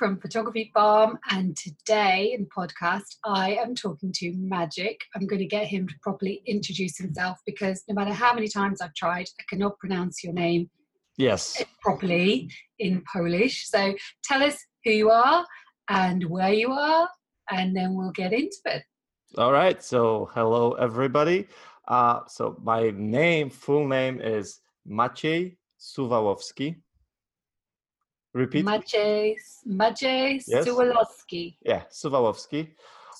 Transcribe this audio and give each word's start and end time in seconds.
from 0.00 0.18
Photography 0.18 0.70
Farm, 0.72 1.18
and 1.30 1.54
today 1.58 2.32
in 2.34 2.44
the 2.44 2.48
podcast, 2.48 3.16
I 3.22 3.52
am 3.56 3.74
talking 3.74 4.12
to 4.14 4.32
Magic. 4.38 4.98
I'm 5.14 5.26
going 5.26 5.40
to 5.40 5.46
get 5.46 5.66
him 5.66 5.86
to 5.86 5.94
properly 6.02 6.42
introduce 6.46 6.96
himself 6.96 7.38
because 7.44 7.84
no 7.86 7.94
matter 7.94 8.14
how 8.14 8.32
many 8.32 8.48
times 8.48 8.80
I've 8.80 8.94
tried, 8.94 9.28
I 9.38 9.42
cannot 9.46 9.78
pronounce 9.78 10.24
your 10.24 10.32
name 10.32 10.70
yes 11.20 11.62
properly 11.82 12.50
in 12.78 13.02
Polish. 13.12 13.68
So 13.68 13.94
tell 14.24 14.42
us 14.42 14.56
who 14.84 14.90
you 14.90 15.10
are 15.10 15.44
and 15.88 16.24
where 16.24 16.52
you 16.52 16.70
are, 16.72 17.08
and 17.50 17.76
then 17.76 17.94
we'll 17.94 18.12
get 18.12 18.32
into 18.32 18.56
it. 18.66 18.82
All 19.36 19.52
right. 19.52 19.82
So 19.82 20.30
hello 20.34 20.72
everybody. 20.72 21.46
Uh, 21.86 22.20
so 22.26 22.56
my 22.62 22.90
name, 22.94 23.50
full 23.50 23.86
name 23.86 24.20
is 24.20 24.60
Maciej 24.88 25.56
Suwałowski. 25.78 26.76
Repeat. 28.32 28.64
Maciej, 28.64 29.34
Maciej 29.66 30.40
yes. 30.46 30.64
Suwalowski. 30.66 31.56
Yeah, 31.62 31.82
Suwalowski. 31.90 32.68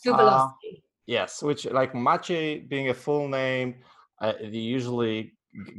Suwalowski. 0.05 0.71
Uh, 0.73 0.81
yes, 1.07 1.43
which 1.43 1.67
like 1.67 1.93
Maciej 1.95 2.69
being 2.69 2.91
a 2.91 2.95
full 2.95 3.29
name, 3.29 3.75
uh, 4.21 4.35
you 4.41 4.61
usually 4.61 5.33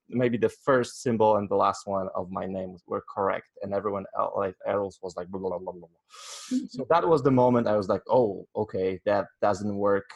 maybe 0.10 0.38
the 0.38 0.50
first 0.50 1.02
symbol 1.02 1.38
and 1.38 1.50
the 1.50 1.56
last 1.56 1.82
one 1.86 2.08
of 2.16 2.32
my 2.32 2.46
name 2.46 2.76
were 2.88 3.04
correct 3.14 3.48
and 3.62 3.74
everyone 3.74 4.06
else, 4.18 4.34
like 4.38 4.56
else 4.66 5.00
was 5.02 5.16
like 5.18 5.28
blah, 5.28 5.40
blah, 5.40 5.58
blah, 5.58 5.74
blah. 5.74 5.88
Mm-hmm. 6.54 6.66
so 6.70 6.86
that 6.90 7.08
was 7.08 7.24
the 7.24 7.32
moment 7.32 7.68
i 7.68 7.76
was 7.76 7.90
like 7.90 8.04
oh 8.10 8.48
okay 8.56 9.00
that 9.06 9.26
doesn't 9.42 9.76
work 9.76 10.10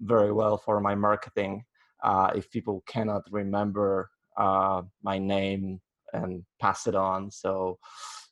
very 0.00 0.32
well 0.32 0.56
for 0.58 0.80
my 0.80 0.94
marketing 0.94 1.64
uh, 2.02 2.30
if 2.34 2.50
people 2.50 2.82
cannot 2.86 3.22
remember 3.30 4.10
uh, 4.40 4.82
my 5.02 5.18
name 5.18 5.80
and 6.12 6.42
pass 6.60 6.86
it 6.86 6.94
on. 6.94 7.30
So 7.30 7.78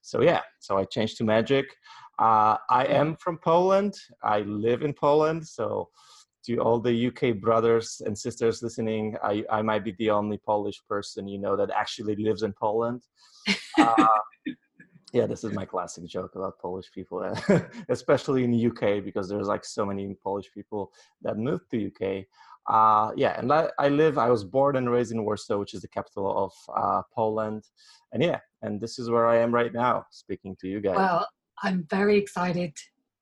so 0.03 0.23
yeah. 0.23 0.41
So 0.61 0.79
i 0.79 0.85
changed 0.85 1.19
to 1.19 1.25
magic. 1.25 1.67
Uh, 2.19 2.57
i 2.71 2.85
am 2.85 3.17
from 3.17 3.39
poland. 3.39 3.95
I 4.23 4.41
live 4.41 4.83
in 4.83 4.93
poland. 4.93 5.47
So 5.47 5.89
to 6.49 6.57
all 6.59 6.81
the 6.81 7.09
UK 7.09 7.41
brothers 7.41 8.01
and 8.05 8.17
sisters 8.17 8.63
listening, 8.63 9.17
I, 9.23 9.45
I 9.51 9.61
might 9.61 9.85
be 9.85 9.95
the 9.99 10.11
only 10.11 10.39
Polish 10.39 10.81
person 10.89 11.29
you 11.29 11.39
know 11.39 11.57
that 11.57 11.71
actually 11.71 12.17
lives 12.17 12.43
in 12.43 12.55
Poland. 12.55 13.03
Uh, 13.79 14.07
yeah, 15.13 15.27
this 15.27 15.45
is 15.45 15.53
my 15.53 15.67
classic 15.67 16.07
joke 16.07 16.37
about 16.37 16.59
Polish 16.59 16.91
people, 16.93 17.31
especially 17.91 18.45
in 18.45 18.51
the 18.51 18.67
UK 18.69 19.05
because 19.05 19.29
there's 19.29 19.49
like 19.49 19.65
so 19.65 19.85
many 19.85 20.17
Polish 20.23 20.47
people 20.55 20.91
that 21.23 21.37
moved 21.37 21.71
to 21.71 21.87
UK. 21.89 22.25
Uh, 22.69 23.13
yeah, 23.17 23.39
and 23.39 23.51
I, 23.53 23.71
I, 23.79 23.89
live. 23.89 24.19
I 24.19 24.29
was 24.29 24.45
born 24.45 24.77
and 24.77 24.91
raised 24.91 25.11
in 25.13 25.25
Warsaw, 25.25 25.57
which 25.59 25.73
is 25.73 25.81
the 25.81 25.89
capital 25.89 26.45
of 26.45 26.53
uh, 26.77 27.03
Poland, 27.15 27.65
and 28.13 28.23
yeah, 28.23 28.41
and 28.63 28.81
this 28.81 28.99
is 28.99 29.09
where 29.09 29.27
I 29.27 29.39
am 29.39 29.55
right 29.55 29.73
now, 29.73 30.05
speaking 30.11 30.55
to 30.61 30.69
you 30.69 30.81
guys. 30.81 30.97
Well, 30.97 31.27
I'm 31.63 31.87
very 31.91 32.19
excited 32.19 32.75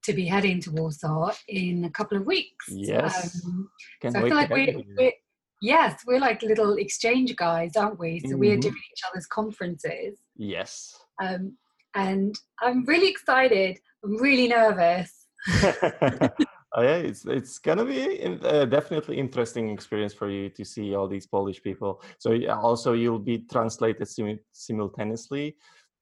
to 0.07 0.13
be 0.13 0.27
heading 0.27 0.61
to 0.63 0.71
Warsaw 0.71 1.33
in 1.49 1.85
a 1.85 1.91
couple 1.91 2.17
of 2.17 2.27
weeks. 2.27 2.67
Yes. 2.69 3.45
Um, 3.45 3.69
so 4.03 4.19
I 4.19 4.23
feel 4.23 4.37
like 4.37 4.51
we're, 4.51 4.83
we're, 4.97 5.13
yes, 5.61 6.03
we're 6.07 6.21
like 6.21 6.43
little 6.43 6.75
exchange 6.77 7.35
guys, 7.37 7.77
aren't 7.77 7.99
we? 7.99 8.21
So 8.21 8.29
mm-hmm. 8.29 8.39
we're 8.39 8.57
doing 8.57 8.75
each 8.93 9.03
other's 9.11 9.27
conferences. 9.27 10.19
Yes. 10.37 10.97
Um, 11.21 11.57
and 11.95 12.39
I'm 12.63 12.85
really 12.85 13.09
excited. 13.09 13.79
I'm 14.05 14.17
really 14.17 14.49
nervous. 14.49 15.27
oh, 16.77 16.83
yeah, 16.83 16.97
it's 16.97 17.25
it's 17.25 17.59
gonna 17.59 17.85
be 17.85 18.23
uh, 18.45 18.65
definitely 18.67 19.19
interesting 19.19 19.71
experience 19.71 20.15
for 20.15 20.31
you 20.31 20.49
to 20.51 20.65
see 20.65 20.95
all 20.95 21.09
these 21.09 21.27
Polish 21.27 21.63
people. 21.63 22.03
So 22.19 22.37
also 22.51 22.93
you'll 22.93 23.19
be 23.19 23.39
translated 23.51 24.07
sim- 24.09 24.41
simultaneously 24.53 25.57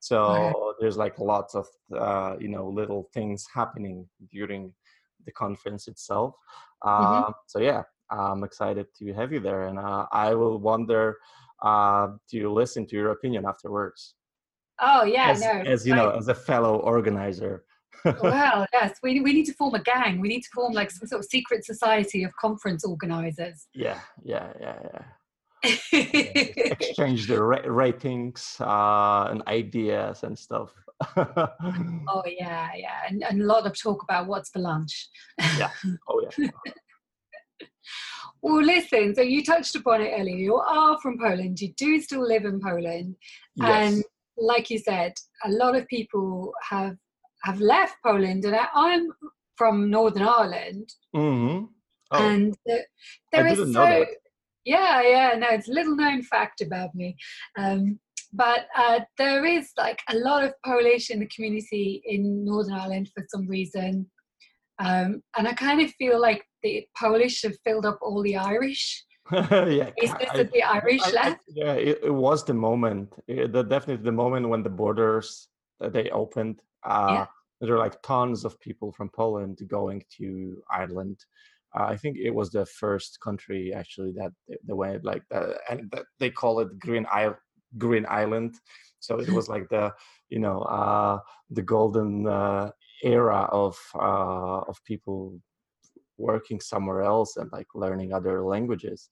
so 0.05 0.75
there's 0.81 0.99
like 0.99 1.19
lots 1.19 1.55
of 1.55 1.67
uh, 1.97 2.37
you 2.39 2.49
know 2.49 2.69
little 2.69 3.09
things 3.15 3.47
happening 3.55 4.07
during 4.31 4.71
the 5.25 5.33
conference 5.33 5.89
itself. 5.89 6.35
Uh, 6.83 7.23
mm-hmm. 7.23 7.33
So 7.47 7.59
yeah, 7.61 7.85
I'm 8.11 8.45
excited 8.45 8.87
to 8.99 9.15
have 9.15 9.33
you 9.33 9.41
there, 9.41 9.63
and 9.69 9.79
uh, 9.79 10.05
I 10.13 10.35
will 10.35 10.59
wonder 10.59 11.17
uh, 11.63 12.09
to 12.33 12.53
listen 12.53 12.87
to 12.89 12.97
your 12.97 13.13
opinion 13.13 13.47
afterwards. 13.47 14.15
Oh 14.79 15.05
yeah, 15.05 15.31
as, 15.31 15.41
no. 15.41 15.53
As 15.75 15.87
you 15.87 15.95
know, 15.95 16.11
as 16.11 16.29
a 16.29 16.35
fellow 16.35 16.77
organizer. 16.81 17.65
Well, 18.23 18.67
yes, 18.73 18.99
we 19.03 19.21
we 19.21 19.33
need 19.33 19.47
to 19.47 19.55
form 19.55 19.75
a 19.75 19.83
gang. 19.83 20.21
We 20.21 20.29
need 20.29 20.43
to 20.43 20.51
form 20.55 20.73
like 20.73 20.91
some 20.91 21.07
sort 21.07 21.21
of 21.21 21.27
secret 21.27 21.65
society 21.65 22.25
of 22.25 22.35
conference 22.37 22.85
organizers. 22.85 23.67
Yeah, 23.75 24.01
yeah, 24.23 24.53
yeah, 24.61 24.79
yeah. 24.83 25.03
exchange 25.93 27.27
the 27.27 27.43
ra- 27.43 27.63
ratings 27.67 28.57
uh, 28.61 29.29
and 29.31 29.43
ideas 29.47 30.23
and 30.23 30.39
stuff. 30.39 30.73
oh 31.17 32.23
yeah, 32.27 32.71
yeah, 32.77 33.01
and, 33.09 33.25
and 33.25 33.43
a 33.43 33.45
lot 33.45 33.67
of 33.67 33.79
talk 33.81 34.03
about 34.03 34.27
what's 34.27 34.51
for 34.51 34.61
lunch. 34.61 35.09
yeah. 35.59 35.71
Oh 36.09 36.27
yeah. 36.39 36.49
well, 38.43 38.63
listen. 38.63 39.15
So 39.15 39.23
you 39.23 39.45
touched 39.45 39.75
upon 39.75 40.03
it 40.03 40.13
earlier. 40.19 40.37
You 40.37 40.57
are 40.57 40.99
from 41.01 41.19
Poland. 41.19 41.61
You 41.61 41.73
do 41.77 42.01
still 42.01 42.27
live 42.27 42.45
in 42.45 42.61
Poland, 42.61 43.17
yes. 43.57 43.95
and 43.95 44.05
like 44.37 44.71
you 44.71 44.79
said, 44.79 45.15
a 45.45 45.51
lot 45.51 45.77
of 45.77 45.87
people 45.89 46.53
have 46.69 46.97
have 47.45 47.61
left 47.61 47.97
Poland, 48.03 48.45
and 48.45 48.57
I, 48.57 48.95
am 48.95 49.13
from 49.57 49.91
Northern 49.91 50.23
Ireland. 50.23 50.93
Mm-hmm. 51.15 51.65
Oh. 52.11 52.29
And 52.29 52.55
uh, 52.71 52.77
there 53.33 53.47
is 53.47 53.59
so 53.73 54.05
yeah, 54.65 55.03
yeah, 55.03 55.35
no, 55.39 55.49
it's 55.51 55.69
a 55.69 55.73
little 55.73 55.95
known 55.95 56.23
fact 56.23 56.61
about 56.61 56.95
me. 56.95 57.17
Um, 57.59 57.99
but 58.33 58.67
uh, 58.77 59.01
there 59.19 59.45
is 59.45 59.71
like 59.77 60.01
a 60.11 60.17
lot 60.17 60.43
of 60.43 60.55
Polish 60.65 61.11
in 61.11 61.21
the 61.21 61.29
community 61.29 62.03
in 62.05 62.45
Northern 62.45 62.75
Ireland 62.75 63.11
for 63.15 63.25
some 63.29 63.47
reason. 63.47 64.11
Um, 64.81 65.23
and 65.37 65.47
I 65.47 65.53
kind 65.53 65.81
of 65.81 65.91
feel 65.93 66.21
like 66.21 66.45
the 66.63 66.87
Polish 66.99 67.43
have 67.43 67.55
filled 67.65 67.87
up 67.87 67.99
all 68.03 68.23
the 68.23 68.37
Irish. 68.37 69.05
yeah, 69.33 69.91
is 70.03 70.13
this 70.19 70.31
I, 70.31 70.43
the 70.43 70.63
Irish 70.63 71.03
I, 71.05 71.11
left? 71.13 71.41
I, 71.49 71.53
yeah, 71.55 71.73
it, 71.75 72.01
it, 72.05 72.15
was 72.15 72.45
the 72.45 72.55
moment. 72.55 73.15
It, 73.29 73.53
the, 73.53 73.63
definitely 73.63 74.05
the 74.05 74.13
moment 74.13 74.49
when 74.49 74.63
the 74.63 74.71
borders 74.71 75.49
uh, 75.81 75.89
they 75.89 76.11
opened. 76.11 76.61
Uh, 76.85 77.07
yeah. 77.11 77.27
There 77.61 77.73
were 77.73 77.79
like 77.79 78.03
tons 78.03 78.45
of 78.45 78.61
people 78.61 78.93
from 78.93 79.09
Poland 79.11 79.59
going 79.69 80.03
to 80.19 80.63
Ireland 80.71 81.25
uh, 81.77 81.87
I 81.87 81.97
think 81.97 82.17
it 82.19 82.31
was 82.31 82.51
the 82.51 82.67
first 82.67 83.21
country 83.21 83.75
actually 83.75 84.13
that 84.13 84.31
the 84.65 84.77
way 84.77 84.99
like 85.03 85.25
that, 85.31 85.59
and 85.69 85.91
that 85.91 86.05
they 86.21 86.31
call 86.31 86.61
it 86.61 86.79
Green 86.79 87.05
Isle, 87.13 87.37
Green 87.79 88.07
Island. 88.09 88.55
So 89.01 89.19
it 89.19 89.29
was 89.29 89.49
like 89.49 89.69
the 89.71 89.93
you 90.29 90.39
know 90.39 90.61
uh, 90.63 91.19
the 91.51 91.63
golden 91.63 92.27
uh, 92.27 92.71
era 93.03 93.49
of 93.53 93.77
uh, 93.95 94.61
of 94.61 94.79
people 94.85 95.39
working 96.17 96.61
somewhere 96.61 97.03
else 97.03 97.37
and 97.37 97.51
like 97.53 97.67
learning 97.75 98.13
other 98.13 98.43
languages 98.43 99.09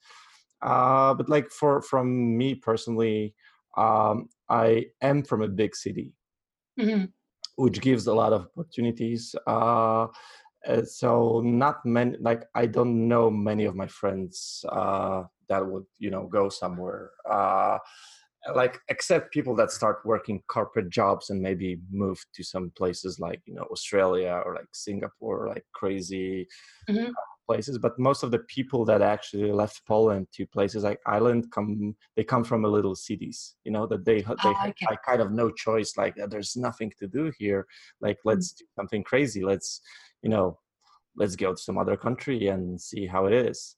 uh, 0.62 1.12
but 1.14 1.28
like 1.28 1.50
for 1.50 1.82
from 1.82 2.36
me 2.38 2.54
personally 2.54 3.34
um, 3.76 4.28
i 4.48 4.86
am 5.00 5.22
from 5.24 5.42
a 5.42 5.48
big 5.48 5.74
city 5.74 6.12
mm-hmm. 6.78 7.06
Which 7.56 7.80
gives 7.80 8.06
a 8.06 8.14
lot 8.14 8.32
of 8.32 8.46
opportunities 8.56 9.34
uh, 9.46 10.06
uh, 10.68 10.82
so 10.84 11.40
not 11.44 11.84
many 11.84 12.16
like 12.20 12.44
i 12.54 12.66
don't 12.66 13.08
know 13.08 13.30
many 13.30 13.64
of 13.64 13.74
my 13.74 13.86
friends 13.86 14.64
uh, 14.70 15.22
that 15.48 15.64
would 15.64 15.84
you 15.98 16.10
know 16.10 16.26
go 16.26 16.48
somewhere 16.48 17.10
uh, 17.30 17.78
like 18.54 18.80
except 18.88 19.32
people 19.32 19.54
that 19.54 19.70
start 19.70 19.98
working 20.04 20.42
corporate 20.48 20.90
jobs 20.90 21.30
and 21.30 21.40
maybe 21.40 21.78
move 21.90 22.24
to 22.34 22.42
some 22.42 22.72
places 22.76 23.20
like 23.20 23.40
you 23.46 23.54
know 23.54 23.66
australia 23.70 24.42
or 24.44 24.54
like 24.54 24.68
singapore 24.72 25.48
like 25.48 25.64
crazy 25.72 26.46
mm-hmm. 26.88 27.10
Uh, 27.42 27.52
places 27.52 27.78
but 27.78 27.98
most 27.98 28.22
of 28.22 28.30
the 28.30 28.38
people 28.40 28.84
that 28.84 29.02
actually 29.02 29.52
left 29.52 29.82
poland 29.86 30.26
to 30.32 30.46
places 30.46 30.84
like 30.84 31.00
ireland 31.06 31.50
come 31.52 31.94
they 32.16 32.24
come 32.24 32.44
from 32.44 32.64
a 32.64 32.68
little 32.68 32.94
cities 32.94 33.56
you 33.64 33.72
know 33.72 33.86
that 33.86 34.04
they 34.04 34.20
they 34.20 34.26
oh, 34.28 34.68
okay. 34.68 34.86
have 34.88 35.02
kind 35.04 35.20
of 35.20 35.32
no 35.32 35.50
choice 35.50 35.96
like 35.96 36.14
there's 36.28 36.56
nothing 36.56 36.92
to 36.98 37.06
do 37.06 37.32
here 37.38 37.66
like 38.00 38.18
let's 38.24 38.52
mm-hmm. 38.52 38.64
do 38.64 38.66
something 38.76 39.02
crazy 39.02 39.44
let's 39.44 39.80
you 40.22 40.30
know 40.30 40.58
let's 41.16 41.36
go 41.36 41.52
to 41.52 41.62
some 41.62 41.78
other 41.78 41.96
country 41.96 42.48
and 42.48 42.80
see 42.80 43.06
how 43.06 43.26
it 43.26 43.32
is 43.32 43.76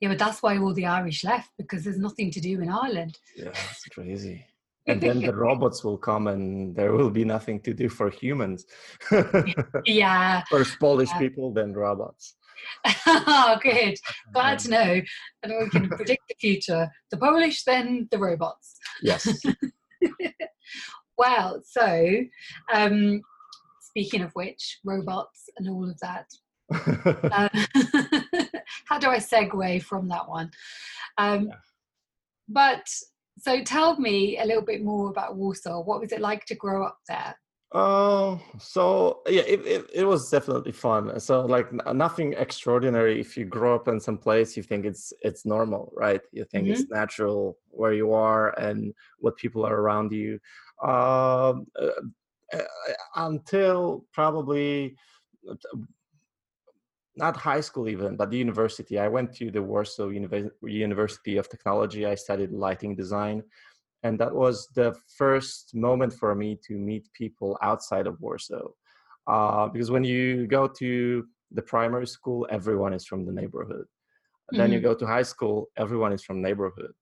yeah, 0.00 0.08
but 0.08 0.18
that's 0.18 0.42
why 0.42 0.58
all 0.58 0.74
the 0.74 0.86
Irish 0.86 1.24
left 1.24 1.50
because 1.56 1.84
there's 1.84 1.98
nothing 1.98 2.30
to 2.32 2.40
do 2.40 2.60
in 2.60 2.68
Ireland. 2.68 3.16
Yeah, 3.36 3.50
it's 3.70 3.84
crazy. 3.86 4.44
and 4.86 5.00
then 5.00 5.20
the 5.20 5.34
robots 5.34 5.82
will 5.82 5.96
come 5.96 6.26
and 6.26 6.76
there 6.76 6.92
will 6.92 7.10
be 7.10 7.24
nothing 7.24 7.60
to 7.60 7.72
do 7.72 7.88
for 7.88 8.10
humans. 8.10 8.66
yeah. 9.86 10.42
First 10.50 10.78
Polish 10.78 11.08
yeah. 11.10 11.18
people, 11.20 11.52
then 11.52 11.72
robots. 11.72 12.34
oh, 13.06 13.58
good. 13.62 13.98
Glad 14.32 14.58
to 14.60 14.70
know. 14.70 15.00
And 15.42 15.52
we 15.60 15.70
can 15.70 15.88
predict 15.96 16.22
the 16.28 16.34
future. 16.40 16.88
The 17.10 17.16
Polish, 17.16 17.64
then 17.64 18.08
the 18.10 18.18
robots. 18.18 18.76
Yes. 19.02 19.28
wow. 21.18 21.60
So, 21.64 22.10
um, 22.72 23.22
speaking 23.80 24.22
of 24.22 24.32
which, 24.32 24.78
robots 24.84 25.48
and 25.56 25.68
all 25.68 25.88
of 25.88 25.98
that. 26.00 26.26
uh, 26.72 27.48
how 28.86 28.98
do 28.98 29.08
I 29.10 29.18
segue 29.18 29.82
from 29.82 30.08
that 30.08 30.28
one? 30.28 30.50
Um, 31.18 31.48
yeah. 31.48 31.56
But 32.48 32.86
so 33.38 33.62
tell 33.62 33.98
me 33.98 34.38
a 34.38 34.44
little 34.44 34.62
bit 34.62 34.82
more 34.82 35.10
about 35.10 35.36
Warsaw. 35.36 35.82
What 35.82 36.00
was 36.00 36.12
it 36.12 36.20
like 36.20 36.44
to 36.46 36.54
grow 36.54 36.84
up 36.84 36.98
there? 37.08 37.34
Oh, 37.76 38.40
uh, 38.54 38.58
so 38.60 39.22
yeah, 39.26 39.42
it, 39.42 39.66
it, 39.66 39.90
it, 39.92 40.04
was 40.04 40.30
definitely 40.30 40.70
fun. 40.70 41.18
So 41.18 41.44
like 41.44 41.72
nothing 41.92 42.32
extraordinary. 42.34 43.20
If 43.20 43.36
you 43.36 43.44
grow 43.46 43.74
up 43.74 43.88
in 43.88 43.98
some 43.98 44.16
place, 44.16 44.56
you 44.56 44.62
think 44.62 44.84
it's 44.84 45.12
it's 45.22 45.44
normal, 45.44 45.92
right? 45.96 46.20
You 46.30 46.44
think 46.44 46.66
mm-hmm. 46.66 46.74
it's 46.74 46.88
natural 46.88 47.58
where 47.70 47.92
you 47.92 48.12
are 48.12 48.56
and 48.60 48.94
what 49.18 49.36
people 49.36 49.66
are 49.66 49.74
around 49.74 50.12
you. 50.12 50.38
Um, 50.84 51.66
uh, 51.76 51.90
uh, 52.52 52.62
until 53.16 54.04
probably 54.12 54.96
not 57.16 57.36
high 57.36 57.60
school 57.60 57.88
even, 57.88 58.16
but 58.16 58.30
the 58.30 58.36
university. 58.36 58.98
I 58.98 59.08
went 59.08 59.34
to 59.36 59.50
the 59.50 59.62
Warsaw 59.62 60.10
University 60.62 61.36
of 61.36 61.48
Technology. 61.48 62.06
I 62.06 62.14
studied 62.14 62.52
lighting 62.52 62.94
design. 62.94 63.42
And 64.04 64.18
that 64.20 64.34
was 64.34 64.68
the 64.74 64.94
first 65.16 65.74
moment 65.74 66.12
for 66.12 66.34
me 66.34 66.58
to 66.66 66.74
meet 66.74 67.12
people 67.14 67.58
outside 67.62 68.06
of 68.06 68.20
Warsaw. 68.20 68.68
Uh, 69.26 69.68
because 69.68 69.90
when 69.90 70.04
you 70.04 70.46
go 70.46 70.68
to 70.68 71.26
the 71.50 71.62
primary 71.62 72.06
school, 72.06 72.46
everyone 72.50 72.92
is 72.92 73.06
from 73.06 73.24
the 73.24 73.32
neighborhood. 73.32 73.86
Mm-hmm. 73.86 74.58
Then 74.58 74.72
you 74.72 74.78
mm-hmm. 74.78 74.88
go 74.88 74.94
to 74.94 75.06
high 75.06 75.22
school, 75.22 75.70
everyone 75.78 76.12
is 76.12 76.22
from 76.22 76.42
neighborhood. 76.42 76.92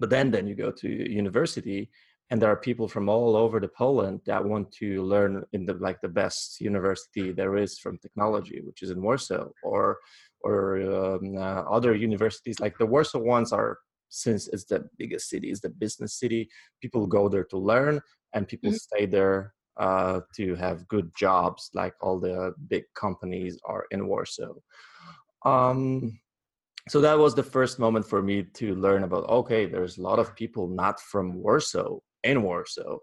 But 0.00 0.10
then, 0.10 0.30
then 0.30 0.46
you 0.46 0.54
go 0.54 0.70
to 0.70 0.88
university, 0.88 1.90
and 2.30 2.42
there 2.42 2.50
are 2.50 2.56
people 2.56 2.88
from 2.88 3.08
all 3.08 3.34
over 3.34 3.58
the 3.58 3.68
Poland 3.68 4.20
that 4.26 4.44
want 4.44 4.70
to 4.72 5.02
learn 5.02 5.44
in 5.54 5.64
the 5.64 5.74
like 5.74 6.00
the 6.02 6.08
best 6.08 6.60
university 6.60 7.32
there 7.32 7.56
is 7.56 7.78
from 7.78 7.96
technology, 7.98 8.60
which 8.64 8.82
is 8.82 8.90
in 8.90 9.00
Warsaw, 9.00 9.48
or 9.62 9.98
or 10.42 10.58
um, 10.82 11.36
uh, 11.36 11.62
other 11.76 11.94
universities. 11.94 12.60
Like 12.60 12.76
the 12.76 12.86
Warsaw 12.86 13.20
ones 13.20 13.50
are 13.52 13.78
since 14.08 14.48
it's 14.48 14.64
the 14.64 14.88
biggest 14.98 15.28
city, 15.28 15.50
it's 15.50 15.60
the 15.60 15.70
business 15.70 16.18
city. 16.18 16.48
People 16.80 17.06
go 17.06 17.28
there 17.28 17.44
to 17.44 17.58
learn, 17.58 18.00
and 18.34 18.48
people 18.48 18.70
mm-hmm. 18.70 18.76
stay 18.76 19.06
there 19.06 19.54
uh, 19.78 20.20
to 20.36 20.54
have 20.56 20.88
good 20.88 21.10
jobs. 21.16 21.70
Like 21.74 21.94
all 22.00 22.18
the 22.18 22.54
big 22.68 22.84
companies 22.94 23.58
are 23.64 23.86
in 23.90 24.06
Warsaw. 24.08 24.54
Um, 25.44 26.18
so 26.88 27.00
that 27.00 27.18
was 27.18 27.34
the 27.34 27.42
first 27.42 27.78
moment 27.78 28.06
for 28.06 28.22
me 28.22 28.42
to 28.54 28.74
learn 28.74 29.04
about 29.04 29.28
okay 29.28 29.66
there's 29.66 29.98
a 29.98 30.02
lot 30.02 30.18
of 30.18 30.34
people 30.34 30.66
not 30.68 30.98
from 30.98 31.34
warsaw 31.34 31.98
in 32.24 32.42
Warsaw. 32.42 32.98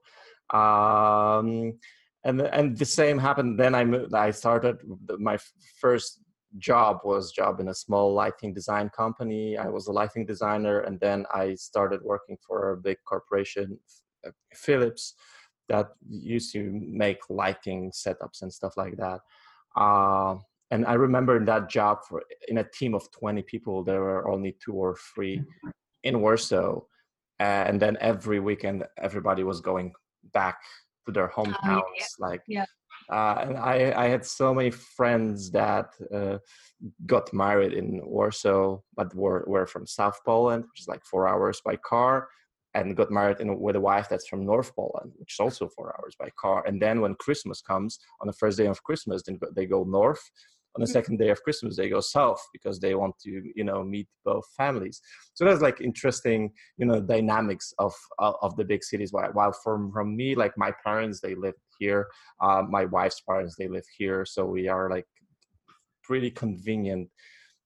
Um, 0.53 1.79
and 2.23 2.41
and 2.41 2.77
the 2.77 2.85
same 2.85 3.17
happened. 3.19 3.59
Then 3.59 3.75
I 3.75 3.85
moved. 3.85 4.13
I 4.13 4.31
started 4.31 4.77
my 5.19 5.37
first 5.79 6.21
job 6.57 6.99
was 7.03 7.31
job 7.31 7.59
in 7.59 7.69
a 7.69 7.73
small 7.73 8.13
lighting 8.13 8.53
design 8.53 8.89
company. 8.89 9.57
I 9.57 9.67
was 9.67 9.87
a 9.87 9.91
lighting 9.91 10.25
designer, 10.25 10.81
and 10.81 10.99
then 10.99 11.25
I 11.33 11.55
started 11.55 12.01
working 12.03 12.37
for 12.45 12.71
a 12.71 12.77
big 12.77 12.97
corporation, 13.05 13.79
uh, 14.25 14.31
Philips, 14.53 15.15
that 15.69 15.89
used 16.07 16.53
to 16.53 16.71
make 16.71 17.19
lighting 17.29 17.91
setups 17.91 18.41
and 18.41 18.53
stuff 18.53 18.77
like 18.77 18.97
that. 18.97 19.19
Uh, 19.75 20.35
and 20.71 20.85
I 20.85 20.93
remember 20.93 21.37
in 21.37 21.45
that 21.45 21.69
job, 21.69 21.99
for 22.07 22.23
in 22.47 22.57
a 22.59 22.63
team 22.63 22.95
of 22.95 23.09
twenty 23.11 23.41
people, 23.41 23.83
there 23.83 24.01
were 24.01 24.27
only 24.29 24.55
two 24.63 24.73
or 24.73 24.97
three 25.13 25.41
in 26.03 26.21
Warsaw 26.21 26.81
and 27.39 27.81
then 27.81 27.97
every 27.99 28.39
weekend 28.39 28.83
everybody 28.97 29.43
was 29.43 29.61
going 29.61 29.93
back 30.33 30.57
to 31.05 31.11
their 31.11 31.27
hometowns 31.27 31.81
yeah. 31.97 32.05
like 32.19 32.41
yeah. 32.47 32.65
Uh, 33.09 33.35
and 33.39 33.57
I, 33.57 33.93
I 33.95 34.07
had 34.07 34.25
so 34.25 34.53
many 34.53 34.71
friends 34.71 35.51
that 35.51 35.93
uh, 36.13 36.37
got 37.05 37.31
married 37.33 37.73
in 37.73 38.01
Warsaw, 38.03 38.79
but 38.95 39.13
were, 39.13 39.43
were 39.47 39.67
from 39.67 39.85
South 39.85 40.19
Poland, 40.25 40.63
which 40.63 40.81
is 40.81 40.87
like 40.87 41.03
four 41.05 41.27
hours 41.27 41.61
by 41.63 41.75
car, 41.77 42.27
and 42.73 42.97
got 42.97 43.11
married 43.11 43.39
in, 43.39 43.59
with 43.59 43.75
a 43.75 43.81
wife 43.81 44.09
that's 44.09 44.27
from 44.27 44.45
North 44.45 44.75
Poland, 44.75 45.13
which 45.17 45.33
is 45.33 45.39
also 45.39 45.69
four 45.69 45.95
hours 45.97 46.15
by 46.19 46.29
car. 46.39 46.63
And 46.67 46.81
then 46.81 46.99
when 46.99 47.15
Christmas 47.15 47.61
comes, 47.61 47.99
on 48.21 48.27
the 48.27 48.33
first 48.33 48.57
day 48.57 48.67
of 48.67 48.83
Christmas, 48.83 49.23
then 49.23 49.39
they 49.55 49.65
go 49.65 49.83
north, 49.83 50.21
on 50.75 50.81
the 50.81 50.87
second 50.87 51.17
day 51.17 51.29
of 51.29 51.41
christmas 51.43 51.75
they 51.75 51.89
go 51.89 51.99
south 51.99 52.41
because 52.53 52.79
they 52.79 52.95
want 52.95 53.17
to 53.19 53.41
you 53.55 53.63
know 53.63 53.83
meet 53.83 54.07
both 54.23 54.45
families 54.57 55.01
so 55.33 55.45
that's 55.45 55.61
like 55.61 55.81
interesting 55.81 56.51
you 56.77 56.85
know 56.85 57.01
dynamics 57.01 57.73
of 57.79 57.93
of 58.19 58.55
the 58.57 58.63
big 58.63 58.83
cities 58.83 59.11
while 59.13 59.53
from 59.63 59.91
from 59.91 60.15
me 60.15 60.35
like 60.35 60.53
my 60.57 60.71
parents 60.83 61.19
they 61.21 61.35
live 61.35 61.55
here 61.79 62.07
uh, 62.41 62.61
my 62.69 62.85
wife's 62.85 63.21
parents 63.21 63.55
they 63.57 63.67
live 63.67 63.85
here 63.97 64.25
so 64.25 64.45
we 64.45 64.67
are 64.67 64.89
like 64.89 65.05
pretty 66.03 66.29
convenient 66.29 67.09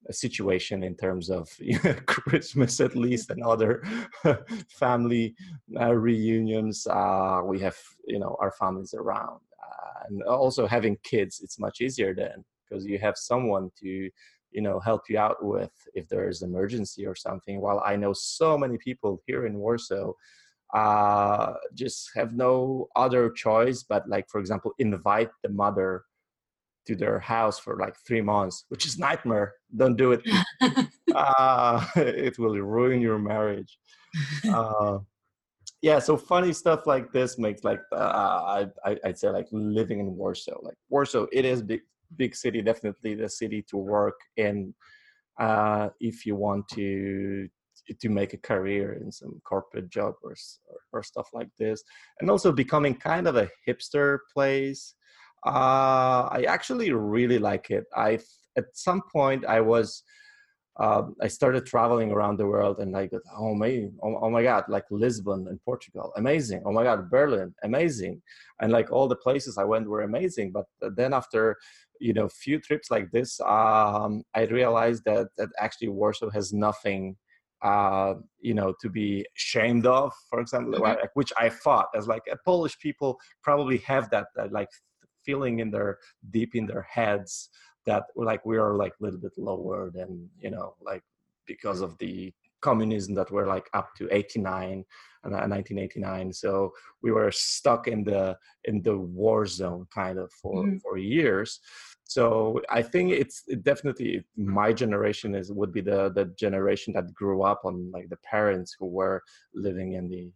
uh, 0.07 0.13
situation 0.13 0.83
in 0.83 0.95
terms 0.95 1.29
of 1.29 1.49
Christmas 2.05 2.79
at 2.79 2.95
least 2.95 3.29
and 3.31 3.43
other 3.43 3.83
family 4.69 5.35
uh, 5.79 5.93
reunions. 5.93 6.87
Uh, 6.87 7.41
we 7.43 7.59
have 7.59 7.75
you 8.07 8.17
know 8.17 8.37
our 8.39 8.51
families 8.51 8.93
around, 8.93 9.41
uh, 9.61 10.03
and 10.07 10.23
also 10.23 10.65
having 10.65 10.97
kids. 11.03 11.41
It's 11.43 11.59
much 11.59 11.81
easier 11.81 12.15
then 12.15 12.45
because 12.69 12.85
you 12.85 12.99
have 12.99 13.17
someone 13.17 13.71
to 13.79 14.09
you 14.51 14.61
know 14.61 14.79
help 14.79 15.09
you 15.09 15.17
out 15.17 15.43
with 15.43 15.71
if 15.93 16.07
there's 16.07 16.41
emergency 16.41 17.05
or 17.05 17.15
something 17.15 17.61
while 17.61 17.81
i 17.85 17.95
know 17.95 18.13
so 18.13 18.57
many 18.57 18.77
people 18.77 19.21
here 19.27 19.45
in 19.45 19.55
warsaw 19.55 20.11
uh, 20.75 21.53
just 21.73 22.11
have 22.13 22.33
no 22.33 22.87
other 22.95 23.31
choice 23.31 23.83
but 23.83 24.07
like 24.07 24.29
for 24.29 24.39
example 24.39 24.71
invite 24.77 25.31
the 25.41 25.49
mother 25.49 26.03
to 26.85 26.95
their 26.95 27.19
house 27.19 27.59
for 27.59 27.77
like 27.77 27.95
three 28.07 28.21
months 28.21 28.65
which 28.69 28.85
is 28.85 28.97
nightmare. 28.97 29.53
Don't 29.75 29.95
do 29.95 30.11
it. 30.13 30.21
Uh, 31.15 31.83
it 31.95 32.37
will 32.37 32.53
ruin 32.61 33.01
your 33.01 33.17
marriage. 33.17 33.79
Uh, 34.47 34.99
yeah 35.81 35.97
so 35.97 36.15
funny 36.15 36.53
stuff 36.53 36.85
like 36.85 37.11
this 37.11 37.39
makes 37.39 37.63
like 37.63 37.79
uh, 37.91 38.65
I, 38.85 38.97
i'd 39.05 39.17
say 39.17 39.29
like 39.29 39.47
living 39.51 39.99
in 39.99 40.15
warsaw 40.15 40.57
like 40.61 40.75
warsaw 40.89 41.25
it 41.31 41.45
is 41.45 41.61
big 41.61 41.81
big 42.15 42.35
city 42.35 42.61
definitely 42.61 43.15
the 43.15 43.29
city 43.29 43.61
to 43.61 43.77
work 43.77 44.19
in 44.37 44.73
uh, 45.39 45.89
if 45.99 46.25
you 46.25 46.35
want 46.35 46.67
to 46.69 47.47
to 47.99 48.09
make 48.09 48.33
a 48.33 48.37
career 48.37 48.99
in 49.01 49.11
some 49.11 49.41
corporate 49.43 49.89
job 49.89 50.13
or, 50.21 50.35
or, 50.93 51.01
stuff 51.01 51.27
like 51.33 51.49
this 51.57 51.81
and 52.19 52.29
also 52.29 52.51
becoming 52.51 52.93
kind 52.93 53.25
of 53.27 53.35
a 53.35 53.49
hipster 53.67 54.19
place 54.31 54.93
uh, 55.47 56.27
i 56.31 56.45
actually 56.47 56.91
really 56.91 57.39
like 57.39 57.71
it 57.71 57.85
i 57.95 58.19
at 58.57 58.65
some 58.73 59.01
point 59.11 59.43
i 59.45 59.59
was 59.59 60.03
um, 60.79 61.15
I 61.21 61.27
started 61.27 61.65
traveling 61.65 62.09
around 62.11 62.37
the 62.37 62.47
world 62.47 62.79
and 62.79 62.95
I 62.95 63.07
got, 63.07 63.19
oh 63.37 63.53
my, 63.53 63.89
oh, 64.01 64.19
oh, 64.21 64.29
my 64.29 64.43
God, 64.43 64.63
like 64.69 64.85
Lisbon 64.89 65.45
in 65.49 65.59
Portugal, 65.65 66.13
amazing. 66.15 66.63
Oh 66.65 66.71
my 66.71 66.83
God, 66.83 67.09
Berlin, 67.09 67.53
amazing. 67.63 68.21
And 68.61 68.71
like 68.71 68.89
all 68.89 69.09
the 69.09 69.17
places 69.17 69.57
I 69.57 69.65
went 69.65 69.89
were 69.89 70.03
amazing. 70.03 70.53
But 70.53 70.65
then 70.95 71.13
after 71.13 71.57
you 71.99 72.13
know 72.13 72.27
few 72.29 72.59
trips 72.59 72.89
like 72.89 73.11
this 73.11 73.39
um, 73.41 74.23
i 74.35 74.43
realized 74.45 75.03
that 75.05 75.27
that 75.37 75.49
actually 75.59 75.89
warsaw 75.89 76.29
has 76.29 76.53
nothing 76.53 77.15
uh, 77.61 78.13
you 78.39 78.53
know 78.53 78.73
to 78.81 78.89
be 78.89 79.25
ashamed 79.35 79.85
of 79.85 80.13
for 80.29 80.39
example 80.39 80.73
mm-hmm. 80.73 80.83
like, 80.83 81.09
which 81.13 81.33
i 81.37 81.49
thought 81.49 81.87
as 81.95 82.07
like 82.07 82.23
polish 82.45 82.77
people 82.79 83.19
probably 83.43 83.77
have 83.79 84.09
that, 84.09 84.27
that 84.35 84.51
like 84.51 84.69
feeling 85.25 85.59
in 85.59 85.69
their 85.69 85.97
deep 86.31 86.55
in 86.55 86.65
their 86.65 86.83
heads 86.83 87.49
that 87.85 88.03
like 88.15 88.45
we 88.45 88.57
are 88.57 88.75
like 88.75 88.93
a 88.99 89.03
little 89.03 89.19
bit 89.19 89.33
lower 89.37 89.91
than 89.93 90.29
you 90.39 90.49
know 90.49 90.73
like 90.81 91.03
because 91.45 91.81
of 91.81 91.97
the 91.97 92.31
communism 92.61 93.13
that 93.15 93.31
were 93.31 93.47
like 93.47 93.69
up 93.73 93.95
to 93.95 94.07
89 94.11 94.85
and 95.23 95.33
1989 95.33 96.31
so 96.31 96.71
we 97.01 97.11
were 97.11 97.31
stuck 97.31 97.87
in 97.87 98.03
the 98.03 98.37
in 98.65 98.81
the 98.81 98.97
war 98.97 99.45
zone 99.45 99.85
kind 99.93 100.17
of 100.17 100.31
for 100.31 100.63
mm-hmm. 100.63 100.77
for 100.77 100.97
years. 100.97 101.59
So 102.05 102.61
i 102.69 102.81
think 102.81 103.11
it's 103.11 103.43
it 103.47 103.63
definitely 103.63 104.23
my 104.35 104.73
generation 104.73 105.35
is 105.35 105.51
would 105.51 105.71
be 105.71 105.81
the 105.81 106.11
the 106.15 106.25
generation 106.45 106.93
that 106.93 107.13
grew 107.13 107.43
up 107.43 107.61
on 107.65 107.91
like 107.91 108.09
the 108.09 108.17
parents 108.17 108.75
who 108.79 108.87
were 108.87 109.21
living 109.53 109.93
in 109.93 110.09
the 110.09 110.31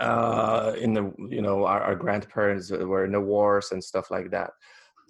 uh 0.00 0.72
in 0.76 0.92
the 0.92 1.12
you 1.28 1.40
know 1.40 1.64
our, 1.64 1.82
our 1.82 1.94
grandparents 1.94 2.70
were 2.70 3.04
in 3.04 3.12
the 3.12 3.20
wars 3.20 3.72
and 3.72 3.82
stuff 3.82 4.10
like 4.10 4.30
that. 4.30 4.50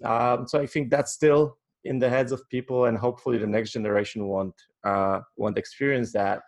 Um 0.03 0.47
so 0.47 0.59
i 0.59 0.67
think 0.67 0.91
that's 0.91 1.13
still 1.13 1.57
in 1.87 1.99
the 1.99 2.09
heads 2.09 2.31
of 2.31 2.47
people 2.49 2.85
and 2.85 2.97
hopefully 2.97 3.37
the 3.37 3.47
next 3.47 3.71
generation 3.71 4.27
won't 4.27 4.55
uh 4.83 5.19
won't 5.37 5.57
experience 5.57 6.11
that 6.11 6.41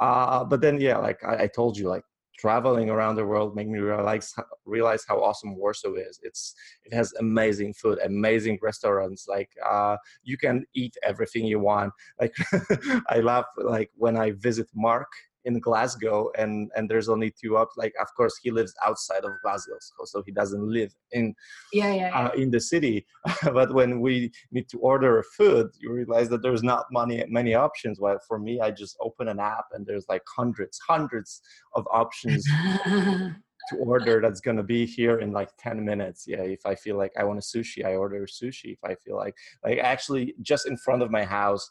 uh 0.00 0.44
but 0.44 0.60
then 0.60 0.80
yeah 0.80 0.98
like 0.98 1.22
I, 1.24 1.44
I 1.44 1.46
told 1.46 1.76
you 1.78 1.88
like 1.88 2.04
traveling 2.38 2.90
around 2.90 3.16
the 3.16 3.24
world 3.24 3.56
made 3.56 3.68
me 3.68 3.78
realize 3.78 4.34
realize 4.64 5.04
how 5.08 5.22
awesome 5.22 5.56
Warsaw 5.56 5.94
is. 5.94 6.20
It's 6.22 6.54
it 6.84 6.92
has 6.94 7.12
amazing 7.14 7.74
food, 7.74 7.98
amazing 8.04 8.58
restaurants. 8.62 9.26
Like 9.28 9.50
uh, 9.64 9.96
you 10.22 10.36
can 10.36 10.64
eat 10.74 10.96
everything 11.02 11.46
you 11.46 11.60
want. 11.60 11.92
Like 12.20 12.34
I 13.08 13.18
love 13.20 13.46
like 13.56 13.90
when 13.96 14.16
I 14.16 14.32
visit 14.32 14.68
Mark 14.74 15.08
in 15.46 15.60
Glasgow, 15.60 16.30
and 16.36 16.70
and 16.76 16.90
there's 16.90 17.08
only 17.08 17.32
two 17.40 17.56
up. 17.56 17.70
Like, 17.76 17.94
of 18.00 18.08
course, 18.14 18.38
he 18.42 18.50
lives 18.50 18.74
outside 18.84 19.24
of 19.24 19.30
Glasgow, 19.42 19.76
so 19.80 20.22
he 20.26 20.32
doesn't 20.32 20.62
live 20.62 20.94
in 21.12 21.34
yeah, 21.72 21.92
yeah, 21.92 22.08
yeah. 22.08 22.26
Uh, 22.26 22.30
in 22.32 22.50
the 22.50 22.60
city. 22.60 23.06
but 23.54 23.72
when 23.72 24.00
we 24.00 24.32
need 24.50 24.68
to 24.68 24.78
order 24.78 25.24
food, 25.36 25.70
you 25.78 25.92
realize 25.92 26.28
that 26.28 26.42
there's 26.42 26.62
not 26.62 26.86
many 26.90 27.24
many 27.28 27.54
options. 27.54 28.00
Well, 28.00 28.18
for 28.28 28.38
me, 28.38 28.60
I 28.60 28.70
just 28.70 28.96
open 29.00 29.28
an 29.28 29.40
app, 29.40 29.66
and 29.72 29.86
there's 29.86 30.06
like 30.08 30.22
hundreds, 30.36 30.78
hundreds 30.86 31.40
of 31.74 31.86
options. 31.90 32.46
to 33.68 33.76
order 33.78 34.20
that's 34.20 34.40
going 34.40 34.56
to 34.56 34.62
be 34.62 34.86
here 34.86 35.18
in 35.18 35.32
like 35.32 35.50
10 35.58 35.84
minutes 35.84 36.24
yeah 36.28 36.42
if 36.42 36.64
i 36.64 36.72
feel 36.72 36.96
like 36.96 37.10
i 37.18 37.24
want 37.24 37.36
a 37.36 37.42
sushi 37.42 37.84
i 37.84 37.96
order 37.96 38.24
sushi 38.24 38.74
if 38.74 38.78
i 38.84 38.94
feel 38.94 39.16
like 39.16 39.34
like 39.64 39.78
actually 39.78 40.34
just 40.40 40.68
in 40.68 40.76
front 40.76 41.02
of 41.02 41.10
my 41.10 41.24
house 41.24 41.68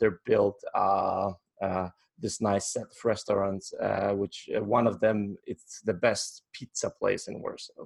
they're 0.00 0.20
built 0.24 0.60
uh 0.74 1.30
uh 1.62 1.88
this 2.18 2.40
nice 2.40 2.72
set 2.72 2.84
of 2.84 3.04
restaurants, 3.04 3.72
uh, 3.74 4.12
which 4.12 4.48
uh, 4.56 4.62
one 4.62 4.86
of 4.86 5.00
them 5.00 5.36
it's 5.46 5.80
the 5.82 5.94
best 5.94 6.42
pizza 6.52 6.90
place 6.90 7.28
in 7.28 7.40
Warsaw. 7.40 7.84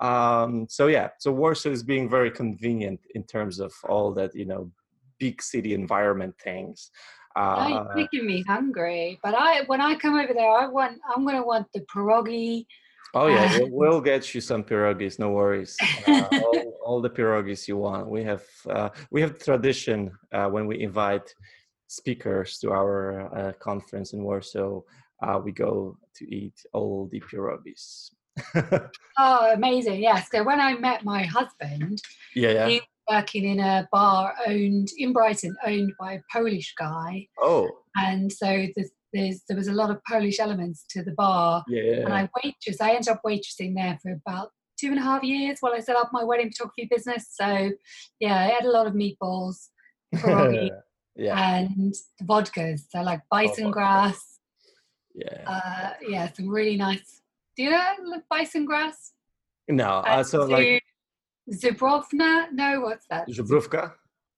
Um, 0.00 0.66
so 0.68 0.86
yeah, 0.86 1.10
so 1.18 1.30
Warsaw 1.32 1.70
is 1.70 1.82
being 1.82 2.08
very 2.08 2.30
convenient 2.30 3.00
in 3.14 3.24
terms 3.24 3.60
of 3.60 3.72
all 3.88 4.12
that 4.14 4.34
you 4.34 4.46
know, 4.46 4.70
big 5.18 5.42
city 5.42 5.74
environment 5.74 6.34
things. 6.42 6.90
Uh, 7.36 7.66
you're 7.68 7.94
making 7.94 8.26
me 8.26 8.42
hungry, 8.42 9.20
but 9.22 9.34
I 9.34 9.62
when 9.66 9.80
I 9.80 9.94
come 9.94 10.18
over 10.18 10.32
there, 10.34 10.50
I 10.50 10.66
want 10.66 10.98
I'm 11.14 11.24
gonna 11.24 11.44
want 11.44 11.68
the 11.72 11.80
pierogi. 11.80 12.66
Oh 13.14 13.26
yeah, 13.28 13.58
we'll, 13.58 13.70
we'll, 13.72 14.00
get 14.00 14.34
you 14.34 14.40
some 14.40 14.62
pierogies. 14.64 15.18
No 15.18 15.30
worries. 15.30 15.76
Uh, 16.06 16.26
all, 16.32 16.74
all, 16.84 17.00
the 17.00 17.10
pierogies 17.10 17.68
you 17.68 17.76
want. 17.76 18.08
We 18.08 18.24
have 18.24 18.44
uh, 18.68 18.90
we 19.10 19.20
have 19.20 19.38
tradition 19.38 20.10
uh, 20.32 20.48
when 20.48 20.66
we 20.66 20.80
invite 20.80 21.34
speakers 21.90 22.58
to 22.58 22.70
our 22.70 23.36
uh, 23.36 23.52
conference 23.60 24.12
in 24.12 24.22
Warsaw, 24.22 24.80
uh, 25.22 25.40
we 25.44 25.52
go 25.52 25.98
to 26.16 26.34
eat 26.34 26.54
all 26.72 27.08
the 27.10 27.20
pierogies. 27.20 28.10
oh, 29.18 29.52
amazing! 29.52 30.00
Yes. 30.00 30.28
So 30.32 30.44
when 30.44 30.60
I 30.60 30.74
met 30.76 31.04
my 31.04 31.24
husband, 31.24 32.00
yeah, 32.34 32.52
yeah. 32.52 32.68
he 32.68 32.74
was 32.76 32.88
working 33.10 33.44
in 33.44 33.60
a 33.60 33.88
bar 33.92 34.34
owned 34.46 34.88
in 34.96 35.12
Brighton, 35.12 35.56
owned 35.66 35.92
by 35.98 36.14
a 36.14 36.20
Polish 36.32 36.74
guy. 36.78 37.26
Oh. 37.40 37.68
And 37.96 38.32
so 38.32 38.66
there's, 38.74 38.90
there's 39.12 39.42
there 39.48 39.56
was 39.56 39.68
a 39.68 39.72
lot 39.72 39.90
of 39.90 39.98
Polish 40.08 40.38
elements 40.38 40.84
to 40.90 41.02
the 41.02 41.12
bar. 41.12 41.64
Yeah. 41.68 42.04
And 42.04 42.14
I 42.14 42.28
waitress. 42.42 42.80
I 42.80 42.92
ended 42.92 43.08
up 43.08 43.20
waitressing 43.26 43.74
there 43.74 43.98
for 44.00 44.12
about 44.12 44.50
two 44.80 44.88
and 44.88 44.98
a 44.98 45.02
half 45.02 45.22
years 45.22 45.58
while 45.60 45.74
I 45.74 45.80
set 45.80 45.96
up 45.96 46.10
my 46.12 46.24
wedding 46.24 46.50
photography 46.50 46.88
business. 46.90 47.26
So 47.32 47.72
yeah, 48.20 48.38
I 48.38 48.44
had 48.44 48.64
a 48.64 48.70
lot 48.70 48.86
of 48.86 48.94
meatballs, 48.94 49.68
pierogi, 50.14 50.70
yeah. 51.16 51.56
and 51.56 51.94
the 52.18 52.24
vodkas. 52.24 52.80
So 52.90 53.02
like 53.02 53.20
bison 53.30 53.66
oh, 53.66 53.70
grass. 53.70 54.38
Yeah. 55.14 55.42
Uh, 55.46 55.90
yeah, 56.08 56.32
some 56.32 56.48
really 56.48 56.76
nice. 56.76 57.22
Do 57.56 57.64
you 57.64 57.70
know 57.70 58.22
bison 58.30 58.64
grass? 58.64 59.12
No, 59.68 59.88
uh, 59.88 60.22
so 60.22 60.44
like 60.44 60.82
Zubrovna. 61.52 62.46
No, 62.52 62.80
what's 62.80 63.06
that? 63.10 63.28
Zubrówka. 63.28 63.92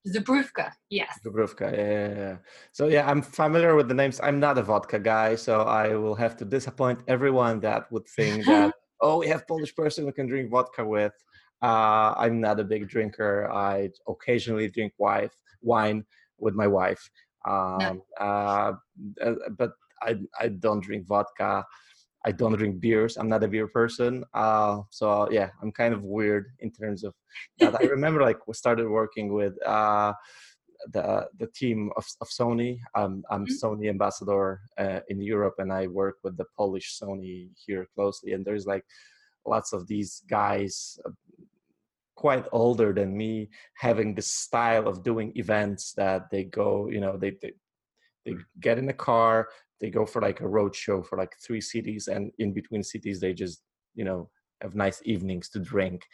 Zubrówka, 0.07 0.73
yes. 0.91 1.21
Zubrówka, 1.25 1.71
yeah, 1.71 1.89
yeah, 1.89 2.17
yeah. 2.17 2.37
So 2.73 2.89
yeah, 2.89 3.09
I'm 3.09 3.23
familiar 3.23 3.77
with 3.77 3.89
the 3.89 3.95
names. 3.95 4.21
I'm 4.21 4.41
not 4.41 4.59
a 4.59 4.63
vodka 4.63 4.99
guy, 4.99 5.37
so 5.37 5.61
I 5.61 5.95
will 5.95 6.17
have 6.17 6.37
to 6.39 6.45
disappoint 6.45 7.01
everyone 7.07 7.61
that 7.61 7.91
would 7.93 8.09
think 8.09 8.45
that 8.47 8.75
oh, 9.01 9.19
we 9.19 9.29
have 9.29 9.47
Polish 9.47 9.75
person 9.77 10.05
we 10.05 10.13
can 10.13 10.27
drink 10.27 10.51
vodka 10.51 10.85
with. 10.85 11.13
Uh, 11.63 12.15
I'm 12.17 12.41
not 12.41 12.59
a 12.59 12.65
big 12.65 12.89
drinker. 12.89 13.49
I 13.53 13.91
occasionally 14.09 14.69
drink 14.69 14.93
wife, 14.99 15.33
wine 15.63 16.05
with 16.39 16.55
my 16.55 16.67
wife. 16.67 17.11
Um, 17.47 17.79
no. 17.81 18.03
uh, 18.21 18.73
uh 19.21 19.35
but 19.59 19.73
I 20.03 20.17
I 20.39 20.49
don't 20.49 20.81
drink 20.81 21.07
vodka. 21.07 21.65
I 22.25 22.33
don't 22.33 22.57
drink 22.57 22.81
beers. 22.81 23.17
I'm 23.17 23.29
not 23.29 23.43
a 23.43 23.49
beer 23.49 23.67
person. 23.67 24.25
Uh, 24.33 24.83
so 24.91 25.29
yeah, 25.31 25.51
I'm 25.61 25.73
kind 25.73 25.93
of 25.93 26.05
weird 26.05 26.53
in 26.61 26.71
terms 26.71 27.03
of 27.05 27.15
that. 27.59 27.75
I 27.75 27.85
remember 27.97 28.23
like 28.23 28.47
we 28.47 28.55
started 28.55 28.89
working 28.89 29.33
with 29.33 29.55
uh, 29.67 30.13
the 30.93 31.29
the 31.39 31.49
team 31.49 31.91
of, 31.97 32.05
of 32.21 32.29
Sony. 32.29 32.79
Um, 32.95 33.25
I'm 33.31 33.47
mm-hmm. 33.47 33.67
Sony 33.67 33.89
ambassador 33.89 34.61
uh, 34.79 35.01
in 35.09 35.21
Europe, 35.21 35.55
and 35.59 35.73
I 35.73 35.87
work 35.87 36.17
with 36.23 36.37
the 36.37 36.47
Polish 36.57 36.99
Sony 37.01 37.51
here 37.67 37.87
closely. 37.95 38.33
And 38.33 38.45
there's 38.45 38.67
like 38.67 38.85
lots 39.47 39.73
of 39.73 39.87
these 39.87 40.23
guys, 40.29 40.99
uh, 41.05 41.11
quite 42.15 42.47
older 42.53 42.93
than 42.93 43.17
me 43.17 43.49
having 43.75 44.15
this 44.15 44.31
style 44.31 44.87
of 44.87 45.03
doing 45.03 45.33
events 45.37 45.93
that 45.95 46.31
they 46.31 46.45
go 46.45 46.89
you 46.89 47.01
know 47.01 47.17
they, 47.17 47.33
they 47.43 47.53
they 48.25 48.35
get 48.61 48.79
in 48.79 48.89
a 48.89 48.93
car 48.93 49.49
they 49.81 49.91
go 49.91 50.07
for 50.07 50.23
like 50.23 50.41
a 50.41 50.49
road 50.49 50.75
show 50.75 51.03
for 51.03 51.19
like 51.19 51.35
three 51.45 51.61
cities 51.61 52.09
and 52.09 52.31
in 52.39 52.53
between 52.53 52.83
cities 52.83 53.21
they 53.21 53.33
just 53.33 53.63
you 53.95 54.05
know 54.05 54.29
have 54.63 54.75
nice 54.75 55.03
evenings 55.05 55.49
to 55.51 55.59
drink. 55.59 56.07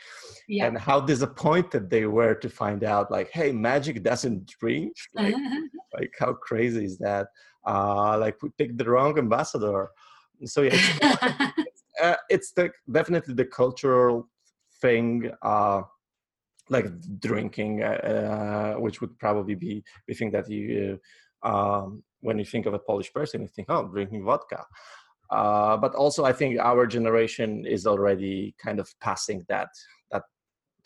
Yeah. 0.48 0.66
and 0.66 0.78
how 0.78 1.00
disappointed 1.00 1.90
they 1.90 2.06
were 2.06 2.34
to 2.34 2.48
find 2.48 2.82
out 2.82 3.10
like 3.10 3.30
hey 3.30 3.52
magic 3.52 4.02
doesn't 4.02 4.46
drink? 4.60 4.92
Like, 5.14 5.34
like 5.94 6.12
how 6.18 6.32
crazy 6.32 6.84
is 6.84 6.98
that? 6.98 7.28
Uh 7.66 8.18
like 8.18 8.42
we 8.42 8.48
picked 8.58 8.78
the 8.78 8.88
wrong 8.90 9.18
ambassador. 9.18 9.88
So 10.44 10.62
yeah 10.62 10.70
it's, 10.72 11.82
uh, 12.02 12.16
it's 12.30 12.52
the, 12.52 12.70
definitely 12.90 13.34
the 13.34 13.44
cultural 13.44 14.28
thing 14.80 15.30
uh, 15.42 15.82
like 16.70 16.86
drinking, 17.20 17.82
uh, 17.82 18.74
uh, 18.76 18.80
which 18.80 19.00
would 19.00 19.18
probably 19.18 19.54
be 19.54 19.82
we 20.06 20.14
think 20.14 20.32
that 20.32 20.48
you 20.50 20.98
um, 21.42 22.02
when 22.20 22.38
you 22.38 22.44
think 22.44 22.66
of 22.66 22.74
a 22.74 22.78
Polish 22.78 23.12
person, 23.12 23.42
you 23.42 23.48
think, 23.48 23.68
oh, 23.70 23.86
drinking 23.86 24.24
vodka. 24.24 24.64
Uh, 25.30 25.76
but 25.76 25.94
also, 25.94 26.24
I 26.24 26.32
think 26.32 26.58
our 26.58 26.86
generation 26.86 27.64
is 27.66 27.86
already 27.86 28.54
kind 28.62 28.80
of 28.80 28.88
passing 29.00 29.44
that 29.48 29.68
that 30.10 30.22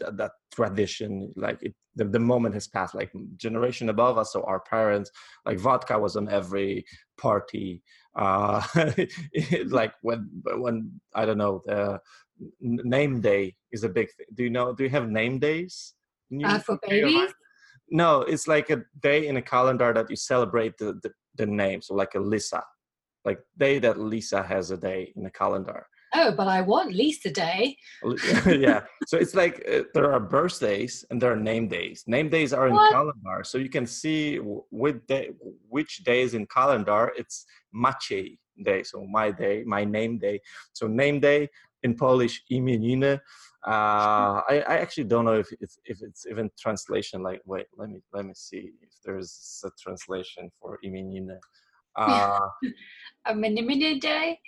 that, 0.00 0.16
that 0.16 0.32
tradition. 0.52 1.32
Like 1.36 1.62
it, 1.62 1.74
the, 1.94 2.04
the 2.04 2.18
moment 2.18 2.54
has 2.54 2.66
passed. 2.66 2.94
Like 2.94 3.12
generation 3.36 3.88
above 3.88 4.18
us, 4.18 4.32
so 4.32 4.42
our 4.42 4.60
parents, 4.60 5.10
like 5.46 5.58
vodka 5.58 5.98
was 5.98 6.16
on 6.16 6.28
every 6.28 6.84
party. 7.16 7.82
Uh, 8.16 8.62
like 9.66 9.92
when 10.02 10.28
when 10.56 11.00
I 11.14 11.24
don't 11.24 11.38
know 11.38 11.62
the 11.64 12.00
name 12.60 13.20
day 13.20 13.54
is 13.70 13.84
a 13.84 13.88
big 13.88 14.08
thing. 14.14 14.26
Do 14.34 14.44
you 14.44 14.50
know? 14.50 14.74
Do 14.74 14.84
you 14.84 14.90
have 14.90 15.08
name 15.08 15.38
days? 15.38 15.94
Uh, 16.44 16.58
for 16.58 16.78
babies? 16.86 17.30
No, 17.90 18.22
it's 18.22 18.48
like 18.48 18.70
a 18.70 18.82
day 19.02 19.26
in 19.26 19.36
a 19.36 19.42
calendar 19.42 19.92
that 19.92 20.08
you 20.08 20.16
celebrate 20.16 20.78
the, 20.78 20.98
the, 21.02 21.10
the 21.36 21.46
name. 21.46 21.82
So 21.82 21.94
like 21.94 22.14
a 22.14 22.20
Lisa, 22.20 22.62
like 23.24 23.40
day 23.58 23.78
that 23.80 24.00
Lisa 24.00 24.42
has 24.42 24.70
a 24.70 24.76
day 24.76 25.12
in 25.14 25.24
the 25.24 25.30
calendar. 25.30 25.86
Oh, 26.14 26.32
but 26.32 26.46
I 26.46 26.60
want 26.60 26.94
Lisa 26.94 27.30
Day. 27.30 27.76
yeah. 28.46 28.82
So 29.06 29.16
it's 29.16 29.34
like 29.34 29.66
uh, 29.70 29.84
there 29.94 30.12
are 30.12 30.20
birthdays 30.20 31.04
and 31.10 31.20
there 31.20 31.32
are 31.32 31.36
name 31.36 31.68
days. 31.68 32.04
Name 32.06 32.28
days 32.28 32.52
are 32.52 32.68
in 32.68 32.74
what? 32.74 32.92
calendar, 32.92 33.44
so 33.44 33.56
you 33.56 33.70
can 33.70 33.86
see 33.86 34.36
which 34.36 35.06
day, 35.06 35.30
which 35.68 36.04
days 36.04 36.34
in 36.34 36.46
calendar. 36.46 37.12
It's 37.16 37.46
Maciej 37.74 38.38
day, 38.62 38.82
so 38.82 39.06
my 39.06 39.30
day, 39.30 39.64
my 39.64 39.84
name 39.84 40.18
day. 40.18 40.40
So 40.74 40.86
name 40.86 41.20
day 41.20 41.48
in 41.82 41.94
Polish 41.94 42.42
imieniny. 42.50 43.20
Uh, 43.64 44.42
I, 44.48 44.64
I 44.66 44.78
actually 44.78 45.04
don't 45.04 45.24
know 45.24 45.38
if 45.38 45.48
it's 45.60 45.78
if 45.84 46.02
it's 46.02 46.26
even 46.26 46.50
translation. 46.58 47.22
Like, 47.22 47.40
wait, 47.44 47.66
let 47.76 47.90
me 47.90 48.00
let 48.12 48.24
me 48.26 48.32
see 48.34 48.72
if 48.80 48.90
there's 49.04 49.62
a 49.64 49.70
translation 49.80 50.50
for 50.60 50.78
imieniny. 50.84 51.38
Uh, 51.96 52.40
a 53.26 53.34
mini 53.34 53.62
mini 53.62 54.00
day. 54.00 54.38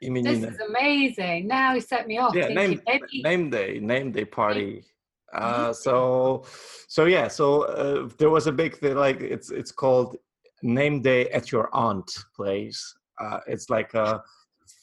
This 0.00 0.42
is 0.42 0.60
amazing. 0.60 1.46
Now 1.46 1.74
he 1.74 1.80
set 1.80 2.06
me 2.06 2.18
off. 2.18 2.34
Yeah, 2.34 2.48
name, 2.48 2.80
maybe... 2.86 3.22
name 3.22 3.50
day, 3.50 3.78
name 3.80 4.12
day 4.12 4.24
party. 4.24 4.84
Uh, 5.32 5.72
so, 5.84 6.44
so 6.88 7.06
yeah, 7.06 7.28
so 7.28 7.62
uh, 7.62 8.08
there 8.18 8.30
was 8.30 8.46
a 8.46 8.52
big 8.52 8.76
thing. 8.76 8.96
Like 8.96 9.20
it's 9.20 9.50
it's 9.50 9.72
called 9.72 10.16
name 10.62 11.00
day 11.00 11.28
at 11.30 11.52
your 11.52 11.68
aunt 11.72 12.10
place. 12.34 12.94
Uh, 13.20 13.38
it's 13.46 13.70
like 13.70 13.94
a 13.94 14.22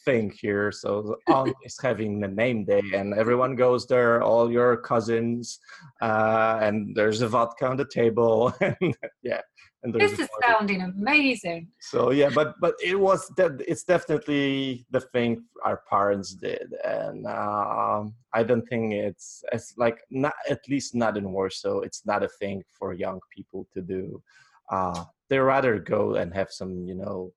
thing 0.06 0.32
here. 0.40 0.72
So 0.72 1.02
the 1.02 1.34
aunt 1.34 1.56
is 1.66 1.78
having 1.82 2.20
the 2.20 2.28
name 2.28 2.66
day, 2.66 2.84
and 2.94 3.14
everyone 3.14 3.56
goes 3.56 3.88
there. 3.88 4.22
All 4.22 4.52
your 4.52 4.78
cousins, 4.78 5.60
uh, 6.02 6.60
and 6.62 6.96
there's 6.96 7.22
a 7.22 7.28
vodka 7.28 7.68
on 7.68 7.78
the 7.78 7.86
table, 7.86 8.54
and 8.62 8.96
yeah, 9.24 9.42
and 9.84 9.94
this 9.94 10.20
is 10.20 10.30
sounding 10.42 10.82
amazing 10.82 11.68
so 11.80 12.12
yeah 12.12 12.30
but 12.34 12.54
but 12.60 12.76
it 12.84 13.00
was 13.00 13.32
that 13.38 13.52
it's 13.68 13.84
definitely 13.84 14.86
the 14.92 15.02
thing 15.02 15.44
our 15.66 15.82
parents 15.90 16.34
did 16.34 16.74
and 16.84 17.26
um, 17.26 18.14
i 18.34 18.44
don't 18.44 18.68
think 18.68 18.94
it's 18.94 19.44
it's 19.52 19.74
like 19.78 20.00
not 20.10 20.34
at 20.50 20.60
least 20.70 20.94
not 20.94 21.18
in 21.18 21.32
warsaw 21.32 21.80
it's 21.80 22.06
not 22.06 22.24
a 22.24 22.30
thing 22.40 22.64
for 22.72 22.94
young 22.94 23.20
people 23.36 23.68
to 23.74 23.82
do 23.82 24.22
uh, 24.70 25.04
they 25.30 25.40
rather 25.40 25.80
go 25.80 26.16
and 26.16 26.34
have 26.34 26.52
some 26.52 26.86
you 26.86 26.96
know 26.96 27.32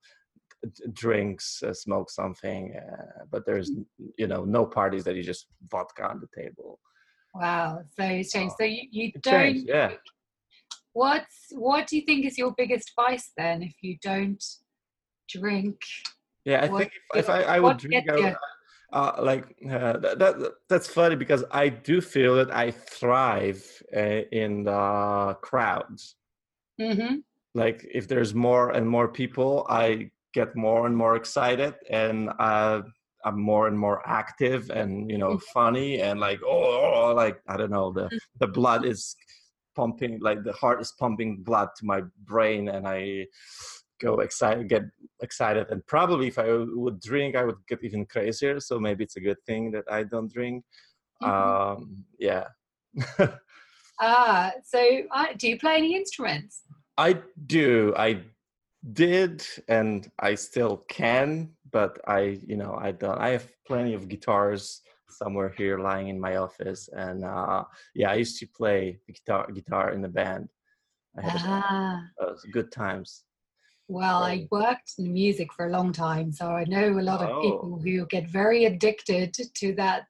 drinks 0.93 1.63
uh, 1.63 1.73
smoke 1.73 2.11
something 2.11 2.75
uh, 2.77 3.25
but 3.31 3.45
there's 3.47 3.71
mm. 3.71 3.85
you 4.19 4.27
know 4.27 4.45
no 4.45 4.65
parties 4.65 5.05
that 5.05 5.17
you 5.17 5.23
just 5.23 5.47
vodka 5.71 6.05
on 6.05 6.21
the 6.21 6.43
table 6.43 6.79
wow 7.35 7.81
so 7.99 8.05
it's 8.05 8.33
changed 8.33 8.55
so 8.59 8.65
you, 8.65 8.83
you 8.91 9.13
don't 9.23 9.33
changed, 9.33 9.69
yeah 9.69 9.93
What's 10.95 11.49
what 11.51 11.89
do 11.89 11.97
you 11.97 12.03
think 12.03 12.25
is 12.25 12.39
your 12.39 12.55
biggest 12.57 12.93
vice 12.95 13.33
then 13.37 13.63
if 13.63 13.75
you 13.83 13.99
don't 14.01 14.43
drink? 15.29 15.77
Yeah, 16.45 16.63
I 16.63 16.69
think 16.69 16.93
if, 17.15 17.25
if 17.25 17.31
I, 17.31 17.43
I 17.43 17.59
would 17.59 17.79
drink, 17.79 18.09
I 18.09 18.15
would, 18.15 18.37
uh, 18.93 19.13
like 19.21 19.45
uh, 19.69 19.97
that, 19.99 20.19
that, 20.21 20.53
that's 20.69 20.87
funny 20.87 21.17
because 21.17 21.43
I 21.51 21.69
do 21.69 22.01
feel 22.01 22.37
that 22.37 22.55
I 22.55 22.71
thrive 22.71 23.65
uh, 23.95 24.23
in 24.31 24.65
the 24.65 25.37
crowds. 25.43 26.15
Mm-hmm. 26.81 27.17
Like 27.57 27.85
if 27.93 28.07
there's 28.07 28.33
more 28.33 28.71
and 28.71 28.89
more 28.89 29.09
people, 29.09 29.67
I 29.69 30.11
get 30.35 30.55
more 30.57 30.87
and 30.87 30.97
more 30.97 31.17
excited, 31.17 31.75
and 31.89 32.31
uh, 32.39 32.83
I'm 33.25 33.41
more 33.41 33.69
and 33.69 33.79
more 33.79 34.03
active, 34.07 34.71
and 34.71 35.11
you 35.11 35.19
know, 35.19 35.31
mm-hmm. 35.31 35.53
funny, 35.55 36.01
and 36.01 36.21
like 36.21 36.41
oh, 36.45 37.15
like 37.17 37.41
I 37.49 37.57
don't 37.57 37.71
know, 37.71 37.93
the 37.93 38.07
mm-hmm. 38.07 38.17
the 38.41 38.49
blood 38.49 38.85
is 38.85 39.17
pumping 39.75 40.19
like 40.21 40.43
the 40.45 40.53
heart 40.53 40.81
is 40.81 40.93
pumping 40.99 41.43
blood 41.43 41.69
to 41.77 41.85
my 41.85 42.03
brain 42.25 42.69
and 42.69 42.87
i 42.87 43.27
go 44.01 44.21
excited 44.21 44.69
get 44.69 44.83
excited 45.23 45.67
and 45.71 45.87
probably 45.87 46.29
if 46.29 46.39
i 46.39 46.47
would 46.49 47.01
drink 47.01 47.37
i 47.37 47.45
would 47.45 47.57
get 47.69 47.83
even 47.83 48.05
crazier 48.07 48.61
so 48.61 48.79
maybe 48.79 49.05
it's 49.05 49.17
a 49.17 49.21
good 49.21 49.41
thing 49.47 49.71
that 49.71 49.85
i 49.91 50.03
don't 50.03 50.33
drink 50.33 50.65
mm-hmm. 51.23 51.79
um 51.81 52.05
yeah 52.19 52.45
ah 54.01 54.53
so 54.65 55.03
uh, 55.13 55.27
do 55.37 55.49
you 55.49 55.59
play 55.59 55.77
any 55.77 55.95
instruments 55.95 56.63
i 56.99 57.17
do 57.47 57.93
i 57.97 58.21
did 58.93 59.45
and 59.69 60.11
i 60.19 60.35
still 60.35 60.79
can 60.89 61.49
but 61.71 61.99
i 62.07 62.39
you 62.47 62.57
know 62.57 62.77
i 62.81 62.93
don't 62.93 63.19
i 63.19 63.31
have 63.31 63.51
plenty 63.67 63.95
of 63.95 64.09
guitars 64.09 64.83
somewhere 65.15 65.55
here 65.57 65.79
lying 65.79 66.09
in 66.09 66.21
my 66.21 66.37
office. 66.37 66.89
And 66.93 67.25
uh, 67.25 67.65
yeah, 67.95 68.11
I 68.11 68.15
used 68.15 68.39
to 68.41 68.47
play 68.47 68.99
guitar 69.07 69.51
guitar 69.53 69.93
in 69.93 70.03
the 70.03 70.09
band. 70.09 70.49
I 71.17 71.23
had 71.23 71.41
ah. 71.45 72.01
uh, 72.21 72.33
good 72.53 72.73
times. 72.73 73.23
Well, 73.87 74.23
I 74.23 74.49
worked 74.51 74.95
in 74.99 75.13
music 75.13 75.53
for 75.53 75.67
a 75.67 75.71
long 75.71 75.93
time, 75.93 76.33
so 76.33 76.47
I 76.49 76.65
know 76.65 76.99
a 76.99 77.05
lot 77.11 77.21
of 77.21 77.29
oh. 77.29 77.43
people 77.43 77.81
who 77.85 78.07
get 78.07 78.27
very 78.29 78.65
addicted 78.65 79.37
to 79.57 79.75
that 79.75 80.07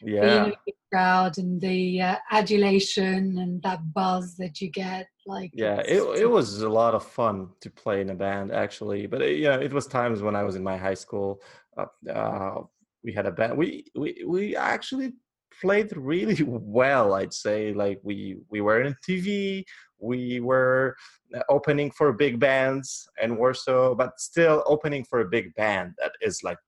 yeah. 0.00 0.44
being 0.44 0.54
crowd 0.90 1.36
and 1.38 1.60
the 1.60 2.00
uh, 2.00 2.16
adulation 2.30 3.38
and 3.38 3.62
that 3.62 3.80
buzz 3.92 4.36
that 4.36 4.60
you 4.60 4.70
get. 4.70 5.08
Like, 5.28 5.50
yeah, 5.52 5.80
it 5.84 6.00
it 6.22 6.30
was 6.30 6.62
a 6.62 6.68
lot 6.68 6.94
of 6.94 7.04
fun 7.04 7.50
to 7.60 7.70
play 7.70 8.00
in 8.00 8.08
a 8.08 8.14
band 8.14 8.50
actually, 8.50 9.06
but 9.06 9.20
it, 9.20 9.38
yeah, 9.38 9.56
it 9.56 9.72
was 9.72 9.86
times 9.86 10.22
when 10.22 10.34
I 10.34 10.42
was 10.42 10.56
in 10.56 10.62
my 10.62 10.78
high 10.78 10.94
school. 10.94 11.42
Uh, 11.76 12.10
uh 12.10 12.62
we 13.04 13.12
had 13.12 13.26
a 13.26 13.30
band. 13.30 13.58
We 13.58 13.84
we 13.94 14.24
we 14.26 14.56
actually 14.56 15.12
played 15.60 15.92
really 15.96 16.42
well. 16.46 17.12
I'd 17.12 17.34
say 17.34 17.74
like 17.74 18.00
we 18.02 18.38
we 18.50 18.62
were 18.62 18.80
in 18.80 18.96
TV. 19.06 19.64
We 19.98 20.40
were 20.40 20.96
uh, 21.36 21.42
opening 21.50 21.90
for 21.90 22.12
big 22.12 22.40
bands 22.40 23.06
and 23.20 23.36
Warsaw, 23.36 23.94
but 23.96 24.18
still 24.18 24.62
opening 24.66 25.04
for 25.04 25.20
a 25.20 25.28
big 25.28 25.54
band 25.56 25.94
that 25.98 26.12
is 26.22 26.42
like 26.42 26.58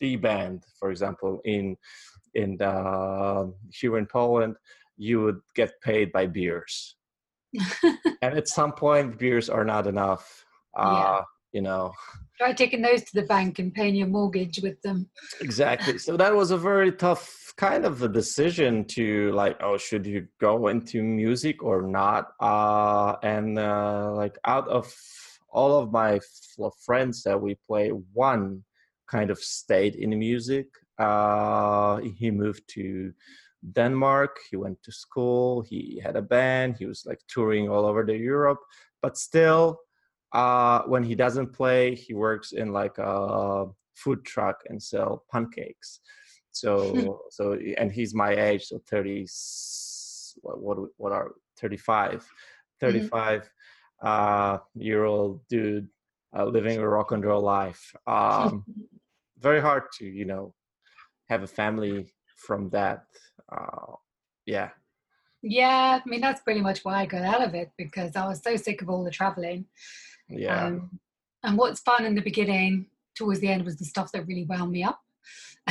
the 0.00 0.16
band. 0.16 0.64
For 0.78 0.90
example, 0.90 1.40
in 1.44 1.76
in 2.34 2.60
uh, 2.62 3.44
here 3.70 3.98
in 3.98 4.06
Poland, 4.06 4.56
you 4.96 5.20
would 5.20 5.40
get 5.54 5.80
paid 5.82 6.12
by 6.12 6.26
beers, 6.26 6.95
and 8.22 8.36
at 8.36 8.48
some 8.48 8.72
point, 8.72 9.18
beers 9.18 9.48
are 9.48 9.64
not 9.64 9.86
enough. 9.86 10.44
Uh, 10.76 10.92
yeah. 10.92 11.22
You 11.52 11.62
know, 11.62 11.92
Try 12.38 12.52
taking 12.52 12.82
those 12.82 13.02
to 13.04 13.14
the 13.14 13.22
bank 13.22 13.58
and 13.58 13.72
paying 13.72 13.94
your 13.94 14.08
mortgage 14.08 14.60
with 14.62 14.80
them. 14.82 15.08
Exactly. 15.40 15.96
So 15.96 16.18
that 16.18 16.34
was 16.34 16.50
a 16.50 16.58
very 16.58 16.92
tough 16.92 17.54
kind 17.56 17.86
of 17.86 18.02
a 18.02 18.08
decision 18.08 18.84
to 18.84 19.32
like, 19.32 19.56
oh, 19.62 19.78
should 19.78 20.04
you 20.04 20.26
go 20.38 20.68
into 20.68 21.02
music 21.02 21.62
or 21.62 21.80
not? 21.80 22.32
Uh, 22.38 23.16
and 23.22 23.58
uh, 23.58 24.12
like 24.12 24.36
out 24.44 24.68
of 24.68 24.94
all 25.48 25.78
of 25.78 25.90
my 25.90 26.20
friends 26.84 27.22
that 27.22 27.40
we 27.40 27.56
play, 27.66 27.88
one 28.12 28.62
kind 29.10 29.30
of 29.30 29.38
stayed 29.38 29.94
in 29.94 30.18
music. 30.18 30.66
Uh, 30.98 32.00
he 32.18 32.30
moved 32.30 32.64
to 32.68 33.12
Denmark. 33.72 34.36
He 34.50 34.56
went 34.56 34.82
to 34.82 34.92
school. 34.92 35.62
He 35.62 36.00
had 36.02 36.16
a 36.16 36.22
band. 36.22 36.76
He 36.78 36.86
was 36.86 37.04
like 37.06 37.20
touring 37.28 37.68
all 37.68 37.84
over 37.84 38.04
the 38.04 38.16
Europe, 38.16 38.60
but 39.02 39.16
still 39.16 39.80
uh, 40.32 40.82
when 40.82 41.02
he 41.02 41.14
doesn't 41.14 41.52
play, 41.52 41.94
he 41.94 42.14
works 42.14 42.52
in 42.52 42.72
like 42.72 42.98
a 42.98 43.66
food 43.94 44.24
truck 44.24 44.62
and 44.68 44.82
sell 44.82 45.24
pancakes. 45.32 46.00
So 46.52 47.22
so 47.30 47.58
and 47.78 47.90
he's 47.90 48.14
my 48.14 48.32
age, 48.32 48.64
so 48.66 48.80
thirty. 48.88 49.26
What 50.42 50.60
what, 50.60 50.78
what 50.98 51.12
are 51.12 51.32
35 51.58 52.26
35 52.78 53.40
mm-hmm. 53.40 54.06
uh, 54.06 54.58
year 54.74 55.04
old 55.04 55.40
dude 55.48 55.88
uh, 56.36 56.44
living 56.44 56.78
a 56.78 56.86
rock 56.86 57.12
and 57.12 57.24
roll 57.24 57.42
life. 57.42 57.94
Um, 58.06 58.64
very 59.38 59.60
hard 59.60 59.84
to 59.98 60.04
you 60.04 60.24
know 60.24 60.54
have 61.28 61.42
a 61.42 61.46
family 61.46 62.12
from 62.36 62.68
that. 62.70 63.04
Uh, 63.50 63.94
yeah. 64.44 64.70
Yeah, 65.42 66.00
I 66.04 66.08
mean 66.08 66.20
that's 66.20 66.40
pretty 66.40 66.60
much 66.60 66.84
why 66.84 67.02
I 67.02 67.06
got 67.06 67.22
out 67.22 67.42
of 67.42 67.54
it 67.54 67.70
because 67.78 68.16
I 68.16 68.26
was 68.26 68.42
so 68.42 68.56
sick 68.56 68.82
of 68.82 68.88
all 68.88 69.04
the 69.04 69.10
traveling. 69.10 69.66
Yeah. 70.28 70.66
Um, 70.66 70.98
and 71.42 71.56
what's 71.56 71.80
fun 71.80 72.04
in 72.04 72.14
the 72.14 72.22
beginning, 72.22 72.86
towards 73.14 73.40
the 73.40 73.48
end, 73.48 73.64
was 73.64 73.76
the 73.76 73.84
stuff 73.84 74.10
that 74.12 74.26
really 74.26 74.44
wound 74.44 74.72
me 74.72 74.82
up. 74.82 74.98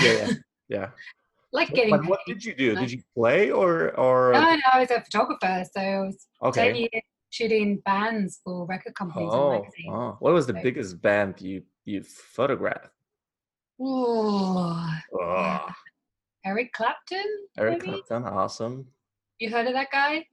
Yeah, 0.01 0.29
yeah. 0.69 0.89
like 1.51 1.73
getting. 1.73 1.89
But 1.91 2.05
what 2.05 2.19
did 2.25 2.45
you 2.45 2.53
do? 2.53 2.75
Did 2.75 2.91
you 2.91 3.01
play 3.15 3.51
or 3.51 3.97
or? 3.99 4.31
No, 4.33 4.55
no, 4.55 4.61
I 4.73 4.79
was 4.79 4.91
a 4.91 5.01
photographer, 5.01 5.65
so 5.73 5.81
I 5.81 5.99
was 5.99 6.27
okay. 6.43 6.67
ten 6.67 6.75
years 6.75 7.03
shooting 7.29 7.81
bands 7.85 8.39
for 8.43 8.65
record 8.65 8.95
companies. 8.95 9.29
Oh, 9.31 9.65
oh. 9.89 10.15
what 10.19 10.33
was 10.33 10.47
the 10.47 10.53
so, 10.53 10.61
biggest 10.61 11.01
band 11.01 11.41
you 11.41 11.63
you 11.83 12.03
photographed? 12.03 12.89
Oh, 13.81 14.89
oh. 15.19 15.67
Eric 16.45 16.73
Clapton. 16.73 17.25
Eric 17.57 17.85
maybe? 17.85 18.01
Clapton, 18.03 18.23
awesome. 18.23 18.87
You 19.39 19.49
heard 19.49 19.67
of 19.67 19.73
that 19.73 19.91
guy? 19.91 20.25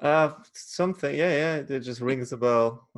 Uh, 0.00 0.30
something. 0.54 1.14
Yeah, 1.14 1.30
yeah. 1.30 1.76
It 1.76 1.80
just 1.80 2.00
rings 2.00 2.32
a 2.32 2.36
bell. 2.36 2.88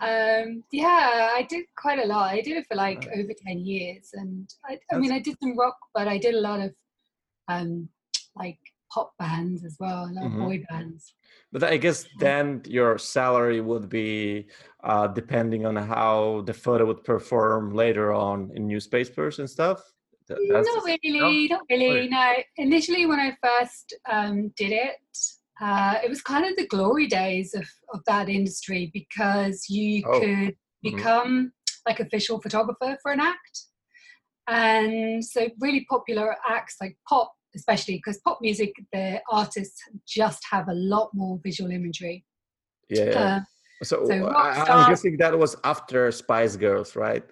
um 0.00 0.62
yeah 0.70 1.30
i 1.34 1.44
did 1.48 1.64
quite 1.76 1.98
a 1.98 2.06
lot 2.06 2.30
i 2.30 2.40
did 2.40 2.56
it 2.56 2.64
for 2.68 2.76
like 2.76 3.08
over 3.16 3.32
10 3.46 3.58
years 3.58 4.10
and 4.12 4.48
I, 4.64 4.78
I, 4.92 4.98
mean 4.98 5.10
i 5.10 5.18
did 5.18 5.36
some 5.42 5.58
rock 5.58 5.76
but 5.92 6.06
i 6.06 6.18
did 6.18 6.36
a 6.36 6.40
lot 6.40 6.60
of 6.60 6.72
um 7.48 7.88
like 8.36 8.58
pop 8.92 9.12
bands 9.18 9.64
as 9.64 9.76
well 9.80 10.04
a 10.04 10.12
lot 10.12 10.24
mm-hmm. 10.24 10.40
of 10.40 10.48
boy 10.48 10.64
bands 10.70 11.14
but 11.50 11.64
i 11.64 11.76
guess 11.76 12.06
then 12.20 12.62
your 12.64 12.96
salary 12.96 13.60
would 13.60 13.88
be 13.88 14.46
uh 14.84 15.08
depending 15.08 15.66
on 15.66 15.74
how 15.74 16.44
the 16.46 16.54
photo 16.54 16.86
would 16.86 17.02
perform 17.02 17.74
later 17.74 18.12
on 18.12 18.52
in 18.54 18.68
newspapers 18.68 19.40
and 19.40 19.50
stuff 19.50 19.82
Not 20.30 20.84
really 20.84 21.48
not 21.48 21.62
really 21.70 22.08
no 22.08 22.34
initially 22.56 23.06
when 23.06 23.18
i 23.18 23.36
first 23.42 23.94
um 24.10 24.52
did 24.56 24.72
it 24.72 24.96
uh, 25.60 25.94
it 26.04 26.08
was 26.08 26.22
kind 26.22 26.44
of 26.44 26.54
the 26.56 26.68
glory 26.68 27.08
days 27.08 27.52
of, 27.52 27.68
of 27.92 28.00
that 28.06 28.28
industry 28.28 28.90
because 28.94 29.68
you 29.68 30.04
oh. 30.06 30.20
could 30.20 30.28
mm-hmm. 30.28 30.96
become 30.96 31.28
mm-hmm. 31.28 31.80
like 31.84 31.98
official 31.98 32.40
photographer 32.40 32.96
for 33.02 33.10
an 33.10 33.20
act 33.20 33.64
and 34.48 35.24
so 35.24 35.48
really 35.60 35.84
popular 35.90 36.36
acts 36.48 36.76
like 36.80 36.96
pop 37.08 37.32
especially 37.54 37.96
because 37.96 38.18
pop 38.18 38.38
music 38.40 38.72
the 38.92 39.20
artists 39.30 39.80
just 40.06 40.42
have 40.50 40.68
a 40.68 40.74
lot 40.74 41.10
more 41.12 41.40
visual 41.42 41.70
imagery 41.70 42.24
yeah 42.88 43.04
uh, 43.04 43.40
so, 43.82 44.04
so 44.06 44.26
I, 44.28 44.82
am 44.82 44.88
guessing 44.88 45.16
that 45.18 45.38
was 45.38 45.56
after 45.64 46.10
spice 46.10 46.56
girls 46.56 46.96
right 46.96 47.24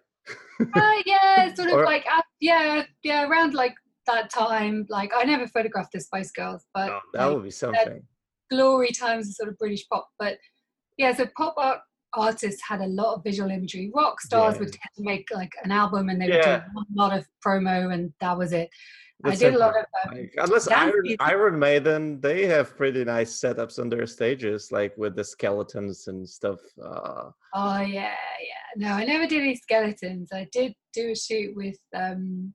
uh, 0.60 1.02
yeah 1.06 1.54
sort 1.54 1.68
of 1.68 1.74
or, 1.74 1.84
like 1.84 2.04
uh, 2.12 2.22
yeah 2.40 2.84
yeah 3.02 3.28
around 3.28 3.54
like 3.54 3.74
that 4.06 4.30
time 4.30 4.86
like 4.88 5.10
i 5.14 5.24
never 5.24 5.46
photographed 5.46 5.92
the 5.92 6.00
spice 6.00 6.30
girls 6.30 6.64
but 6.72 6.90
oh, 6.90 7.00
that 7.12 7.24
like, 7.26 7.34
would 7.34 7.44
be 7.44 7.50
something 7.50 8.02
glory 8.50 8.90
times 8.90 9.28
of 9.28 9.34
sort 9.34 9.48
of 9.48 9.58
british 9.58 9.86
pop 9.88 10.08
but 10.18 10.38
yeah 10.96 11.14
so 11.14 11.26
pop 11.36 11.54
art 11.56 11.80
artists 12.16 12.62
had 12.66 12.80
a 12.80 12.86
lot 12.86 13.14
of 13.14 13.24
visual 13.24 13.50
imagery. 13.50 13.90
Rock 13.94 14.20
stars 14.20 14.54
yeah. 14.54 14.60
would 14.60 14.72
tend 14.72 14.90
to 14.96 15.02
make 15.02 15.26
like 15.32 15.52
an 15.64 15.70
album 15.70 16.08
and 16.08 16.20
they 16.20 16.28
would 16.28 16.42
do 16.42 16.50
a 16.50 16.64
lot 16.94 17.16
of 17.16 17.26
promo 17.44 17.92
and 17.92 18.12
that 18.20 18.36
was 18.36 18.52
it. 18.52 18.70
That's 19.20 19.42
I 19.42 19.46
did 19.46 19.54
a 19.54 19.58
lot 19.58 19.74
of 19.76 19.84
um, 20.04 20.18
like, 20.18 20.34
unless 20.36 20.68
Iron, 20.68 21.16
Iron 21.20 21.58
Maiden, 21.58 22.20
they 22.20 22.44
have 22.46 22.76
pretty 22.76 23.02
nice 23.02 23.40
setups 23.40 23.78
on 23.78 23.88
their 23.88 24.06
stages, 24.06 24.70
like 24.70 24.96
with 24.98 25.16
the 25.16 25.24
skeletons 25.24 26.08
and 26.08 26.28
stuff. 26.28 26.60
Uh... 26.82 27.30
Oh 27.54 27.80
yeah, 27.80 28.12
yeah. 28.12 28.66
No, 28.76 28.88
I 28.88 29.04
never 29.04 29.26
did 29.26 29.42
any 29.42 29.56
skeletons. 29.56 30.30
I 30.32 30.46
did 30.52 30.74
do 30.92 31.12
a 31.12 31.16
shoot 31.16 31.56
with 31.56 31.78
um, 31.94 32.52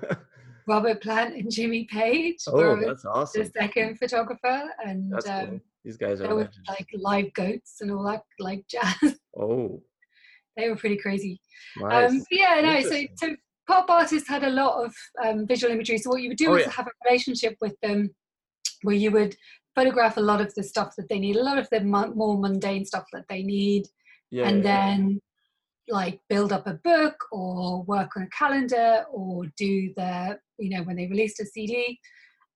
Robert 0.66 1.02
Plant 1.02 1.34
and 1.34 1.50
Jimmy 1.50 1.86
Page. 1.90 2.38
Oh, 2.46 2.80
that's 2.80 3.04
awesome! 3.04 3.42
The 3.42 3.50
second 3.50 3.98
photographer, 3.98 4.70
and 4.82 5.12
um, 5.12 5.46
cool. 5.46 5.60
These 5.84 5.98
guys 5.98 6.22
are 6.22 6.34
like 6.34 6.88
live 6.94 7.32
goats 7.34 7.82
and 7.82 7.90
all 7.90 8.04
that, 8.04 8.22
like 8.38 8.64
jazz. 8.70 9.18
Oh, 9.38 9.82
they 10.56 10.70
were 10.70 10.76
pretty 10.76 10.96
crazy. 10.96 11.40
Nice. 11.76 12.10
Um, 12.10 12.24
yeah, 12.30 12.60
no. 12.62 12.80
So, 12.80 13.02
so 13.16 13.36
pop 13.70 13.88
artists 13.88 14.28
had 14.28 14.42
a 14.42 14.50
lot 14.50 14.84
of 14.84 14.94
um, 15.24 15.46
visual 15.46 15.72
imagery. 15.72 15.98
So 15.98 16.10
what 16.10 16.22
you 16.22 16.28
would 16.30 16.38
do 16.38 16.50
oh, 16.50 16.56
is 16.56 16.66
yeah. 16.66 16.72
have 16.72 16.88
a 16.88 17.08
relationship 17.08 17.56
with 17.60 17.76
them, 17.82 18.10
where 18.82 18.96
you 18.96 19.10
would 19.12 19.36
photograph 19.76 20.16
a 20.16 20.20
lot 20.20 20.40
of 20.40 20.52
the 20.54 20.62
stuff 20.62 20.94
that 20.96 21.08
they 21.08 21.20
need, 21.20 21.36
a 21.36 21.42
lot 21.42 21.58
of 21.58 21.68
the 21.70 21.80
more 21.80 22.38
mundane 22.38 22.84
stuff 22.84 23.04
that 23.12 23.26
they 23.28 23.42
need, 23.42 23.86
yeah, 24.30 24.48
and 24.48 24.58
yeah, 24.58 24.62
then 24.62 25.20
like 25.88 26.20
build 26.28 26.52
up 26.52 26.66
a 26.66 26.74
book 26.74 27.16
or 27.32 27.82
work 27.84 28.16
on 28.16 28.22
a 28.22 28.28
calendar 28.28 29.04
or 29.12 29.44
do 29.56 29.92
the 29.96 30.38
you 30.58 30.70
know 30.70 30.82
when 30.84 30.96
they 30.96 31.08
released 31.08 31.40
a 31.40 31.44
cd 31.44 31.98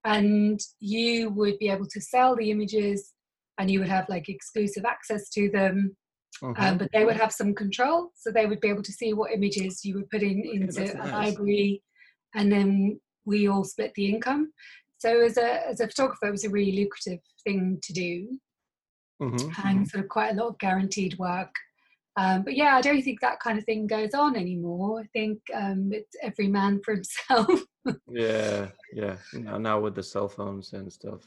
and 0.05 0.61
you 0.79 1.31
would 1.31 1.59
be 1.59 1.69
able 1.69 1.87
to 1.87 2.01
sell 2.01 2.37
the 2.37 2.51
images 2.53 3.13
and 3.59 3.71
you 3.71 3.81
would 3.81 3.89
have 3.89 4.09
like 4.09 4.29
exclusive 4.29 4.85
access 4.85 5.29
to 5.31 5.51
them 5.51 5.97
um, 6.43 6.55
mm-hmm. 6.55 6.77
but 6.79 6.91
they 6.93 7.05
would 7.05 7.17
have 7.17 7.33
some 7.33 7.55
control 7.55 8.11
so 8.17 8.31
they 8.31 8.47
would 8.47 8.61
be 8.61 8.69
able 8.69 8.83
to 8.83 8.93
see 8.93 9.13
what 9.13 9.33
images 9.33 9.85
you 9.85 9.95
were 9.95 10.07
putting 10.11 10.45
in 10.45 10.63
into 10.63 10.83
a 10.83 10.95
nice. 10.97 11.13
library 11.13 11.83
and 12.35 12.51
then 12.51 13.01
we 13.25 13.49
all 13.49 13.65
split 13.65 13.93
the 13.95 14.09
income. 14.09 14.53
So 14.99 15.21
as 15.21 15.37
a 15.37 15.67
as 15.69 15.81
a 15.81 15.89
photographer 15.89 16.29
it 16.29 16.33
was 16.33 16.45
a 16.45 16.51
really 16.51 16.73
lucrative 16.73 17.21
thing 17.45 17.79
to 17.83 17.93
do 17.93 18.39
mm-hmm. 19.23 19.69
and 19.69 19.89
sort 19.89 20.05
of 20.05 20.11
quite 20.11 20.33
a 20.33 20.35
lot 20.35 20.49
of 20.49 20.59
guaranteed 20.59 21.19
work. 21.19 21.53
Um, 22.17 22.45
but 22.45 22.55
yeah 22.55 22.77
i 22.77 22.81
don't 22.81 23.03
think 23.03 23.21
that 23.23 23.41
kind 23.41 23.59
of 23.59 23.65
thing 23.65 23.89
goes 23.89 24.15
on 24.15 24.37
anymore. 24.37 25.01
I 25.01 25.07
think 25.13 25.41
um, 25.53 25.91
it's 25.93 26.15
every 26.23 26.49
man 26.49 26.81
for 26.85 26.95
himself. 26.95 27.61
Yeah 28.09 28.69
yeah. 28.95 29.17
Now, 29.35 29.59
now 29.59 29.79
with 29.79 29.95
the 29.95 30.03
cell 30.03 30.27
phones 30.29 30.73
and 30.73 30.91
stuff. 30.91 31.21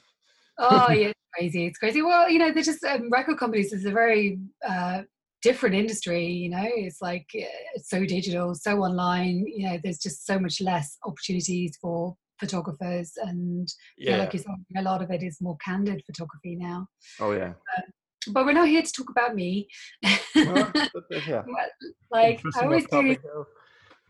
Oh 0.57 0.91
yeah 0.91 1.11
crazy. 1.33 1.65
It's 1.65 1.77
crazy. 1.77 2.01
Well, 2.01 2.29
you 2.29 2.39
know, 2.39 2.51
they're 2.51 2.63
just 2.63 2.83
um, 2.83 3.09
record 3.09 3.37
companies 3.37 3.73
is 3.73 3.85
a 3.85 3.91
very 3.91 4.39
uh, 4.67 5.03
different 5.41 5.75
industry. 5.75 6.25
You 6.25 6.49
know, 6.49 6.65
it's 6.65 7.01
like 7.01 7.27
uh, 7.35 7.45
it's 7.75 7.89
so 7.89 8.05
digital, 8.05 8.53
so 8.55 8.79
online. 8.79 9.45
You 9.47 9.69
know, 9.69 9.79
there's 9.83 9.99
just 9.99 10.25
so 10.25 10.39
much 10.39 10.61
less 10.61 10.97
opportunities 11.05 11.77
for 11.81 12.15
photographers, 12.39 13.13
and 13.17 13.67
yeah, 13.97 14.17
like 14.17 14.33
you 14.33 14.39
said, 14.39 14.55
a 14.77 14.81
lot 14.81 15.01
of 15.01 15.11
it 15.11 15.23
is 15.23 15.41
more 15.41 15.57
candid 15.63 16.01
photography 16.05 16.55
now. 16.55 16.87
Oh 17.19 17.31
yeah. 17.31 17.53
Uh, 17.77 17.81
but 18.33 18.45
we're 18.45 18.53
not 18.53 18.67
here 18.67 18.81
to 18.81 18.91
talk 18.91 19.09
about 19.09 19.35
me. 19.35 19.67
Well, 20.35 20.71
yeah. 21.27 21.43
like 22.11 22.41
I 22.55 22.63
always 22.63 22.85
do. 22.87 23.15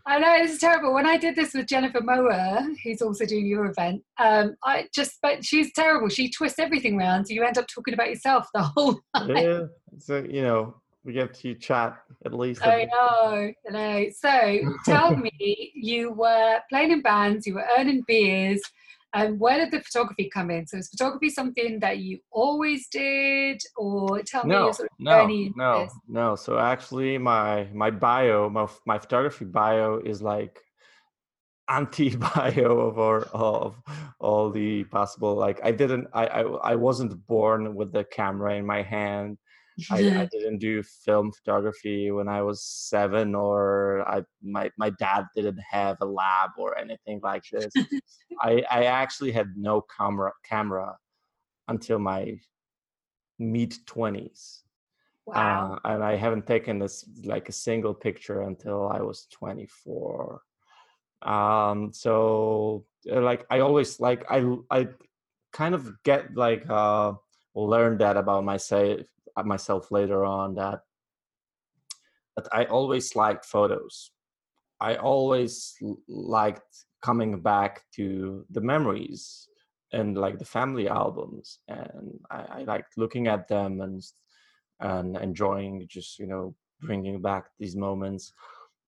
I 0.08 0.20
know 0.20 0.38
this 0.42 0.54
is 0.54 0.60
terrible. 0.60 0.94
When 0.94 1.06
I 1.06 1.18
did 1.18 1.36
this 1.36 1.54
with 1.54 1.68
Jennifer 1.68 2.00
Moher, 2.02 2.66
who's 2.82 3.02
also 3.02 3.26
doing 3.26 3.46
your 3.46 3.66
event, 3.66 4.02
um, 4.18 4.56
I 4.64 4.88
just 4.96 5.18
but 5.22 5.44
she's 5.44 5.74
terrible. 5.74 6.08
She 6.08 6.32
twists 6.32 6.60
everything 6.60 6.98
around, 6.98 7.26
so 7.26 7.34
you 7.34 7.44
end 7.44 7.58
up 7.58 7.68
talking 7.68 7.94
about 7.94 8.08
yourself 8.08 8.48
the 8.54 8.64
whole 8.64 9.00
time. 9.16 9.36
Yeah, 9.36 9.62
so 10.00 10.26
you 10.28 10.44
know 10.44 10.76
we 11.04 11.12
get 11.12 11.34
to 11.34 11.56
chat 11.56 11.98
at 12.26 12.34
least. 12.34 12.66
I 12.66 12.86
know, 12.86 13.52
I 13.68 13.72
know. 13.72 14.06
So 14.18 14.76
tell 14.86 15.16
me, 15.16 15.72
you 15.76 16.12
were 16.12 16.60
playing 16.70 16.92
in 16.92 17.02
bands, 17.02 17.46
you 17.46 17.56
were 17.56 17.68
earning 17.78 18.04
beers, 18.08 18.62
and 19.14 19.40
where 19.40 19.58
did 19.58 19.72
the 19.72 19.82
photography 19.82 20.30
come 20.34 20.52
in? 20.52 20.68
So 20.68 20.78
is 20.78 20.90
photography 20.90 21.30
something 21.30 21.80
that 21.80 22.00
you 22.00 22.20
always 22.32 22.88
did, 22.90 23.62
or 23.76 24.22
tell 24.24 24.46
no, 24.46 24.60
me 24.60 24.66
your 24.66 24.74
sort 24.74 24.90
of 24.92 25.00
no, 25.00 25.22
journey? 25.22 25.54
No, 25.56 25.84
this? 25.84 25.94
no. 26.08 26.36
So 26.36 26.60
actually, 26.60 27.18
my 27.18 27.68
my 27.74 27.90
bio, 27.90 28.50
my 28.50 28.68
my 28.86 29.00
photography 29.00 29.46
bio 29.46 30.00
is 30.00 30.22
like 30.22 30.60
anti 31.70 32.16
bio 32.16 32.80
of 32.90 33.00
all, 33.00 33.24
of 33.34 33.82
all 34.20 34.50
the 34.52 34.84
possible. 34.86 35.36
Like 35.36 35.60
I 35.64 35.72
didn't, 35.72 36.08
I, 36.14 36.28
I 36.28 36.42
I 36.42 36.76
wasn't 36.76 37.26
born 37.28 37.76
with 37.76 37.94
the 37.94 38.04
camera 38.04 38.56
in 38.56 38.66
my 38.66 38.82
hand. 38.82 39.38
I, 39.92 40.22
I, 40.22 40.26
didn't 40.32 40.60
do 40.60 40.84
film 40.84 41.32
photography 41.32 42.12
when 42.12 42.28
I 42.28 42.42
was 42.42 42.64
seven, 42.64 43.36
or 43.36 44.08
I 44.08 44.24
my 44.42 44.70
my 44.78 44.90
dad 44.92 45.26
didn't 45.36 45.60
have 45.70 45.98
a 46.02 46.06
lab 46.06 46.52
or 46.58 46.78
anything 46.78 47.20
like 47.24 47.44
this. 47.52 47.72
I 48.42 48.64
I 48.70 48.86
actually 48.86 49.32
had 49.32 49.54
no 49.56 49.82
camera 49.82 50.32
camera 50.44 50.98
until 51.68 52.00
my 52.00 52.40
mid 53.40 53.76
twenties. 53.86 54.64
Wow. 55.26 55.80
Uh, 55.84 55.90
and 55.94 56.04
I 56.04 56.16
haven't 56.16 56.48
taken 56.48 56.80
this 56.80 57.06
like 57.26 57.50
a 57.50 57.52
single 57.52 57.94
picture 57.94 58.44
until 58.44 58.88
I 58.88 59.02
was 59.02 59.28
24. 59.32 60.42
Um, 61.22 61.92
so 61.92 62.86
uh, 63.12 63.20
like 63.20 63.46
I 63.50 63.60
always 63.60 64.00
like 64.00 64.24
I 64.30 64.56
I 64.72 64.88
kind 65.52 65.76
of 65.76 65.92
get 66.04 66.36
like 66.36 66.64
uh 66.70 67.14
learned 67.56 68.00
that 68.00 68.16
about 68.16 68.46
myself 68.46 69.02
myself 69.46 69.92
later 69.92 70.26
on 70.26 70.56
that 70.56 70.82
that 72.36 72.48
I 72.52 72.66
always 72.66 73.16
liked 73.16 73.46
photos. 73.46 74.12
I 74.80 74.96
always 74.96 75.76
liked 76.08 76.86
coming 77.02 77.40
back 77.40 77.82
to 77.96 78.46
the 78.52 78.62
memories 78.62 79.48
and 79.92 80.18
like 80.18 80.38
the 80.38 80.46
family 80.46 80.88
albums, 80.88 81.60
and 81.68 82.20
I, 82.30 82.60
I 82.60 82.64
liked 82.64 82.98
looking 82.98 83.28
at 83.28 83.48
them 83.48 83.82
and 83.82 84.04
and 84.80 85.18
enjoying 85.18 85.88
just 85.90 86.20
you 86.20 86.28
know 86.28 86.56
bringing 86.82 87.22
back 87.22 87.46
these 87.60 87.76
moments. 87.76 88.34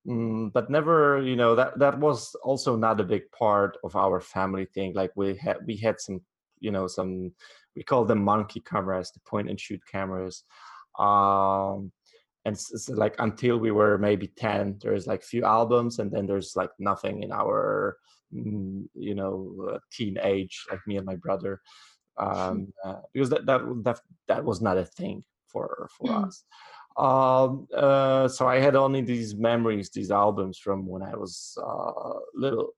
Mm, 0.07 0.53
but 0.53 0.69
never, 0.69 1.21
you 1.21 1.35
know, 1.35 1.55
that 1.55 1.77
that 1.79 1.99
was 1.99 2.35
also 2.43 2.75
not 2.75 2.99
a 2.99 3.03
big 3.03 3.29
part 3.31 3.77
of 3.83 3.95
our 3.95 4.21
family 4.21 4.65
thing. 4.65 4.93
Like 4.93 5.11
we 5.15 5.35
had 5.35 5.57
we 5.65 5.75
had 5.77 5.99
some, 5.99 6.21
you 6.59 6.71
know, 6.71 6.87
some 6.87 7.31
we 7.75 7.83
call 7.83 8.05
them 8.05 8.23
monkey 8.23 8.61
cameras, 8.61 9.11
the 9.11 9.19
point 9.21 9.49
and 9.49 9.59
shoot 9.59 9.81
cameras. 9.91 10.43
Um, 10.97 11.91
and 12.45 12.55
it's, 12.55 12.89
like 12.89 13.15
until 13.19 13.57
we 13.57 13.71
were 13.71 13.97
maybe 13.97 14.27
10 14.27 14.79
there's 14.81 15.07
like 15.07 15.23
few 15.23 15.43
albums 15.43 15.99
and 15.99 16.11
then 16.11 16.25
there's 16.25 16.55
like 16.55 16.71
nothing 16.79 17.23
in 17.23 17.31
our 17.31 17.97
mm, 18.33 18.85
you 18.95 19.15
know 19.15 19.69
uh, 19.71 19.77
teen 19.91 20.17
age 20.23 20.65
like 20.71 20.79
me 20.87 20.97
and 20.97 21.05
my 21.05 21.15
brother 21.15 21.61
um, 22.17 22.71
uh, 22.85 23.01
because 23.13 23.29
that, 23.29 23.45
that 23.45 23.61
that 23.83 23.99
that 24.27 24.43
was 24.43 24.61
not 24.61 24.77
a 24.77 24.85
thing 24.85 25.23
for 25.47 25.89
for 25.97 26.09
mm. 26.09 26.27
us 26.27 26.43
um, 26.97 27.67
uh, 27.75 28.27
so 28.27 28.47
i 28.47 28.59
had 28.59 28.75
only 28.75 29.01
these 29.01 29.35
memories 29.35 29.89
these 29.89 30.11
albums 30.11 30.57
from 30.57 30.87
when 30.87 31.03
i 31.03 31.15
was 31.15 31.57
uh, 31.63 32.19
little 32.33 32.69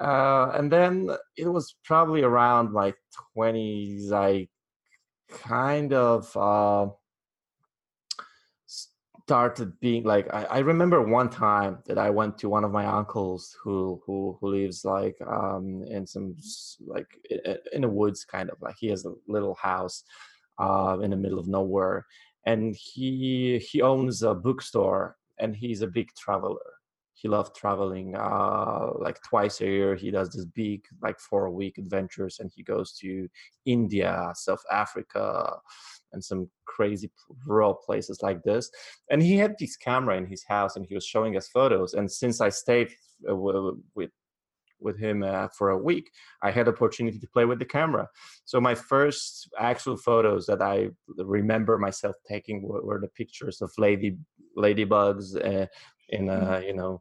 uh, 0.00 0.50
and 0.54 0.70
then 0.70 1.10
it 1.36 1.48
was 1.48 1.74
probably 1.84 2.22
around 2.22 2.72
my 2.72 2.92
20s 3.36 4.12
i 4.12 4.46
kind 5.28 5.92
of 5.92 6.36
uh, 6.36 6.86
started 9.26 9.78
being 9.80 10.04
like 10.04 10.32
I, 10.32 10.44
I, 10.44 10.58
remember 10.58 11.02
one 11.02 11.28
time 11.28 11.78
that 11.86 11.98
I 11.98 12.10
went 12.10 12.38
to 12.38 12.48
one 12.48 12.62
of 12.62 12.70
my 12.70 12.86
uncles 12.86 13.56
who 13.60 14.00
who 14.06 14.38
who 14.40 14.50
lives 14.50 14.84
like 14.84 15.16
um 15.26 15.82
in 15.88 16.06
some 16.06 16.36
like 16.86 17.08
in 17.72 17.80
the 17.80 17.88
woods 17.88 18.24
kind 18.24 18.50
of 18.50 18.62
like 18.62 18.76
he 18.78 18.86
has 18.86 19.04
a 19.04 19.14
little 19.26 19.56
house 19.56 20.04
uh 20.60 20.98
in 21.02 21.10
the 21.10 21.16
middle 21.16 21.40
of 21.40 21.48
nowhere 21.48 22.06
and 22.44 22.76
he 22.76 23.58
he 23.58 23.82
owns 23.82 24.22
a 24.22 24.32
bookstore 24.32 25.16
and 25.40 25.56
he's 25.56 25.82
a 25.82 25.88
big 25.88 26.08
traveler 26.16 26.75
he 27.16 27.28
loved 27.28 27.56
traveling 27.56 28.14
uh, 28.14 28.90
like 28.98 29.18
twice 29.22 29.60
a 29.60 29.64
year 29.64 29.96
he 29.96 30.10
does 30.10 30.30
this 30.30 30.44
big 30.44 30.82
like 31.02 31.18
four 31.18 31.50
week 31.50 31.78
adventures 31.78 32.38
and 32.40 32.50
he 32.54 32.62
goes 32.62 32.92
to 32.92 33.28
india 33.64 34.30
south 34.34 34.62
africa 34.70 35.50
and 36.12 36.24
some 36.24 36.48
crazy 36.64 37.10
rural 37.46 37.74
places 37.74 38.20
like 38.22 38.42
this. 38.42 38.70
And 39.10 39.22
he 39.22 39.36
had 39.36 39.54
this 39.58 39.76
camera 39.76 40.16
in 40.16 40.26
his 40.26 40.44
house 40.44 40.76
and 40.76 40.84
he 40.86 40.94
was 40.94 41.06
showing 41.06 41.36
us 41.36 41.48
photos. 41.48 41.94
And 41.94 42.10
since 42.10 42.40
i 42.40 42.48
stayed 42.48 42.90
uh, 43.30 43.36
with 43.36 44.10
with 44.78 44.98
him 44.98 45.22
uh, 45.22 45.48
for 45.56 45.70
a 45.70 45.78
week 45.78 46.10
i 46.42 46.50
had 46.50 46.68
opportunity 46.68 47.18
to 47.18 47.28
play 47.28 47.46
with 47.46 47.58
the 47.58 47.64
camera. 47.64 48.06
So 48.44 48.60
my 48.60 48.74
first 48.74 49.48
actual 49.58 49.96
photos 49.96 50.44
that 50.46 50.60
i 50.60 50.88
remember 51.16 51.78
myself 51.78 52.16
taking 52.28 52.62
were, 52.62 52.82
were 52.82 53.00
the 53.00 53.08
pictures 53.08 53.62
of 53.62 53.70
lady 53.78 54.18
ladybugs 54.56 55.26
uh, 55.44 55.66
in 56.08 56.28
a 56.28 56.32
mm-hmm. 56.32 56.66
you 56.66 56.74
know 56.74 57.00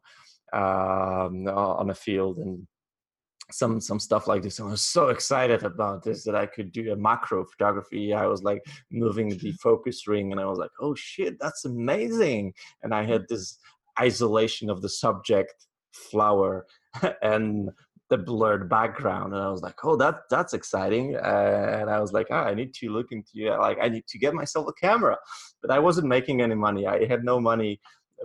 um, 0.53 1.47
on 1.47 1.89
a 1.89 1.95
field 1.95 2.37
and 2.37 2.65
some 3.51 3.79
some 3.79 3.99
stuff 3.99 4.27
like 4.27 4.41
this. 4.41 4.59
I 4.59 4.63
was 4.63 4.81
so 4.81 5.09
excited 5.09 5.63
about 5.63 6.03
this 6.03 6.23
that 6.23 6.35
I 6.35 6.45
could 6.45 6.71
do 6.71 6.91
a 6.91 6.95
macro 6.95 7.45
photography. 7.45 8.13
I 8.13 8.25
was 8.25 8.43
like 8.43 8.61
moving 8.91 9.29
the 9.29 9.51
focus 9.53 10.07
ring, 10.07 10.31
and 10.31 10.41
I 10.41 10.45
was 10.45 10.57
like, 10.57 10.71
"Oh 10.81 10.95
shit, 10.95 11.37
that's 11.39 11.65
amazing!" 11.65 12.53
And 12.83 12.93
I 12.93 13.03
had 13.03 13.25
this 13.29 13.59
isolation 13.99 14.69
of 14.69 14.81
the 14.81 14.89
subject 14.89 15.53
flower 15.93 16.65
and 17.21 17.69
the 18.09 18.17
blurred 18.17 18.69
background 18.69 19.33
and 19.33 19.41
i 19.41 19.49
was 19.49 19.61
like 19.61 19.75
oh 19.83 19.95
that 19.95 20.19
that's 20.29 20.53
exciting 20.53 21.15
uh, 21.15 21.77
and 21.79 21.89
i 21.89 21.99
was 21.99 22.11
like 22.11 22.27
oh, 22.29 22.35
i 22.35 22.53
need 22.53 22.71
to 22.73 22.89
look 22.89 23.07
into 23.11 23.49
like 23.59 23.77
i 23.81 23.89
need 23.89 24.05
to 24.07 24.19
get 24.19 24.33
myself 24.33 24.67
a 24.67 24.73
camera 24.73 25.17
but 25.61 25.71
i 25.71 25.79
wasn't 25.79 26.05
making 26.05 26.41
any 26.41 26.53
money 26.53 26.85
i 26.85 27.05
had 27.05 27.23
no 27.23 27.39
money 27.39 27.79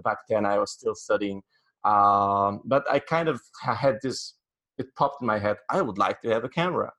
back 0.05 0.19
then 0.29 0.45
i 0.45 0.59
was 0.59 0.73
still 0.73 0.95
studying 0.95 1.43
um, 1.85 2.61
but 2.65 2.85
i 2.91 2.99
kind 2.99 3.29
of 3.29 3.41
had 3.63 3.99
this 4.03 4.35
it 4.79 4.95
popped 4.97 5.21
in 5.21 5.27
my 5.27 5.39
head 5.39 5.57
i 5.71 5.81
would 5.81 5.99
like 5.99 6.21
to 6.21 6.29
have 6.29 6.45
a 6.45 6.49
camera. 6.49 6.93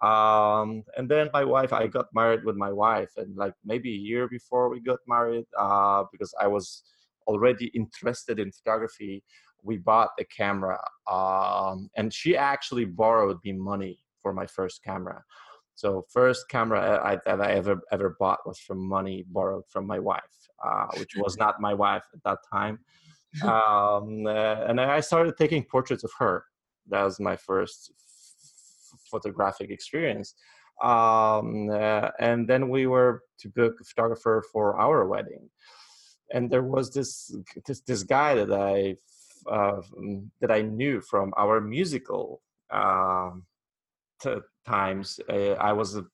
Um, 0.00 0.84
and 0.96 1.08
then 1.08 1.28
my 1.32 1.44
wife 1.44 1.72
i 1.72 1.86
got 1.88 2.06
married 2.14 2.44
with 2.44 2.56
my 2.56 2.72
wife 2.72 3.10
and 3.16 3.36
like 3.36 3.54
maybe 3.64 3.92
a 3.92 4.04
year 4.10 4.28
before 4.28 4.68
we 4.68 4.80
got 4.80 5.00
married 5.08 5.46
uh, 5.58 6.04
because 6.12 6.32
i 6.40 6.46
was 6.46 6.82
already 7.26 7.66
interested 7.74 8.38
in 8.38 8.52
photography 8.52 9.24
we 9.62 9.76
bought 9.76 10.10
a 10.20 10.24
camera 10.24 10.80
um, 11.10 11.90
and 11.96 12.14
she 12.14 12.36
actually 12.36 12.84
borrowed 12.84 13.38
me 13.44 13.52
money 13.52 13.98
for 14.22 14.32
my 14.32 14.46
first 14.46 14.82
camera. 14.84 15.22
So 15.74 16.04
first 16.12 16.48
camera 16.48 17.00
I, 17.04 17.18
that 17.24 17.40
I 17.40 17.52
ever 17.52 17.80
ever 17.92 18.16
bought 18.18 18.46
was 18.46 18.58
from 18.58 18.86
money 18.88 19.24
borrowed 19.28 19.64
from 19.68 19.86
my 19.86 19.98
wife, 19.98 20.47
uh, 20.64 20.86
which 20.98 21.16
was 21.16 21.36
not 21.36 21.60
my 21.60 21.74
wife 21.74 22.04
at 22.14 22.22
that 22.24 22.38
time. 22.50 22.78
Um, 23.42 24.26
uh, 24.26 24.64
and 24.66 24.80
I 24.80 25.00
started 25.00 25.36
taking 25.36 25.62
portraits 25.62 26.02
of 26.02 26.10
her. 26.18 26.44
That 26.88 27.02
was 27.02 27.20
my 27.20 27.36
first 27.36 27.92
f- 27.94 28.98
photographic 29.10 29.70
experience. 29.70 30.34
Um, 30.82 31.68
uh, 31.70 32.08
and 32.20 32.48
then 32.48 32.70
we 32.70 32.86
were 32.86 33.22
to 33.40 33.50
book 33.50 33.74
a 33.82 33.84
photographer 33.84 34.42
for 34.50 34.80
our 34.80 35.06
wedding. 35.06 35.50
And 36.32 36.50
there 36.50 36.62
was 36.62 36.90
this 36.90 37.34
this, 37.66 37.80
this 37.82 38.02
guy 38.02 38.34
that 38.34 38.50
I 38.50 38.96
uh, 39.46 39.82
that 40.40 40.50
I 40.50 40.62
knew 40.62 41.00
from 41.02 41.32
our 41.36 41.60
musical 41.60 42.42
um, 42.70 43.44
t- 44.20 44.36
times. 44.66 45.20
Uh, 45.28 45.52
I 45.52 45.72
was 45.72 45.96
a 45.96 46.04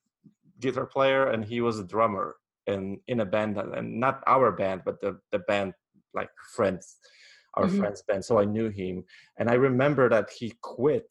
guitar 0.59 0.85
player 0.85 1.27
and 1.27 1.43
he 1.43 1.61
was 1.61 1.79
a 1.79 1.83
drummer 1.83 2.35
in 2.67 2.99
in 3.07 3.19
a 3.19 3.25
band, 3.25 3.57
and 3.57 3.99
not 3.99 4.23
our 4.27 4.51
band, 4.51 4.81
but 4.85 4.99
the 5.01 5.19
the 5.31 5.39
band 5.39 5.73
like 6.13 6.29
friends, 6.55 6.97
our 7.55 7.65
mm-hmm. 7.65 7.79
friends 7.79 8.03
band. 8.07 8.23
So 8.23 8.39
I 8.39 8.45
knew 8.45 8.69
him, 8.69 9.03
and 9.37 9.49
I 9.49 9.53
remember 9.53 10.09
that 10.09 10.29
he 10.29 10.53
quit 10.61 11.07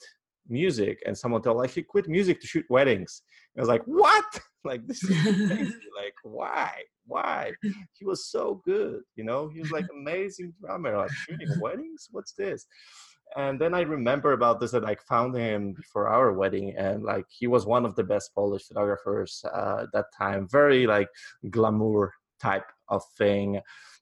music 0.48 1.02
and 1.06 1.16
someone 1.16 1.42
told 1.42 1.56
like 1.56 1.70
he 1.70 1.82
quit 1.82 2.08
music 2.08 2.40
to 2.40 2.46
shoot 2.46 2.64
weddings. 2.68 3.22
And 3.54 3.60
i 3.60 3.62
was 3.62 3.68
like 3.68 3.84
what? 3.84 4.24
Like 4.66 4.86
this 4.86 5.04
is 5.04 5.10
crazy 5.46 5.90
like 5.94 6.14
why? 6.22 6.72
Why? 7.06 7.52
He 7.92 8.06
was 8.06 8.30
so 8.30 8.62
good 8.64 9.02
you 9.14 9.22
know? 9.22 9.46
He 9.46 9.60
was 9.60 9.70
like 9.70 9.84
amazing 9.92 10.54
drummer 10.58 10.96
like 10.96 11.10
shooting 11.10 11.60
weddings? 11.60 12.08
What's 12.10 12.32
this 12.32 12.66
and 13.36 13.60
then 13.60 13.74
i 13.74 13.80
remember 13.80 14.32
about 14.32 14.60
this 14.60 14.70
that 14.70 14.84
i 14.84 14.94
found 15.08 15.34
him 15.36 15.72
before 15.72 16.08
our 16.08 16.32
wedding 16.32 16.74
and 16.76 17.02
like 17.02 17.24
he 17.28 17.46
was 17.46 17.66
one 17.66 17.84
of 17.84 17.94
the 17.94 18.04
best 18.04 18.34
polish 18.34 18.64
photographers 18.64 19.44
uh, 19.52 19.80
at 19.82 19.92
that 19.92 20.06
time. 20.16 20.48
Very 20.48 20.86
like 20.86 21.08
glamour 21.50 22.12
type 22.40 22.70
of 22.88 23.02
thing. 23.16 23.60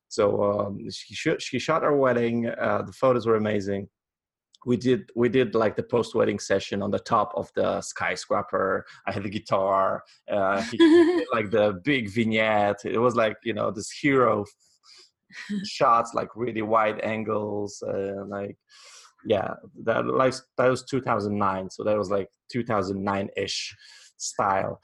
So 0.08 0.42
um, 0.44 0.90
she, 0.90 1.14
sh- 1.14 1.40
she 1.40 1.58
shot 1.58 1.84
our 1.84 1.96
wedding 1.96 2.48
uh, 2.48 2.82
the 2.82 2.92
photos 2.92 3.26
were 3.26 3.36
amazing. 3.36 3.88
We 4.64 4.76
did 4.76 5.10
we 5.16 5.28
did 5.28 5.56
like 5.56 5.74
the 5.74 5.82
post 5.82 6.14
wedding 6.14 6.38
session 6.38 6.82
on 6.82 6.92
the 6.92 7.00
top 7.00 7.32
of 7.34 7.50
the 7.56 7.80
skyscraper. 7.80 8.84
I 9.06 9.12
had 9.12 9.24
the 9.24 9.30
guitar 9.30 10.04
uh, 10.30 10.64
like 11.32 11.50
the 11.50 11.80
big 11.82 12.08
vignette. 12.10 12.84
It 12.84 12.98
was 12.98 13.16
like 13.16 13.36
you 13.42 13.54
know 13.54 13.72
this 13.72 13.90
hero 13.90 14.44
shots 15.64 16.12
like 16.14 16.28
really 16.36 16.62
wide 16.62 17.00
angles 17.00 17.82
and 17.86 18.28
like 18.28 18.56
yeah 19.24 19.54
that 19.84 20.06
like 20.06 20.34
that 20.56 20.68
was 20.68 20.82
2009 20.84 21.70
so 21.70 21.84
that 21.84 21.96
was 21.96 22.10
like 22.10 22.28
2009ish 22.54 23.72
style 24.16 24.80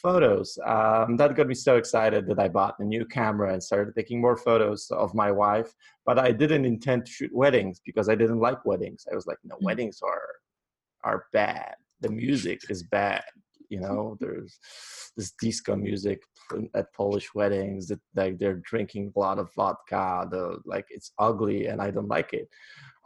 photos. 0.00 0.56
Um, 0.64 1.16
that 1.16 1.34
got 1.34 1.48
me 1.48 1.54
so 1.54 1.76
excited 1.76 2.26
that 2.28 2.38
i 2.38 2.48
bought 2.48 2.76
a 2.78 2.84
new 2.84 3.04
camera 3.04 3.52
and 3.52 3.62
started 3.62 3.94
taking 3.94 4.20
more 4.20 4.36
photos 4.36 4.88
of 4.90 5.14
my 5.14 5.30
wife 5.30 5.72
but 6.06 6.18
i 6.18 6.30
didn't 6.30 6.64
intend 6.64 7.04
to 7.06 7.12
shoot 7.12 7.34
weddings 7.34 7.80
because 7.84 8.08
i 8.08 8.14
didn't 8.14 8.38
like 8.38 8.64
weddings. 8.64 9.06
I 9.10 9.14
was 9.14 9.26
like 9.26 9.38
no 9.44 9.56
mm. 9.56 9.62
weddings 9.62 10.00
are 10.02 10.28
are 11.04 11.24
bad. 11.32 11.74
The 12.00 12.10
music 12.10 12.60
is 12.70 12.84
bad 12.84 13.24
you 13.72 13.80
know? 13.80 14.18
There's 14.20 14.58
this 15.16 15.32
disco 15.40 15.74
music 15.74 16.22
at 16.74 16.92
polish 16.92 17.34
weddings 17.34 17.88
that 17.88 18.00
like 18.14 18.38
they're 18.38 18.62
drinking 18.64 19.12
a 19.16 19.18
lot 19.18 19.38
of 19.38 19.52
vodka 19.54 20.28
the 20.30 20.58
like 20.66 20.86
it's 20.90 21.12
ugly 21.18 21.66
and 21.66 21.80
i 21.80 21.90
don't 21.90 22.08
like 22.08 22.32
it 22.34 22.48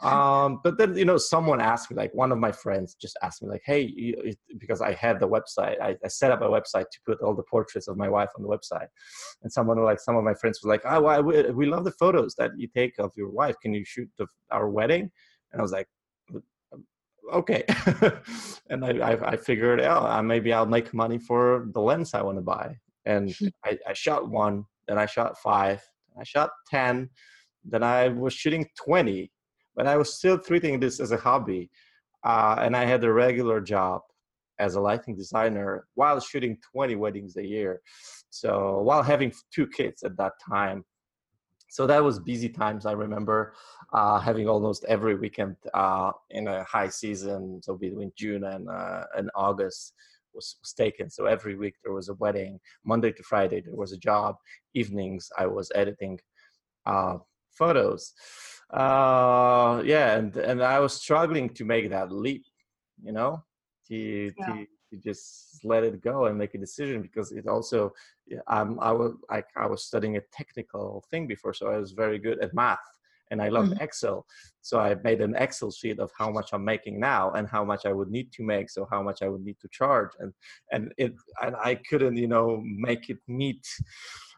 um 0.03 0.61
but 0.63 0.77
then 0.77 0.95
you 0.95 1.07
know 1.07 1.17
someone 1.17 1.59
asked 1.59 1.91
me 1.91 1.97
like 1.97 2.13
one 2.13 2.31
of 2.31 2.37
my 2.37 2.53
friends 2.53 2.95
just 3.01 3.17
asked 3.23 3.43
me 3.43 3.49
like 3.49 3.63
hey 3.65 3.81
you, 3.81 4.35
because 4.59 4.83
i 4.83 4.93
had 4.93 5.19
the 5.19 5.27
website 5.27 5.81
I, 5.81 5.97
I, 6.05 6.09
set 6.09 6.31
up 6.31 6.43
a 6.43 6.45
website 6.45 6.91
to 6.91 6.99
put 7.07 7.23
all 7.23 7.35
the 7.35 7.43
portraits 7.45 7.89
of 7.89 7.97
my 7.97 8.09
wife 8.09 8.29
on 8.37 8.43
the 8.43 8.49
website. 8.49 8.89
And 9.43 9.51
someone 9.51 9.83
like 9.83 10.01
some 10.01 10.17
of 10.17 10.25
my 10.25 10.35
friends 10.35 10.61
were 10.63 10.71
like 10.71 10.83
oh 10.85 11.01
well, 11.01 11.23
we, 11.23 11.43
we 11.51 11.67
love 11.67 11.85
the 11.85 11.93
photos 11.93 12.35
that 12.37 12.51
you 12.57 12.69
take 12.69 12.95
of 12.99 13.13
your 13.17 13.31
wife. 13.31 13.55
Can 13.63 13.73
you 13.73 13.85
shoot 13.85 14.09
the, 14.19 14.27
our 14.51 14.69
wedding? 14.69 15.11
And 15.53 15.61
i 15.61 15.63
was 15.63 15.73
like 15.73 15.89
okay. 17.33 17.65
And 18.71 18.85
I, 18.85 18.91
I, 18.99 19.31
I 19.33 19.37
figured 19.37 19.81
out 19.81 20.05
oh, 20.07 20.23
maybe 20.23 20.53
i'll 20.53 20.67
make 20.67 20.93
money 20.93 21.19
for 21.19 21.69
the 21.73 21.81
lens 21.81 22.15
i 22.15 22.23
want 22.23 22.39
to 22.39 22.43
buy. 22.43 22.77
And 23.07 23.35
I, 23.65 23.79
I 23.87 23.93
shot 23.93 24.29
one 24.29 24.65
then 24.89 24.99
i 24.99 25.07
shot 25.07 25.39
five 25.39 25.83
i 26.19 26.25
shot 26.25 26.51
10 26.71 27.09
then 27.65 27.83
i 27.83 28.09
was 28.09 28.33
shooting 28.33 28.67
20 28.85 29.31
but 29.77 29.87
I 29.87 29.97
was 29.97 30.15
still 30.15 30.39
treating 30.39 30.81
this 30.81 30.99
as 30.99 31.13
a 31.13 31.17
hobby. 31.17 31.71
Uh, 32.25 32.57
and 32.61 32.75
I 32.77 32.85
had 32.87 33.05
a 33.05 33.13
regular 33.13 33.61
job 33.61 34.01
as 34.59 34.75
a 34.75 34.81
lighting 34.81 35.15
designer 35.15 35.87
while 35.95 36.19
shooting 36.19 36.57
20 36.73 36.97
weddings 36.97 37.37
a 37.37 37.47
year. 37.47 37.83
So 38.31 38.81
while 38.81 39.03
having 39.03 39.33
two 39.55 39.67
kids 39.67 40.03
at 40.03 40.17
that 40.17 40.33
time. 40.49 40.85
So 41.69 41.87
that 41.87 42.03
was 42.03 42.19
busy 42.19 42.49
times. 42.49 42.87
I 42.87 42.93
remember 42.93 43.53
uh, 43.93 44.19
having 44.19 44.49
almost 44.49 44.85
every 44.85 45.15
weekend 45.15 45.57
uh, 45.75 46.13
in 46.31 46.49
a 46.49 46.65
high 46.65 46.89
season. 46.89 47.61
So 47.63 47.77
between 47.77 48.13
June 48.17 48.45
and, 48.45 48.69
uh, 48.69 49.05
and 49.17 49.31
August 49.35 49.93
was, 50.33 50.57
was 50.63 50.73
taken. 50.73 51.11
So 51.11 51.27
every 51.27 51.55
week 51.55 51.75
there 51.85 51.93
was 51.93 52.09
a 52.09 52.15
wedding. 52.15 52.59
Monday 52.85 53.13
to 53.13 53.23
Friday 53.23 53.61
there 53.61 53.75
was 53.75 53.93
a 53.93 53.99
job. 53.99 54.37
Evenings 54.75 55.29
I 55.37 55.47
was 55.47 55.71
editing 55.75 56.19
uh, 56.87 57.19
photos 57.51 58.15
uh 58.73 59.81
yeah 59.85 60.17
and 60.17 60.37
and 60.37 60.63
i 60.63 60.79
was 60.81 60.93
struggling 60.93 61.49
to 61.49 61.65
make 61.65 61.89
that 61.89 62.11
leap 62.11 62.45
you 63.03 63.13
know 63.13 63.43
to 63.87 64.33
yeah. 64.39 64.47
to, 64.47 64.67
to 64.91 64.97
just 64.99 65.61
let 65.65 65.85
it 65.85 66.01
go 66.01 66.27
and 66.27 66.37
make 66.37 66.55
a 66.55 66.59
decision 66.59 67.01
because 67.01 67.31
it 67.33 67.47
also 67.47 67.93
um 68.49 68.79
i 68.81 68.91
was 68.91 69.13
like 69.31 69.47
i 69.57 69.67
was 69.67 69.85
studying 69.85 70.17
a 70.17 70.21
technical 70.33 71.05
thing 71.11 71.27
before 71.27 71.55
so 71.55 71.69
i 71.69 71.79
was 71.79 71.93
very 71.93 72.19
good 72.19 72.41
at 72.41 72.53
math 72.55 72.79
and 73.31 73.43
i 73.43 73.49
loved 73.49 73.73
mm-hmm. 73.73 73.83
excel 73.83 74.25
so 74.63 74.79
i 74.79 74.95
made 75.05 75.21
an 75.21 75.35
excel 75.37 75.71
sheet 75.71 75.99
of 75.99 76.11
how 76.17 76.31
much 76.31 76.51
i'm 76.53 76.65
making 76.65 76.99
now 76.99 77.31
and 77.33 77.49
how 77.49 77.65
much 77.65 77.87
i 77.87 77.93
would 77.93 78.11
need 78.11 78.33
to 78.33 78.43
make 78.43 78.71
so 78.71 78.87
how 78.91 79.03
much 79.03 79.23
i 79.23 79.29
would 79.29 79.43
need 79.43 79.57
to 79.61 79.69
charge 79.73 80.11
and 80.21 80.33
and 80.73 80.93
it 80.99 81.13
and 81.43 81.57
i 81.57 81.75
couldn't 81.89 82.17
you 82.17 82.29
know 82.29 82.63
make 82.65 83.11
it 83.11 83.19
meet 83.29 83.65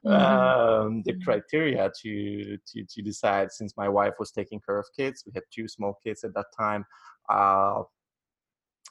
mm-hmm. 0.04 0.86
um, 0.86 1.02
the 1.04 1.12
mm-hmm. 1.12 1.22
criteria 1.22 1.90
to, 2.02 2.56
to 2.66 2.84
to 2.84 3.02
decide. 3.02 3.52
Since 3.52 3.76
my 3.76 3.88
wife 3.88 4.14
was 4.18 4.30
taking 4.30 4.60
care 4.60 4.78
of 4.78 4.86
kids, 4.96 5.24
we 5.26 5.32
had 5.34 5.44
two 5.52 5.68
small 5.68 5.98
kids 6.04 6.24
at 6.24 6.34
that 6.34 6.46
time, 6.58 6.84
uh, 7.28 7.82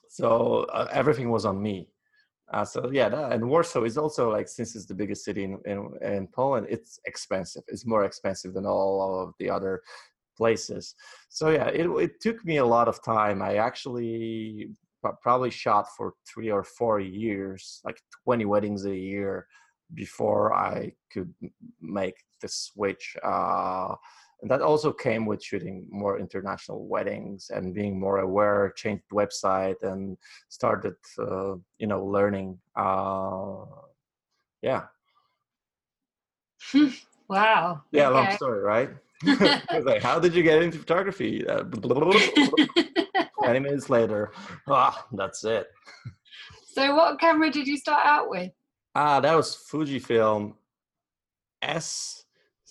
so 0.10 0.66
uh, 0.74 0.88
everything 0.92 1.30
was 1.30 1.46
on 1.46 1.62
me. 1.62 1.90
Uh, 2.54 2.64
so 2.64 2.90
yeah, 2.92 3.10
that, 3.10 3.34
and 3.34 3.50
Warsaw 3.50 3.84
is 3.84 3.98
also 3.98 4.32
like 4.32 4.48
since 4.48 4.76
it's 4.76 4.86
the 4.86 4.94
biggest 4.94 5.26
city 5.26 5.44
in, 5.44 5.60
in, 5.66 5.90
in 6.02 6.28
Poland, 6.28 6.68
it's 6.70 7.00
expensive. 7.06 7.64
It's 7.68 7.86
more 7.86 8.06
expensive 8.06 8.54
than 8.54 8.66
all 8.66 9.22
of 9.22 9.34
the 9.40 9.50
other 9.50 9.82
places. 10.38 10.96
So 11.30 11.50
yeah, 11.50 11.68
it 11.68 11.88
it 11.88 12.22
took 12.22 12.46
me 12.46 12.58
a 12.58 12.66
lot 12.66 12.88
of 12.88 13.04
time. 13.04 13.42
I 13.42 13.56
actually 13.56 14.70
probably 15.22 15.52
shot 15.52 15.88
for 15.96 16.14
three 16.32 16.50
or 16.50 16.64
four 16.64 17.00
years, 17.00 17.82
like 17.86 18.02
20 18.26 18.46
weddings 18.46 18.86
a 18.86 18.96
year, 18.96 19.48
before 19.94 20.54
I 20.54 20.94
could 21.12 21.34
make 21.82 22.16
the 22.42 22.48
switch. 22.48 23.16
Uh, 23.24 23.96
and 24.42 24.52
that 24.52 24.62
also 24.62 24.92
came 24.92 25.26
with 25.26 25.44
shooting 25.44 25.88
more 25.90 26.20
international 26.20 26.86
weddings 26.88 27.50
and 27.54 27.74
being 27.74 28.00
more 28.00 28.20
aware 28.20 28.72
changed 28.76 29.04
website 29.12 29.82
and 29.84 30.18
started 30.50 30.96
uh, 31.20 31.56
you 31.80 31.88
know 31.88 32.06
learning 32.06 32.58
uh, 32.76 33.66
yeah. 34.62 34.84
Wow. 37.30 37.84
Yeah 37.92 38.08
okay. 38.08 38.16
long 38.16 38.32
story 38.38 38.62
right? 38.62 38.90
Like 39.84 40.02
how 40.02 40.18
did 40.18 40.34
you 40.34 40.44
get 40.44 40.64
into 40.64 40.78
photography? 40.78 41.46
Uh, 41.46 41.64
20 41.64 43.60
minutes 43.60 43.90
later 43.90 44.32
ah 44.68 45.06
that's 45.12 45.44
it. 45.44 45.68
So 46.74 46.96
what 46.96 47.20
camera 47.20 47.52
did 47.52 47.68
you 47.68 47.76
start 47.76 48.06
out 48.06 48.30
with? 48.30 48.52
Ah 48.96 49.20
that 49.20 49.36
was 49.36 49.58
fujifilm 49.70 50.54
s 51.62 52.24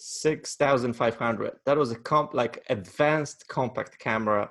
6500 0.07 1.57
that 1.64 1.77
was 1.77 1.90
a 1.90 1.97
comp 1.97 2.33
like 2.33 2.64
advanced 2.71 3.49
compact 3.49 3.99
camera 3.99 4.49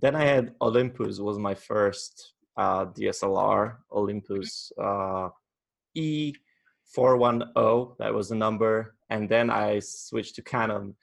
then 0.00 0.14
i 0.14 0.24
had 0.24 0.54
olympus 0.60 1.18
was 1.18 1.38
my 1.38 1.54
first 1.54 2.34
uh, 2.56 2.86
dslr 2.86 3.76
olympus 3.92 4.70
uh, 4.80 5.28
e410 5.96 7.98
that 7.98 8.14
was 8.14 8.28
the 8.28 8.36
number 8.36 8.94
and 9.10 9.28
then 9.28 9.50
i 9.50 9.80
switched 9.80 10.36
to 10.36 10.42
canon 10.42 10.94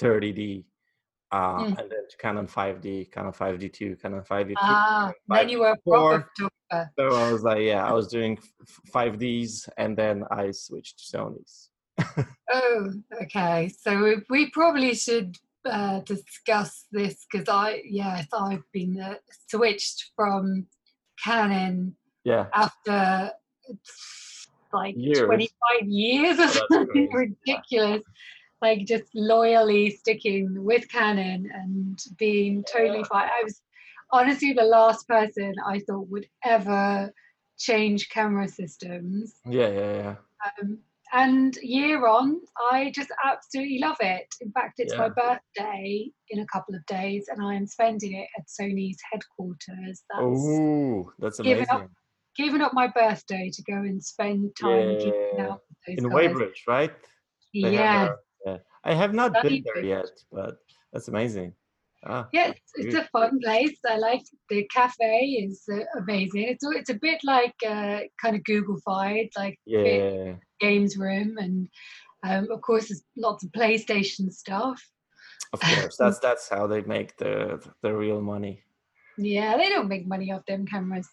30d 0.00 0.64
uh, 1.30 1.58
mm. 1.58 1.66
and 1.66 1.90
then 1.90 2.08
to 2.08 2.16
Canon 2.16 2.46
5D, 2.46 3.12
Canon 3.12 3.32
5D2, 3.32 4.00
Canon 4.00 4.22
5D2. 4.22 4.54
Ah, 4.56 5.12
then 5.28 5.50
you 5.50 5.60
were 5.60 5.76
proper. 5.86 6.26
So 6.98 7.14
I 7.14 7.30
was 7.30 7.42
like, 7.42 7.60
yeah, 7.60 7.84
I 7.84 7.92
was 7.92 8.08
doing 8.08 8.38
5Ds, 8.94 9.68
and 9.76 9.94
then 9.94 10.24
I 10.30 10.52
switched 10.52 11.00
to 11.00 11.18
Sony's 11.18 11.68
oh, 12.52 12.92
okay. 13.22 13.68
So 13.68 14.16
we 14.28 14.50
probably 14.50 14.94
should 14.94 15.36
uh, 15.64 16.00
discuss 16.00 16.86
this 16.92 17.26
because 17.30 17.48
I, 17.48 17.82
yes, 17.84 18.26
I've 18.32 18.64
been 18.72 19.00
uh, 19.00 19.14
switched 19.48 20.10
from 20.16 20.66
Canon. 21.22 21.96
Yeah. 22.24 22.46
After 22.52 23.32
like 24.72 24.94
years. 24.96 25.20
25 25.20 25.88
years 25.88 26.38
or 26.38 26.44
oh, 26.44 26.66
something 26.70 27.10
ridiculous. 27.46 28.02
Like 28.60 28.86
just 28.86 29.04
loyally 29.14 29.90
sticking 29.90 30.64
with 30.64 30.90
Canon 30.90 31.48
and 31.52 31.98
being 32.18 32.64
totally 32.72 33.04
fine. 33.04 33.28
I 33.28 33.44
was 33.44 33.62
honestly 34.10 34.52
the 34.52 34.64
last 34.64 35.06
person 35.06 35.54
I 35.64 35.78
thought 35.80 36.08
would 36.08 36.26
ever 36.44 37.12
change 37.56 38.08
camera 38.08 38.48
systems. 38.48 39.34
Yeah, 39.48 39.68
yeah, 39.68 39.94
yeah. 39.94 40.14
Um, 40.60 40.78
and 41.12 41.56
year 41.62 42.06
on 42.06 42.40
i 42.70 42.90
just 42.94 43.10
absolutely 43.24 43.78
love 43.78 43.96
it 44.00 44.26
in 44.40 44.50
fact 44.52 44.74
it's 44.78 44.92
yeah. 44.92 44.98
my 44.98 45.08
birthday 45.08 46.10
in 46.30 46.40
a 46.40 46.46
couple 46.52 46.74
of 46.74 46.84
days 46.86 47.26
and 47.28 47.42
i 47.42 47.54
am 47.54 47.66
spending 47.66 48.14
it 48.14 48.28
at 48.38 48.44
sony's 48.46 48.98
headquarters 49.10 50.02
oh 50.14 51.10
that's 51.18 51.38
amazing 51.38 51.64
giving 51.64 51.70
up, 51.70 51.90
giving 52.36 52.60
up 52.60 52.74
my 52.74 52.86
birthday 52.88 53.50
to 53.52 53.62
go 53.62 53.76
and 53.76 54.02
spend 54.02 54.50
time 54.60 54.98
yeah. 55.00 55.54
in 55.86 56.04
guys. 56.04 56.14
weybridge 56.14 56.64
right 56.66 56.92
they 57.54 57.72
yeah. 57.72 58.10
yeah 58.44 58.58
i 58.84 58.92
have 58.92 59.14
not 59.14 59.32
been 59.42 59.62
there 59.74 59.84
yet 59.84 60.10
but 60.30 60.56
that's 60.92 61.08
amazing 61.08 61.52
Ah, 62.08 62.26
yeah, 62.32 62.48
it's, 62.48 62.72
it's, 62.74 62.94
a 62.94 63.08
fun 63.12 63.38
place. 63.42 63.76
I 63.86 63.98
like 63.98 64.22
the 64.48 64.66
cafe 64.74 65.46
is 65.46 65.62
uh, 65.70 65.84
amazing. 65.98 66.44
It's 66.44 66.64
it's 66.64 66.88
a 66.88 66.94
bit 66.94 67.20
like 67.22 67.54
uh, 67.66 68.00
kind 68.20 68.34
of 68.34 68.44
Google-fied, 68.44 69.28
like 69.36 69.58
yeah. 69.66 70.34
games 70.58 70.96
room, 70.96 71.36
and 71.36 71.68
um, 72.24 72.50
of 72.50 72.62
course 72.62 72.88
there's 72.88 73.04
lots 73.16 73.44
of 73.44 73.50
PlayStation 73.52 74.32
stuff. 74.32 74.82
Of 75.52 75.60
course, 75.60 75.96
that's 75.98 76.18
that's 76.18 76.48
how 76.48 76.66
they 76.66 76.80
make 76.80 77.16
the 77.18 77.62
the 77.82 77.92
real 77.94 78.22
money. 78.22 78.62
Yeah, 79.18 79.56
they 79.58 79.68
don't 79.68 79.88
make 79.88 80.06
money 80.06 80.32
off 80.32 80.46
them 80.46 80.66
cameras. 80.66 81.08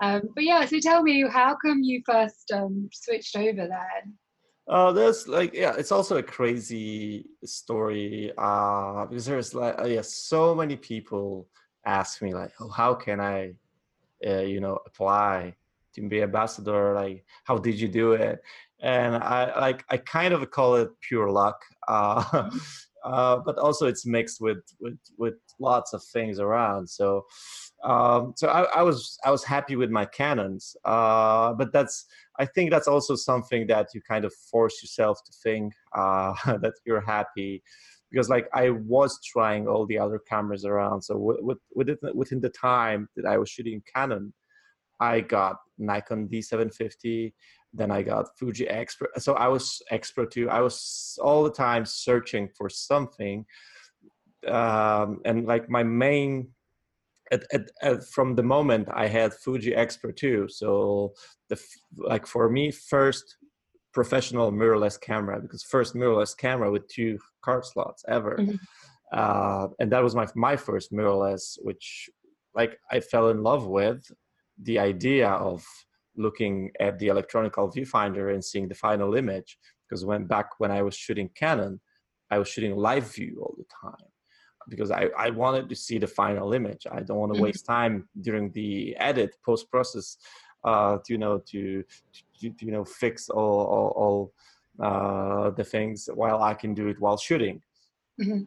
Um, 0.00 0.28
but 0.34 0.44
yeah, 0.44 0.64
so 0.66 0.78
tell 0.80 1.02
me, 1.02 1.24
how 1.28 1.56
come 1.64 1.82
you 1.82 2.02
first 2.04 2.52
um, 2.52 2.88
switched 2.92 3.36
over 3.36 3.66
then? 3.66 4.18
Uh, 4.68 4.92
there's 4.92 5.26
like 5.26 5.54
yeah, 5.54 5.74
it's 5.78 5.92
also 5.92 6.18
a 6.18 6.22
crazy 6.22 7.24
story 7.44 8.32
uh, 8.36 9.06
because 9.06 9.24
there's 9.24 9.54
like 9.54 9.78
uh, 9.80 9.86
yeah, 9.86 10.02
so 10.02 10.54
many 10.54 10.76
people 10.76 11.48
ask 11.86 12.20
me 12.20 12.34
like, 12.34 12.52
oh, 12.60 12.68
how 12.68 12.94
can 12.94 13.18
I, 13.18 13.54
uh, 14.26 14.40
you 14.40 14.60
know, 14.60 14.78
apply 14.84 15.54
to 15.94 16.08
be 16.08 16.22
ambassador? 16.22 16.94
Like, 16.94 17.24
how 17.44 17.56
did 17.56 17.80
you 17.80 17.88
do 17.88 18.12
it? 18.12 18.42
And 18.80 19.16
I 19.16 19.58
like 19.58 19.84
I 19.88 19.96
kind 19.96 20.34
of 20.34 20.50
call 20.50 20.76
it 20.76 20.90
pure 21.00 21.30
luck, 21.30 21.60
uh, 21.88 22.22
mm-hmm. 22.22 22.58
uh, 23.04 23.38
but 23.38 23.56
also 23.58 23.86
it's 23.86 24.04
mixed 24.04 24.40
with 24.40 24.62
with 24.80 24.98
with 25.16 25.34
lots 25.58 25.94
of 25.94 26.02
things 26.02 26.40
around. 26.40 26.88
So 26.88 27.24
um, 27.84 28.34
so 28.36 28.48
I, 28.48 28.62
I, 28.80 28.82
was 28.82 29.18
I 29.24 29.30
was 29.30 29.44
happy 29.44 29.76
with 29.76 29.90
my 29.90 30.04
canons, 30.04 30.76
uh, 30.84 31.52
but 31.54 31.72
that's 31.72 32.06
I 32.38 32.46
think 32.46 32.70
that's 32.70 32.88
also 32.88 33.16
something 33.16 33.66
that 33.66 33.88
you 33.94 34.00
kind 34.00 34.24
of 34.24 34.32
force 34.32 34.82
yourself 34.82 35.18
to 35.24 35.32
think 35.42 35.72
uh, 35.94 36.34
that 36.62 36.74
you're 36.86 37.00
happy, 37.00 37.62
because 38.10 38.28
like 38.28 38.48
I 38.54 38.70
was 38.70 39.18
trying 39.24 39.66
all 39.66 39.86
the 39.86 39.98
other 39.98 40.18
cameras 40.18 40.64
around. 40.64 41.02
So 41.02 41.16
with, 41.18 41.58
with, 41.74 41.98
within 42.14 42.40
the 42.40 42.50
time 42.50 43.08
that 43.16 43.26
I 43.26 43.38
was 43.38 43.50
shooting 43.50 43.82
Canon, 43.92 44.32
I 45.00 45.20
got 45.20 45.56
Nikon 45.78 46.28
D750, 46.28 47.32
then 47.72 47.90
I 47.90 48.02
got 48.02 48.26
Fuji 48.38 48.68
X-Pro. 48.68 49.08
So 49.18 49.34
I 49.34 49.48
was 49.48 49.82
X-Pro 49.90 50.26
2. 50.26 50.48
I 50.48 50.60
was 50.60 51.18
all 51.22 51.44
the 51.44 51.52
time 51.52 51.84
searching 51.84 52.48
for 52.56 52.68
something, 52.68 53.44
um, 54.46 55.20
and 55.24 55.46
like 55.46 55.68
my 55.68 55.82
main 55.82 56.48
at, 57.30 57.44
at, 57.52 57.70
at, 57.82 58.04
from 58.04 58.34
the 58.34 58.42
moment 58.42 58.88
I 58.92 59.06
had 59.06 59.34
Fuji 59.34 59.74
X-Pro 59.74 60.12
2, 60.12 60.48
so 60.48 61.12
the 61.48 61.60
like 61.96 62.26
for 62.26 62.48
me 62.48 62.70
first 62.70 63.36
professional 63.92 64.52
mirrorless 64.52 65.00
camera 65.00 65.40
because 65.40 65.62
first 65.62 65.94
mirrorless 65.94 66.36
camera 66.36 66.70
with 66.70 66.86
two 66.88 67.18
card 67.42 67.64
slots 67.64 68.04
ever, 68.08 68.36
mm-hmm. 68.38 68.56
uh, 69.12 69.68
and 69.78 69.90
that 69.92 70.02
was 70.02 70.14
my 70.14 70.26
my 70.34 70.56
first 70.56 70.92
mirrorless, 70.92 71.58
which 71.62 72.08
like 72.54 72.78
I 72.90 73.00
fell 73.00 73.28
in 73.30 73.42
love 73.42 73.66
with 73.66 74.02
the 74.62 74.78
idea 74.78 75.28
of 75.28 75.64
looking 76.16 76.70
at 76.80 76.98
the 76.98 77.08
electronical 77.08 77.70
viewfinder 77.70 78.34
and 78.34 78.44
seeing 78.44 78.68
the 78.68 78.74
final 78.74 79.14
image 79.14 79.56
because 79.88 80.04
when 80.04 80.26
back 80.26 80.50
when 80.58 80.70
I 80.70 80.82
was 80.82 80.96
shooting 80.96 81.30
Canon, 81.34 81.80
I 82.30 82.38
was 82.38 82.48
shooting 82.48 82.76
live 82.76 83.14
view 83.14 83.40
all 83.40 83.54
the 83.56 83.64
time 83.80 84.08
because 84.68 84.90
I, 84.90 85.08
I 85.16 85.30
wanted 85.30 85.68
to 85.68 85.74
see 85.74 85.98
the 85.98 86.06
final 86.06 86.52
image. 86.52 86.86
I 86.90 87.00
don't 87.00 87.18
want 87.18 87.32
to 87.32 87.36
mm-hmm. 87.36 87.44
waste 87.44 87.66
time 87.66 88.08
during 88.20 88.50
the 88.52 88.96
edit 88.96 89.36
post 89.44 89.70
process, 89.70 90.18
uh, 90.64 90.98
to, 91.04 91.12
you 91.12 91.18
know, 91.18 91.38
to, 91.38 91.84
to, 92.40 92.50
to, 92.50 92.66
you 92.66 92.72
know 92.72 92.84
fix 92.84 93.28
all 93.28 93.60
all, 93.74 93.92
all 93.96 94.32
uh, 94.86 95.50
the 95.50 95.64
things 95.64 96.08
while 96.14 96.42
I 96.42 96.54
can 96.54 96.74
do 96.74 96.88
it 96.88 97.00
while 97.00 97.16
shooting. 97.16 97.62
Mm-hmm. 98.20 98.42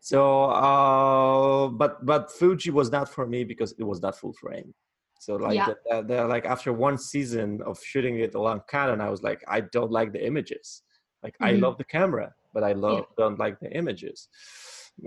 So, 0.00 0.44
uh, 0.44 1.68
but 1.68 2.04
but 2.04 2.30
Fuji 2.30 2.70
was 2.70 2.90
not 2.90 3.08
for 3.08 3.26
me 3.26 3.44
because 3.44 3.74
it 3.78 3.84
was 3.84 4.00
not 4.02 4.16
full 4.16 4.32
frame. 4.32 4.74
So 5.20 5.36
like 5.36 5.54
yeah. 5.54 5.66
the, 5.66 6.02
the, 6.02 6.14
the, 6.14 6.24
like 6.26 6.44
after 6.44 6.72
one 6.72 6.98
season 6.98 7.62
of 7.64 7.82
shooting 7.82 8.20
it 8.20 8.34
along 8.34 8.62
Canon, 8.68 9.00
I 9.00 9.08
was 9.08 9.22
like, 9.22 9.42
I 9.48 9.60
don't 9.60 9.90
like 9.90 10.12
the 10.12 10.24
images. 10.24 10.82
Like 11.22 11.32
mm-hmm. 11.34 11.44
I 11.44 11.50
love 11.52 11.78
the 11.78 11.84
camera, 11.84 12.34
but 12.52 12.62
I 12.62 12.72
love 12.72 12.98
yeah. 12.98 13.14
don't 13.16 13.38
like 13.38 13.58
the 13.58 13.72
images 13.72 14.28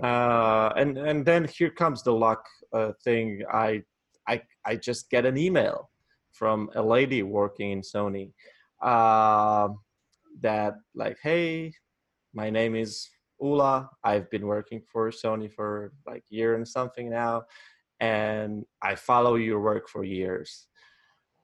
uh, 0.02 0.72
and 0.76 0.98
and 0.98 1.24
then 1.24 1.44
here 1.44 1.70
comes 1.70 2.02
the 2.02 2.12
luck 2.12 2.44
uh, 2.72 2.92
thing. 3.02 3.42
I 3.52 3.82
I 4.26 4.42
I 4.64 4.76
just 4.76 5.10
get 5.10 5.26
an 5.26 5.36
email 5.36 5.90
from 6.32 6.70
a 6.74 6.82
lady 6.82 7.22
working 7.22 7.72
in 7.72 7.80
Sony 7.80 8.32
uh, 8.82 9.68
that 10.40 10.74
like, 10.94 11.18
hey, 11.22 11.72
my 12.34 12.50
name 12.50 12.76
is 12.76 13.08
Ula. 13.40 13.88
I've 14.04 14.30
been 14.30 14.46
working 14.46 14.82
for 14.92 15.10
Sony 15.10 15.50
for 15.50 15.92
like 16.06 16.24
year 16.28 16.54
and 16.54 16.66
something 16.66 17.10
now, 17.10 17.44
and 18.00 18.64
I 18.82 18.94
follow 18.94 19.36
your 19.36 19.60
work 19.60 19.88
for 19.88 20.04
years. 20.04 20.66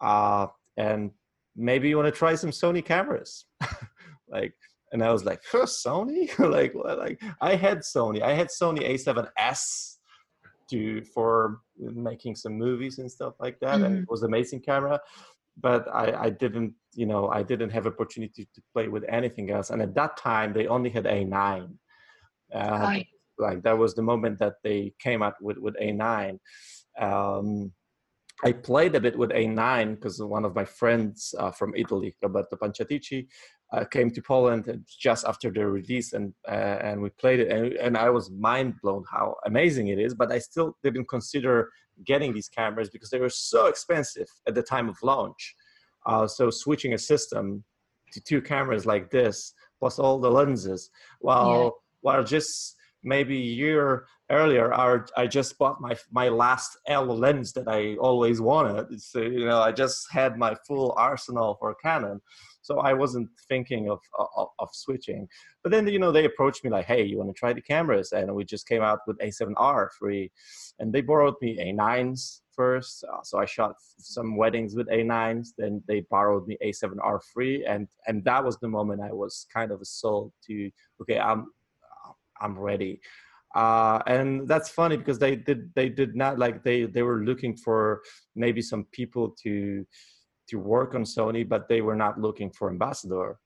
Uh, 0.01 0.49
and 0.77 1.11
maybe 1.57 1.89
you 1.89 1.97
want 1.97 2.13
to 2.13 2.19
try 2.19 2.35
some 2.35 2.51
Sony 2.51 2.85
cameras. 2.85 3.47
like 4.29 4.55
and 4.95 5.03
I 5.03 5.11
was 5.11 5.25
like, 5.25 5.43
huh, 5.51 5.67
Sony? 5.67 6.27
like, 6.51 6.73
what? 6.73 6.99
like 6.99 7.21
I 7.41 7.57
had 7.57 7.79
Sony. 7.81 8.23
I 8.23 8.33
had 8.33 8.47
Sony 8.47 8.89
A7S 8.89 9.97
II 10.73 11.01
for 11.01 11.59
making 11.79 12.37
some 12.37 12.53
movies 12.53 13.01
and 13.01 13.11
stuff 13.11 13.35
like 13.41 13.59
that, 13.59 13.75
mm-hmm. 13.75 13.85
and 13.85 13.99
it 13.99 14.09
was 14.09 14.23
amazing 14.23 14.61
camera. 14.61 15.01
But 15.61 15.89
I, 15.93 16.27
I 16.27 16.31
didn't, 16.31 16.75
you 16.95 17.07
know, 17.07 17.29
I 17.29 17.43
didn't 17.43 17.71
have 17.71 17.89
opportunity 17.89 18.49
to 18.55 18.63
play 18.73 18.87
with 18.87 19.05
anything 19.09 19.51
else. 19.51 19.71
And 19.71 19.83
at 19.83 19.95
that 19.97 20.17
time, 20.17 20.53
they 20.53 20.69
only 20.69 20.91
had 20.91 21.05
A9, 21.05 21.77
Uh, 22.55 22.79
right. 22.91 23.07
Like 23.37 23.65
that 23.65 23.77
was 23.77 23.95
the 23.95 24.03
moment 24.03 24.39
that 24.39 24.55
they 24.63 24.95
came 25.01 25.23
out 25.25 25.35
with 25.41 25.59
with 25.59 25.75
A9. 25.83 26.39
Um, 27.01 27.73
I 28.45 28.53
played 28.53 28.95
a 28.95 29.01
bit 29.01 29.17
with 29.19 29.31
A9 29.31 29.95
because 29.95 30.23
one 30.23 30.45
of 30.45 30.55
my 30.55 30.65
friends 30.65 31.35
uh, 31.39 31.51
from 31.51 31.73
Italy, 31.77 32.15
Roberto 32.23 32.57
Panciatici, 32.57 33.27
uh, 33.73 33.85
came 33.85 34.11
to 34.11 34.23
Poland 34.23 34.85
just 34.87 35.25
after 35.25 35.51
the 35.51 35.67
release, 35.67 36.13
and 36.13 36.33
uh, 36.49 36.79
and 36.83 37.03
we 37.03 37.11
played 37.11 37.41
it, 37.41 37.51
and, 37.51 37.73
and 37.75 37.97
I 37.97 38.11
was 38.11 38.31
mind 38.31 38.75
blown 38.83 39.05
how 39.11 39.37
amazing 39.47 39.89
it 39.89 39.99
is. 39.99 40.15
But 40.15 40.31
I 40.33 40.39
still 40.39 40.77
didn't 40.83 41.09
consider 41.09 41.71
getting 42.05 42.33
these 42.33 42.49
cameras 42.49 42.91
because 42.91 43.11
they 43.11 43.21
were 43.21 43.31
so 43.31 43.67
expensive 43.67 44.29
at 44.47 44.55
the 44.55 44.63
time 44.63 44.89
of 44.89 44.97
launch. 45.03 45.55
Uh, 46.07 46.27
so 46.27 46.51
switching 46.51 46.95
a 46.95 46.99
system 46.99 47.65
to 48.13 48.21
two 48.21 48.43
cameras 48.43 48.85
like 48.87 49.11
this 49.11 49.55
plus 49.81 49.99
all 49.99 50.19
the 50.21 50.31
lenses, 50.31 50.91
while 51.21 51.63
yeah. 51.65 51.71
while 52.03 52.25
just 52.25 52.77
maybe 53.03 53.37
a 53.37 53.55
year 53.65 54.07
earlier 54.31 54.73
our, 54.73 55.07
i 55.17 55.27
just 55.27 55.59
bought 55.59 55.81
my 55.81 55.95
my 56.11 56.29
last 56.29 56.79
l 56.87 57.05
lens 57.05 57.53
that 57.53 57.69
i 57.69 57.95
always 57.97 58.41
wanted 58.41 59.01
so 59.01 59.21
you 59.21 59.45
know 59.45 59.61
i 59.61 59.71
just 59.71 60.11
had 60.11 60.39
my 60.39 60.57
full 60.67 60.95
arsenal 60.97 61.57
for 61.61 61.75
canon 61.75 62.21
so 62.65 62.81
i 62.81 62.93
wasn't 62.93 63.29
thinking 63.49 63.91
of, 63.91 64.01
of, 64.19 64.49
of 64.59 64.69
switching. 64.73 65.29
But 65.63 65.71
then 65.73 65.87
you 65.87 65.99
know 65.99 66.13
they 66.13 66.25
approached 66.25 66.65
me 66.65 66.71
like 66.71 66.87
hey 66.87 67.03
you 67.03 67.19
want 67.19 67.31
to 67.31 67.41
try 67.43 67.53
the 67.53 67.61
cameras? 67.73 68.13
And 68.13 68.35
we 68.35 68.45
just 68.45 68.67
came 68.67 68.83
out 68.83 69.01
with 69.07 69.19
a7r 69.19 69.89
free. 69.99 70.31
And 70.79 70.93
they 70.93 71.03
borrowed 71.03 71.39
me 71.41 71.51
a9s 71.69 72.41
first. 72.59 73.05
Uh, 73.11 73.23
so 73.23 73.39
i 73.39 73.47
shot 73.57 73.75
some 73.99 74.37
weddings 74.37 74.75
with 74.79 74.89
a9s 74.89 75.49
then 75.59 75.83
they 75.89 76.01
borrowed 76.11 76.47
me 76.47 76.57
a7r 76.65 77.19
free. 77.33 77.65
And 77.65 77.87
and 78.09 78.25
that 78.25 78.43
was 78.45 78.57
the 78.59 78.69
moment 78.79 79.01
i 79.11 79.13
was 79.13 79.47
kind 79.57 79.71
of 79.71 79.79
sold 79.87 80.33
to 80.47 80.71
okay 81.01 81.19
i'm 81.19 81.47
I'm 82.41 82.59
ready. 82.59 83.01
Uh, 83.55 84.03
and 84.09 84.49
that's 84.49 84.69
funny 84.69 84.97
because 84.97 85.19
they 85.19 85.37
did 85.37 85.73
they 85.77 85.89
did 85.89 86.17
not 86.17 86.39
like 86.39 86.65
they 86.65 86.87
they 86.87 87.03
were 87.03 87.21
looking 87.25 87.57
for 87.57 88.03
maybe 88.35 88.61
some 88.61 88.85
people 88.91 89.31
to 89.45 89.87
to 90.49 90.59
work 90.59 90.95
on 90.95 91.05
Sony, 91.05 91.49
but 91.49 91.69
they 91.69 91.81
were 91.81 91.97
not 91.97 92.21
looking 92.21 92.51
for 92.51 92.71
ambassador. 92.71 93.39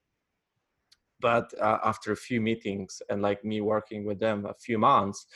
But 1.21 1.53
uh, 1.61 1.79
after 1.85 2.13
a 2.13 2.17
few 2.17 2.41
meetings 2.41 3.03
and 3.11 3.23
like 3.23 3.45
me 3.45 3.61
working 3.61 4.05
with 4.05 4.21
them 4.21 4.47
a 4.47 4.55
few 4.55 4.79
months, 4.79 5.27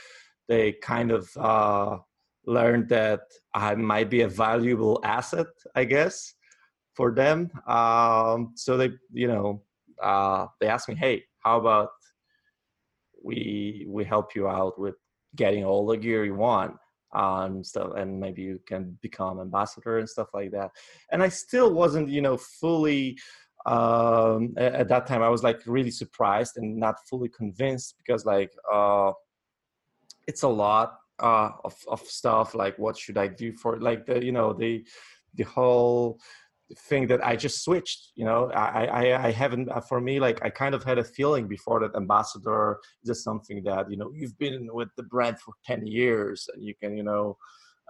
they 0.49 0.73
kind 0.73 1.11
of 1.11 1.29
uh, 1.37 1.99
learned 2.47 2.89
that 2.89 3.23
I 3.55 3.75
might 3.75 4.11
be 4.11 4.23
a 4.23 4.29
valuable 4.29 5.01
asset, 5.05 5.47
I 5.75 5.85
guess, 5.85 6.35
for 6.95 7.13
them. 7.13 7.51
Um, 7.67 8.53
so 8.55 8.77
they, 8.77 8.91
you 9.13 9.29
know, 9.29 9.63
uh, 10.01 10.47
they 10.61 10.69
asked 10.69 10.89
me, 10.89 10.95
"Hey, 10.95 11.25
how 11.41 11.59
about 11.59 11.91
we 13.23 13.87
we 13.89 14.05
help 14.05 14.35
you 14.35 14.49
out 14.49 14.79
with 14.79 14.95
getting 15.37 15.65
all 15.65 15.87
the 15.87 15.97
gear 15.97 16.25
you 16.25 16.35
want 16.35 16.77
um 17.15 17.63
stuff 17.63 17.93
and 17.97 18.19
maybe 18.19 18.43
you 18.43 18.61
can 18.67 18.97
become 19.03 19.41
ambassador 19.41 19.99
and 19.99 20.09
stuff 20.09 20.29
like 20.35 20.51
that. 20.51 20.71
And 21.11 21.23
i 21.23 21.29
still 21.29 21.73
wasn't 21.73 22.09
you 22.09 22.23
know 22.23 22.37
fully 22.37 23.19
um 23.67 24.55
at 24.57 24.89
that 24.89 25.07
time 25.07 25.23
i 25.23 25.29
was 25.29 25.45
like 25.45 25.61
really 25.67 25.91
surprised 25.91 26.57
and 26.57 26.77
not 26.77 26.97
fully 27.09 27.29
convinced 27.29 27.95
because 27.99 28.27
like 28.27 28.51
uh 28.73 29.13
it's 30.27 30.43
a 30.43 30.49
lot 30.49 30.99
uh 31.21 31.51
of, 31.65 31.77
of 31.87 32.01
stuff 32.01 32.55
like 32.57 32.77
what 32.79 32.97
should 32.99 33.17
i 33.17 33.29
do 33.29 33.53
for 33.53 33.79
like 33.79 34.05
the 34.05 34.25
you 34.25 34.33
know 34.33 34.53
the 34.53 34.85
the 35.35 35.45
whole 35.45 36.19
thing 36.77 37.07
that 37.09 37.25
I 37.25 37.37
just 37.37 37.64
switched. 37.64 38.12
You 38.14 38.25
know, 38.25 38.51
I, 38.53 38.87
I, 38.87 39.27
I 39.29 39.31
haven't, 39.31 39.70
uh, 39.70 39.81
for 39.81 40.01
me, 40.01 40.20
like 40.20 40.45
I 40.45 40.51
kind 40.51 40.75
of 40.75 40.85
had 40.85 40.99
a 40.99 41.05
feeling 41.05 41.49
before 41.49 41.81
that 41.81 41.97
ambassador 41.97 42.79
is 43.03 43.09
just 43.09 43.25
something 43.25 43.62
that, 43.64 43.91
you 43.91 43.97
know, 43.97 44.11
you've 44.14 44.39
been 44.39 44.68
with 44.73 44.89
the 44.97 45.03
brand 45.05 45.39
for 45.41 45.55
10 45.66 45.87
years 45.87 46.49
and 46.53 46.62
you 46.62 46.75
can, 46.75 46.97
you 46.97 47.03
know, 47.03 47.37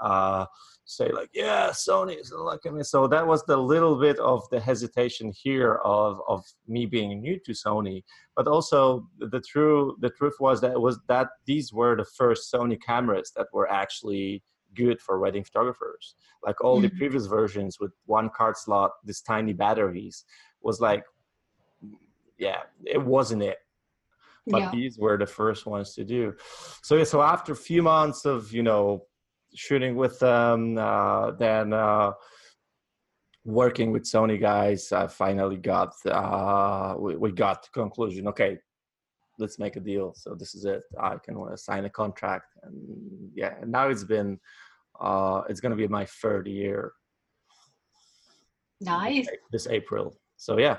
uh, 0.01 0.47
say 0.85 1.11
like, 1.11 1.31
yeah, 1.33 1.71
Sony 1.71 2.21
is 2.21 2.33
I 2.35 2.71
mean, 2.71 2.83
so 2.85 3.07
that 3.07 3.27
was 3.27 3.45
the 3.45 3.57
little 3.57 3.97
bit 3.97 4.19
of 4.19 4.43
the 4.51 4.59
hesitation 4.59 5.33
here 5.35 5.75
of, 5.85 6.21
of 6.29 6.45
me 6.67 6.87
being 6.87 7.21
new 7.21 7.39
to 7.47 7.53
Sony, 7.53 8.03
but 8.37 8.49
also 8.49 9.07
the 9.19 9.41
true, 9.41 9.97
the 10.01 10.11
truth 10.11 10.35
was 10.41 10.61
that 10.61 10.81
was 10.81 10.99
that 11.09 11.29
these 11.47 11.73
were 11.73 11.97
the 11.97 12.05
first 12.05 12.53
Sony 12.53 12.79
cameras 12.81 13.33
that 13.37 13.47
were 13.53 13.71
actually 13.71 14.43
good 14.75 15.01
for 15.01 15.19
wedding 15.19 15.45
photographers. 15.45 16.15
Like 16.45 16.63
all 16.63 16.77
mm-hmm. 16.77 16.85
the 16.85 16.91
previous 16.91 17.27
versions 17.27 17.79
with 17.81 17.93
one 18.07 18.31
card 18.31 18.57
slot, 18.57 18.93
these 19.05 19.21
tiny 19.21 19.53
batteries 19.53 20.25
was 20.63 20.81
like, 20.81 21.05
yeah, 22.39 22.63
it 22.85 23.03
wasn't 23.03 23.43
it. 23.43 23.59
But 24.47 24.63
yeah. 24.63 24.71
these 24.73 24.99
were 24.99 25.17
the 25.17 25.27
first 25.27 25.67
ones 25.67 25.95
to 25.95 26.05
do. 26.05 26.35
So 26.83 27.05
so 27.05 27.23
after 27.23 27.53
a 27.53 27.57
few 27.57 27.83
months 27.83 28.25
of 28.25 28.53
you 28.53 28.65
know 28.65 29.07
shooting 29.55 29.95
with 29.95 30.19
them, 30.19 30.77
uh, 30.79 31.31
then 31.33 31.73
uh, 31.73 32.13
working 33.45 33.93
with 33.93 34.03
Sony 34.03 34.41
guys, 34.41 34.91
I 34.93 35.07
finally 35.07 35.57
got 35.57 35.95
uh, 36.07 36.97
we, 36.99 37.17
we 37.17 37.31
got 37.31 37.63
to 37.63 37.71
conclusion. 37.71 38.27
Okay, 38.29 38.59
let's 39.43 39.59
make 39.59 39.77
a 39.77 39.81
deal. 39.81 40.15
So 40.17 40.35
this 40.35 40.55
is 40.55 40.65
it. 40.65 40.83
I 40.99 41.17
can 41.17 41.35
sign 41.57 41.85
a 41.85 41.91
contract, 41.91 42.47
and 42.63 42.75
yeah, 43.35 43.55
and 43.61 43.71
now 43.71 43.89
it's 43.89 44.05
been 44.05 44.39
uh, 45.01 45.43
it's 45.49 45.61
going 45.61 45.71
to 45.71 45.77
be 45.77 45.89
my 45.89 46.07
third 46.07 46.47
year. 46.47 46.93
Nice. 48.81 49.29
This 49.51 49.67
April. 49.67 50.17
So 50.37 50.59
yeah. 50.59 50.79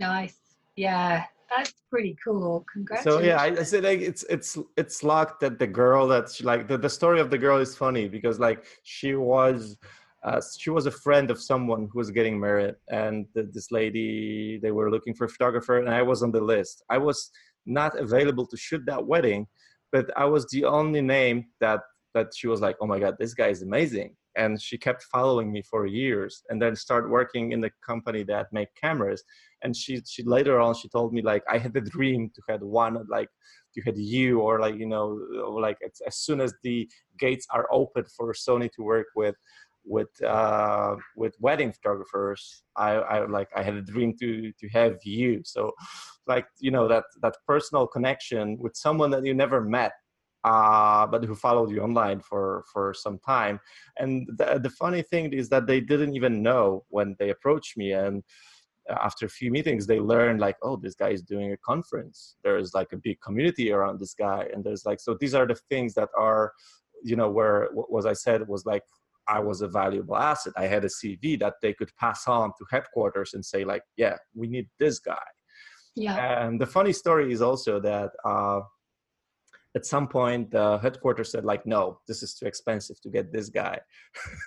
Nice. 0.00 0.36
Yeah, 0.76 1.24
that's 1.54 1.74
pretty 1.90 2.16
cool. 2.24 2.64
Congratulations. 2.72 3.22
So 3.22 3.26
yeah, 3.28 3.40
I, 3.40 3.60
I 3.60 3.62
said 3.62 3.84
like 3.84 4.00
it's 4.00 4.24
it's 4.24 4.58
it's 4.76 5.02
luck 5.02 5.38
that 5.40 5.58
the 5.58 5.66
girl 5.66 6.08
that's 6.08 6.42
like 6.42 6.66
the, 6.66 6.78
the 6.78 6.90
story 6.90 7.20
of 7.20 7.30
the 7.30 7.38
girl 7.38 7.58
is 7.58 7.76
funny 7.76 8.08
because 8.08 8.40
like 8.40 8.66
she 8.82 9.14
was 9.14 9.76
uh, 10.24 10.40
she 10.58 10.70
was 10.70 10.86
a 10.86 10.90
friend 10.90 11.30
of 11.30 11.40
someone 11.40 11.88
who 11.92 11.98
was 11.98 12.10
getting 12.10 12.40
married 12.40 12.74
and 12.88 13.26
the, 13.34 13.42
this 13.42 13.70
lady 13.70 14.58
they 14.62 14.70
were 14.70 14.90
looking 14.90 15.14
for 15.14 15.26
a 15.26 15.28
photographer 15.28 15.78
and 15.78 15.88
i 15.90 16.00
was 16.00 16.22
on 16.22 16.32
the 16.32 16.40
list 16.40 16.82
i 16.88 16.96
was 16.96 17.30
not 17.66 17.98
available 17.98 18.46
to 18.46 18.56
shoot 18.56 18.82
that 18.86 19.04
wedding 19.06 19.46
but 19.92 20.06
i 20.16 20.24
was 20.24 20.46
the 20.50 20.64
only 20.64 21.00
name 21.00 21.44
that 21.60 21.80
that 22.14 22.34
she 22.34 22.46
was 22.46 22.60
like, 22.60 22.76
oh 22.80 22.86
my 22.86 22.98
God, 22.98 23.16
this 23.18 23.34
guy 23.34 23.48
is 23.48 23.62
amazing. 23.62 24.16
And 24.36 24.60
she 24.60 24.78
kept 24.78 25.04
following 25.04 25.52
me 25.52 25.62
for 25.62 25.86
years 25.86 26.42
and 26.48 26.60
then 26.60 26.74
started 26.74 27.08
working 27.08 27.52
in 27.52 27.60
the 27.60 27.70
company 27.86 28.24
that 28.24 28.52
make 28.52 28.68
cameras. 28.80 29.22
And 29.62 29.76
she, 29.76 30.02
she 30.06 30.22
later 30.24 30.60
on, 30.60 30.74
she 30.74 30.88
told 30.88 31.12
me 31.12 31.22
like, 31.22 31.44
I 31.48 31.58
had 31.58 31.72
the 31.72 31.80
dream 31.80 32.30
to 32.34 32.42
have 32.48 32.62
one, 32.62 32.98
like 33.08 33.28
you 33.76 33.82
had 33.84 33.96
you 33.96 34.40
or 34.40 34.58
like, 34.58 34.76
you 34.76 34.86
know, 34.86 35.20
like 35.50 35.78
as 36.06 36.16
soon 36.16 36.40
as 36.40 36.52
the 36.62 36.88
gates 37.18 37.46
are 37.50 37.68
open 37.70 38.04
for 38.16 38.32
Sony 38.32 38.70
to 38.72 38.82
work 38.82 39.06
with, 39.14 39.36
with 39.84 40.08
uh, 40.22 40.96
with 41.16 41.34
wedding 41.40 41.72
photographers 41.72 42.62
I, 42.76 42.92
I 42.92 43.26
like 43.26 43.48
i 43.54 43.62
had 43.62 43.74
a 43.74 43.82
dream 43.82 44.14
to 44.20 44.52
to 44.52 44.68
have 44.68 44.96
you. 45.04 45.42
So 45.44 45.72
like 46.26 46.46
you 46.58 46.70
know 46.70 46.88
that 46.88 47.04
that 47.22 47.36
personal 47.46 47.86
connection 47.86 48.58
with 48.58 48.76
someone 48.76 49.10
that 49.10 49.24
you 49.24 49.34
never 49.34 49.60
met 49.60 49.92
uh, 50.44 51.06
but 51.06 51.24
who 51.24 51.34
followed 51.34 51.70
you 51.70 51.80
online 51.80 52.20
for 52.20 52.64
for 52.72 52.92
some 52.94 53.18
time. 53.18 53.58
And 53.98 54.28
the, 54.36 54.60
the 54.62 54.70
funny 54.70 55.02
thing 55.02 55.32
is 55.32 55.48
that 55.48 55.66
they 55.66 55.80
didn't 55.80 56.14
even 56.14 56.42
know 56.42 56.84
when 56.88 57.16
they 57.18 57.30
approached 57.30 57.76
me. 57.76 57.92
And 57.92 58.22
after 58.90 59.24
a 59.24 59.30
few 59.30 59.50
meetings 59.50 59.86
they 59.86 59.98
learned 59.98 60.40
like 60.40 60.56
oh 60.62 60.76
this 60.76 60.94
guy 60.94 61.08
is 61.08 61.22
doing 61.22 61.52
a 61.52 61.56
conference. 61.58 62.36
There's 62.44 62.74
like 62.74 62.92
a 62.92 62.98
big 62.98 63.18
community 63.22 63.72
around 63.72 64.00
this 64.00 64.14
guy. 64.14 64.46
And 64.52 64.62
there's 64.62 64.84
like 64.84 65.00
so 65.00 65.16
these 65.18 65.34
are 65.34 65.46
the 65.46 65.58
things 65.70 65.94
that 65.94 66.10
are 66.16 66.52
you 67.02 67.16
know 67.16 67.30
where 67.30 67.68
what 67.72 67.92
was 67.92 68.06
i 68.06 68.14
said 68.14 68.48
was 68.48 68.64
like 68.64 68.82
i 69.28 69.38
was 69.38 69.60
a 69.60 69.68
valuable 69.68 70.16
asset. 70.16 70.52
I 70.56 70.66
had 70.66 70.84
a 70.84 70.88
cv 70.88 71.38
that 71.40 71.54
they 71.62 71.72
could 71.72 71.90
pass 71.98 72.26
on 72.26 72.50
to 72.58 72.64
headquarters 72.70 73.34
and 73.34 73.44
say 73.44 73.64
like 73.64 73.82
yeah 73.96 74.16
we 74.34 74.46
need 74.48 74.68
this 74.78 74.98
guy. 74.98 75.26
Yeah. 75.96 76.46
And 76.46 76.60
the 76.60 76.66
funny 76.66 76.92
story 76.92 77.32
is 77.32 77.40
also 77.40 77.78
that 77.80 78.10
uh, 78.24 78.60
at 79.76 79.86
some 79.86 80.08
point 80.08 80.50
the 80.50 80.78
headquarters 80.78 81.30
said 81.30 81.44
like 81.44 81.64
no 81.66 82.00
this 82.08 82.22
is 82.22 82.34
too 82.34 82.46
expensive 82.46 83.00
to 83.02 83.10
get 83.10 83.32
this 83.32 83.48
guy. 83.48 83.78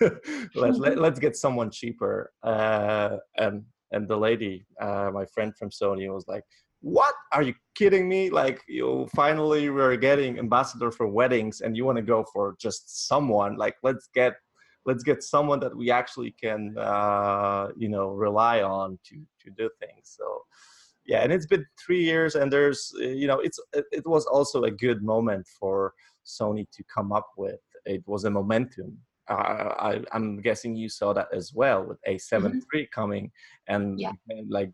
Let, 0.54 0.78
let, 0.78 0.98
us 1.12 1.18
get 1.18 1.36
someone 1.36 1.70
cheaper. 1.70 2.32
Uh, 2.42 3.16
and 3.36 3.64
and 3.92 4.06
the 4.06 4.16
lady 4.16 4.66
uh, 4.80 5.10
my 5.12 5.24
friend 5.34 5.56
from 5.56 5.70
sony 5.70 6.12
was 6.12 6.26
like 6.28 6.44
what? 6.80 7.14
Are 7.32 7.42
you 7.42 7.54
kidding 7.74 8.08
me? 8.08 8.30
Like 8.30 8.62
you 8.68 9.08
finally 9.14 9.68
we're 9.70 9.96
getting 9.96 10.38
ambassador 10.38 10.90
for 10.90 11.08
weddings 11.08 11.60
and 11.60 11.76
you 11.76 11.84
want 11.84 11.96
to 11.96 12.02
go 12.02 12.24
for 12.32 12.56
just 12.60 13.08
someone? 13.08 13.56
Like 13.56 13.76
let's 13.82 14.08
get 14.14 14.34
let's 14.86 15.02
get 15.02 15.22
someone 15.22 15.60
that 15.60 15.76
we 15.76 15.90
actually 15.90 16.30
can 16.32 16.76
uh, 16.78 17.68
you 17.76 17.88
know 17.88 18.08
rely 18.10 18.62
on 18.62 18.98
to 19.04 19.16
to 19.42 19.50
do 19.50 19.70
things 19.80 20.16
so 20.16 20.42
yeah 21.06 21.20
and 21.22 21.32
it's 21.32 21.46
been 21.46 21.64
three 21.84 22.02
years 22.02 22.34
and 22.34 22.52
there's 22.52 22.92
uh, 23.00 23.04
you 23.04 23.26
know 23.26 23.40
it's 23.40 23.58
it 23.74 24.06
was 24.06 24.26
also 24.26 24.64
a 24.64 24.70
good 24.70 25.02
moment 25.02 25.46
for 25.58 25.92
sony 26.26 26.66
to 26.70 26.82
come 26.94 27.12
up 27.12 27.28
with 27.36 27.60
it 27.84 28.02
was 28.06 28.24
a 28.24 28.30
momentum 28.30 28.96
uh, 29.28 29.74
I, 29.78 30.00
am 30.12 30.40
guessing 30.40 30.74
you 30.74 30.88
saw 30.88 31.12
that 31.12 31.28
as 31.34 31.52
well 31.52 31.84
with 31.84 31.98
A7 32.08 32.44
mm-hmm. 32.44 32.58
III 32.74 32.88
coming 32.94 33.30
and, 33.66 34.00
yeah. 34.00 34.12
and, 34.30 34.50
like 34.50 34.70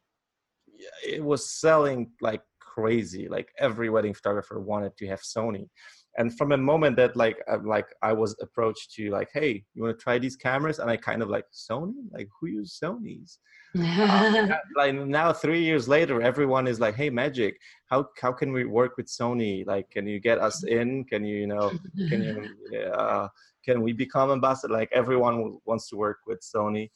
it 1.04 1.24
was 1.24 1.50
selling 1.50 2.10
like 2.20 2.42
crazy 2.60 3.28
like 3.28 3.48
every 3.58 3.90
wedding 3.90 4.14
photographer 4.14 4.60
wanted 4.60 4.96
to 4.96 5.06
have 5.06 5.20
sony 5.20 5.68
and 6.16 6.36
from 6.36 6.52
a 6.52 6.56
moment 6.56 6.96
that 6.96 7.16
like 7.16 7.42
uh, 7.50 7.58
like 7.64 7.86
i 8.02 8.12
was 8.12 8.36
approached 8.40 8.92
to 8.94 9.10
like 9.10 9.28
hey 9.32 9.64
you 9.74 9.82
want 9.82 9.96
to 9.96 10.02
try 10.02 10.18
these 10.18 10.36
cameras? 10.36 10.78
And 10.78 10.90
i 10.90 10.96
kind 10.96 11.22
of 11.22 11.28
like 11.28 11.46
sony? 11.52 11.94
Like 12.12 12.28
who 12.40 12.48
use 12.48 12.78
sony's? 12.82 13.38
Um, 13.76 14.52
like 14.76 14.94
now 14.94 15.32
three 15.32 15.62
years 15.62 15.88
later 15.88 16.22
everyone 16.22 16.66
is 16.66 16.80
like 16.80 16.94
hey 16.94 17.10
Maciej 17.10 17.54
how 17.86 18.08
how 18.20 18.32
can 18.32 18.52
we 18.52 18.64
work 18.64 18.96
with 18.96 19.06
sony? 19.06 19.66
Like 19.66 19.90
can 19.90 20.06
you 20.06 20.20
get 20.20 20.38
us 20.38 20.64
in? 20.64 21.04
Can 21.04 21.24
you 21.24 21.36
you 21.36 21.46
know 21.46 21.70
can 22.08 22.22
you 22.22 22.80
uh, 22.92 23.28
can 23.64 23.82
we 23.82 23.92
become 23.92 24.30
ambassador? 24.30 24.74
Like 24.74 24.90
everyone 24.92 25.58
wants 25.64 25.88
to 25.88 25.96
work 25.96 26.18
with 26.26 26.40
sony. 26.40 26.90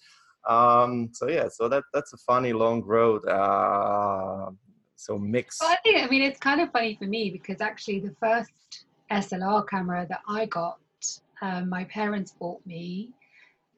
Um 0.48 1.10
so 1.12 1.28
yeah 1.28 1.48
so 1.48 1.68
that 1.68 1.84
that's 1.92 2.12
a 2.12 2.18
funny 2.18 2.52
long 2.52 2.82
road 2.82 3.26
uh 3.26 4.50
so 4.96 5.16
mix 5.16 5.58
well, 5.60 5.70
i 5.70 5.76
think 5.84 6.04
i 6.04 6.08
mean 6.08 6.22
it's 6.22 6.40
kind 6.40 6.60
of 6.60 6.72
funny 6.72 6.96
for 6.98 7.04
me 7.04 7.30
because 7.30 7.60
actually 7.60 8.00
the 8.00 8.14
first 8.20 8.86
slr 9.11 9.66
camera 9.68 10.06
that 10.09 10.20
i 10.28 10.46
got 10.46 10.78
um, 11.40 11.68
my 11.68 11.84
parents 11.84 12.34
bought 12.38 12.64
me 12.66 13.11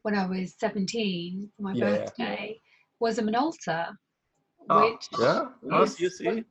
when 0.03 0.15
i 0.15 0.25
was 0.25 0.55
17 0.57 1.49
for 1.55 1.61
my 1.63 1.73
yeah, 1.73 1.85
birthday 1.85 2.59
was 2.99 3.17
a 3.17 3.23
Minolta, 3.23 3.97
oh, 4.69 4.91
which 4.91 5.07
yeah, 5.19 5.45
oh, 5.71 5.87
you 5.97 6.09
see, 6.09 6.45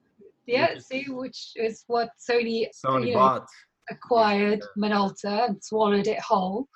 yeah, 0.47 0.79
see, 0.79 1.05
which 1.09 1.53
is 1.55 1.85
what 1.87 2.11
Sony 2.19 2.67
Sony 2.85 3.15
bought. 3.15 3.43
Know, 3.43 3.47
acquired 3.91 4.63
Minolta 4.79 5.49
and 5.49 5.63
swallowed 5.63 6.07
it 6.07 6.21
whole. 6.21 6.69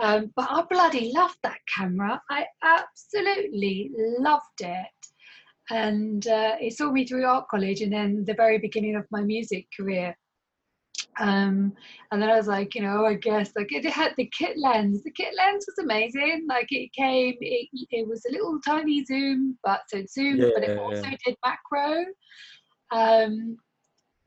Um, 0.00 0.32
but 0.34 0.48
I 0.50 0.62
bloody 0.68 1.12
loved 1.14 1.38
that 1.42 1.58
camera. 1.72 2.20
I 2.30 2.46
absolutely 2.62 3.92
loved 4.18 4.60
it. 4.60 4.86
And 5.70 6.26
uh, 6.26 6.56
it 6.60 6.76
saw 6.76 6.90
me 6.90 7.06
through 7.06 7.24
art 7.24 7.48
college 7.48 7.80
and 7.80 7.92
then 7.92 8.24
the 8.24 8.34
very 8.34 8.58
beginning 8.58 8.96
of 8.96 9.06
my 9.10 9.22
music 9.22 9.66
career 9.76 10.16
um 11.20 11.72
and 12.10 12.20
then 12.20 12.30
i 12.30 12.36
was 12.36 12.46
like 12.46 12.74
you 12.74 12.82
know 12.82 13.04
i 13.06 13.14
guess 13.14 13.52
like 13.56 13.72
it 13.72 13.84
had 13.86 14.12
the 14.16 14.30
kit 14.36 14.56
lens. 14.58 15.02
The 15.02 15.10
kit 15.10 15.34
lens 15.36 15.66
was 15.66 15.84
amazing. 15.84 16.46
Like 16.48 16.68
it 16.70 16.92
came 16.92 17.36
it, 17.40 17.68
it 17.90 18.08
was 18.08 18.24
a 18.26 18.32
little 18.32 18.58
tiny 18.64 19.04
zoom 19.04 19.58
but 19.62 19.80
so 19.88 19.98
it 19.98 20.10
zoomed 20.10 20.40
yeah, 20.40 20.48
but 20.54 20.64
it 20.64 20.78
also 20.78 21.02
yeah. 21.02 21.16
did 21.24 21.36
macro. 21.44 22.04
Um 22.90 23.56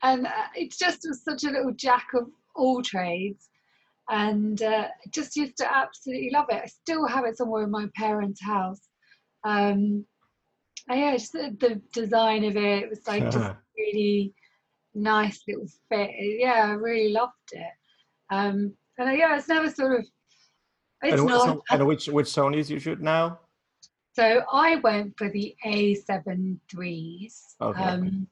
and 0.04 0.28
uh, 0.28 0.48
it 0.56 0.72
just 0.72 1.06
was 1.08 1.24
such 1.24 1.44
a 1.44 1.52
little 1.52 1.74
jack 1.74 2.06
of 2.14 2.28
all 2.56 2.84
trades. 2.84 3.50
And 4.10 4.62
uh, 4.62 4.88
just 5.12 5.36
used 5.36 5.58
to 5.58 5.76
absolutely 5.76 6.30
love 6.32 6.46
it. 6.50 6.62
I 6.64 6.68
still 6.68 7.08
have 7.08 7.26
it 7.26 7.36
somewhere 7.36 7.64
in 7.64 7.72
my 7.72 7.88
parents 7.96 8.42
house. 8.42 8.82
Um 9.44 10.06
yeah 10.90 11.12
just 11.12 11.34
the, 11.34 11.56
the 11.60 11.82
design 11.92 12.46
of 12.46 12.56
it, 12.56 12.84
it 12.84 12.90
was 12.90 13.06
like 13.08 13.24
just 13.24 13.56
really 13.78 14.34
nice 14.98 15.42
little 15.48 15.68
fit. 15.90 16.12
Yeah, 16.20 16.66
I 16.66 16.72
really 16.72 17.12
loved 17.12 17.34
it. 17.52 17.72
Um, 18.30 18.74
and 18.98 19.10
uh, 19.10 19.12
yeah, 19.12 19.38
it's 19.38 19.48
never 19.48 19.70
sort 19.70 20.00
of. 20.00 20.06
It's 21.04 21.20
and, 21.20 21.30
not. 21.30 21.60
And 21.70 21.88
which 21.88 22.08
which 22.08 22.28
Sony's 22.28 22.70
you 22.70 22.80
shoot 22.80 23.02
now? 23.02 23.40
So 24.14 24.42
I 24.52 24.78
went 24.78 25.16
for 25.16 25.30
the 25.30 25.56
A7 25.64 26.58
threes. 26.72 27.56
Okay. 27.62 27.84
Um, 27.84 28.28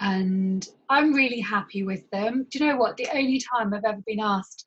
and 0.00 0.68
I'm 0.90 1.14
really 1.14 1.40
happy 1.40 1.84
with 1.84 2.08
them. 2.10 2.46
Do 2.50 2.58
you 2.58 2.66
know 2.66 2.76
what? 2.76 2.96
The 2.98 3.08
only 3.14 3.40
time 3.40 3.72
I've 3.72 3.84
ever 3.84 4.02
been 4.06 4.20
asked 4.20 4.66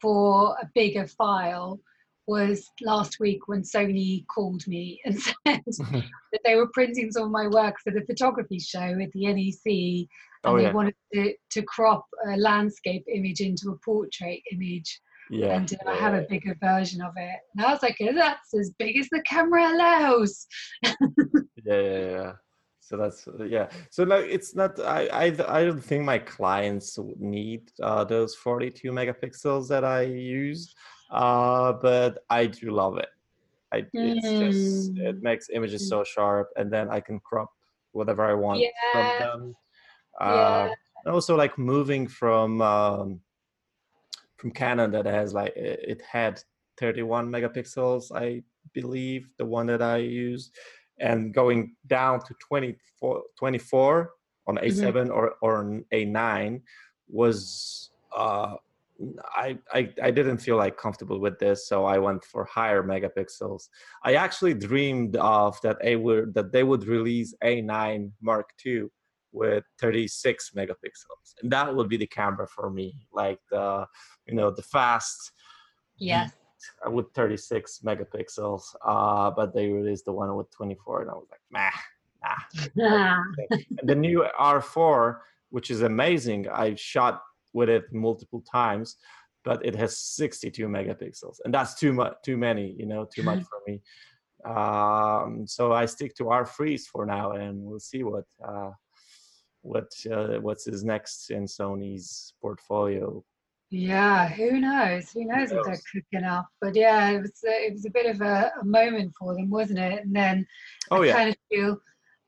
for 0.00 0.56
a 0.62 0.70
bigger 0.74 1.06
file 1.06 1.80
was 2.26 2.70
last 2.80 3.18
week 3.20 3.48
when 3.48 3.62
Sony 3.62 4.26
called 4.28 4.66
me 4.66 5.00
and 5.04 5.20
said 5.20 5.34
that 5.66 6.40
they 6.44 6.54
were 6.54 6.70
printing 6.72 7.10
some 7.10 7.24
of 7.24 7.30
my 7.30 7.48
work 7.48 7.76
for 7.82 7.92
the 7.92 8.04
photography 8.06 8.58
show 8.58 8.78
at 8.78 9.12
the 9.12 9.26
NEC 9.26 10.08
and 10.44 10.54
oh, 10.54 10.56
they 10.56 10.64
yeah. 10.64 10.72
wanted 10.72 10.94
to, 11.14 11.34
to 11.50 11.62
crop 11.62 12.06
a 12.26 12.36
landscape 12.36 13.04
image 13.12 13.40
into 13.40 13.70
a 13.70 13.76
portrait 13.84 14.40
image. 14.52 15.00
Yeah, 15.30 15.56
and 15.56 15.72
uh, 15.86 15.90
I 15.90 15.94
have 15.94 16.14
a 16.14 16.26
bigger 16.28 16.56
version 16.60 17.00
of 17.00 17.12
it. 17.16 17.38
And 17.54 17.64
I 17.64 17.72
was 17.72 17.82
like, 17.82 17.96
that's 17.98 18.54
as 18.54 18.72
big 18.78 18.98
as 18.98 19.08
the 19.10 19.22
camera 19.22 19.72
allows. 19.72 20.46
yeah, 20.82 20.90
yeah, 21.64 22.10
yeah. 22.10 22.32
So 22.80 22.96
that's 22.96 23.26
yeah. 23.46 23.70
So 23.90 24.02
like, 24.02 24.26
it's 24.28 24.54
not. 24.54 24.78
I 24.80 25.06
I 25.06 25.24
I 25.48 25.64
don't 25.64 25.80
think 25.82 26.04
my 26.04 26.18
clients 26.18 26.98
need 27.18 27.70
uh, 27.82 28.04
those 28.04 28.34
42 28.34 28.90
megapixels 28.90 29.68
that 29.68 29.84
I 29.84 30.02
use 30.02 30.74
uh, 31.12 31.74
but 31.74 32.24
I 32.30 32.46
do 32.46 32.70
love 32.70 32.98
it. 32.98 33.08
I, 33.72 33.86
it's 33.92 34.26
mm. 34.26 34.50
just 34.50 34.98
it 34.98 35.16
mm. 35.16 35.22
makes 35.22 35.48
images 35.50 35.88
so 35.88 36.04
sharp, 36.04 36.48
and 36.56 36.70
then 36.70 36.88
I 36.90 37.00
can 37.00 37.20
crop 37.20 37.50
whatever 37.92 38.24
I 38.24 38.34
want 38.34 38.60
yeah. 38.60 38.68
from 38.92 39.18
them. 39.20 39.56
Uh, 40.20 40.66
yeah. 40.68 40.74
And 41.04 41.14
also, 41.14 41.36
like 41.36 41.58
moving 41.58 42.06
from 42.06 42.60
um, 42.62 43.20
from 44.36 44.50
Canon 44.50 44.90
that 44.92 45.06
has 45.06 45.34
like 45.34 45.52
it 45.54 46.02
had 46.02 46.42
31 46.78 47.30
megapixels, 47.30 48.10
I 48.14 48.42
believe, 48.72 49.28
the 49.36 49.44
one 49.44 49.66
that 49.66 49.82
I 49.82 49.98
used, 49.98 50.54
and 50.98 51.32
going 51.34 51.76
down 51.86 52.20
to 52.20 52.34
24, 52.40 53.22
24 53.38 54.10
on 54.46 54.56
A7 54.56 54.92
mm-hmm. 54.92 55.12
or 55.12 55.34
or 55.42 55.60
an 55.60 55.84
A9 55.92 56.60
was 57.08 57.90
uh, 58.16 58.56
I, 59.34 59.58
I, 59.72 59.90
I 60.02 60.10
didn't 60.10 60.38
feel 60.38 60.56
like 60.56 60.76
comfortable 60.76 61.20
with 61.20 61.38
this, 61.38 61.68
so 61.68 61.84
I 61.84 61.98
went 61.98 62.24
for 62.24 62.44
higher 62.44 62.82
megapixels. 62.82 63.68
I 64.04 64.14
actually 64.14 64.54
dreamed 64.54 65.16
of 65.16 65.60
that 65.62 65.78
they 65.82 65.96
would 65.96 66.34
that 66.34 66.52
they 66.52 66.62
would 66.62 66.84
release 66.84 67.34
A9 67.42 68.10
Mark 68.20 68.50
II 68.64 68.84
with 69.32 69.64
36 69.80 70.50
megapixels, 70.56 71.34
and 71.42 71.50
that 71.50 71.74
would 71.74 71.88
be 71.88 71.96
the 71.96 72.06
camera 72.06 72.46
for 72.46 72.70
me, 72.70 72.94
like 73.12 73.38
the 73.50 73.86
you 74.26 74.34
know 74.34 74.50
the 74.50 74.62
fast. 74.62 75.32
Yeah. 75.96 76.28
With 76.86 77.06
36 77.14 77.80
megapixels, 77.84 78.62
uh, 78.86 79.32
but 79.32 79.52
they 79.52 79.68
released 79.68 80.04
the 80.04 80.12
one 80.12 80.34
with 80.36 80.48
24, 80.52 81.02
and 81.02 81.10
I 81.10 81.14
was 81.14 81.26
like, 81.28 81.40
nah, 81.50 82.38
nah. 82.76 83.22
the 83.82 83.96
new 83.96 84.24
R4, 84.38 85.18
which 85.50 85.72
is 85.72 85.82
amazing. 85.82 86.48
I 86.48 86.76
shot 86.76 87.20
with 87.52 87.68
it 87.68 87.84
multiple 87.92 88.42
times 88.50 88.96
but 89.44 89.64
it 89.64 89.74
has 89.74 89.98
62 89.98 90.66
megapixels 90.68 91.36
and 91.44 91.52
that's 91.52 91.74
too 91.74 91.92
much 91.92 92.14
too 92.24 92.36
many 92.36 92.74
you 92.78 92.86
know 92.86 93.06
too 93.12 93.22
much 93.22 93.42
for 93.42 93.60
me. 93.66 93.80
Um, 94.44 95.46
so 95.46 95.72
i 95.72 95.86
stick 95.86 96.16
to 96.16 96.24
R3s 96.24 96.82
for 96.92 97.06
now 97.06 97.32
and 97.32 97.62
we'll 97.62 97.78
see 97.78 98.02
what 98.02 98.24
uh, 98.44 98.70
what 99.62 99.88
uh, 100.10 100.40
what's 100.40 100.64
his 100.64 100.82
next 100.82 101.30
in 101.30 101.44
sony's 101.44 102.34
portfolio. 102.42 103.24
Yeah 103.70 104.28
who 104.28 104.60
knows? 104.60 105.10
Who 105.12 105.24
knows 105.24 105.50
who 105.50 105.56
what 105.56 105.66
they're 105.66 105.80
cooking 105.92 106.26
up? 106.26 106.48
But 106.60 106.74
yeah 106.74 107.10
it 107.10 107.22
was 107.22 107.32
it 107.44 107.72
was 107.72 107.86
a 107.86 107.90
bit 107.90 108.06
of 108.06 108.20
a, 108.20 108.52
a 108.60 108.64
moment 108.64 109.12
for 109.18 109.34
them 109.34 109.48
wasn't 109.48 109.78
it? 109.78 110.04
And 110.04 110.14
then 110.14 110.46
oh 110.90 111.02
I 111.02 111.06
yeah. 111.06 111.12
kind 111.12 111.28
of 111.30 111.36
feel 111.50 111.78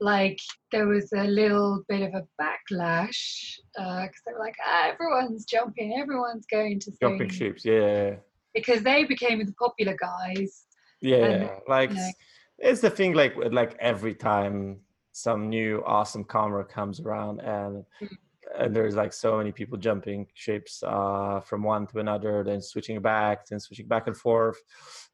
like 0.01 0.39
there 0.73 0.87
was 0.87 1.13
a 1.13 1.25
little 1.25 1.83
bit 1.89 2.03
of 2.03 2.15
a 2.15 2.27
backlash 2.41 3.57
because 3.75 4.09
uh, 4.09 4.23
they 4.27 4.33
were 4.33 4.39
like, 4.41 4.57
ah, 4.65 4.91
everyone's 4.93 5.45
jumping, 5.45 5.97
everyone's 5.99 6.47
going 6.47 6.81
to 6.81 6.93
jumping 7.01 7.29
ships, 7.29 7.65
yeah, 7.65 8.17
because 8.55 8.83
they 8.83 9.05
became 9.05 9.45
the 9.45 9.53
popular 9.53 9.97
guys. 10.01 10.65
Yeah, 11.01 11.25
and, 11.25 11.51
like 11.69 11.91
you 11.91 11.97
know, 11.97 12.11
it's 12.59 12.81
the 12.81 12.91
thing. 12.91 13.15
Like 13.15 13.35
like 13.51 13.77
every 13.81 14.15
time 14.15 14.81
some 15.13 15.49
new 15.49 15.83
awesome 15.87 16.25
camera 16.25 16.65
comes 16.65 17.01
around 17.01 17.41
and. 17.41 17.85
Mm-hmm. 18.03 18.15
And 18.57 18.77
there's 18.77 18.95
like 18.95 19.13
so 19.13 19.39
many 19.39 19.51
people 19.51 19.79
jumping 19.79 20.29
ships 20.35 20.83
uh, 20.87 21.41
from 21.41 21.65
one 21.65 21.89
to 21.89 21.99
another, 21.99 22.45
then 22.45 22.61
switching 22.61 23.01
back, 23.01 23.47
then 23.47 23.59
switching 23.59 23.89
back 23.89 24.07
and 24.07 24.17
forth. 24.17 24.59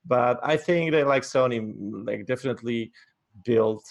But 0.05 0.41
I 0.43 0.59
think 0.59 0.91
that 0.91 1.07
like 1.07 1.23
Sony, 1.23 1.73
like 2.05 2.27
definitely 2.27 2.91
built 3.45 3.85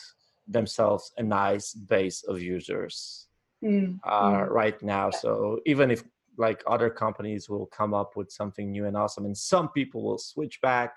themselves 0.50 1.12
a 1.18 1.24
nice 1.24 1.74
base 1.74 2.24
of 2.24 2.41
users 2.41 3.28
mm. 3.64 4.00
Uh, 4.04 4.32
mm. 4.32 4.50
right 4.50 4.82
now. 4.82 5.10
So 5.10 5.60
even 5.66 5.91
if 5.91 6.04
like 6.38 6.64
other 6.68 6.89
companies 6.89 7.50
will 7.50 7.68
come 7.68 7.93
up 7.93 8.16
with 8.16 8.32
something 8.32 8.72
new 8.72 8.86
and 8.86 8.97
awesome, 8.97 9.26
and 9.26 9.38
some 9.38 9.70
people 9.70 10.04
will 10.04 10.18
switch 10.18 10.60
back, 10.62 10.95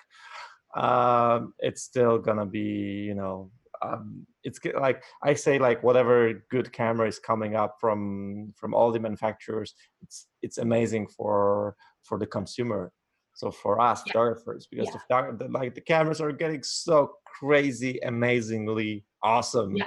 um, 0.77 1.53
it's 1.59 1.83
still 1.83 2.19
gonna 2.19 2.47
be 2.47 3.05
you 3.09 3.15
know 3.15 3.51
um, 3.83 4.27
it's 4.45 4.59
like 4.79 5.03
I 5.23 5.35
say 5.35 5.59
like 5.59 5.83
whatever 5.83 6.45
good 6.51 6.73
camera 6.73 7.09
is 7.09 7.19
coming 7.19 7.57
up 7.57 7.77
from 7.81 8.53
from 8.57 8.75
all 8.75 8.93
the 8.93 9.01
manufacturers, 9.01 9.75
it's 10.03 10.27
it's 10.43 10.59
amazing 10.59 11.09
for 11.09 11.77
for 12.05 12.19
the 12.19 12.27
consumer. 12.27 12.93
So 13.35 13.51
for 13.51 13.81
us 13.81 14.03
yeah. 14.07 14.13
photographers, 14.13 14.69
because 14.71 14.89
yeah. 15.11 15.31
the, 15.39 15.49
like 15.49 15.75
the 15.75 15.81
cameras 15.81 16.21
are 16.21 16.33
getting 16.33 16.63
so 16.63 17.13
crazy, 17.25 17.99
amazingly 18.05 19.05
awesome. 19.23 19.77
Yeah. 19.77 19.87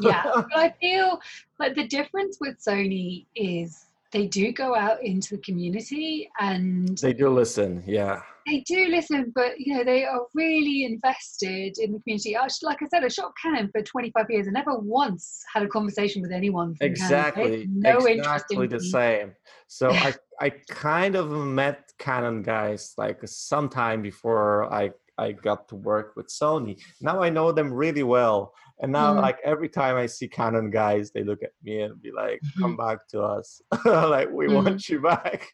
Yeah. 0.00 0.22
but 0.34 0.56
I 0.56 0.74
feel 0.80 1.20
like 1.58 1.74
the 1.74 1.86
difference 1.86 2.38
with 2.40 2.58
Sony 2.58 3.26
is 3.34 3.86
they 4.12 4.26
do 4.26 4.52
go 4.52 4.76
out 4.76 5.02
into 5.02 5.36
the 5.36 5.42
community 5.42 6.30
and 6.38 6.98
they 6.98 7.12
do 7.12 7.28
listen 7.28 7.82
yeah 7.86 8.20
they 8.46 8.60
do 8.60 8.88
listen 8.88 9.32
but 9.34 9.58
you 9.58 9.74
know 9.74 9.84
they 9.84 10.04
are 10.04 10.20
really 10.34 10.84
invested 10.84 11.76
in 11.78 11.92
the 11.92 11.98
community 12.00 12.36
like 12.62 12.82
i 12.82 12.86
said 12.88 13.02
i 13.02 13.08
shot 13.08 13.32
canon 13.40 13.68
for 13.72 13.82
25 13.82 14.26
years 14.28 14.46
and 14.46 14.54
never 14.54 14.76
once 14.78 15.42
had 15.52 15.62
a 15.62 15.68
conversation 15.68 16.22
with 16.22 16.30
anyone 16.30 16.76
exactly 16.80 17.66
no 17.70 17.98
exactly 17.98 18.66
the 18.66 18.78
me. 18.78 18.88
same 18.90 19.32
so 19.66 19.90
i 19.90 20.14
i 20.40 20.50
kind 20.68 21.16
of 21.16 21.30
met 21.30 21.92
canon 21.98 22.42
guys 22.42 22.94
like 22.98 23.20
sometime 23.24 24.02
before 24.02 24.72
i 24.72 24.90
I 25.22 25.32
got 25.32 25.68
to 25.68 25.76
work 25.76 26.14
with 26.16 26.28
Sony. 26.28 26.80
Now 27.00 27.22
I 27.22 27.30
know 27.30 27.52
them 27.52 27.72
really 27.72 28.02
well. 28.02 28.52
And 28.80 28.90
now, 28.90 29.14
mm. 29.14 29.20
like 29.20 29.38
every 29.44 29.68
time 29.68 29.96
I 29.96 30.06
see 30.06 30.26
Canon 30.26 30.70
guys, 30.70 31.12
they 31.12 31.22
look 31.22 31.42
at 31.42 31.52
me 31.62 31.82
and 31.82 32.02
be 32.02 32.10
like, 32.10 32.40
"Come 32.58 32.76
mm-hmm. 32.76 32.86
back 32.86 33.06
to 33.08 33.22
us! 33.22 33.62
like 33.84 34.30
we 34.30 34.46
mm. 34.48 34.54
want 34.54 34.88
you 34.88 35.00
back." 35.00 35.46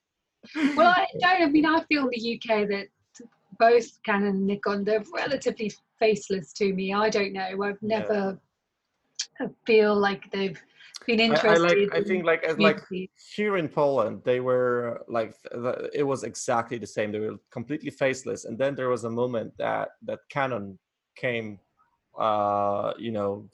well, 0.76 0.94
I 0.96 1.06
don't. 1.20 1.42
I 1.42 1.46
mean, 1.46 1.66
I 1.66 1.84
feel 1.84 2.08
in 2.08 2.10
the 2.10 2.34
UK 2.36 2.68
that 2.68 2.86
both 3.58 3.86
Canon 4.04 4.28
and 4.28 4.46
Nikon 4.46 4.84
they're 4.84 5.04
relatively 5.14 5.70
faceless 5.98 6.52
to 6.54 6.72
me. 6.72 6.94
I 6.94 7.10
don't 7.10 7.32
know. 7.32 7.62
I've 7.62 7.82
never 7.82 8.38
yeah. 9.40 9.46
feel 9.66 9.94
like 9.94 10.30
they've 10.32 10.60
been 11.08 11.20
interested. 11.20 11.50
I, 11.50 11.54
I 11.54 11.56
like. 11.56 11.94
I 11.94 12.02
think 12.02 12.24
like 12.24 12.44
as 12.44 12.58
like 12.58 12.80
here 13.34 13.56
in 13.56 13.68
Poland, 13.68 14.22
they 14.24 14.40
were 14.40 15.02
like 15.08 15.34
it 15.92 16.06
was 16.12 16.22
exactly 16.22 16.78
the 16.78 16.86
same. 16.86 17.10
They 17.10 17.20
were 17.20 17.38
completely 17.50 17.90
faceless, 17.90 18.44
and 18.44 18.56
then 18.56 18.76
there 18.76 18.90
was 18.90 19.04
a 19.04 19.10
moment 19.10 19.52
that 19.58 19.88
that 20.02 20.20
Canon 20.28 20.78
came, 21.16 21.58
uh, 22.18 22.92
you 22.98 23.10
know, 23.10 23.48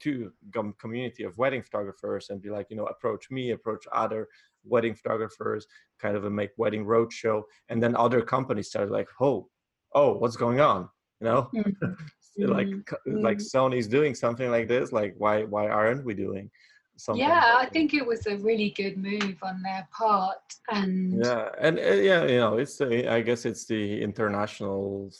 to 0.00 0.32
community 0.78 1.22
of 1.22 1.38
wedding 1.38 1.62
photographers 1.62 2.30
and 2.30 2.42
be 2.42 2.50
like, 2.50 2.66
you 2.70 2.76
know, 2.76 2.86
approach 2.86 3.30
me, 3.30 3.52
approach 3.52 3.84
other 3.92 4.28
wedding 4.64 4.94
photographers, 4.94 5.66
kind 6.00 6.16
of 6.16 6.24
a 6.24 6.30
make 6.30 6.50
wedding 6.56 6.84
roadshow, 6.84 7.42
and 7.68 7.82
then 7.82 7.96
other 7.96 8.20
companies 8.20 8.68
started 8.68 8.92
like, 8.92 9.08
oh, 9.20 9.48
oh, 9.94 10.12
what's 10.14 10.36
going 10.36 10.60
on? 10.60 10.88
You 11.20 11.24
know, 11.28 11.50
mm-hmm. 11.54 12.44
like 12.58 12.66
mm-hmm. 12.66 13.22
like 13.28 13.38
Sony's 13.38 13.86
doing 13.86 14.14
something 14.14 14.50
like 14.50 14.66
this. 14.66 14.92
Like, 14.92 15.14
why 15.16 15.44
why 15.44 15.68
aren't 15.68 16.04
we 16.04 16.14
doing? 16.14 16.50
Something. 16.98 17.22
Yeah, 17.22 17.54
I 17.56 17.66
think 17.66 17.94
it 17.94 18.06
was 18.06 18.26
a 18.26 18.36
really 18.36 18.70
good 18.70 18.96
move 18.98 19.38
on 19.42 19.62
their 19.62 19.88
part, 19.92 20.42
and 20.68 21.24
yeah, 21.24 21.48
and 21.60 21.78
uh, 21.78 21.82
yeah, 21.82 22.24
you 22.24 22.38
know, 22.38 22.58
it's 22.58 22.76
the, 22.76 23.10
I 23.10 23.20
guess 23.20 23.44
it's 23.44 23.64
the 23.64 24.02
international 24.02 25.10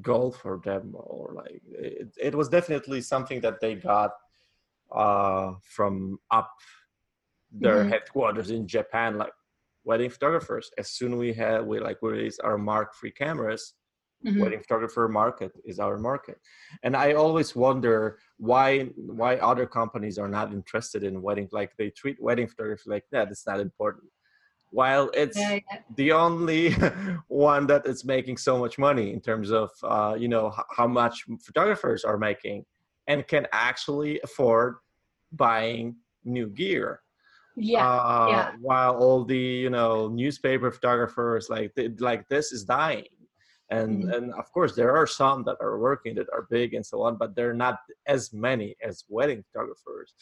goal 0.00 0.30
for 0.32 0.60
them, 0.64 0.94
or 0.94 1.32
like 1.34 1.62
it, 1.70 2.08
it 2.20 2.34
was 2.34 2.48
definitely 2.48 3.00
something 3.00 3.40
that 3.40 3.60
they 3.60 3.74
got 3.74 4.12
uh, 4.92 5.54
from 5.62 6.18
up 6.30 6.52
their 7.50 7.80
mm-hmm. 7.80 7.90
headquarters 7.90 8.50
in 8.50 8.66
Japan, 8.66 9.18
like 9.18 9.32
wedding 9.84 10.10
photographers. 10.10 10.70
As 10.78 10.90
soon 10.90 11.16
we 11.16 11.32
had 11.32 11.66
we 11.66 11.80
like 11.80 12.02
we 12.02 12.10
released 12.10 12.40
our 12.44 12.58
Mark 12.58 12.92
III 13.02 13.10
cameras, 13.12 13.74
mm-hmm. 14.26 14.40
wedding 14.40 14.60
photographer 14.60 15.08
market 15.08 15.52
is 15.64 15.78
our 15.78 15.98
market 15.98 16.38
and 16.82 16.96
i 16.96 17.12
always 17.12 17.54
wonder 17.54 18.18
why 18.38 18.84
why 18.96 19.36
other 19.36 19.66
companies 19.66 20.18
are 20.18 20.28
not 20.28 20.52
interested 20.52 21.02
in 21.04 21.22
wedding 21.22 21.48
like 21.52 21.76
they 21.76 21.90
treat 21.90 22.20
wedding 22.20 22.48
photography 22.48 22.90
like 22.90 23.04
that 23.10 23.28
it's 23.30 23.46
not 23.46 23.60
important 23.60 24.04
while 24.70 25.10
it's 25.14 25.38
yeah, 25.38 25.58
yeah. 25.70 25.78
the 25.96 26.12
only 26.12 26.70
one 27.28 27.66
that 27.66 27.86
is 27.86 28.04
making 28.04 28.36
so 28.36 28.58
much 28.58 28.78
money 28.78 29.12
in 29.12 29.20
terms 29.20 29.50
of 29.50 29.70
uh, 29.82 30.14
you 30.18 30.28
know 30.28 30.52
h- 30.56 30.64
how 30.76 30.86
much 30.86 31.24
photographers 31.40 32.04
are 32.04 32.18
making 32.18 32.64
and 33.06 33.26
can 33.28 33.46
actually 33.52 34.20
afford 34.20 34.76
buying 35.32 35.94
new 36.24 36.48
gear 36.48 37.00
yeah, 37.56 37.88
uh, 37.88 38.26
yeah. 38.28 38.52
while 38.60 38.96
all 38.96 39.24
the 39.24 39.38
you 39.38 39.70
know 39.70 40.08
newspaper 40.08 40.70
photographers 40.70 41.48
like 41.48 41.72
like 41.98 42.28
this 42.28 42.52
is 42.52 42.64
dying 42.64 43.04
and 43.70 44.04
mm-hmm. 44.04 44.12
and 44.12 44.34
of 44.34 44.50
course 44.52 44.74
there 44.74 44.96
are 44.96 45.06
some 45.06 45.42
that 45.44 45.56
are 45.60 45.78
working 45.78 46.14
that 46.14 46.28
are 46.32 46.46
big 46.50 46.74
and 46.74 46.84
so 46.84 47.02
on 47.02 47.16
but 47.16 47.34
they're 47.34 47.54
not 47.54 47.78
as 48.06 48.32
many 48.32 48.76
as 48.82 49.04
wedding 49.08 49.42
photographers 49.52 50.14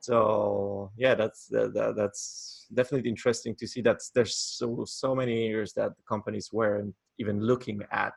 so 0.00 0.90
yeah 0.96 1.14
that's 1.14 1.46
that, 1.46 1.94
that's 1.96 2.66
definitely 2.74 3.08
interesting 3.08 3.54
to 3.54 3.66
see 3.66 3.80
that 3.80 3.98
there's 4.14 4.36
so 4.36 4.84
so 4.86 5.14
many 5.14 5.46
years 5.46 5.72
that 5.72 5.94
the 5.96 6.02
companies 6.08 6.50
weren't 6.52 6.94
even 7.18 7.40
looking 7.40 7.80
at 7.92 8.12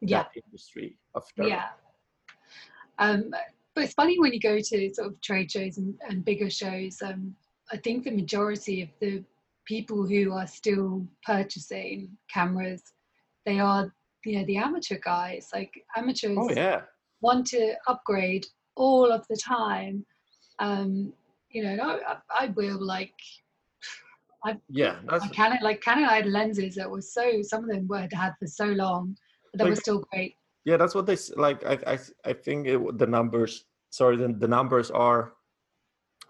yeah. 0.00 0.22
that 0.22 0.30
industry 0.44 0.98
of 1.14 1.24
yeah 1.38 1.68
um 2.98 3.30
but 3.74 3.84
it's 3.84 3.94
funny 3.94 4.18
when 4.18 4.32
you 4.32 4.40
go 4.40 4.58
to 4.58 4.94
sort 4.94 5.08
of 5.08 5.20
trade 5.20 5.50
shows 5.50 5.78
and, 5.78 5.94
and 6.08 6.24
bigger 6.24 6.50
shows 6.50 7.00
um 7.02 7.34
i 7.72 7.76
think 7.76 8.04
the 8.04 8.10
majority 8.10 8.82
of 8.82 8.88
the 9.00 9.22
people 9.64 10.06
who 10.06 10.32
are 10.32 10.46
still 10.46 11.04
purchasing 11.24 12.08
cameras 12.32 12.92
they 13.46 13.58
are 13.60 13.92
you 14.26 14.38
know 14.38 14.44
the 14.46 14.56
amateur 14.56 14.98
guys 15.04 15.48
like 15.54 15.72
amateurs 15.96 16.36
oh, 16.38 16.50
yeah. 16.50 16.82
want 17.20 17.46
to 17.46 17.74
upgrade 17.86 18.44
all 18.74 19.10
of 19.10 19.24
the 19.28 19.36
time 19.36 20.04
um 20.58 21.12
you 21.50 21.62
know 21.62 22.00
I, 22.06 22.16
I 22.30 22.46
will 22.48 22.84
like 22.84 23.14
I 24.44 24.56
yeah 24.68 24.96
that's 25.08 25.24
I 25.24 25.28
Canon 25.28 25.58
like 25.62 25.80
Canon 25.80 26.04
I 26.04 26.16
had 26.16 26.26
lenses 26.26 26.74
that 26.74 26.90
were 26.90 27.00
so 27.00 27.42
some 27.42 27.64
of 27.64 27.70
them 27.70 27.86
were 27.88 28.08
had 28.12 28.34
for 28.38 28.46
so 28.46 28.66
long 28.66 29.16
but 29.52 29.58
they 29.58 29.64
like, 29.64 29.72
were 29.72 29.80
still 29.80 30.04
great 30.12 30.34
yeah 30.64 30.76
that's 30.76 30.94
what 30.94 31.06
they 31.06 31.16
like 31.36 31.64
I 31.64 31.94
I, 31.94 31.98
I 32.24 32.32
think 32.32 32.66
it, 32.66 32.98
the 32.98 33.06
numbers 33.06 33.64
sorry 33.90 34.16
the, 34.16 34.28
the 34.28 34.48
numbers 34.48 34.90
are 34.90 35.32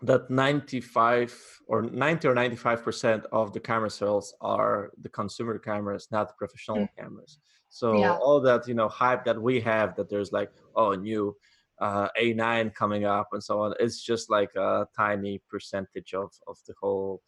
that 0.02 0.30
95 0.30 1.60
or 1.68 1.82
90 1.82 2.28
or 2.28 2.34
95 2.34 2.82
percent 2.82 3.24
of 3.32 3.52
the 3.52 3.60
camera 3.60 3.90
sales 3.90 4.34
are 4.40 4.90
the 5.00 5.08
consumer 5.08 5.58
cameras 5.58 6.08
not 6.10 6.36
professional 6.36 6.78
mm. 6.78 6.88
cameras 6.98 7.38
so 7.70 7.98
yeah. 7.98 8.14
all 8.16 8.40
that 8.40 8.68
you 8.68 8.74
know 8.74 8.88
hype 8.88 9.24
that 9.24 9.40
we 9.40 9.60
have 9.60 9.96
that 9.96 10.08
there's 10.08 10.32
like 10.32 10.50
oh 10.74 10.94
new 10.94 11.34
uh, 11.80 12.08
a9 12.18 12.74
coming 12.74 13.04
up 13.04 13.28
and 13.32 13.42
so 13.42 13.60
on 13.60 13.74
it's 13.80 14.02
just 14.02 14.30
like 14.30 14.54
a 14.56 14.86
tiny 14.96 15.40
percentage 15.48 16.14
of 16.14 16.30
of 16.46 16.56
the 16.66 16.74
whole 16.80 17.22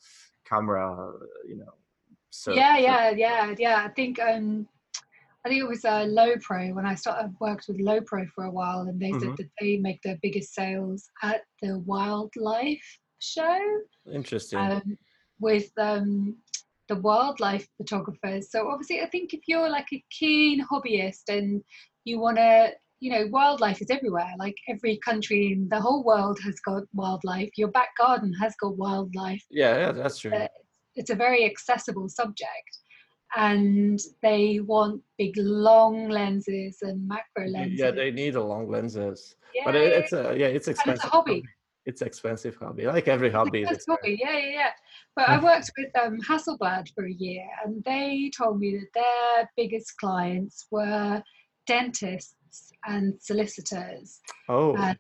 camera 0.47 1.13
you 1.47 1.57
know 1.57 1.75
so 2.31 2.53
yeah 2.53 2.79
yeah 2.79 3.11
yeah 3.11 3.55
yeah 3.59 3.83
i 3.85 3.89
think 3.89 4.19
um 4.21 4.67
I 5.45 5.49
think 5.49 5.63
it 5.63 5.69
was 5.69 5.85
uh, 5.85 6.05
Lowepro 6.05 6.75
when 6.75 6.85
I 6.85 6.95
started 6.95 7.35
worked 7.41 7.67
with 7.69 7.81
Lowepro 7.81 8.29
for 8.35 8.45
a 8.45 8.51
while, 8.51 8.81
and 8.81 9.01
they 9.01 9.11
mm-hmm. 9.11 9.21
said 9.21 9.37
that 9.39 9.51
they 9.61 9.77
make 9.77 10.03
their 10.03 10.19
biggest 10.23 10.55
sales 10.55 11.09
at 11.23 11.43
the 11.63 11.79
wildlife 11.81 12.99
show. 13.21 13.59
Interesting. 14.13 14.59
Um, 14.59 14.99
with 15.41 15.71
um, 15.79 16.37
the 16.89 16.97
wildlife 16.97 17.69
photographers. 17.77 18.51
So 18.51 18.69
obviously, 18.69 19.01
I 19.01 19.07
think 19.07 19.33
if 19.33 19.41
you're 19.47 19.71
like 19.71 19.87
a 19.93 20.05
keen 20.11 20.67
hobbyist 20.67 21.29
and 21.29 21.63
you 22.05 22.19
want 22.19 22.39
to, 22.39 22.73
you 23.01 23.11
know, 23.13 23.29
wildlife 23.31 23.81
is 23.81 23.91
everywhere. 23.91 24.33
Like 24.39 24.57
every 24.69 24.99
country 25.05 25.53
in 25.53 25.69
the 25.69 25.81
whole 25.81 26.03
world 26.03 26.39
has 26.45 26.59
got 26.61 26.83
wildlife. 26.93 27.51
Your 27.57 27.69
back 27.69 27.91
garden 27.97 28.33
has 28.41 28.55
got 28.61 28.77
wildlife. 28.77 29.45
Yeah, 29.51 29.77
yeah, 29.77 29.93
that's 29.93 30.19
true. 30.19 30.35
Uh, 30.35 30.49
it's 30.97 31.11
a 31.11 31.15
very 31.15 31.45
accessible 31.45 32.09
subject 32.09 32.79
and 33.37 34.01
they 34.23 34.61
want 34.61 35.03
big 35.19 35.35
long 35.37 36.09
lenses 36.09 36.79
and 36.83 37.07
macro 37.07 37.47
lenses. 37.47 37.79
Yeah, 37.79 37.91
they 37.91 38.11
need 38.11 38.35
a 38.37 38.43
long 38.43 38.71
lenses. 38.71 39.37
Yeah, 39.55 39.63
but 39.67 39.75
it, 39.75 39.93
it's 39.93 40.13
a 40.13 40.35
yeah, 40.37 40.47
it's 40.47 40.69
expensive. 40.69 41.05
it's 41.05 41.05
a 41.05 41.09
hobby. 41.09 41.43
It's 41.87 42.03
expensive 42.03 42.57
hobby, 42.57 42.87
like 42.87 43.09
every 43.09 43.31
hobby. 43.31 43.63
It's 43.63 43.87
hobby, 43.89 44.19
yeah, 44.21 44.37
yeah, 44.37 44.51
yeah. 44.51 44.71
But 45.17 45.29
I 45.31 45.43
worked 45.43 45.71
with 45.79 45.89
um, 46.01 46.19
Hasselblad 46.21 46.93
for 46.95 47.07
a 47.07 47.13
year, 47.13 47.47
and 47.65 47.83
they 47.85 48.31
told 48.37 48.61
me 48.61 48.79
that 48.79 48.89
their 48.95 49.51
biggest 49.57 49.97
clients 49.97 50.67
were 50.71 51.23
dentists 51.67 52.35
and 52.87 53.15
solicitors. 53.21 54.21
Oh. 54.49 54.77
And 54.77 54.99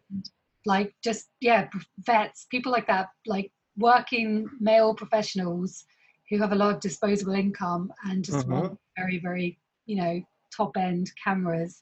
like 0.65 0.95
just 1.05 1.29
yeah, 1.41 1.69
vets, 2.07 2.47
people 2.51 2.73
like 2.73 2.87
that, 2.87 3.09
like 3.27 3.53
working 3.77 4.49
male 4.59 4.95
professionals 4.95 5.85
who 6.31 6.39
have 6.39 6.53
a 6.53 6.57
lot 6.57 6.75
of 6.75 6.81
disposable 6.81 7.35
income 7.35 7.93
and 8.05 8.25
just 8.25 8.39
mm-hmm. 8.39 8.53
want 8.53 8.79
very, 8.97 9.19
very, 9.19 9.59
you 9.87 9.97
know, 9.97 10.21
top 10.55 10.77
end 10.77 11.11
cameras. 11.23 11.81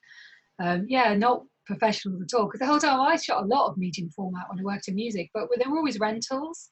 Um, 0.58 0.86
yeah, 0.88 1.14
not 1.14 1.42
professionals 1.66 2.22
at 2.22 2.38
all. 2.38 2.46
Because 2.46 2.60
the 2.60 2.66
whole 2.66 2.78
time 2.78 3.00
I 3.00 3.16
shot 3.16 3.42
a 3.42 3.46
lot 3.46 3.68
of 3.68 3.76
medium 3.76 4.10
format 4.10 4.46
when 4.48 4.60
I 4.60 4.62
worked 4.62 4.88
in 4.88 4.94
music, 4.94 5.30
but 5.34 5.48
they 5.58 5.68
were 5.68 5.78
always 5.78 5.98
rentals. 5.98 6.70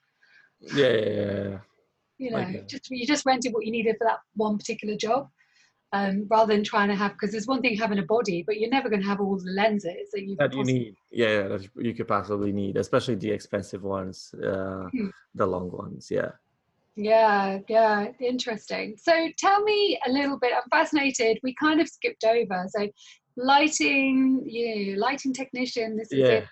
Yeah, 0.61 0.89
yeah, 0.89 1.09
yeah. 1.11 1.59
You 2.19 2.31
know, 2.31 2.39
okay. 2.39 2.65
just 2.69 2.89
you 2.91 3.07
just 3.07 3.27
rented 3.27 3.53
what 3.53 3.67
you 3.67 3.73
needed 3.73 3.97
for 3.99 4.07
that 4.07 4.21
one 4.35 4.57
particular 4.57 4.97
job. 4.97 5.29
Um, 5.93 6.27
rather 6.29 6.53
than 6.53 6.65
trying 6.65 6.89
to 6.89 6.97
have 6.97 7.13
because 7.13 7.31
there's 7.31 7.47
one 7.47 7.61
thing 7.63 7.77
having 7.77 8.01
a 8.01 8.03
body 8.03 8.43
but 8.45 8.59
you're 8.59 8.69
never 8.69 8.89
going 8.89 9.01
to 9.01 9.07
have 9.07 9.21
all 9.21 9.39
the 9.39 9.53
lenses 9.53 10.11
that 10.13 10.25
you 10.25 10.35
that 10.41 10.53
you 10.53 10.65
need 10.65 10.97
yeah, 11.13 11.29
yeah 11.29 11.43
that 11.47 11.69
you 11.77 11.95
could 11.95 12.09
possibly 12.09 12.51
need 12.51 12.77
especially 12.77 13.15
the 13.15 13.31
expensive 13.31 13.85
ones 13.85 14.35
uh, 14.43 14.89
hmm. 14.91 15.11
the 15.37 15.47
long 15.47 15.71
ones 15.71 16.09
yeah 16.11 16.33
yeah, 16.97 17.59
yeah, 17.69 18.09
interesting. 18.21 18.97
So 19.03 19.29
tell 19.39 19.63
me 19.63 19.99
a 20.07 20.11
little 20.11 20.39
bit. 20.39 20.53
I'm 20.55 20.69
fascinated. 20.71 21.39
We 21.43 21.55
kind 21.61 21.81
of 21.81 21.89
skipped 21.89 22.25
over. 22.25 22.65
So 22.69 22.89
lighting, 23.37 24.43
you 24.47 24.95
know, 24.95 25.01
lighting 25.01 25.33
technician. 25.33 25.97
This 25.97 26.13
is 26.13 26.19
yeah. 26.19 26.27
it, 26.27 26.45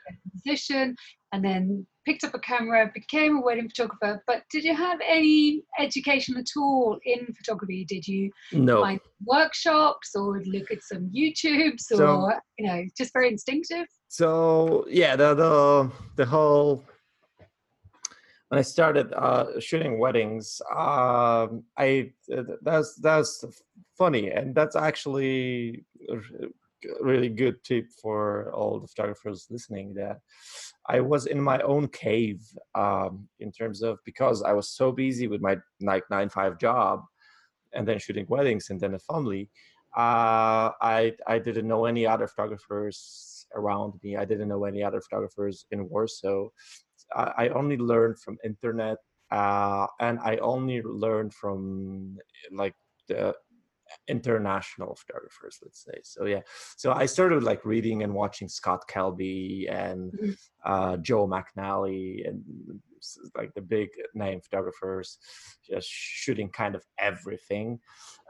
musician, 0.45 0.97
and 1.33 1.45
then 1.45 1.87
picked 2.05 2.25
up 2.25 2.35
a 2.35 2.39
camera, 2.41 2.91
became 2.93 3.37
a 3.37 3.41
wedding 3.41 3.69
photographer. 3.69 4.23
But 4.27 4.43
did 4.51 4.65
you 4.65 4.75
have 4.75 4.99
any 5.07 5.63
education 5.79 6.37
at 6.37 6.47
all 6.57 6.99
in 7.05 7.33
photography? 7.35 7.85
Did 7.85 8.07
you 8.07 8.31
no. 8.53 8.83
find 8.83 9.01
workshops 9.25 10.11
or 10.15 10.43
look 10.45 10.71
at 10.71 10.83
some 10.83 11.11
YouTubes 11.15 11.83
so, 11.83 12.05
or 12.05 12.43
you 12.59 12.67
know, 12.67 12.85
just 12.97 13.13
very 13.13 13.29
instinctive? 13.29 13.87
So 14.09 14.85
yeah, 14.89 15.17
the 15.17 15.35
the 15.35 15.91
the 16.17 16.27
whole 16.27 16.85
when 18.53 18.59
I 18.59 18.63
started 18.63 19.15
uh, 19.15 19.59
shooting 19.61 19.99
weddings, 19.99 20.61
um, 20.71 21.65
I 21.79 22.13
that's 22.61 22.97
that's 22.97 23.47
funny, 23.97 24.31
and 24.31 24.55
that's 24.55 24.77
actually 24.77 25.87
a 26.11 26.19
really 27.01 27.31
good 27.31 27.65
tip 27.65 27.87
for 28.03 28.53
all 28.53 28.79
the 28.79 28.89
photographers 28.89 29.47
listening. 29.49 29.95
That 29.95 30.19
I 30.87 31.01
was 31.01 31.25
in 31.25 31.41
my 31.41 31.61
own 31.61 31.89
cave 31.89 32.43
um, 32.75 33.27
in 33.41 33.53
terms 33.53 33.83
of 33.83 33.99
because 34.05 34.43
I 34.43 34.53
was 34.53 34.69
so 34.69 34.93
busy 34.93 35.29
with 35.29 35.41
my 35.41 35.57
like 35.81 36.05
nine 36.11 36.29
five 36.29 36.59
job, 36.59 37.05
and 37.73 37.89
then 37.89 37.99
shooting 37.99 38.27
weddings 38.29 38.69
and 38.69 38.79
then 38.79 38.93
a 38.93 38.99
family. 38.99 39.49
Uh, 39.97 40.77
I 40.83 41.15
I 41.27 41.39
didn't 41.39 41.69
know 41.69 41.87
any 41.87 42.07
other 42.07 42.29
photographers 42.29 43.47
around 43.55 43.95
me. 44.03 44.17
I 44.17 44.27
didn't 44.27 44.49
know 44.49 44.65
any 44.65 44.83
other 44.83 45.01
photographers 45.01 45.65
in 45.71 45.89
Warsaw. 45.89 46.49
I, 47.15 47.47
I 47.47 47.49
only 47.49 47.77
learned 47.77 48.19
from 48.19 48.39
internet, 48.45 48.99
uh, 49.31 49.87
and 50.01 50.19
I 50.21 50.37
only 50.37 50.83
learned 50.83 51.35
from 51.35 52.19
like 52.51 52.75
the 53.09 53.35
international 54.09 54.95
photographers 54.95 55.59
let's 55.63 55.85
say. 55.85 56.01
So 56.03 56.25
yeah. 56.25 56.41
So 56.77 56.93
i 56.93 57.07
started 57.07 57.43
like 57.43 57.65
reading 57.65 58.03
and 58.03 58.15
watching 58.15 58.49
scott 58.49 58.89
kelby 58.89 59.71
and 59.73 60.13
mm-hmm. 60.13 60.33
uh, 60.65 60.97
joe 60.99 61.27
mcnally 61.27 62.27
and 62.27 62.43
like 63.37 63.53
the 63.55 63.61
big 63.61 63.89
name 64.15 64.41
photographers 64.41 65.19
just 65.69 65.89
shooting 65.89 66.49
kind 66.49 66.75
of 66.75 66.85
everything. 66.99 67.81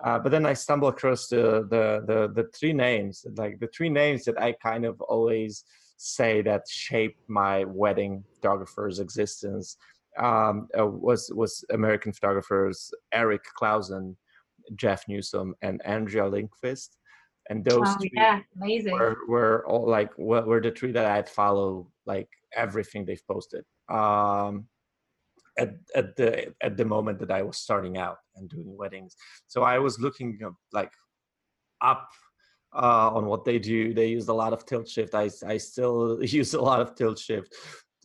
Uh, 0.05 0.19
but 0.19 0.33
then 0.33 0.47
i 0.47 0.53
stumbled 0.53 0.95
across 0.95 1.29
the, 1.29 1.67
the 1.71 2.03
the 2.07 2.33
the 2.43 2.49
three 2.59 2.73
names 2.73 3.25
like 3.37 3.59
the 3.61 3.69
three 3.69 3.91
names 3.91 4.25
that 4.25 4.41
i 4.41 4.53
kind 4.53 4.85
of 4.85 5.01
always 5.03 5.65
say 6.03 6.43
that 6.43 6.63
shaped 6.69 7.21
my 7.29 7.65
wedding 7.65 8.25
photographer's 8.35 8.99
existence 8.99 9.77
um, 10.19 10.69
uh, 10.79 10.87
was 10.87 11.31
was 11.35 11.65
american 11.71 12.13
photographers 12.13 12.93
eric 13.13 13.43
clausen 13.57 14.17
Jeff 14.77 15.07
Newsom 15.09 15.55
and 15.63 15.81
Andrea 15.85 16.27
Lindquist. 16.27 16.97
And 17.51 17.65
those 17.65 17.89
oh, 17.89 17.97
yeah, 18.13 18.41
amazing. 18.57 18.93
Were, 18.93 19.17
were 19.29 19.67
all 19.67 19.89
like 19.89 20.17
were 20.17 20.61
the 20.61 20.71
three 20.71 20.93
that 20.93 21.07
I'd 21.07 21.29
follow 21.29 21.89
like 22.07 22.29
everything 22.55 23.05
they've 23.05 23.27
posted. 23.27 23.65
Um, 23.89 24.67
at, 25.59 25.75
at 25.95 26.17
the 26.17 26.55
at 26.63 26.77
the 26.77 26.85
moment 26.85 27.19
that 27.19 27.31
I 27.31 27.43
was 27.43 27.59
starting 27.59 27.99
out 27.99 28.19
and 28.37 28.49
doing 28.49 28.77
weddings. 28.77 29.17
So 29.49 29.63
I 29.63 29.79
was 29.81 29.99
looking 29.99 30.39
like 30.73 30.93
up 31.81 32.09
uh, 32.75 33.11
on 33.15 33.27
what 33.27 33.45
they 33.45 33.59
do. 33.59 33.93
They 33.93 34.07
used 34.07 34.29
a 34.29 34.35
lot 34.35 34.53
of 34.53 34.65
tilt 34.65 34.89
shift. 34.89 35.15
I 35.15 35.31
I 35.47 35.57
still 35.57 36.19
use 36.23 36.55
a 36.55 36.61
lot 36.61 36.81
of 36.81 36.95
tilt 36.95 37.19
shift. 37.19 37.55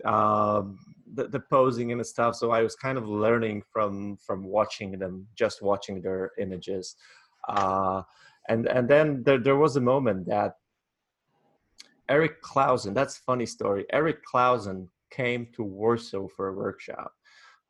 Um, 0.06 0.78
the, 1.14 1.28
the 1.28 1.40
posing 1.40 1.92
and 1.92 2.02
the 2.02 2.06
stuff 2.06 2.36
so 2.36 2.52
i 2.52 2.62
was 2.62 2.76
kind 2.76 2.98
of 2.98 3.08
learning 3.08 3.62
from 3.72 4.18
from 4.18 4.44
watching 4.44 4.98
them 4.98 5.28
just 5.36 5.62
watching 5.62 6.02
their 6.02 6.32
images 6.38 6.96
uh, 7.50 8.02
and 8.50 8.68
and 8.68 8.88
then 8.90 9.24
there, 9.24 9.38
there 9.38 9.56
was 9.56 9.76
a 9.76 9.82
moment 9.82 10.28
that 10.28 10.56
eric 12.10 12.42
clausen 12.42 12.94
that's 12.94 13.18
funny 13.18 13.46
story 13.46 13.86
eric 13.92 14.24
clausen 14.24 14.90
came 15.12 15.48
to 15.54 15.64
warsaw 15.64 16.28
for 16.28 16.50
a 16.50 16.54
workshop 16.54 17.14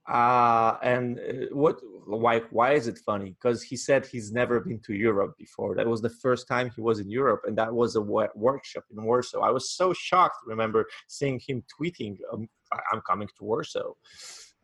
uh, 0.08 0.78
and 0.82 1.20
uh, 1.20 1.46
what 1.52 1.80
why 2.06 2.40
why 2.52 2.74
is 2.74 2.88
it 2.88 2.98
funny? 3.06 3.36
Because 3.42 3.62
he 3.62 3.76
said 3.76 4.06
he's 4.06 4.32
never 4.32 4.62
been 4.62 4.80
to 4.86 4.94
europe 4.94 5.36
before. 5.38 5.76
That 5.76 5.88
was 5.88 6.02
the 6.02 6.10
first 6.10 6.48
time 6.48 6.72
he 6.74 6.82
was 6.82 7.00
in 7.00 7.10
europe 7.10 7.42
and 7.46 7.58
that 7.58 7.74
was 7.74 7.96
a 7.98 8.02
workshop 8.02 8.86
in 8.90 9.04
warsaw. 9.04 9.42
I 9.42 9.52
was 9.52 9.76
so 9.76 9.94
shocked 9.94 10.38
remember 10.46 10.86
seeing 11.08 11.42
him 11.46 11.64
tweeting 11.78 12.18
um, 12.32 12.48
i'm 12.94 13.02
coming 13.02 13.28
to 13.28 13.44
warsaw. 13.44 13.94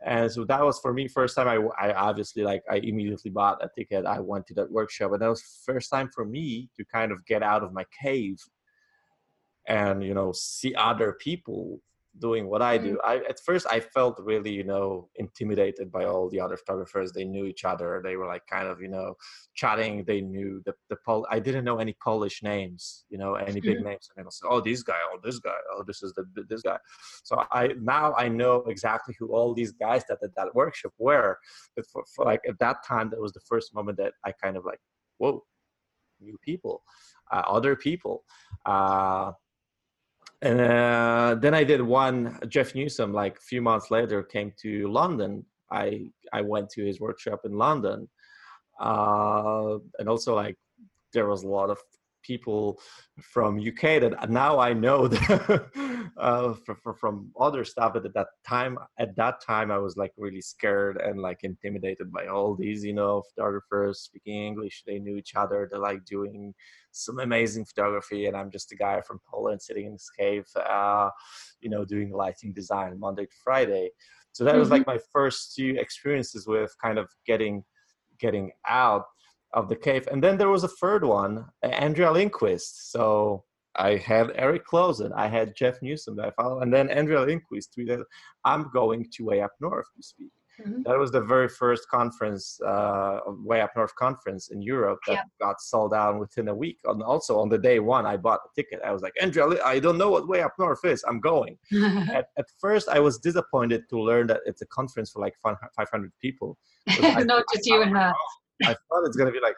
And 0.05 0.29
so 0.29 0.43
that 0.45 0.61
was 0.61 0.79
for 0.79 0.93
me 0.93 1.07
first 1.09 1.35
time 1.35 1.47
I, 1.49 1.87
I 1.87 1.93
obviously 1.93 2.43
like 2.43 2.63
i 2.71 2.77
immediately 2.77 3.31
bought 3.31 3.63
a 3.63 3.69
ticket. 3.77 4.05
I 4.05 4.21
went 4.21 4.47
to 4.47 4.53
that 4.55 4.71
workshop 4.71 5.11
and 5.11 5.21
that 5.21 5.29
was 5.29 5.43
first 5.65 5.89
time 5.89 6.09
for 6.15 6.23
me 6.23 6.69
to 6.77 6.85
kind 6.85 7.11
of 7.11 7.25
get 7.25 7.43
out 7.43 7.63
of 7.63 7.73
my 7.73 7.85
cave 8.01 8.37
and 9.67 10.03
you 10.03 10.13
know 10.13 10.31
see 10.31 10.73
other 10.75 11.13
people 11.19 11.81
doing 12.19 12.47
what 12.47 12.61
I 12.61 12.77
do. 12.77 12.93
Mm. 12.93 12.97
I 13.03 13.15
at 13.29 13.39
first 13.39 13.65
I 13.69 13.79
felt 13.79 14.19
really, 14.19 14.51
you 14.51 14.63
know, 14.63 15.09
intimidated 15.15 15.91
by 15.91 16.05
all 16.05 16.29
the 16.29 16.39
other 16.39 16.57
photographers. 16.57 17.11
They 17.11 17.23
knew 17.23 17.45
each 17.45 17.65
other. 17.65 18.01
They 18.03 18.15
were 18.15 18.27
like 18.27 18.45
kind 18.47 18.67
of, 18.67 18.81
you 18.81 18.87
know, 18.87 19.15
chatting. 19.55 20.03
They 20.05 20.21
knew 20.21 20.61
the 20.65 20.73
the 20.89 20.97
Pol. 21.05 21.25
I 21.29 21.39
didn't 21.39 21.65
know 21.65 21.79
any 21.79 21.95
Polish 22.03 22.43
names, 22.43 23.05
you 23.09 23.17
know, 23.17 23.35
any 23.35 23.59
big 23.59 23.77
mm-hmm. 23.77 23.89
names. 23.89 24.09
And 24.15 24.23
I 24.23 24.25
was, 24.25 24.39
oh, 24.47 24.61
this 24.61 24.83
guy, 24.83 24.99
oh, 25.11 25.19
this 25.23 25.39
guy, 25.39 25.55
oh, 25.73 25.83
this 25.85 26.03
is 26.03 26.13
the 26.13 26.25
this 26.47 26.61
guy. 26.61 26.77
So 27.23 27.43
I 27.51 27.69
now 27.81 28.13
I 28.15 28.27
know 28.27 28.63
exactly 28.67 29.15
who 29.19 29.33
all 29.33 29.53
these 29.53 29.71
guys 29.71 30.03
that 30.07 30.19
at 30.23 30.35
that 30.35 30.53
workshop 30.53 30.93
were. 30.97 31.37
But 31.75 31.85
for, 31.91 32.03
for 32.15 32.25
like 32.25 32.41
at 32.47 32.59
that 32.59 32.85
time, 32.85 33.09
that 33.09 33.21
was 33.21 33.33
the 33.33 33.41
first 33.41 33.73
moment 33.73 33.97
that 33.97 34.13
I 34.23 34.31
kind 34.31 34.57
of 34.57 34.65
like, 34.65 34.79
whoa, 35.17 35.43
new 36.21 36.37
people, 36.43 36.83
uh, 37.31 37.43
other 37.47 37.75
people. 37.75 38.23
Uh, 38.65 39.31
and 40.43 40.59
uh, 40.59 41.35
then 41.39 41.53
I 41.53 41.63
did 41.63 41.81
one. 41.81 42.37
Jeff 42.49 42.75
Newsom, 42.75 43.13
like 43.13 43.37
a 43.37 43.41
few 43.41 43.61
months 43.61 43.89
later, 43.89 44.21
came 44.21 44.51
to 44.61 44.91
London. 44.91 45.45
I 45.71 46.07
I 46.33 46.41
went 46.41 46.69
to 46.71 46.85
his 46.85 46.99
workshop 46.99 47.41
in 47.45 47.53
London, 47.57 48.09
uh, 48.79 49.77
and 49.99 50.09
also 50.09 50.35
like 50.35 50.57
there 51.13 51.27
was 51.27 51.43
a 51.43 51.47
lot 51.47 51.69
of 51.69 51.79
people 52.23 52.79
from 53.21 53.59
UK 53.59 54.01
that 54.01 54.29
now 54.29 54.59
I 54.59 54.73
know 54.73 55.07
that, 55.09 55.65
uh, 56.17 56.53
for, 56.65 56.75
for, 56.75 56.93
from 56.95 57.31
other 57.39 57.63
stuff. 57.63 57.93
But 57.93 58.05
at 58.05 58.13
that 58.13 58.27
time, 58.47 58.77
at 58.97 59.15
that 59.15 59.41
time, 59.41 59.71
I 59.71 59.77
was 59.77 59.95
like 59.97 60.13
really 60.17 60.41
scared 60.41 61.01
and 61.01 61.21
like 61.21 61.43
intimidated 61.43 62.11
by 62.11 62.27
all 62.27 62.55
these, 62.55 62.83
you 62.83 62.93
know, 62.93 63.23
photographers 63.35 63.99
speaking 63.99 64.43
English. 64.43 64.83
They 64.85 64.99
knew 64.99 65.17
each 65.17 65.35
other. 65.35 65.67
They're 65.69 65.79
like 65.79 66.05
doing 66.05 66.53
some 66.91 67.19
amazing 67.19 67.65
photography, 67.65 68.27
and 68.27 68.37
I'm 68.37 68.51
just 68.51 68.71
a 68.71 68.75
guy 68.75 69.01
from 69.01 69.19
Poland 69.29 69.61
sitting 69.61 69.87
in 69.87 69.93
this 69.93 70.09
cave, 70.17 70.45
uh, 70.55 71.09
you 71.59 71.69
know, 71.69 71.85
doing 71.85 72.11
lighting 72.11 72.53
design 72.53 72.99
Monday 72.99 73.25
to 73.25 73.35
Friday. 73.43 73.89
So 74.31 74.43
that 74.43 74.51
mm-hmm. 74.51 74.59
was 74.59 74.69
like 74.71 74.87
my 74.87 74.99
first 75.11 75.55
two 75.55 75.75
experiences 75.79 76.47
with 76.47 76.75
kind 76.81 76.97
of 76.97 77.07
getting 77.25 77.63
getting 78.19 78.51
out 78.67 79.05
of 79.53 79.69
the 79.69 79.75
cave. 79.75 80.07
And 80.11 80.23
then 80.23 80.37
there 80.37 80.49
was 80.49 80.63
a 80.63 80.67
third 80.67 81.03
one, 81.03 81.45
Andrea 81.61 82.11
Lindquist. 82.11 82.91
So 82.91 83.43
I 83.75 83.97
had 83.97 84.31
Eric 84.35 84.65
Clausen, 84.65 85.11
I 85.13 85.27
had 85.27 85.55
Jeff 85.55 85.81
Newsom 85.81 86.15
that 86.17 86.27
I 86.27 86.31
follow, 86.31 86.59
and 86.59 86.73
then 86.73 86.89
Andrea 86.89 87.21
Lindquist 87.21 87.75
tweeted, 87.77 88.03
"I'm 88.45 88.69
going 88.71 89.07
to 89.13 89.25
Way 89.25 89.41
Up 89.41 89.53
North 89.59 89.87
to 89.95 90.03
speak." 90.03 90.31
Mm-hmm. 90.61 90.83
That 90.83 90.99
was 90.99 91.11
the 91.11 91.21
very 91.21 91.49
first 91.49 91.89
conference, 91.89 92.59
uh, 92.61 93.21
Way 93.25 93.61
Up 93.61 93.71
North 93.75 93.95
conference 93.95 94.49
in 94.49 94.61
Europe 94.61 94.99
that 95.07 95.13
yeah. 95.13 95.23
got 95.41 95.59
sold 95.59 95.93
out 95.93 96.19
within 96.19 96.47
a 96.49 96.55
week. 96.55 96.77
And 96.83 97.01
also 97.01 97.39
on 97.39 97.49
the 97.49 97.57
day 97.57 97.79
one, 97.79 98.05
I 98.05 98.17
bought 98.17 98.41
a 98.45 98.49
ticket. 98.55 98.79
I 98.85 98.91
was 98.91 99.01
like, 99.01 99.13
Andrea, 99.19 99.63
I 99.65 99.79
don't 99.79 99.97
know 99.97 100.11
what 100.11 100.27
Way 100.27 100.41
Up 100.41 100.53
North 100.59 100.85
is. 100.85 101.03
I'm 101.07 101.19
going. 101.19 101.57
at, 101.73 102.27
at, 102.37 102.45
first, 102.59 102.87
I 102.87 102.99
was 102.99 103.17
disappointed 103.17 103.89
to 103.89 103.99
learn 103.99 104.27
that 104.27 104.41
it's 104.45 104.61
a 104.61 104.67
conference 104.67 105.11
for 105.11 105.21
like 105.21 105.33
500 105.41 106.11
people. 106.21 106.57
Not 107.01 107.43
just 107.51 107.65
you 107.65 107.81
and 107.81 107.97
her. 107.97 108.13
I 108.63 108.75
thought 108.89 109.05
it's 109.05 109.17
gonna 109.17 109.31
be 109.31 109.39
like 109.41 109.55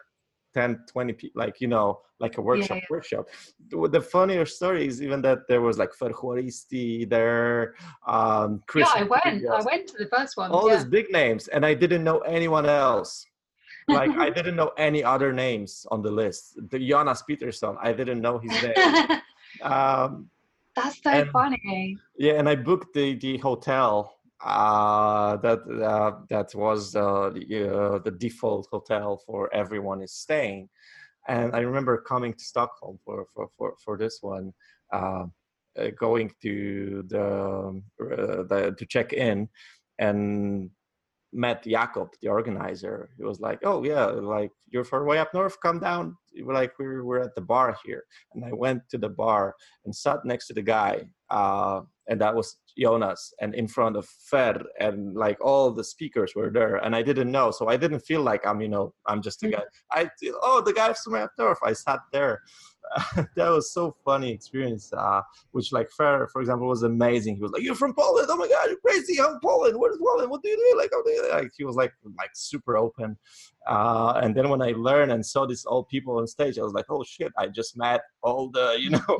10, 0.56 0.84
20 0.88 1.12
people, 1.12 1.38
like 1.38 1.60
you 1.60 1.68
know, 1.68 2.00
like 2.18 2.38
a 2.38 2.40
workshop. 2.40 2.70
Yeah, 2.70 2.76
yeah. 2.76 2.86
Workshop. 2.88 3.26
The, 3.68 3.88
the 3.88 4.00
funnier 4.00 4.46
story 4.46 4.86
is 4.86 5.02
even 5.02 5.20
that 5.22 5.40
there 5.48 5.60
was 5.60 5.76
like 5.78 5.92
Fer 5.92 6.10
Juaristi 6.10 7.08
there. 7.08 7.74
Um, 8.06 8.62
Chris 8.66 8.88
yeah, 8.94 9.02
I 9.02 9.04
went. 9.04 9.46
I 9.46 9.62
went 9.62 9.86
to 9.88 9.98
the 9.98 10.08
first 10.08 10.36
one. 10.38 10.50
All 10.50 10.68
yeah. 10.68 10.76
these 10.76 10.86
big 10.86 11.10
names, 11.10 11.48
and 11.48 11.64
I 11.66 11.74
didn't 11.74 12.04
know 12.04 12.20
anyone 12.20 12.66
else. 12.66 13.26
like 13.88 14.10
I 14.12 14.30
didn't 14.38 14.56
know 14.56 14.72
any 14.78 15.04
other 15.04 15.30
names 15.32 15.86
on 15.90 16.00
the 16.00 16.10
list. 16.10 16.58
The 16.70 16.78
Jonas 16.78 17.22
Peterson, 17.22 17.76
I 17.82 17.92
didn't 17.92 18.22
know 18.22 18.38
his 18.38 18.62
name. 18.62 19.20
um, 19.62 20.30
That's 20.74 21.02
so 21.02 21.10
and, 21.10 21.30
funny. 21.30 21.98
Yeah, 22.16 22.34
and 22.38 22.48
I 22.48 22.54
booked 22.54 22.94
the 22.94 23.14
the 23.16 23.36
hotel 23.38 24.15
uh, 24.44 25.36
that 25.38 25.60
uh, 25.82 26.12
that 26.28 26.54
was 26.54 26.94
uh, 26.94 27.30
the, 27.30 27.72
uh, 27.72 27.98
the 28.00 28.10
default 28.10 28.68
hotel 28.70 29.22
for 29.26 29.52
everyone 29.54 30.02
is 30.02 30.12
staying. 30.12 30.68
And 31.28 31.54
I 31.56 31.60
remember 31.60 32.00
coming 32.02 32.34
to 32.34 32.44
Stockholm 32.44 32.98
for 33.04 33.26
for 33.34 33.48
for, 33.56 33.74
for 33.84 33.96
this 33.96 34.18
one, 34.20 34.52
uh, 34.92 35.24
uh, 35.78 35.88
going 35.98 36.32
to 36.42 37.02
the, 37.08 37.82
the 37.98 38.74
to 38.78 38.86
check 38.86 39.12
in, 39.12 39.48
and 39.98 40.70
met 41.32 41.64
Jakob, 41.64 42.10
the 42.22 42.28
organizer. 42.28 43.10
He 43.16 43.24
was 43.24 43.40
like, 43.40 43.60
"Oh 43.64 43.82
yeah, 43.84 44.04
like 44.06 44.52
you're 44.68 44.84
far 44.84 45.04
way 45.04 45.18
up 45.18 45.32
north. 45.34 45.58
Come 45.60 45.80
down. 45.80 46.16
Like 46.44 46.78
we 46.78 46.86
were 46.86 47.20
at 47.20 47.34
the 47.34 47.40
bar 47.40 47.76
here 47.84 48.04
and 48.34 48.44
i 48.44 48.52
went 48.52 48.82
to 48.90 48.98
the 48.98 49.08
bar 49.08 49.54
and 49.84 49.94
sat 49.94 50.18
next 50.24 50.46
to 50.46 50.54
the 50.54 50.62
guy 50.62 51.02
uh, 51.30 51.80
and 52.08 52.20
that 52.20 52.34
was 52.34 52.58
jonas 52.78 53.32
and 53.40 53.54
in 53.54 53.66
front 53.66 53.96
of 53.96 54.06
fer 54.30 54.62
and 54.78 55.14
like 55.14 55.38
all 55.40 55.70
the 55.70 55.82
speakers 55.82 56.34
were 56.34 56.50
there 56.50 56.76
and 56.76 56.94
i 56.94 57.02
didn't 57.02 57.30
know 57.30 57.50
so 57.50 57.68
i 57.68 57.76
didn't 57.76 58.00
feel 58.00 58.22
like 58.22 58.46
i'm 58.46 58.60
you 58.60 58.68
know 58.68 58.92
i'm 59.06 59.22
just 59.22 59.42
a 59.42 59.46
mm. 59.46 59.52
guy 59.52 59.62
i 59.92 60.08
oh 60.42 60.60
the 60.64 60.72
guy 60.72 60.92
from 60.92 61.28
Turf. 61.38 61.58
i 61.64 61.72
sat 61.72 62.00
there 62.12 62.42
that 63.36 63.48
was 63.48 63.72
so 63.72 63.96
funny 64.04 64.30
experience. 64.30 64.92
Uh, 64.92 65.22
which 65.52 65.72
like 65.72 65.90
Fer, 65.90 66.26
for 66.28 66.40
example, 66.40 66.66
was 66.66 66.82
amazing. 66.82 67.36
He 67.36 67.42
was 67.42 67.52
like, 67.52 67.62
"You're 67.62 67.74
from 67.74 67.94
Poland? 67.94 68.28
Oh 68.30 68.36
my 68.36 68.48
God, 68.48 68.68
you're 68.68 68.78
crazy! 68.78 69.20
I'm 69.20 69.38
Poland. 69.40 69.78
What 69.78 69.92
is 69.92 69.98
Poland? 69.98 70.30
What 70.30 70.42
do 70.42 70.48
you 70.48 70.56
do? 70.56 70.78
Like, 70.78 70.90
do 70.90 71.10
you 71.10 71.30
like?" 71.32 71.50
He 71.56 71.64
was 71.64 71.76
like 71.76 71.92
like 72.18 72.30
super 72.34 72.76
open. 72.76 73.16
Uh, 73.66 74.20
and 74.22 74.34
then 74.34 74.48
when 74.48 74.62
I 74.62 74.72
learned 74.72 75.12
and 75.12 75.24
saw 75.24 75.46
these 75.46 75.66
old 75.66 75.88
people 75.88 76.18
on 76.18 76.26
stage, 76.26 76.58
I 76.58 76.62
was 76.62 76.72
like, 76.72 76.86
"Oh 76.88 77.04
shit! 77.04 77.32
I 77.38 77.48
just 77.48 77.76
met 77.76 78.02
all 78.22 78.50
the 78.50 78.76
you 78.80 78.90
know." 78.90 79.18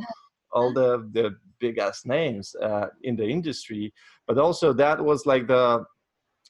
all 0.53 0.73
the 0.73 1.09
the 1.13 1.37
big 1.59 1.79
ass 1.79 2.07
names 2.07 2.55
uh, 2.63 2.87
in 3.03 3.17
the 3.17 3.27
industry 3.27 3.93
but 4.27 4.39
also 4.39 4.73
that 4.73 5.03
was 5.03 5.27
like 5.27 5.47
the 5.47 5.85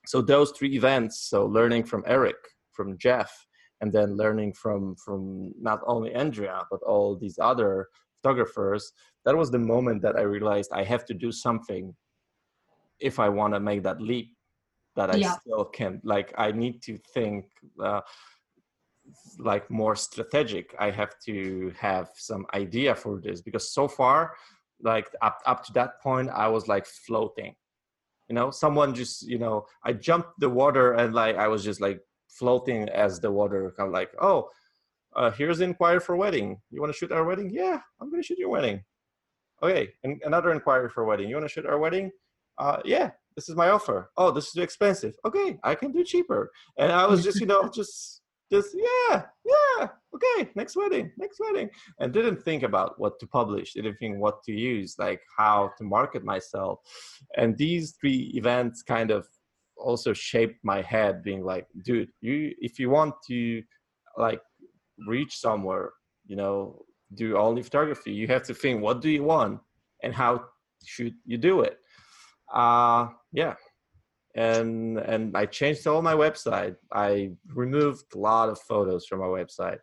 so 0.07 0.21
those 0.21 0.51
three 0.53 0.75
events 0.77 1.29
so 1.31 1.47
learning 1.47 1.83
from 1.83 2.05
eric 2.07 2.37
from 2.73 2.97
jeff 2.99 3.45
and 3.81 3.93
then 3.93 4.16
learning 4.16 4.53
from 4.53 4.95
from 4.97 5.53
not 5.61 5.81
only 5.87 6.14
andrea 6.14 6.62
but 6.70 6.81
all 6.83 7.16
these 7.16 7.39
other 7.41 7.89
photographers 8.22 8.93
that 9.24 9.37
was 9.37 9.51
the 9.51 9.59
moment 9.59 10.03
that 10.03 10.16
i 10.16 10.22
realized 10.22 10.70
i 10.72 10.83
have 10.83 11.05
to 11.05 11.14
do 11.14 11.31
something 11.31 11.95
if 13.01 13.18
i 13.18 13.29
want 13.29 13.53
to 13.53 13.61
make 13.61 13.83
that 13.83 14.01
leap 14.01 14.35
that 14.95 15.11
i 15.11 15.16
yeah. 15.16 15.33
still 15.33 15.64
can 15.64 16.01
like 16.05 16.33
i 16.39 16.51
need 16.51 16.83
to 16.83 16.99
think 17.14 17.45
uh, 17.83 18.01
like 19.39 19.70
more 19.70 19.95
strategic 19.95 20.74
i 20.79 20.91
have 20.91 21.14
to 21.24 21.72
have 21.79 22.09
some 22.14 22.47
idea 22.55 22.95
for 22.95 23.20
this 23.20 23.41
because 23.43 23.72
so 23.72 23.87
far 23.87 24.33
like 24.83 25.09
up, 25.22 25.39
up 25.47 25.64
to 25.64 25.72
that 25.72 26.01
point 26.03 26.29
i 26.31 26.49
was 26.49 26.66
like 26.68 26.87
floating 26.87 27.55
you 28.29 28.35
know 28.35 28.51
someone 28.51 28.95
just 28.95 29.22
you 29.29 29.39
know 29.39 29.64
i 29.85 29.93
jumped 29.93 30.31
the 30.39 30.49
water 30.49 30.95
and 30.95 31.14
like 31.14 31.37
i 31.37 31.47
was 31.47 31.62
just 31.62 31.81
like 31.81 32.01
floating 32.39 32.89
as 32.91 33.20
the 33.20 33.30
water 33.30 33.72
kind 33.76 33.89
of 33.89 33.93
like 33.93 34.11
oh 34.20 34.49
uh, 35.14 35.30
here's 35.30 35.59
the 35.59 35.64
inquiry 35.64 35.99
for 35.99 36.14
wedding. 36.14 36.61
You 36.70 36.78
want 36.78 36.93
to 36.93 36.99
shoot 36.99 37.11
our 37.11 37.24
wedding? 37.24 37.51
Yeah 37.51 37.80
i'm 38.01 38.11
going 38.11 38.22
to 38.22 38.26
shoot 38.26 38.39
your 38.39 38.51
wedding. 38.51 38.82
Okay 39.62 39.89
and 40.05 40.20
another 40.24 40.53
inquiry 40.53 40.91
for 40.91 41.05
wedding. 41.05 41.28
You 41.28 41.37
want 41.37 41.49
to 41.49 41.53
shoot 41.53 41.66
our 41.66 41.78
wedding? 41.78 42.11
Uh, 42.59 42.78
yeah 42.84 43.11
this 43.34 43.49
is 43.49 43.57
my 43.57 43.68
offer. 43.70 44.11
Oh 44.16 44.30
this 44.30 44.47
is 44.47 44.53
too 44.53 44.62
expensive. 44.62 45.14
Okay 45.24 45.59
i 45.64 45.74
can 45.74 45.93
do 45.93 46.05
cheaper. 46.05 46.51
And 46.78 46.93
i 46.93 47.07
was 47.07 47.24
just 47.24 47.41
you 47.41 47.47
know 47.47 47.68
just 47.74 48.22
just 48.53 48.76
yeah 48.76 49.24
yeah 49.45 49.89
okay 50.14 50.51
next 50.55 50.76
wedding 50.76 51.11
next 51.16 51.41
wedding. 51.41 51.68
And 51.99 52.12
didn't 52.12 52.43
think 52.43 52.62
about 52.62 52.99
what 53.01 53.18
to 53.20 53.26
publish 53.26 53.72
didn't 53.72 53.97
think 53.97 54.18
what 54.18 54.43
to 54.45 54.53
use 54.53 54.97
like 54.99 55.20
how 55.37 55.70
to 55.78 55.84
market 55.84 56.24
myself. 56.24 56.80
And 57.37 57.57
these 57.57 57.97
three 58.01 58.32
events 58.34 58.82
kind 58.82 59.11
of 59.11 59.26
also 59.79 60.12
shaped 60.12 60.59
my 60.62 60.81
head 60.83 61.22
being 61.22 61.45
like 61.45 61.66
dude 61.83 62.09
you 62.20 62.53
if 62.61 62.79
you 62.79 62.89
want 62.91 63.14
to 63.27 63.62
like 64.16 64.41
reach 65.07 65.37
somewhere 65.37 65.91
you 66.27 66.37
know 66.37 66.83
do 67.14 67.37
only 67.37 67.62
photography 67.62 68.12
you 68.12 68.27
have 68.27 68.43
to 68.43 68.55
think 68.55 68.83
what 68.83 69.01
do 69.01 69.11
you 69.11 69.22
want 69.22 69.61
and 70.03 70.14
how 70.14 70.45
should 70.85 71.14
you 71.24 71.39
do 71.39 71.61
it? 71.62 71.79
Uh 72.53 73.09
yeah. 73.33 73.55
And 74.35 74.99
and 74.99 75.37
i 75.37 75.47
changed 75.47 75.87
all 75.87 76.03
my 76.03 76.14
website. 76.14 76.77
I 76.93 77.33
removed 77.55 78.14
a 78.14 78.18
lot 78.18 78.49
of 78.49 78.61
photos 78.61 79.07
from 79.07 79.20
my 79.20 79.27
website. 79.27 79.79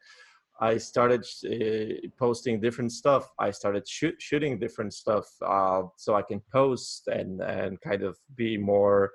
I 0.62 0.78
started 0.78 1.26
uh, 1.46 2.08
posting 2.18 2.62
different 2.62 2.92
stuff. 2.92 3.28
I 3.40 3.50
started 3.52 3.88
shoot, 3.88 4.16
shooting 4.20 4.60
different 4.60 4.94
stuff 4.94 5.28
uh, 5.46 5.82
so 5.98 6.16
i 6.16 6.22
can 6.22 6.42
post 6.52 7.08
and 7.08 7.42
and 7.42 7.82
kind 7.82 8.04
of 8.04 8.16
be 8.36 8.58
more 8.58 9.12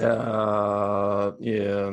uh, 0.00 1.32
yeah, 1.40 1.90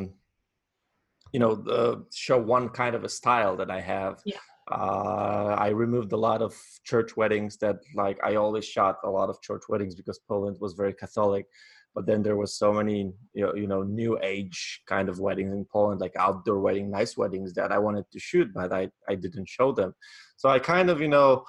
you 1.34 1.40
know, 1.40 1.52
uh, 1.70 1.96
show 2.14 2.38
one 2.38 2.70
kind 2.70 2.96
of 2.96 3.04
a 3.04 3.10
style 3.10 3.56
that 3.58 3.72
I 3.72 3.82
have. 3.82 4.20
Yeah. 4.26 4.38
Uh, 4.72 5.56
I 5.58 5.70
removed 5.70 6.12
a 6.14 6.18
lot 6.18 6.42
of 6.42 6.56
church 6.84 7.18
weddings 7.18 7.58
that, 7.58 7.80
like, 7.96 8.20
I 8.24 8.36
always 8.36 8.66
shot 8.66 8.98
a 9.04 9.10
lot 9.10 9.30
of 9.30 9.42
church 9.42 9.64
weddings 9.68 9.96
because 9.96 10.20
Poland 10.20 10.58
was 10.62 10.74
very 10.74 10.94
Catholic. 10.94 11.46
But 11.94 12.06
then 12.06 12.24
there 12.24 12.38
was 12.38 12.58
so 12.58 12.72
many, 12.72 13.12
you 13.34 13.46
know, 13.46 13.54
you 13.54 13.68
know, 13.68 13.84
new 13.84 14.18
age 14.24 14.82
kind 14.88 15.10
of 15.10 15.20
weddings 15.20 15.52
in 15.52 15.66
Poland, 15.66 16.00
like 16.00 16.16
outdoor 16.16 16.60
wedding, 16.60 16.90
nice 16.90 17.18
weddings 17.18 17.54
that 17.56 17.74
I 17.74 17.80
wanted 17.80 18.06
to 18.14 18.20
shoot, 18.20 18.54
but 18.54 18.72
I, 18.72 18.90
I 19.10 19.16
didn't 19.16 19.50
show 19.50 19.74
them. 19.74 19.94
So 20.38 20.48
I 20.48 20.60
kind 20.60 20.90
of, 20.90 21.02
you 21.02 21.10
know, 21.10 21.44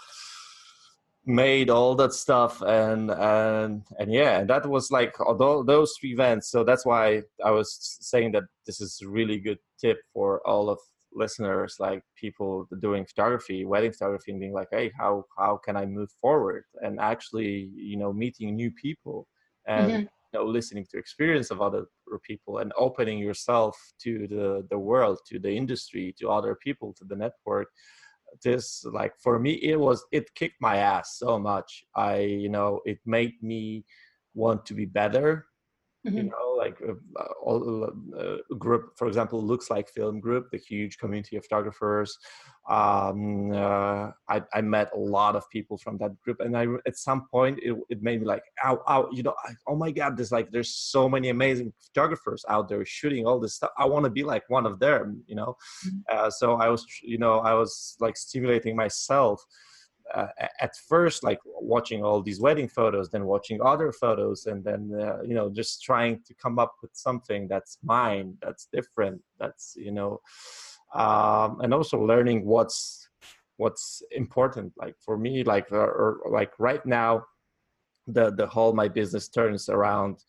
made 1.24 1.70
all 1.70 1.94
that 1.94 2.12
stuff 2.12 2.60
and 2.62 3.10
and 3.10 3.82
and 3.98 4.12
yeah 4.12 4.40
and 4.40 4.50
that 4.50 4.66
was 4.66 4.90
like 4.90 5.14
although 5.20 5.62
those 5.62 5.94
three 6.00 6.12
events. 6.12 6.50
So 6.50 6.64
that's 6.64 6.84
why 6.84 7.22
i 7.44 7.50
was 7.50 7.98
saying 8.00 8.32
that 8.32 8.44
this 8.66 8.80
is 8.80 9.00
a 9.02 9.08
really 9.08 9.38
good 9.38 9.58
tip 9.80 9.98
for 10.12 10.44
all 10.46 10.68
of 10.68 10.78
listeners 11.14 11.76
like 11.78 12.02
people 12.16 12.66
doing 12.80 13.04
photography 13.04 13.64
wedding 13.66 13.92
photography 13.92 14.30
and 14.30 14.40
being 14.40 14.54
like 14.54 14.68
hey 14.70 14.90
how 14.98 15.24
how 15.38 15.58
can 15.64 15.76
i 15.76 15.84
move 15.84 16.10
forward? 16.20 16.64
And 16.82 16.98
actually 16.98 17.70
you 17.74 17.96
know 17.96 18.12
meeting 18.12 18.56
new 18.56 18.70
people 18.70 19.28
and 19.66 19.90
mm-hmm. 19.90 20.00
you 20.00 20.08
know 20.34 20.44
listening 20.44 20.86
to 20.90 20.98
experience 20.98 21.50
of 21.50 21.60
other 21.60 21.84
people 22.22 22.58
and 22.58 22.72
opening 22.76 23.18
yourself 23.18 23.76
to 24.02 24.26
the 24.28 24.66
the 24.70 24.78
world 24.78 25.18
to 25.28 25.38
the 25.38 25.50
industry 25.50 26.14
to 26.18 26.28
other 26.28 26.56
people 26.56 26.92
to 26.98 27.04
the 27.04 27.16
network 27.16 27.68
this 28.42 28.84
like 28.92 29.12
for 29.18 29.38
me 29.38 29.52
it 29.62 29.78
was 29.78 30.04
it 30.12 30.34
kicked 30.34 30.60
my 30.60 30.76
ass 30.76 31.18
so 31.18 31.38
much. 31.38 31.84
I 31.94 32.18
you 32.20 32.48
know 32.48 32.80
it 32.84 32.98
made 33.06 33.34
me 33.42 33.84
want 34.34 34.64
to 34.66 34.74
be 34.74 34.86
better 34.86 35.46
mm-hmm. 36.06 36.16
you 36.16 36.22
know 36.24 36.54
like 36.56 36.78
uh, 36.88 37.22
all 37.42 37.90
uh, 38.18 38.36
group 38.56 38.96
for 38.96 39.06
example 39.06 39.42
looks 39.42 39.70
like 39.70 39.88
film 39.88 40.20
group 40.20 40.50
the 40.50 40.58
huge 40.58 40.98
community 40.98 41.36
of 41.36 41.44
photographers 41.44 42.18
um, 42.68 43.50
uh, 43.52 44.10
I, 44.28 44.42
I, 44.54 44.60
met 44.60 44.90
a 44.94 44.98
lot 44.98 45.34
of 45.34 45.50
people 45.50 45.76
from 45.78 45.98
that 45.98 46.18
group 46.20 46.40
and 46.40 46.56
i 46.56 46.66
at 46.86 46.96
some 46.96 47.26
point 47.28 47.58
it, 47.60 47.76
it 47.88 48.02
made 48.02 48.20
me 48.20 48.26
like 48.26 48.44
ow, 48.64 48.80
ow 48.88 49.08
you 49.12 49.22
know 49.22 49.34
I, 49.44 49.52
oh 49.66 49.76
my 49.76 49.90
god 49.90 50.16
there's 50.16 50.32
like 50.32 50.50
there's 50.50 50.74
so 50.74 51.08
many 51.08 51.30
amazing 51.30 51.72
photographers 51.80 52.44
out 52.48 52.68
there 52.68 52.84
shooting 52.84 53.26
all 53.26 53.40
this 53.40 53.54
stuff 53.54 53.70
i 53.78 53.84
want 53.84 54.04
to 54.04 54.10
be 54.10 54.22
like 54.22 54.48
one 54.48 54.66
of 54.66 54.78
them 54.78 55.22
you 55.26 55.34
know 55.34 55.56
mm-hmm. 55.86 55.98
uh, 56.08 56.30
so 56.30 56.54
i 56.54 56.68
was 56.68 56.86
you 57.02 57.18
know 57.18 57.40
i 57.40 57.52
was 57.52 57.96
like 58.00 58.16
stimulating 58.16 58.76
myself 58.76 59.44
uh, 60.14 60.26
at 60.60 60.76
first 60.88 61.24
like 61.24 61.38
watching 61.44 62.04
all 62.04 62.22
these 62.22 62.40
wedding 62.40 62.68
photos 62.68 63.10
then 63.10 63.24
watching 63.24 63.60
other 63.62 63.92
photos 63.92 64.46
and 64.46 64.62
then 64.64 64.90
uh, 65.00 65.22
you 65.22 65.34
know 65.34 65.50
just 65.50 65.82
trying 65.82 66.20
to 66.26 66.34
come 66.34 66.58
up 66.58 66.74
with 66.82 66.90
something 66.94 67.48
that's 67.48 67.78
mine 67.82 68.36
that's 68.42 68.68
different 68.72 69.20
that's 69.38 69.74
you 69.76 69.92
know 69.92 70.20
um, 70.94 71.60
and 71.62 71.72
also 71.72 71.98
learning 71.98 72.44
what's 72.44 73.08
what's 73.56 74.02
important. 74.10 74.72
Like 74.76 74.96
for 75.00 75.16
me 75.16 75.44
like 75.44 75.70
or, 75.72 75.82
uh, 75.82 76.28
or 76.30 76.30
like 76.30 76.52
right 76.58 76.84
now 76.84 77.24
the 78.06 78.32
the 78.32 78.46
whole 78.46 78.72
my 78.72 78.88
business 78.88 79.28
turns 79.28 79.68
around 79.68 80.24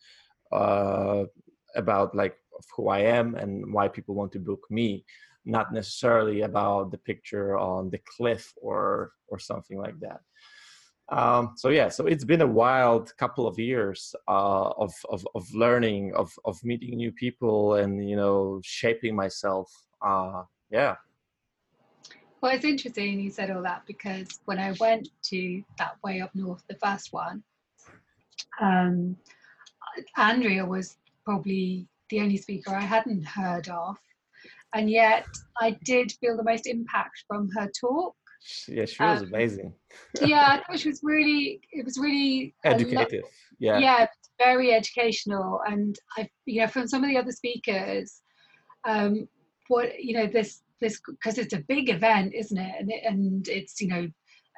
uh, 0.52 1.24
about 1.76 2.14
like 2.14 2.36
who 2.76 2.88
I 2.88 3.00
am 3.00 3.34
and 3.34 3.72
why 3.72 3.88
people 3.88 4.14
want 4.14 4.32
to 4.32 4.38
book 4.38 4.64
me 4.70 5.04
not 5.44 5.72
necessarily 5.72 6.42
about 6.42 6.90
the 6.90 6.98
picture 6.98 7.58
on 7.58 7.90
the 7.90 8.00
cliff 8.16 8.52
or 8.56 9.12
or 9.28 9.38
something 9.38 9.78
like 9.78 9.98
that. 10.00 10.20
Um, 11.10 11.52
so 11.56 11.68
yeah 11.68 11.90
so 11.90 12.06
it's 12.06 12.24
been 12.24 12.40
a 12.40 12.46
wild 12.46 13.14
couple 13.18 13.46
of 13.46 13.58
years 13.58 14.14
uh, 14.26 14.70
of, 14.70 14.92
of 15.10 15.26
of 15.34 15.44
learning 15.52 16.14
of 16.14 16.32
of 16.46 16.56
meeting 16.64 16.96
new 16.96 17.12
people 17.12 17.74
and 17.74 18.08
you 18.08 18.16
know 18.16 18.60
shaping 18.64 19.14
myself 19.14 19.70
uh, 20.00 20.44
yeah. 20.70 20.94
Well 22.40 22.54
it's 22.54 22.64
interesting 22.64 23.20
you 23.20 23.30
said 23.30 23.50
all 23.50 23.62
that 23.62 23.82
because 23.86 24.40
when 24.46 24.58
i 24.58 24.72
went 24.80 25.08
to 25.24 25.62
that 25.78 25.96
way 26.02 26.20
up 26.20 26.30
north 26.34 26.62
the 26.68 26.76
first 26.76 27.12
one 27.12 27.42
um, 28.60 29.16
andrea 30.16 30.64
was 30.64 30.96
probably 31.24 31.86
the 32.08 32.20
only 32.20 32.36
speaker 32.38 32.74
i 32.74 32.80
hadn't 32.80 33.24
heard 33.24 33.68
of 33.68 33.96
and 34.74 34.90
yet 34.90 35.26
I 35.60 35.76
did 35.84 36.12
feel 36.20 36.36
the 36.36 36.44
most 36.44 36.66
impact 36.66 37.24
from 37.26 37.48
her 37.56 37.70
talk. 37.80 38.14
Yeah, 38.68 38.84
she 38.84 39.02
was 39.02 39.22
um, 39.22 39.28
amazing. 39.28 39.72
yeah, 40.20 40.48
I 40.48 40.62
thought 40.66 40.78
she 40.78 40.90
was 40.90 41.00
really. 41.02 41.60
It 41.72 41.84
was 41.84 41.98
really 41.98 42.54
educative. 42.64 43.24
Yeah, 43.58 43.78
yeah, 43.78 44.06
very 44.38 44.72
educational, 44.72 45.60
and 45.66 45.98
I, 46.18 46.28
you 46.44 46.60
know, 46.60 46.66
from 46.66 46.86
some 46.86 47.02
of 47.02 47.08
the 47.08 47.16
other 47.16 47.30
speakers, 47.30 48.20
um, 48.86 49.28
what 49.68 50.02
you 50.02 50.14
know, 50.14 50.26
this 50.26 50.62
this 50.80 51.00
because 51.06 51.38
it's 51.38 51.54
a 51.54 51.64
big 51.68 51.88
event, 51.88 52.34
isn't 52.34 52.58
it? 52.58 52.74
And 52.78 52.90
it, 52.90 53.02
and 53.04 53.48
it's 53.48 53.80
you 53.80 53.88
know 53.88 54.08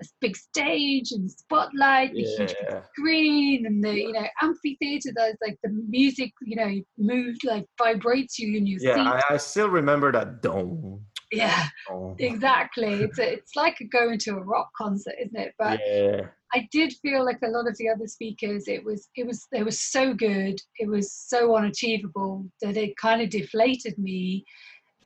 a 0.00 0.04
big 0.20 0.36
stage 0.36 1.12
and 1.12 1.30
spotlight, 1.30 2.12
the 2.12 2.22
huge 2.22 2.54
screen, 2.92 3.66
and 3.66 3.82
the 3.82 3.94
you 3.94 4.12
know 4.12 4.26
amphitheater. 4.42 5.10
There's 5.14 5.36
like 5.42 5.58
the 5.62 5.70
music, 5.88 6.32
you 6.42 6.56
know, 6.56 6.80
moves 6.98 7.38
like 7.44 7.66
vibrates 7.78 8.38
you 8.38 8.56
in 8.56 8.66
your 8.66 8.80
yeah, 8.80 8.94
seat. 8.94 9.24
I, 9.30 9.34
I 9.34 9.36
still 9.38 9.68
remember 9.68 10.12
that 10.12 10.42
dome. 10.42 11.04
yeah, 11.32 11.66
oh. 11.90 12.14
exactly. 12.18 13.02
It's 13.02 13.18
a, 13.18 13.32
it's 13.34 13.56
like 13.56 13.76
going 13.90 14.18
to 14.20 14.32
a 14.32 14.42
rock 14.42 14.70
concert, 14.76 15.14
isn't 15.20 15.36
it? 15.36 15.54
But 15.58 15.80
yeah. 15.84 16.26
I 16.54 16.68
did 16.70 16.94
feel 17.02 17.24
like 17.24 17.38
a 17.42 17.48
lot 17.48 17.66
of 17.66 17.76
the 17.78 17.88
other 17.88 18.06
speakers, 18.06 18.68
it 18.68 18.84
was 18.84 19.08
it 19.16 19.26
was 19.26 19.46
they 19.52 19.62
were 19.62 19.70
so 19.70 20.14
good, 20.14 20.60
it 20.78 20.88
was 20.88 21.12
so 21.12 21.56
unachievable 21.56 22.46
that 22.62 22.76
it 22.76 22.96
kind 22.96 23.22
of 23.22 23.30
deflated 23.30 23.98
me 23.98 24.44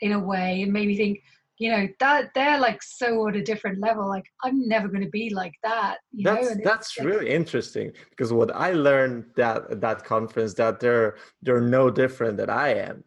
in 0.00 0.12
a 0.12 0.18
way 0.18 0.62
and 0.62 0.72
made 0.72 0.88
me 0.88 0.96
think, 0.96 1.20
you 1.60 1.70
know, 1.70 1.86
that 2.00 2.30
they're 2.34 2.58
like 2.58 2.82
so 2.82 3.28
at 3.28 3.36
a 3.36 3.42
different 3.42 3.80
level. 3.80 4.08
Like 4.08 4.24
I'm 4.42 4.66
never 4.66 4.88
going 4.88 5.04
to 5.04 5.10
be 5.10 5.28
like 5.32 5.52
that. 5.62 5.98
that's 6.14 6.54
know? 6.56 6.60
that's 6.64 6.98
really 6.98 7.28
interesting 7.28 7.92
because 8.08 8.32
what 8.32 8.50
I 8.56 8.72
learned 8.72 9.26
that 9.36 9.80
that 9.82 10.02
conference 10.04 10.54
that 10.54 10.80
they're 10.80 11.18
they're 11.42 11.60
no 11.60 11.90
different 11.90 12.38
than 12.38 12.48
I 12.48 12.68
am 12.74 13.04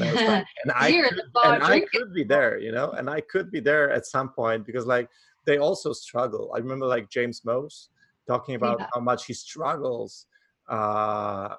and, 0.00 0.14
like, 0.14 0.46
and 0.64 0.72
I, 0.74 0.92
could, 0.92 1.20
and 1.44 1.62
I 1.64 1.80
could 1.92 2.14
be 2.14 2.22
there, 2.22 2.56
you 2.58 2.70
know, 2.70 2.92
and 2.92 3.10
I 3.10 3.20
could 3.20 3.50
be 3.50 3.58
there 3.58 3.90
at 3.90 4.06
some 4.06 4.28
point 4.28 4.64
because 4.64 4.86
like 4.86 5.08
they 5.44 5.58
also 5.58 5.92
struggle. 5.92 6.52
I 6.54 6.58
remember 6.58 6.86
like 6.86 7.10
James 7.10 7.44
Mose 7.44 7.88
talking 8.28 8.54
about 8.54 8.78
yeah. 8.78 8.86
how 8.94 9.00
much 9.00 9.26
he 9.26 9.32
struggles 9.32 10.26
uh, 10.68 11.54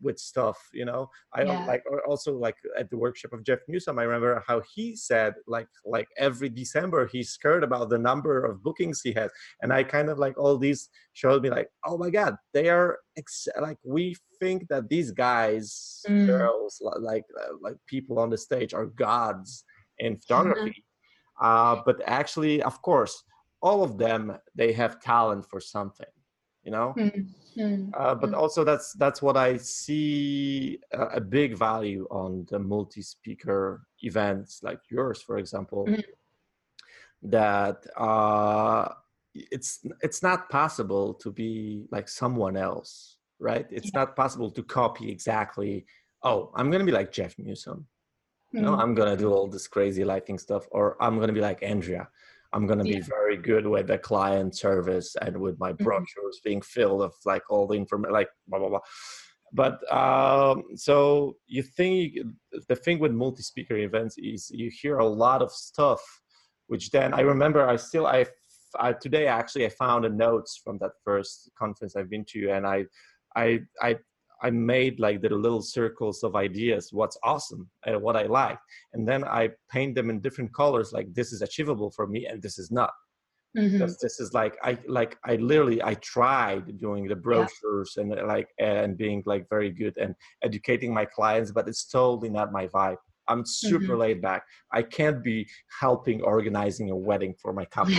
with 0.00 0.18
stuff 0.18 0.68
you 0.72 0.84
know 0.84 1.08
i 1.34 1.42
yeah. 1.42 1.64
like 1.66 1.82
also 2.06 2.32
like 2.32 2.56
at 2.78 2.88
the 2.90 2.96
workshop 2.96 3.32
of 3.32 3.42
jeff 3.44 3.58
newsom 3.68 3.98
i 3.98 4.02
remember 4.02 4.42
how 4.46 4.62
he 4.74 4.94
said 4.94 5.34
like 5.46 5.68
like 5.84 6.08
every 6.16 6.48
december 6.48 7.06
he's 7.06 7.30
scared 7.30 7.64
about 7.64 7.88
the 7.90 7.98
number 7.98 8.44
of 8.44 8.62
bookings 8.62 9.00
he 9.02 9.12
has 9.12 9.30
and 9.62 9.72
i 9.72 9.82
kind 9.82 10.08
of 10.08 10.18
like 10.18 10.38
all 10.38 10.56
these 10.56 10.88
showed 11.12 11.42
me 11.42 11.50
like 11.50 11.68
oh 11.84 11.98
my 11.98 12.08
god 12.08 12.36
they 12.52 12.68
are 12.68 12.98
ex- 13.16 13.48
like 13.60 13.78
we 13.84 14.14
think 14.38 14.68
that 14.68 14.88
these 14.88 15.10
guys 15.10 16.04
mm. 16.08 16.26
girls 16.26 16.80
like 17.00 17.24
uh, 17.40 17.54
like 17.60 17.76
people 17.86 18.18
on 18.18 18.30
the 18.30 18.38
stage 18.38 18.74
are 18.74 18.86
gods 18.86 19.64
in 19.98 20.16
photography 20.20 20.70
mm-hmm. 20.70 21.46
uh, 21.46 21.82
but 21.84 22.00
actually 22.06 22.62
of 22.62 22.80
course 22.82 23.24
all 23.60 23.82
of 23.82 23.98
them 23.98 24.36
they 24.54 24.72
have 24.72 25.00
talent 25.00 25.44
for 25.50 25.60
something 25.60 26.06
you 26.64 26.70
know 26.70 26.94
mm-hmm. 27.56 27.90
uh, 27.94 28.14
but 28.14 28.30
mm-hmm. 28.30 28.40
also 28.40 28.64
that's 28.64 28.92
that's 28.94 29.22
what 29.22 29.36
i 29.36 29.56
see 29.56 30.78
a, 30.92 31.02
a 31.18 31.20
big 31.20 31.56
value 31.56 32.06
on 32.10 32.46
the 32.50 32.58
multi-speaker 32.58 33.86
events 34.02 34.62
like 34.62 34.80
yours 34.90 35.20
for 35.20 35.38
example 35.38 35.86
mm-hmm. 35.86 36.00
that 37.22 37.86
uh, 37.96 38.88
it's 39.34 39.86
it's 40.02 40.22
not 40.22 40.48
possible 40.50 41.14
to 41.14 41.30
be 41.30 41.86
like 41.90 42.08
someone 42.08 42.56
else 42.56 43.16
right 43.38 43.66
it's 43.70 43.90
yeah. 43.92 44.00
not 44.00 44.16
possible 44.16 44.50
to 44.50 44.62
copy 44.62 45.10
exactly 45.10 45.86
oh 46.22 46.50
i'm 46.54 46.70
gonna 46.70 46.84
be 46.84 46.92
like 46.92 47.10
jeff 47.12 47.34
newsom 47.38 47.86
know 48.52 48.72
mm-hmm. 48.72 48.80
i'm 48.80 48.94
gonna 48.94 49.16
do 49.16 49.32
all 49.32 49.46
this 49.46 49.66
crazy 49.66 50.04
lighting 50.04 50.38
stuff 50.38 50.66
or 50.70 50.96
i'm 51.00 51.18
gonna 51.18 51.32
be 51.32 51.40
like 51.40 51.62
andrea 51.62 52.08
I'm 52.52 52.66
going 52.66 52.78
to 52.78 52.84
be 52.84 52.90
yeah. 52.96 53.00
very 53.08 53.36
good 53.36 53.66
with 53.66 53.86
the 53.86 53.98
client 53.98 54.56
service 54.56 55.16
and 55.22 55.36
with 55.38 55.58
my 55.58 55.72
mm-hmm. 55.72 55.84
brochures 55.84 56.40
being 56.44 56.60
filled 56.60 57.02
of 57.02 57.12
like 57.24 57.42
all 57.50 57.66
the 57.66 57.74
information, 57.74 58.12
like 58.12 58.28
blah, 58.48 58.58
blah, 58.58 58.68
blah. 58.68 58.80
But 59.54 59.92
um, 59.92 60.64
so 60.76 61.36
you 61.46 61.62
think 61.62 62.16
the 62.68 62.76
thing 62.76 62.98
with 62.98 63.12
multi 63.12 63.42
speaker 63.42 63.76
events 63.76 64.16
is 64.18 64.50
you 64.50 64.70
hear 64.80 64.98
a 64.98 65.06
lot 65.06 65.42
of 65.42 65.50
stuff, 65.50 66.00
which 66.68 66.90
then 66.90 67.12
I 67.12 67.20
remember 67.20 67.66
I 67.66 67.76
still, 67.76 68.06
I, 68.06 68.26
I 68.78 68.94
today 68.94 69.26
actually 69.26 69.66
I 69.66 69.70
found 69.70 70.06
a 70.06 70.08
notes 70.08 70.60
from 70.62 70.78
that 70.78 70.92
first 71.04 71.50
conference 71.58 71.96
I've 71.96 72.08
been 72.08 72.24
to 72.30 72.50
and 72.50 72.66
I, 72.66 72.86
I, 73.36 73.60
I 73.80 73.96
I 74.42 74.50
made 74.50 74.98
like 74.98 75.22
the 75.22 75.28
little 75.30 75.62
circles 75.62 76.22
of 76.22 76.34
ideas, 76.34 76.92
what's 76.92 77.16
awesome 77.22 77.68
and 77.86 78.02
what 78.02 78.16
I 78.16 78.24
like. 78.24 78.58
And 78.92 79.06
then 79.06 79.24
I 79.24 79.50
paint 79.70 79.94
them 79.94 80.10
in 80.10 80.20
different 80.20 80.52
colors, 80.54 80.92
like 80.92 81.12
this 81.14 81.32
is 81.32 81.42
achievable 81.42 81.90
for 81.92 82.06
me 82.06 82.26
and 82.26 82.42
this 82.42 82.58
is 82.58 82.70
not. 82.70 82.90
Mm-hmm. 83.56 83.72
Because 83.72 83.98
this 83.98 84.18
is 84.18 84.32
like 84.32 84.56
I 84.62 84.78
like 84.86 85.18
I 85.26 85.36
literally 85.36 85.82
I 85.82 85.94
tried 85.96 86.78
doing 86.78 87.06
the 87.06 87.16
brochures 87.16 87.94
yeah. 87.96 88.02
and 88.02 88.26
like 88.26 88.48
and 88.58 88.96
being 88.96 89.22
like 89.26 89.46
very 89.50 89.70
good 89.70 89.94
and 89.98 90.14
educating 90.42 90.92
my 90.92 91.04
clients, 91.04 91.52
but 91.52 91.68
it's 91.68 91.84
totally 91.84 92.30
not 92.30 92.50
my 92.50 92.66
vibe. 92.68 92.96
I'm 93.28 93.44
super 93.44 93.84
mm-hmm. 93.84 94.00
laid 94.00 94.22
back. 94.22 94.42
I 94.72 94.82
can't 94.82 95.22
be 95.22 95.46
helping 95.80 96.22
organizing 96.22 96.90
a 96.90 96.96
wedding 96.96 97.34
for 97.40 97.52
my 97.52 97.64
couple. 97.76 97.94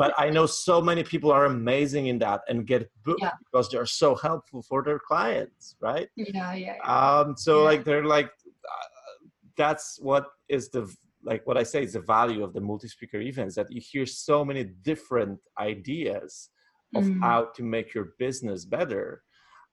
But 0.00 0.14
I 0.16 0.30
know 0.30 0.46
so 0.46 0.80
many 0.80 1.02
people 1.02 1.30
are 1.30 1.44
amazing 1.44 2.06
in 2.06 2.18
that 2.20 2.40
and 2.48 2.66
get 2.66 2.90
booked 3.04 3.20
yeah. 3.20 3.32
because 3.44 3.68
they're 3.68 3.84
so 3.84 4.14
helpful 4.14 4.62
for 4.62 4.82
their 4.82 4.98
clients, 4.98 5.76
right? 5.78 6.08
Yeah, 6.16 6.54
yeah. 6.54 6.76
yeah. 6.82 6.94
Um, 6.96 7.36
so 7.36 7.58
yeah. 7.58 7.64
like 7.64 7.84
they're 7.84 8.06
like, 8.06 8.30
uh, 8.74 9.26
that's 9.58 9.98
what 10.00 10.24
is 10.48 10.70
the 10.70 10.90
like 11.22 11.46
what 11.46 11.58
I 11.58 11.64
say 11.64 11.82
is 11.82 11.92
the 11.92 12.00
value 12.00 12.42
of 12.42 12.54
the 12.54 12.62
multi-speaker 12.62 13.20
events 13.20 13.56
that 13.56 13.70
you 13.70 13.82
hear 13.92 14.06
so 14.06 14.42
many 14.42 14.64
different 14.90 15.38
ideas 15.58 16.48
of 16.96 17.04
mm. 17.04 17.20
how 17.20 17.48
to 17.56 17.62
make 17.62 17.92
your 17.92 18.14
business 18.18 18.64
better. 18.64 19.22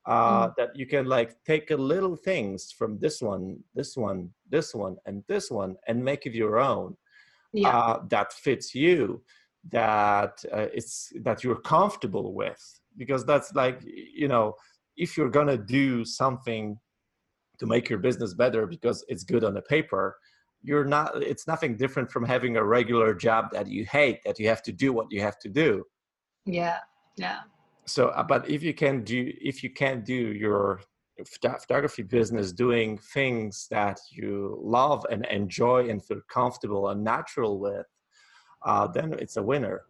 Uh, 0.05 0.47
mm. 0.47 0.53
that 0.57 0.75
you 0.75 0.85
can 0.85 1.05
like 1.05 1.41
take 1.45 1.71
a 1.71 1.77
little 1.93 2.17
things 2.17 2.73
from 2.77 2.99
this 2.99 3.21
one, 3.21 3.63
this 3.75 3.95
one, 3.95 4.29
this 4.49 4.75
one, 4.75 4.97
and 5.05 5.23
this 5.29 5.49
one, 5.49 5.77
and 5.87 6.03
make 6.03 6.25
it 6.25 6.33
your 6.33 6.59
own. 6.59 6.97
Yeah. 7.53 7.69
Uh, 7.69 8.01
that 8.09 8.33
fits 8.33 8.75
you 8.75 9.21
that 9.71 10.43
uh, 10.53 10.67
it's 10.73 11.11
that 11.21 11.43
you're 11.43 11.61
comfortable 11.61 12.33
with 12.33 12.61
because 12.97 13.25
that's 13.25 13.53
like 13.53 13.81
you 13.83 14.27
know 14.27 14.53
if 14.95 15.17
you're 15.17 15.29
gonna 15.29 15.57
do 15.57 16.05
something 16.05 16.77
to 17.59 17.65
make 17.65 17.89
your 17.89 17.99
business 17.99 18.33
better 18.33 18.65
because 18.65 19.03
it's 19.07 19.23
good 19.23 19.43
on 19.43 19.53
the 19.53 19.61
paper 19.61 20.17
you're 20.63 20.85
not 20.85 21.11
it's 21.21 21.47
nothing 21.47 21.77
different 21.77 22.11
from 22.11 22.23
having 22.23 22.57
a 22.57 22.63
regular 22.63 23.13
job 23.13 23.45
that 23.51 23.67
you 23.67 23.85
hate 23.85 24.19
that 24.25 24.39
you 24.39 24.47
have 24.47 24.61
to 24.63 24.71
do 24.71 24.91
what 24.91 25.07
you 25.11 25.21
have 25.21 25.39
to 25.39 25.49
do. 25.49 25.83
Yeah 26.45 26.79
yeah. 27.17 27.39
So 27.85 28.07
uh, 28.09 28.23
but 28.23 28.49
if 28.49 28.63
you 28.63 28.73
can 28.73 29.03
do 29.03 29.33
if 29.41 29.63
you 29.63 29.69
can't 29.71 30.05
do 30.05 30.13
your 30.13 30.81
photography 31.25 32.03
business 32.03 32.51
doing 32.51 32.99
things 33.13 33.67
that 33.71 33.99
you 34.11 34.59
love 34.61 35.05
and 35.09 35.25
enjoy 35.25 35.89
and 35.89 36.03
feel 36.03 36.21
comfortable 36.31 36.89
and 36.89 37.03
natural 37.03 37.59
with 37.59 37.87
uh, 38.65 38.87
then 38.87 39.13
it's 39.13 39.37
a 39.37 39.43
winner. 39.43 39.83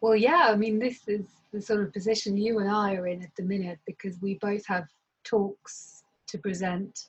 Well, 0.00 0.16
yeah, 0.16 0.48
I 0.48 0.56
mean, 0.56 0.78
this 0.78 1.06
is 1.06 1.26
the 1.52 1.60
sort 1.60 1.82
of 1.82 1.92
position 1.92 2.36
you 2.36 2.58
and 2.58 2.70
I 2.70 2.94
are 2.94 3.06
in 3.06 3.22
at 3.22 3.34
the 3.36 3.44
minute 3.44 3.78
because 3.86 4.20
we 4.20 4.38
both 4.40 4.66
have 4.66 4.86
talks 5.24 6.02
to 6.28 6.38
present. 6.38 7.08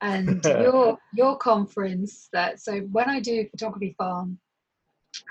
And 0.00 0.44
your 0.44 0.98
your 1.14 1.36
conference 1.36 2.28
that 2.32 2.60
so 2.60 2.80
when 2.92 3.08
I 3.08 3.20
do 3.20 3.48
photography 3.50 3.94
farm, 3.96 4.38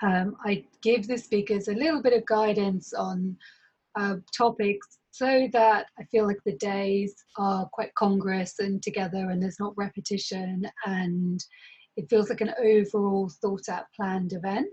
um, 0.01 0.35
I 0.45 0.63
give 0.81 1.07
the 1.07 1.17
speakers 1.17 1.67
a 1.67 1.73
little 1.73 2.01
bit 2.01 2.13
of 2.13 2.25
guidance 2.25 2.93
on 2.93 3.37
uh, 3.95 4.15
topics 4.35 4.97
so 5.11 5.49
that 5.51 5.87
I 5.99 6.03
feel 6.05 6.25
like 6.25 6.39
the 6.45 6.55
days 6.55 7.13
are 7.37 7.67
quite 7.73 7.93
congruous 7.95 8.59
and 8.59 8.81
together 8.81 9.29
and 9.29 9.43
there's 9.43 9.59
not 9.59 9.77
repetition 9.77 10.65
and 10.85 11.43
it 11.97 12.09
feels 12.09 12.29
like 12.29 12.41
an 12.41 12.53
overall 12.63 13.29
thought 13.41 13.69
out 13.69 13.85
planned 13.95 14.33
event. 14.33 14.69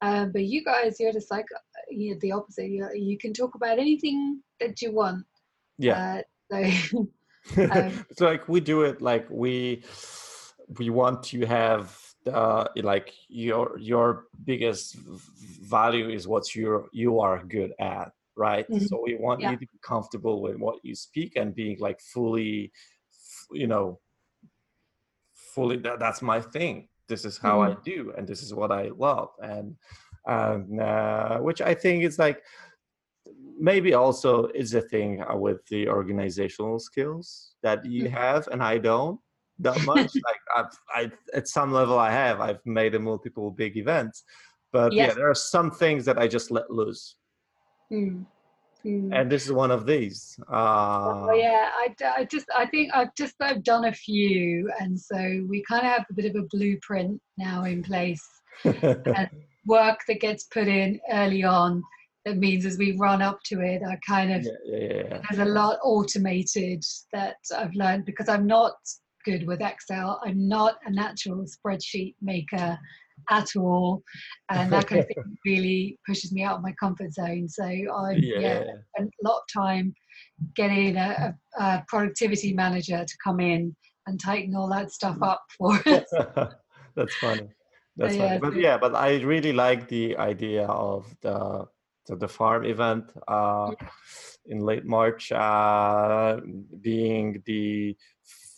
Um, 0.00 0.30
but 0.32 0.44
you 0.44 0.64
guys 0.64 1.00
you're 1.00 1.12
just 1.12 1.30
like 1.30 1.46
you 1.90 2.12
know, 2.12 2.18
the 2.20 2.32
opposite. 2.32 2.68
You, 2.68 2.88
you 2.94 3.18
can 3.18 3.32
talk 3.32 3.54
about 3.54 3.78
anything 3.78 4.42
that 4.60 4.80
you 4.80 4.92
want. 4.92 5.24
Yeah. 5.78 6.22
Uh, 6.52 6.70
so 6.90 6.98
um, 7.56 8.04
it's 8.10 8.20
like 8.20 8.48
we 8.48 8.60
do 8.60 8.82
it 8.82 9.00
like 9.00 9.26
we 9.30 9.82
we 10.78 10.90
want 10.90 11.22
to 11.24 11.46
have 11.46 11.96
uh, 12.32 12.66
like 12.76 13.12
your 13.28 13.78
your 13.78 14.26
biggest 14.44 14.96
value 14.96 16.08
is 16.08 16.28
what 16.28 16.54
you 16.54 16.88
you 16.92 17.20
are 17.20 17.42
good 17.44 17.72
at 17.80 18.12
right? 18.36 18.70
Mm-hmm. 18.70 18.86
so 18.86 19.02
we 19.04 19.16
want 19.16 19.40
yeah. 19.40 19.50
you 19.50 19.56
to 19.56 19.60
be 19.60 19.68
comfortable 19.82 20.40
with 20.40 20.56
what 20.56 20.76
you 20.84 20.94
speak 20.94 21.32
and 21.36 21.54
being 21.54 21.76
like 21.80 22.00
fully 22.00 22.72
you 23.50 23.66
know 23.66 23.98
fully 25.58 25.76
that, 25.76 25.98
that's 25.98 26.22
my 26.22 26.40
thing 26.40 26.86
this 27.08 27.24
is 27.24 27.36
how 27.36 27.58
mm-hmm. 27.58 27.72
i 27.72 27.82
do 27.82 28.12
and 28.16 28.28
this 28.28 28.42
is 28.44 28.54
what 28.54 28.70
i 28.70 28.90
love 28.96 29.30
and 29.42 29.74
and 30.26 30.80
uh, 30.80 31.38
which 31.38 31.60
i 31.60 31.74
think 31.74 32.04
is 32.04 32.16
like 32.16 32.38
maybe 33.58 33.92
also 33.94 34.46
is 34.62 34.74
a 34.74 34.80
thing 34.80 35.10
with 35.34 35.66
the 35.66 35.88
organizational 35.88 36.78
skills 36.78 37.54
that 37.64 37.84
you 37.84 38.04
mm-hmm. 38.04 38.14
have 38.14 38.46
and 38.52 38.62
i 38.62 38.78
don't 38.78 39.18
that 39.58 39.78
much 39.84 40.10
like 40.28 40.42
I've, 40.56 40.74
I, 40.98 41.10
at 41.34 41.48
some 41.48 41.72
level 41.72 41.98
i 41.98 42.12
have 42.12 42.40
i've 42.40 42.64
made 42.64 42.94
a 42.94 43.00
multiple 43.00 43.50
big 43.50 43.76
events 43.76 44.22
but 44.70 44.92
yes. 44.92 45.08
yeah 45.08 45.14
there 45.14 45.28
are 45.28 45.34
some 45.34 45.72
things 45.72 46.04
that 46.04 46.18
i 46.18 46.28
just 46.28 46.52
let 46.52 46.70
loose 46.70 47.16
mm. 47.92 48.24
Mm. 48.84 49.10
And 49.12 49.30
this 49.30 49.44
is 49.44 49.52
one 49.52 49.70
of 49.70 49.86
these. 49.86 50.38
Uh, 50.50 51.26
oh, 51.28 51.34
yeah, 51.34 51.68
I, 51.74 51.94
I 52.16 52.24
just 52.24 52.46
I 52.56 52.66
think 52.66 52.90
I've 52.94 53.14
just 53.16 53.34
I've 53.40 53.64
done 53.64 53.86
a 53.86 53.92
few, 53.92 54.70
and 54.78 54.98
so 54.98 55.44
we 55.48 55.64
kind 55.68 55.84
of 55.84 55.92
have 55.92 56.06
a 56.10 56.14
bit 56.14 56.26
of 56.26 56.36
a 56.36 56.46
blueprint 56.50 57.20
now 57.36 57.64
in 57.64 57.82
place, 57.82 58.24
and 58.64 59.28
work 59.66 59.98
that 60.06 60.20
gets 60.20 60.44
put 60.44 60.68
in 60.68 61.00
early 61.10 61.42
on. 61.42 61.82
That 62.24 62.36
means 62.36 62.66
as 62.66 62.78
we 62.78 62.96
run 62.98 63.22
up 63.22 63.40
to 63.46 63.60
it, 63.60 63.82
I 63.88 63.98
kind 64.06 64.32
of 64.32 64.44
yeah, 64.44 64.52
yeah, 64.64 65.02
yeah. 65.08 65.20
there's 65.28 65.48
a 65.48 65.50
lot 65.50 65.78
automated 65.82 66.84
that 67.12 67.36
I've 67.56 67.74
learned 67.74 68.04
because 68.04 68.28
I'm 68.28 68.46
not 68.46 68.74
good 69.24 69.46
with 69.46 69.60
Excel. 69.60 70.20
I'm 70.24 70.48
not 70.48 70.76
a 70.86 70.90
natural 70.90 71.44
spreadsheet 71.46 72.14
maker 72.20 72.78
at 73.30 73.56
all, 73.56 74.02
and 74.50 74.72
that 74.72 74.86
kind 74.86 75.00
of 75.00 75.06
thing 75.06 75.38
really 75.44 75.98
pushes 76.06 76.32
me 76.32 76.42
out 76.42 76.56
of 76.56 76.62
my 76.62 76.72
comfort 76.80 77.12
zone. 77.12 77.48
So 77.48 77.64
I 77.64 78.12
yeah, 78.18 78.38
yeah 78.38 78.64
a 78.98 79.04
lot 79.22 79.38
of 79.38 79.62
time 79.62 79.94
getting 80.54 80.96
a, 80.96 81.34
a, 81.58 81.62
a, 81.62 81.84
productivity 81.88 82.52
manager 82.52 83.04
to 83.04 83.16
come 83.22 83.40
in 83.40 83.74
and 84.06 84.20
tighten 84.20 84.54
all 84.54 84.68
that 84.68 84.92
stuff 84.92 85.18
up 85.22 85.42
for 85.56 85.74
us. 85.86 86.04
That's 86.96 87.14
funny. 87.16 87.48
That's 87.96 88.14
so, 88.14 88.20
funny. 88.20 88.38
but 88.38 88.56
yeah, 88.56 88.78
but 88.78 88.94
I 88.94 89.20
really 89.20 89.52
like 89.52 89.88
the 89.88 90.16
idea 90.16 90.66
of 90.66 91.14
the 91.22 91.66
the, 92.06 92.16
the 92.16 92.28
farm 92.28 92.64
event. 92.64 93.04
Uh, 93.26 93.72
in 94.48 94.60
late 94.60 94.84
March, 94.84 95.30
uh, 95.30 96.40
being 96.80 97.42
the 97.46 97.96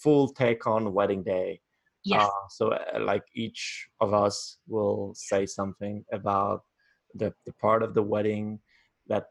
full 0.03 0.29
take 0.29 0.67
on 0.67 0.93
wedding 0.93 1.23
day. 1.23 1.61
Yes. 2.05 2.23
Uh, 2.23 2.49
so, 2.49 2.69
uh, 2.73 3.01
like 3.01 3.25
each 3.35 3.89
of 4.01 4.15
us 4.15 4.59
will 4.67 5.13
say 5.15 5.47
something 5.47 6.05
about 6.13 6.63
the, 7.15 7.33
the 7.45 7.53
part 7.55 7.83
of 7.83 7.95
the 7.95 8.03
wedding 8.03 8.61
that 9.07 9.27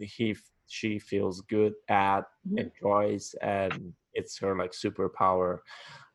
he 0.00 0.36
she 0.66 0.98
feels 0.98 1.42
good 1.42 1.74
at, 1.88 2.22
mm-hmm. 2.48 2.58
enjoys, 2.58 3.34
and 3.42 3.92
it's 4.14 4.38
her 4.38 4.56
like 4.56 4.72
superpower. 4.72 5.58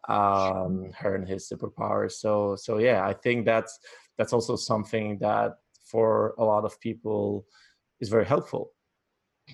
Um, 0.07 0.89
her 0.97 1.15
and 1.15 1.27
his 1.27 1.47
superpower. 1.47 2.11
So, 2.11 2.55
so 2.55 2.79
yeah, 2.79 3.05
I 3.05 3.13
think 3.13 3.45
that's 3.45 3.77
that's 4.17 4.33
also 4.33 4.55
something 4.55 5.19
that 5.19 5.57
for 5.85 6.33
a 6.39 6.43
lot 6.43 6.65
of 6.65 6.79
people 6.79 7.45
is 7.99 8.09
very 8.09 8.25
helpful 8.25 8.71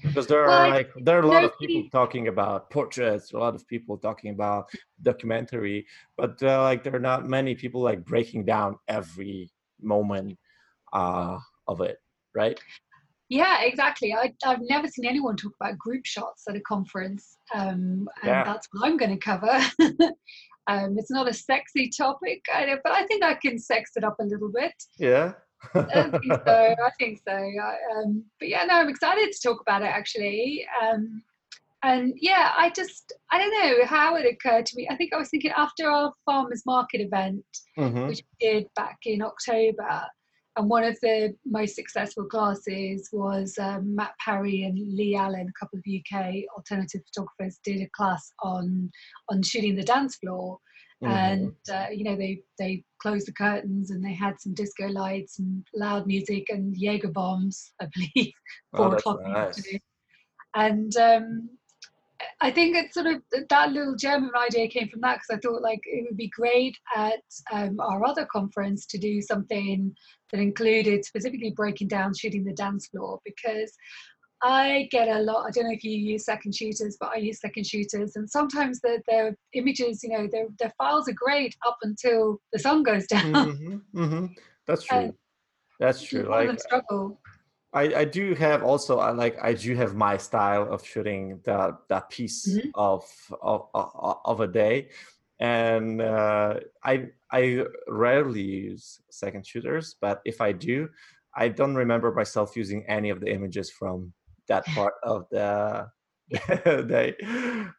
because 0.01 0.27
there 0.27 0.45
are 0.45 0.69
like 0.69 0.91
there 0.97 1.17
are 1.17 1.23
a 1.23 1.27
lot 1.27 1.43
of 1.43 1.57
people 1.59 1.89
talking 1.91 2.27
about 2.27 2.69
portraits 2.69 3.33
a 3.33 3.37
lot 3.37 3.55
of 3.55 3.67
people 3.67 3.97
talking 3.97 4.31
about 4.31 4.69
documentary 5.01 5.85
but 6.17 6.41
uh, 6.43 6.61
like 6.61 6.83
there 6.83 6.95
are 6.95 6.99
not 6.99 7.27
many 7.27 7.55
people 7.55 7.81
like 7.81 8.03
breaking 8.05 8.45
down 8.45 8.77
every 8.87 9.49
moment 9.81 10.37
uh, 10.93 11.37
of 11.67 11.81
it 11.81 11.97
right? 12.33 12.59
Yeah 13.29 13.63
exactly. 13.63 14.13
I, 14.13 14.33
i've 14.45 14.61
never 14.61 14.87
seen 14.87 15.05
anyone 15.05 15.35
talk 15.35 15.53
about 15.59 15.77
group 15.77 16.05
shots 16.05 16.43
at 16.47 16.55
a 16.55 16.61
conference 16.61 17.37
um, 17.53 18.07
and 18.21 18.25
yeah. 18.25 18.43
that's 18.43 18.67
what 18.71 18.87
i'm 18.87 18.97
going 18.97 19.11
to 19.11 19.17
cover. 19.17 19.59
Um, 20.67 20.97
it's 20.97 21.11
not 21.11 21.29
a 21.29 21.33
sexy 21.33 21.91
topic 21.95 22.41
but 22.47 22.91
i 22.91 23.05
think 23.05 23.23
i 23.23 23.35
can 23.35 23.59
sex 23.59 23.91
it 23.95 24.03
up 24.03 24.15
a 24.19 24.23
little 24.23 24.51
bit. 24.51 24.73
Yeah 24.97 25.33
I 25.73 26.09
think 26.09 26.33
so. 26.45 26.75
I 26.85 26.89
think 26.99 27.21
so. 27.27 27.35
Um, 27.95 28.23
but 28.39 28.49
yeah, 28.49 28.65
no, 28.65 28.75
I'm 28.75 28.89
excited 28.89 29.31
to 29.31 29.47
talk 29.47 29.61
about 29.61 29.81
it 29.81 29.85
actually. 29.85 30.65
Um, 30.81 31.23
and 31.83 32.13
yeah, 32.19 32.51
I 32.57 32.71
just 32.71 33.13
I 33.31 33.37
don't 33.37 33.51
know 33.51 33.85
how 33.85 34.15
it 34.15 34.25
occurred 34.25 34.65
to 34.67 34.75
me. 34.75 34.87
I 34.89 34.95
think 34.95 35.13
I 35.13 35.17
was 35.17 35.29
thinking 35.29 35.51
after 35.55 35.89
our 35.89 36.13
farmers 36.25 36.63
market 36.65 37.01
event, 37.01 37.45
mm-hmm. 37.77 38.07
which 38.07 38.21
we 38.39 38.47
did 38.47 38.67
back 38.75 38.97
in 39.05 39.21
October, 39.21 40.01
and 40.57 40.69
one 40.69 40.83
of 40.83 40.97
the 41.01 41.35
most 41.45 41.75
successful 41.75 42.25
classes 42.25 43.09
was 43.11 43.55
um, 43.59 43.95
Matt 43.95 44.13
Parry 44.23 44.63
and 44.63 44.77
Lee 44.95 45.15
Allen, 45.15 45.47
a 45.49 45.59
couple 45.59 45.77
of 45.77 45.83
UK 45.87 46.45
alternative 46.57 47.01
photographers, 47.13 47.59
did 47.63 47.81
a 47.81 47.89
class 47.95 48.31
on 48.41 48.89
on 49.29 49.43
shooting 49.43 49.75
the 49.75 49.83
dance 49.83 50.15
floor. 50.15 50.57
Mm-hmm. 51.05 51.11
And 51.11 51.55
uh, 51.71 51.87
you 51.91 52.03
know 52.03 52.15
they 52.15 52.41
they 52.57 52.83
closed 53.01 53.27
the 53.27 53.33
curtains 53.33 53.91
and 53.91 54.03
they 54.03 54.13
had 54.13 54.39
some 54.39 54.53
disco 54.53 54.87
lights 54.87 55.39
and 55.39 55.65
loud 55.75 56.07
music 56.07 56.47
and 56.49 56.75
Jaeger 56.75 57.11
bombs, 57.11 57.71
I 57.81 57.87
believe, 57.93 58.33
four 58.75 58.87
oh, 58.87 58.91
o'clock 58.93 59.21
nice. 59.23 59.63
And 60.55 60.95
um, 60.95 61.49
I 62.41 62.49
think 62.49 62.75
it's 62.75 62.93
sort 62.93 63.07
of 63.07 63.21
that 63.49 63.71
little 63.71 63.95
German 63.95 64.31
idea 64.35 64.67
came 64.67 64.87
from 64.89 65.01
that 65.01 65.19
because 65.19 65.37
I 65.37 65.39
thought 65.39 65.61
like 65.61 65.81
it 65.83 66.05
would 66.07 66.17
be 66.17 66.29
great 66.29 66.75
at 66.95 67.21
um, 67.51 67.79
our 67.79 68.05
other 68.05 68.25
conference 68.31 68.85
to 68.87 68.97
do 68.97 69.21
something 69.21 69.93
that 70.31 70.39
included 70.39 71.05
specifically 71.05 71.51
breaking 71.55 71.89
down 71.89 72.13
shooting 72.13 72.43
the 72.43 72.53
dance 72.53 72.87
floor 72.87 73.19
because 73.25 73.71
I 74.45 74.87
get 74.91 75.07
a 75.07 75.21
lot. 75.21 75.47
I 75.47 75.49
don't 75.49 75.63
know 75.63 75.71
if 75.71 75.83
you 75.83 75.97
use 75.97 76.25
second 76.25 76.53
shooters, 76.53 76.97
but 76.99 77.09
I 77.09 77.17
use 77.17 77.39
second 77.39 77.65
shooters, 77.65 78.15
and 78.15 78.29
sometimes 78.29 78.79
the 78.79 79.01
the 79.07 79.35
images, 79.53 80.03
you 80.03 80.09
know, 80.09 80.27
their 80.31 80.45
their 80.59 80.71
files 80.77 81.09
are 81.09 81.13
great 81.13 81.55
up 81.65 81.77
until 81.81 82.39
the 82.53 82.59
sun 82.59 82.83
goes 82.83 83.07
down. 83.07 83.33
Mm-hmm, 83.33 83.99
mm-hmm. 83.99 84.25
That's 84.67 84.83
true. 84.89 85.15
That's 85.79 86.03
true. 86.03 86.29
Like 86.29 86.59
struggle. 86.59 87.19
I, 87.73 88.01
I 88.01 88.05
do 88.05 88.35
have 88.35 88.63
also 88.63 88.99
I 88.99 89.09
like 89.09 89.35
I 89.41 89.53
do 89.53 89.75
have 89.75 89.95
my 89.95 90.15
style 90.15 90.71
of 90.71 90.85
shooting 90.85 91.39
that 91.45 91.71
that 91.89 92.11
piece 92.11 92.47
mm-hmm. 92.47 92.69
of, 92.75 93.03
of 93.41 93.67
of 93.73 94.41
a 94.41 94.47
day, 94.47 94.89
and 95.39 96.03
uh, 96.03 96.59
I 96.83 97.07
I 97.31 97.63
rarely 97.87 98.43
use 98.43 99.01
second 99.09 99.47
shooters, 99.47 99.95
but 99.99 100.21
if 100.23 100.39
I 100.39 100.51
do, 100.51 100.87
I 101.35 101.47
don't 101.47 101.73
remember 101.73 102.13
myself 102.13 102.55
using 102.55 102.85
any 102.87 103.09
of 103.09 103.21
the 103.21 103.33
images 103.33 103.71
from 103.71 104.13
that 104.47 104.65
part 104.67 104.93
of 105.03 105.25
the 105.31 105.87
day. 106.87 107.15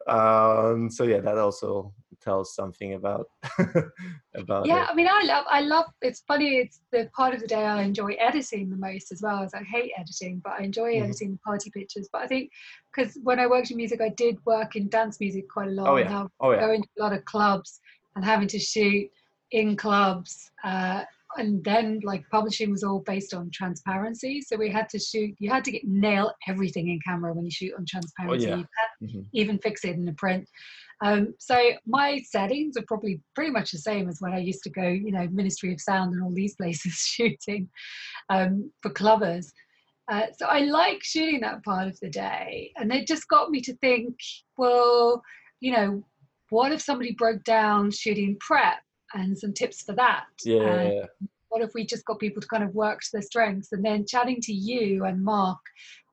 Um, 0.07 0.91
so 0.91 1.05
yeah, 1.05 1.21
that 1.21 1.39
also 1.39 1.93
tells 2.21 2.55
something 2.55 2.95
about 2.95 3.27
about. 4.35 4.67
Yeah, 4.67 4.85
it. 4.85 4.91
I 4.91 4.95
mean, 4.95 5.09
I 5.09 5.23
love, 5.25 5.45
I 5.49 5.61
love. 5.61 5.87
It's 6.03 6.23
funny. 6.27 6.57
It's 6.59 6.81
the 6.93 7.09
part 7.15 7.35
of 7.35 7.41
the 7.41 7.47
day 7.47 7.65
I 7.65 7.83
enjoy 7.83 8.13
editing 8.19 8.71
the 8.71 8.77
most 8.77 9.13
as 9.13 9.23
well. 9.23 9.43
As 9.43 9.55
I 9.55 9.63
hate 9.63 9.93
editing, 9.99 10.41
but 10.45 10.55
I 10.59 10.65
enjoy 10.65 10.95
mm-hmm. 10.95 11.05
editing 11.05 11.33
the 11.33 11.39
party 11.39 11.71
pictures. 11.71 12.09
But 12.13 12.23
I 12.23 12.27
think 12.27 12.51
because 12.95 13.19
when 13.23 13.41
I 13.41 13.47
worked 13.47 13.71
in 13.71 13.77
music, 13.77 14.01
I 14.01 14.11
did 14.11 14.39
work 14.45 14.77
in 14.77 14.89
dance 14.89 15.21
music 15.21 15.49
quite 15.49 15.69
a 15.69 15.73
lot. 15.73 15.89
Oh 15.89 15.97
yeah. 15.97 16.27
oh 16.41 16.53
yeah. 16.53 16.61
Going 16.61 16.83
to 16.83 16.89
a 16.99 17.03
lot 17.03 17.13
of 17.13 17.25
clubs 17.25 17.81
and 18.15 18.25
having 18.25 18.49
to 18.49 18.59
shoot 18.59 19.11
in 19.51 19.77
clubs. 19.77 20.51
Uh, 20.65 21.03
and 21.39 21.63
then 21.65 22.01
like 22.03 22.25
publishing 22.31 22.71
was 22.71 22.83
all 22.83 23.01
based 23.01 23.35
on 23.35 23.51
transparency. 23.51 24.41
So 24.41 24.57
we 24.57 24.71
had 24.71 24.89
to 24.91 24.99
shoot 24.99 25.35
you 25.39 25.51
had 25.51 25.65
to 25.65 25.73
get 25.73 25.85
nail 25.85 26.33
everything 26.49 26.89
in 26.89 27.01
camera 27.07 27.33
when 27.33 27.45
you 27.45 27.51
shoot 27.51 27.73
on 27.77 27.85
transparency. 27.87 28.53
oh, 28.53 28.57
yeah. 28.57 28.63
mm-hmm. 29.03 29.21
even 29.33 29.59
fix 29.59 29.85
it 29.85 29.97
in 29.97 30.05
the 30.05 30.13
print. 30.15 30.49
Um, 31.03 31.35
so 31.39 31.73
my 31.87 32.23
settings 32.27 32.77
are 32.77 32.85
probably 32.89 33.21
pretty 33.35 33.51
much 33.51 33.71
the 33.71 33.79
same 33.79 34.09
as 34.09 34.17
when 34.21 34.33
i 34.33 34.39
used 34.39 34.63
to 34.63 34.71
go 34.71 34.89
you 34.89 35.13
know 35.13 35.29
ministry 35.31 35.71
of 35.71 35.81
sound 35.81 36.15
and 36.15 36.23
all 36.23 36.33
these 36.33 36.57
places 36.61 36.95
shooting 36.95 37.69
um, 38.31 38.71
for 38.83 38.91
clubbers. 38.91 39.47
Uh, 40.11 40.27
so 40.39 40.47
i 40.47 40.61
like 40.61 41.03
shooting 41.03 41.41
that 41.41 41.63
part 41.65 41.89
of 41.89 41.99
the 42.01 42.09
day 42.09 42.73
and 42.77 42.93
it 42.93 43.07
just 43.07 43.29
got 43.29 43.51
me 43.51 43.61
to 43.61 43.77
think 43.79 44.15
well 44.57 45.21
you 45.61 45.73
know 45.73 46.03
what 46.51 46.73
if 46.73 46.81
somebody 46.81 47.13
broke 47.13 47.43
down 47.43 47.91
shooting 47.91 48.37
prep 48.41 48.79
and 49.15 49.37
some 49.37 49.53
tips 49.53 49.83
for 49.83 49.93
that. 49.95 50.27
Yeah. 50.45 51.07
what 51.49 51.63
if 51.63 51.71
we 51.75 51.87
just 51.87 52.05
got 52.05 52.19
people 52.19 52.43
to 52.43 52.49
kind 52.49 52.65
of 52.65 52.75
work 52.75 53.01
to 53.01 53.09
their 53.13 53.23
strengths 53.23 53.73
and 53.73 53.85
then 53.85 54.05
chatting 54.07 54.41
to 54.43 54.53
you 54.53 55.05
and 55.05 55.23
Mark 55.23 55.59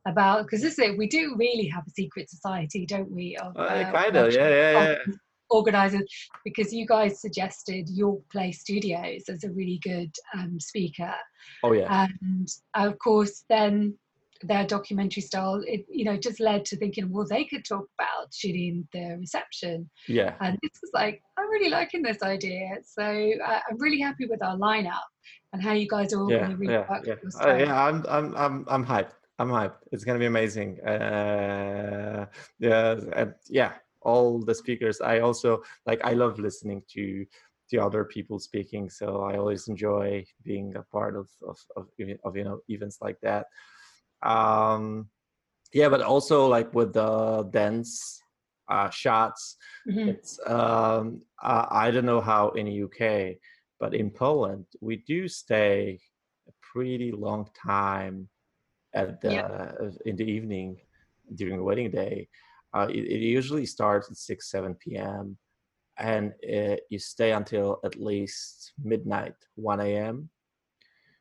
about 0.07 0.43
because 0.43 0.61
this 0.61 0.73
is 0.73 0.79
it, 0.79 0.97
we 0.97 1.07
do 1.07 1.35
really 1.37 1.67
have 1.67 1.85
a 1.87 1.91
secret 1.91 2.29
society, 2.29 2.85
don't 2.85 3.11
we? 3.11 3.37
Of, 3.37 3.55
uh, 3.57 3.61
uh, 3.61 3.91
kind 3.91 4.15
of, 4.15 4.33
yeah, 4.33 4.49
yeah, 4.49 4.71
yeah. 4.71 5.13
Organizers, 5.49 6.03
because 6.43 6.73
you 6.73 6.87
guys 6.87 7.21
suggested 7.21 7.87
York 7.89 8.21
Place 8.31 8.61
Studios 8.61 9.23
as 9.29 9.43
a 9.43 9.51
really 9.51 9.79
good 9.83 10.11
um, 10.33 10.59
speaker. 10.59 11.13
Oh 11.63 11.73
yeah. 11.73 12.07
And 12.23 12.47
of 12.73 12.97
course, 12.99 13.43
then 13.49 13.97
their 14.47 14.65
documentary 14.65 15.21
style, 15.21 15.61
it 15.65 15.85
you 15.89 16.05
know 16.05 16.17
just 16.17 16.39
led 16.39 16.65
to 16.65 16.77
thinking, 16.77 17.11
well, 17.11 17.25
they 17.27 17.45
could 17.45 17.65
talk 17.65 17.87
about 17.99 18.33
shooting 18.33 18.87
the 18.93 19.17
reception. 19.19 19.89
Yeah. 20.07 20.35
And 20.41 20.57
this 20.61 20.71
was 20.81 20.91
like, 20.93 21.21
I'm 21.37 21.49
really 21.49 21.69
liking 21.69 22.01
this 22.01 22.21
idea. 22.21 22.77
So 22.85 23.03
uh, 23.03 23.59
I'm 23.69 23.77
really 23.79 23.99
happy 23.99 24.25
with 24.25 24.43
our 24.43 24.57
lineup 24.57 25.07
and 25.51 25.61
how 25.61 25.73
you 25.73 25.87
guys 25.87 26.13
are 26.13 26.21
all 26.21 26.31
yeah, 26.31 26.39
going 26.39 26.51
to 26.51 26.57
really 26.57 26.73
yeah. 26.73 26.99
Yeah. 27.05 27.15
Uh, 27.41 27.55
yeah, 27.55 27.83
I'm 27.85 28.05
I'm 28.09 28.35
I'm 28.35 28.65
I'm 28.67 28.85
hyped. 28.85 29.13
I'm 29.39 29.49
hyped. 29.49 29.77
It's 29.91 30.03
gonna 30.03 30.19
be 30.19 30.25
amazing. 30.25 30.79
Uh, 30.81 32.25
yeah, 32.59 33.25
yeah, 33.49 33.73
all 34.01 34.39
the 34.39 34.55
speakers. 34.55 35.01
I 35.01 35.19
also 35.19 35.63
like. 35.85 36.01
I 36.03 36.13
love 36.13 36.39
listening 36.39 36.83
to 36.93 37.25
to 37.69 37.77
other 37.77 38.03
people 38.05 38.39
speaking. 38.39 38.89
So 38.89 39.21
I 39.21 39.37
always 39.37 39.67
enjoy 39.67 40.25
being 40.43 40.75
a 40.75 40.83
part 40.83 41.15
of 41.15 41.29
of 41.47 41.57
of, 41.75 41.87
of 42.23 42.37
you 42.37 42.43
know 42.43 42.59
events 42.67 42.99
like 43.01 43.19
that 43.21 43.47
um 44.23 45.07
yeah 45.73 45.89
but 45.89 46.01
also 46.01 46.47
like 46.47 46.73
with 46.73 46.93
the 46.93 47.43
dance 47.51 48.21
uh 48.69 48.89
shots 48.89 49.57
mm-hmm. 49.87 50.09
it's 50.09 50.39
um 50.47 51.21
uh, 51.41 51.65
i 51.69 51.91
don't 51.91 52.05
know 52.05 52.21
how 52.21 52.49
in 52.49 52.65
the 52.65 52.83
uk 52.83 53.35
but 53.79 53.93
in 53.93 54.09
poland 54.09 54.65
we 54.81 54.97
do 54.97 55.27
stay 55.27 55.99
a 56.47 56.51
pretty 56.61 57.11
long 57.11 57.47
time 57.53 58.27
at 58.93 59.19
the 59.21 59.33
yeah. 59.33 59.71
in 60.05 60.15
the 60.15 60.25
evening 60.25 60.77
during 61.35 61.57
the 61.57 61.63
wedding 61.63 61.91
day 61.91 62.27
uh, 62.73 62.87
it, 62.89 63.05
it, 63.05 63.21
usually 63.21 63.65
starts 63.65 64.09
at 64.09 64.17
6 64.17 64.49
7 64.49 64.75
p.m 64.75 65.37
and 65.97 66.33
it, 66.41 66.81
you 66.89 66.97
stay 66.97 67.31
until 67.31 67.79
at 67.83 67.99
least 67.99 68.73
midnight 68.81 69.35
1 69.55 69.79
a.m 69.81 70.29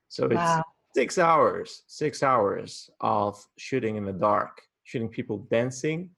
so 0.08 0.26
it's 0.26 0.34
wow 0.34 0.64
six 0.94 1.18
hours, 1.18 1.82
six 1.86 2.22
hours 2.22 2.90
of 3.00 3.44
shooting 3.58 3.96
in 3.96 4.04
the 4.04 4.12
dark, 4.12 4.62
shooting 4.84 5.08
people 5.08 5.38
dancing, 5.50 6.10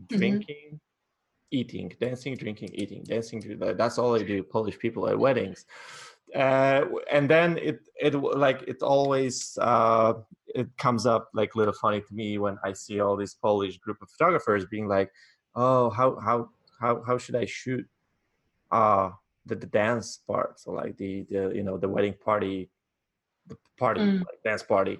mm-hmm. 0.00 0.18
drinking, 0.18 0.80
eating, 1.50 1.92
dancing, 2.00 2.36
drinking, 2.36 2.70
eating, 2.74 3.02
dancing. 3.04 3.58
That's 3.58 3.98
all 3.98 4.14
I 4.14 4.22
do. 4.22 4.42
Polish 4.42 4.78
people 4.78 5.08
at 5.08 5.18
weddings. 5.18 5.66
Uh, 6.34 6.86
and 7.10 7.28
then 7.28 7.58
it 7.58 7.80
it 8.00 8.14
like 8.14 8.62
it 8.62 8.82
always 8.82 9.58
uh, 9.60 10.14
it 10.54 10.66
comes 10.78 11.04
up 11.04 11.28
like 11.34 11.54
a 11.54 11.58
little 11.58 11.74
funny 11.74 12.00
to 12.00 12.14
me 12.14 12.38
when 12.38 12.56
I 12.64 12.72
see 12.72 13.00
all 13.00 13.16
these 13.16 13.34
Polish 13.34 13.76
group 13.76 14.00
of 14.00 14.08
photographers 14.08 14.64
being 14.64 14.88
like, 14.88 15.10
oh 15.54 15.90
how 15.90 16.18
how 16.18 16.48
how 16.80 17.02
how 17.06 17.18
should 17.18 17.36
I 17.36 17.44
shoot 17.44 17.86
uh 18.70 19.10
the, 19.44 19.56
the 19.56 19.66
dance 19.66 20.20
part 20.26 20.58
so 20.58 20.70
like 20.72 20.96
the 20.96 21.26
the 21.30 21.52
you 21.54 21.62
know 21.62 21.76
the 21.76 21.88
wedding 21.88 22.14
party 22.24 22.70
the 23.48 23.56
party 23.78 24.00
mm. 24.00 24.18
like 24.18 24.42
dance 24.44 24.62
party 24.62 24.98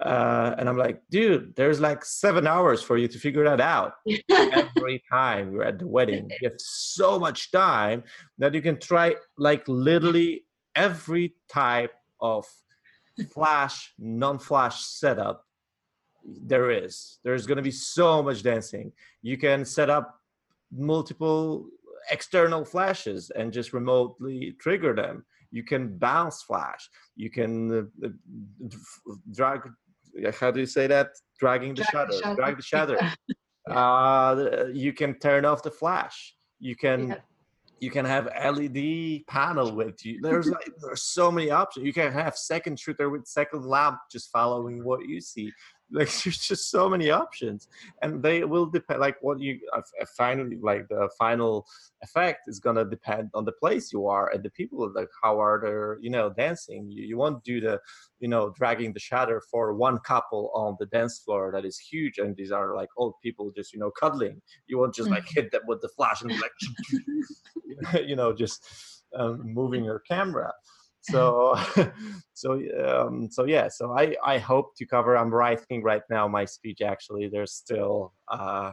uh, 0.00 0.54
and 0.58 0.68
I'm 0.68 0.76
like, 0.76 1.00
dude, 1.10 1.54
there's 1.54 1.80
like 1.80 2.04
seven 2.04 2.46
hours 2.46 2.82
for 2.82 2.96
you 2.96 3.06
to 3.06 3.18
figure 3.18 3.44
that 3.44 3.60
out 3.60 3.94
every 4.30 5.02
time 5.10 5.52
you're 5.52 5.64
at 5.64 5.78
the 5.78 5.86
wedding. 5.86 6.28
You 6.40 6.48
have 6.48 6.58
so 6.58 7.18
much 7.18 7.52
time 7.52 8.02
that 8.38 8.52
you 8.52 8.62
can 8.62 8.78
try 8.78 9.14
like 9.38 9.66
literally 9.68 10.44
every 10.74 11.34
type 11.48 11.92
of 12.20 12.46
flash, 13.30 13.92
non-flash 13.98 14.82
setup 14.84 15.44
there 16.24 16.70
is. 16.70 17.18
There's 17.22 17.46
going 17.46 17.56
to 17.56 17.62
be 17.62 17.70
so 17.70 18.22
much 18.22 18.42
dancing. 18.42 18.92
You 19.22 19.36
can 19.36 19.64
set 19.64 19.90
up 19.90 20.18
multiple 20.72 21.68
external 22.10 22.64
flashes 22.64 23.30
and 23.30 23.52
just 23.52 23.72
remotely 23.72 24.56
trigger 24.58 24.94
them. 24.94 25.24
You 25.52 25.62
can 25.62 25.96
bounce 25.98 26.42
flash. 26.42 26.88
You 27.14 27.30
can 27.30 27.90
uh, 28.04 28.08
drag. 29.32 29.60
How 30.40 30.50
do 30.50 30.60
you 30.60 30.66
say 30.66 30.86
that? 30.88 31.10
Dragging 31.38 31.74
the 31.74 31.84
shutter. 31.84 32.34
Drag 32.34 32.56
the 32.56 32.62
shutter 32.62 32.98
yeah. 33.68 33.74
uh, 33.74 34.66
you 34.72 34.92
can 34.92 35.14
turn 35.18 35.44
off 35.44 35.62
the 35.62 35.70
flash. 35.70 36.34
You 36.58 36.74
can. 36.74 37.08
Yeah 37.08 37.14
you 37.82 37.90
can 37.90 38.04
have 38.04 38.26
LED 38.26 39.26
panel 39.26 39.74
with 39.74 40.06
you. 40.06 40.20
There's 40.22 40.48
like 40.48 40.70
there's 40.80 41.02
so 41.02 41.32
many 41.32 41.50
options. 41.50 41.84
You 41.84 41.92
can 41.92 42.12
have 42.12 42.36
second 42.36 42.78
shooter 42.78 43.10
with 43.10 43.26
second 43.26 43.64
lamp 43.66 43.98
just 44.08 44.30
following 44.30 44.84
what 44.84 45.04
you 45.04 45.20
see 45.20 45.52
like 45.92 46.08
there's 46.24 46.38
just 46.38 46.70
so 46.70 46.88
many 46.88 47.10
options 47.10 47.68
and 48.02 48.22
they 48.22 48.44
will 48.44 48.66
depend 48.66 49.00
like 49.00 49.16
what 49.20 49.40
you 49.40 49.58
finally 50.16 50.58
like 50.60 50.88
the 50.88 51.08
final 51.18 51.66
effect 52.02 52.48
is 52.48 52.58
going 52.58 52.76
to 52.76 52.84
depend 52.84 53.30
on 53.34 53.44
the 53.44 53.52
place 53.52 53.92
you 53.92 54.06
are 54.06 54.30
and 54.30 54.42
the 54.42 54.50
people 54.50 54.90
like 54.94 55.08
how 55.22 55.40
are 55.40 55.60
they 55.62 56.04
you 56.04 56.10
know 56.10 56.30
dancing. 56.30 56.90
You, 56.90 57.04
you 57.04 57.16
won't 57.16 57.42
do 57.44 57.60
the 57.60 57.80
you 58.20 58.28
know 58.28 58.52
dragging 58.56 58.92
the 58.92 59.00
shadow 59.00 59.40
for 59.50 59.74
one 59.74 59.98
couple 59.98 60.50
on 60.54 60.76
the 60.78 60.86
dance 60.86 61.20
floor 61.20 61.50
that 61.52 61.64
is 61.64 61.78
huge 61.78 62.18
and 62.18 62.36
these 62.36 62.52
are 62.52 62.74
like 62.74 62.88
old 62.96 63.14
people 63.22 63.52
just 63.54 63.72
you 63.72 63.78
know 63.78 63.90
cuddling. 63.90 64.40
You 64.66 64.78
won't 64.78 64.94
just 64.94 65.10
like 65.10 65.24
hit 65.28 65.50
them 65.52 65.62
with 65.66 65.80
the 65.80 65.88
flash 65.88 66.22
and 66.22 66.30
like 66.30 68.04
you 68.06 68.16
know 68.16 68.32
just 68.32 68.66
um, 69.14 69.42
moving 69.44 69.84
your 69.84 70.00
camera 70.00 70.52
so 71.02 71.58
so 72.34 72.60
um, 72.84 73.28
so 73.30 73.44
yeah 73.44 73.68
so 73.68 73.92
i 73.92 74.14
i 74.24 74.38
hope 74.38 74.74
to 74.76 74.86
cover 74.86 75.16
i'm 75.16 75.32
writing 75.32 75.82
right 75.82 76.02
now 76.08 76.26
my 76.28 76.44
speech 76.44 76.80
actually 76.80 77.28
there's 77.28 77.52
still 77.52 78.12
uh 78.28 78.70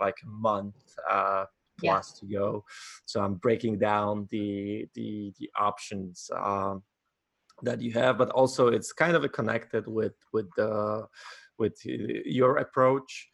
like 0.00 0.16
a 0.24 0.28
month 0.28 0.74
uh 1.08 1.44
plus 1.78 2.20
yeah. 2.22 2.28
to 2.28 2.34
go 2.34 2.64
so 3.04 3.22
i'm 3.22 3.34
breaking 3.34 3.78
down 3.78 4.26
the 4.30 4.86
the 4.94 5.32
the 5.38 5.50
options 5.58 6.30
um 6.36 6.82
that 7.62 7.80
you 7.80 7.92
have 7.92 8.18
but 8.18 8.30
also 8.30 8.68
it's 8.68 8.92
kind 8.92 9.14
of 9.14 9.30
connected 9.32 9.86
with 9.86 10.14
with 10.32 10.46
the 10.56 11.06
with 11.58 11.78
your 11.84 12.56
approach 12.58 13.28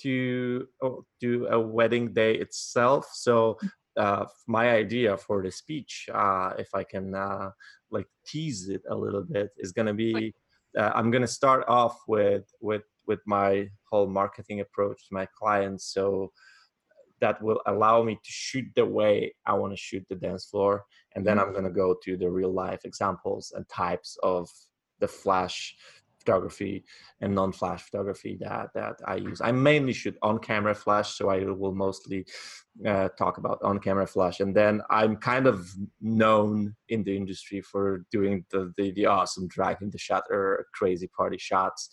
to 0.00 0.66
oh, 0.82 1.04
to 1.20 1.46
a 1.50 1.58
wedding 1.58 2.12
day 2.12 2.34
itself 2.34 3.08
so. 3.12 3.58
Uh, 3.98 4.24
my 4.46 4.70
idea 4.70 5.16
for 5.16 5.42
the 5.42 5.50
speech 5.50 6.08
uh, 6.14 6.52
if 6.58 6.74
i 6.74 6.84
can 6.84 7.14
uh, 7.14 7.50
like 7.90 8.06
tease 8.26 8.68
it 8.68 8.82
a 8.90 8.94
little 8.94 9.22
bit 9.22 9.50
is 9.58 9.72
going 9.72 9.86
to 9.86 9.94
be 9.94 10.34
uh, 10.78 10.92
i'm 10.94 11.10
going 11.10 11.22
to 11.22 11.34
start 11.40 11.64
off 11.68 11.96
with 12.06 12.46
with 12.60 12.82
with 13.08 13.20
my 13.26 13.68
whole 13.90 14.06
marketing 14.06 14.60
approach 14.60 15.08
to 15.08 15.14
my 15.14 15.26
clients. 15.36 15.86
So 15.92 16.30
that 17.20 17.42
will 17.42 17.60
allow 17.66 18.02
me 18.02 18.14
to 18.14 18.30
shoot 18.30 18.64
the 18.76 18.86
way 18.86 19.34
i 19.44 19.52
want 19.52 19.72
to 19.72 19.76
shoot 19.76 20.06
the 20.08 20.14
dance 20.14 20.44
floor 20.44 20.84
and 21.16 21.26
then 21.26 21.36
i'm 21.36 21.50
going 21.50 21.64
to 21.64 21.70
go 21.70 21.92
to 22.04 22.16
the 22.16 22.30
real 22.30 22.52
life 22.52 22.84
examples 22.84 23.52
and 23.56 23.68
types 23.68 24.16
of 24.22 24.48
the 25.00 25.08
flash 25.08 25.74
photography 26.28 26.84
and 27.20 27.34
non-flash 27.34 27.82
photography 27.82 28.36
that 28.40 28.68
that 28.74 28.96
I 29.06 29.16
use. 29.16 29.40
I 29.40 29.52
mainly 29.52 29.92
shoot 29.92 30.16
on-camera 30.22 30.74
flash, 30.74 31.14
so 31.14 31.30
I 31.30 31.44
will 31.44 31.74
mostly 31.74 32.26
uh, 32.86 33.08
talk 33.16 33.38
about 33.38 33.58
on-camera 33.62 34.06
flash. 34.06 34.40
And 34.40 34.54
then 34.54 34.82
I'm 34.90 35.16
kind 35.16 35.46
of 35.46 35.70
known 36.00 36.76
in 36.90 37.02
the 37.02 37.16
industry 37.16 37.60
for 37.62 38.04
doing 38.10 38.44
the 38.50 38.72
the, 38.76 38.92
the 38.92 39.06
awesome 39.06 39.48
dragging 39.48 39.90
the 39.90 39.98
shutter, 39.98 40.66
crazy 40.74 41.08
party 41.16 41.38
shots. 41.38 41.90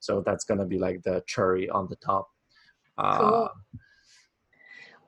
So 0.00 0.22
that's 0.24 0.44
gonna 0.44 0.66
be 0.66 0.78
like 0.78 1.02
the 1.02 1.22
cherry 1.26 1.68
on 1.68 1.86
the 1.88 1.96
top. 1.96 2.28
Uh, 2.96 3.18
cool. 3.18 3.48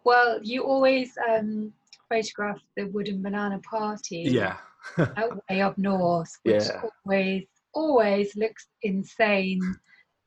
Well, 0.04 0.38
you 0.42 0.62
always 0.62 1.16
um, 1.28 1.72
photograph 2.08 2.60
the 2.76 2.84
wooden 2.84 3.22
banana 3.22 3.58
party. 3.60 4.22
Yeah. 4.40 4.56
way 5.50 5.60
up 5.62 5.76
north, 5.78 6.32
which 6.44 6.64
yeah. 6.64 6.82
always 7.04 7.46
always 7.76 8.34
looks 8.34 8.66
insane. 8.82 9.60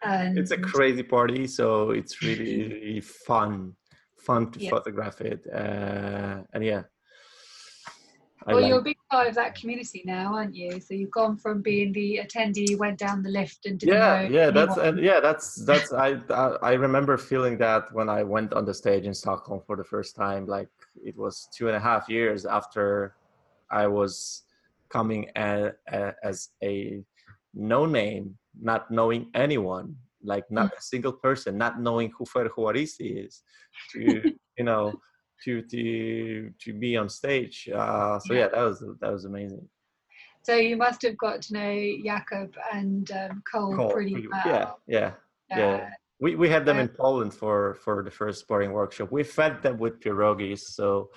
And 0.04 0.38
it's 0.38 0.52
a 0.52 0.58
crazy 0.58 1.04
party, 1.04 1.48
so 1.48 1.92
it's 1.92 2.22
really 2.30 3.02
fun, 3.02 3.74
fun 4.18 4.52
to 4.52 4.60
yeah. 4.60 4.70
photograph 4.70 5.20
it. 5.20 5.46
Uh, 5.52 6.44
and 6.54 6.64
yeah. 6.64 6.84
I 8.48 8.54
well, 8.54 8.62
like 8.62 8.70
you're 8.70 8.80
a 8.80 8.84
big 8.84 8.98
part 9.12 9.28
of 9.28 9.36
that 9.36 9.54
community 9.56 10.02
now, 10.06 10.34
aren't 10.34 10.56
you? 10.56 10.80
So 10.80 10.94
you've 10.94 11.12
gone 11.12 11.36
from 11.36 11.62
being 11.62 11.92
the 11.92 12.22
attendee, 12.24 12.78
went 12.78 12.98
down 12.98 13.22
the 13.22 13.30
lift, 13.30 13.66
and 13.66 13.84
yeah, 13.84 14.22
yeah, 14.22 14.50
that's 14.50 14.78
and 14.78 14.98
yeah, 15.04 15.20
that's 15.20 15.56
that's 15.66 15.92
I, 15.92 16.16
I 16.30 16.56
I 16.62 16.74
remember 16.74 17.18
feeling 17.18 17.58
that 17.58 17.92
when 17.92 18.08
I 18.08 18.24
went 18.24 18.54
on 18.54 18.64
the 18.64 18.74
stage 18.74 19.06
in 19.06 19.14
Stockholm 19.14 19.62
for 19.68 19.76
the 19.76 19.84
first 19.84 20.16
time. 20.16 20.46
Like 20.46 20.70
it 21.04 21.18
was 21.18 21.50
two 21.54 21.68
and 21.68 21.76
a 21.76 21.82
half 21.82 22.08
years 22.08 22.46
after 22.46 23.16
I 23.70 23.88
was 23.88 24.44
coming 24.90 25.30
a, 25.36 25.72
a, 25.92 26.14
as 26.24 26.50
a 26.64 27.04
no 27.54 27.86
name, 27.86 28.38
not 28.62 28.90
knowing 28.92 29.30
anyone, 29.34 29.96
like 30.24 30.46
not 30.50 30.72
mm. 30.72 30.78
a 30.78 30.82
single 30.82 31.14
person, 31.14 31.58
not 31.58 31.82
knowing 31.82 32.12
who 32.18 32.26
Fer 32.26 32.50
Juaristi 32.50 33.26
is, 33.26 33.44
to 33.94 34.34
you 34.58 34.64
know, 34.64 34.94
to 35.44 35.62
to 35.62 36.52
to 36.62 36.74
be 36.74 36.98
on 36.98 37.10
stage. 37.10 37.70
Uh, 37.74 38.20
so 38.20 38.34
yeah. 38.34 38.40
yeah, 38.40 38.48
that 38.50 38.62
was 38.62 38.84
that 39.02 39.12
was 39.12 39.26
amazing. 39.26 39.68
So 40.44 40.56
you 40.56 40.78
must 40.78 41.02
have 41.04 41.18
got 41.18 41.42
to 41.44 41.54
know 41.54 41.98
Jakob 42.04 42.56
and 42.74 43.12
um, 43.12 43.44
Cole, 43.52 43.76
Cole 43.76 43.92
pretty, 43.92 44.26
well. 44.28 44.42
Yeah, 44.46 44.72
yeah, 44.88 45.12
yeah. 45.50 45.90
We 46.22 46.36
we 46.36 46.50
had 46.50 46.66
them 46.66 46.80
in 46.80 46.88
Poland 46.88 47.34
for 47.34 47.76
for 47.76 48.04
the 48.04 48.12
first 48.12 48.42
sporting 48.42 48.72
workshop. 48.72 49.12
We 49.12 49.24
fed 49.24 49.62
them 49.62 49.78
with 49.78 50.00
pierogies. 50.00 50.60
So 50.60 51.10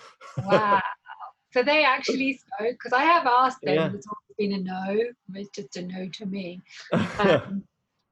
wow. 0.46 0.80
So 1.52 1.62
they 1.62 1.84
actually 1.84 2.32
spoke 2.38 2.72
because 2.72 2.92
I 2.92 3.02
have 3.04 3.26
asked 3.26 3.58
them. 3.62 3.74
Yeah. 3.74 3.90
It's 4.36 4.36
been 4.36 4.52
a 4.52 4.62
no. 4.62 5.02
It's 5.34 5.50
just 5.50 5.76
a 5.76 5.82
no 5.82 6.08
to 6.08 6.26
me. 6.26 6.60
Um, 7.18 7.64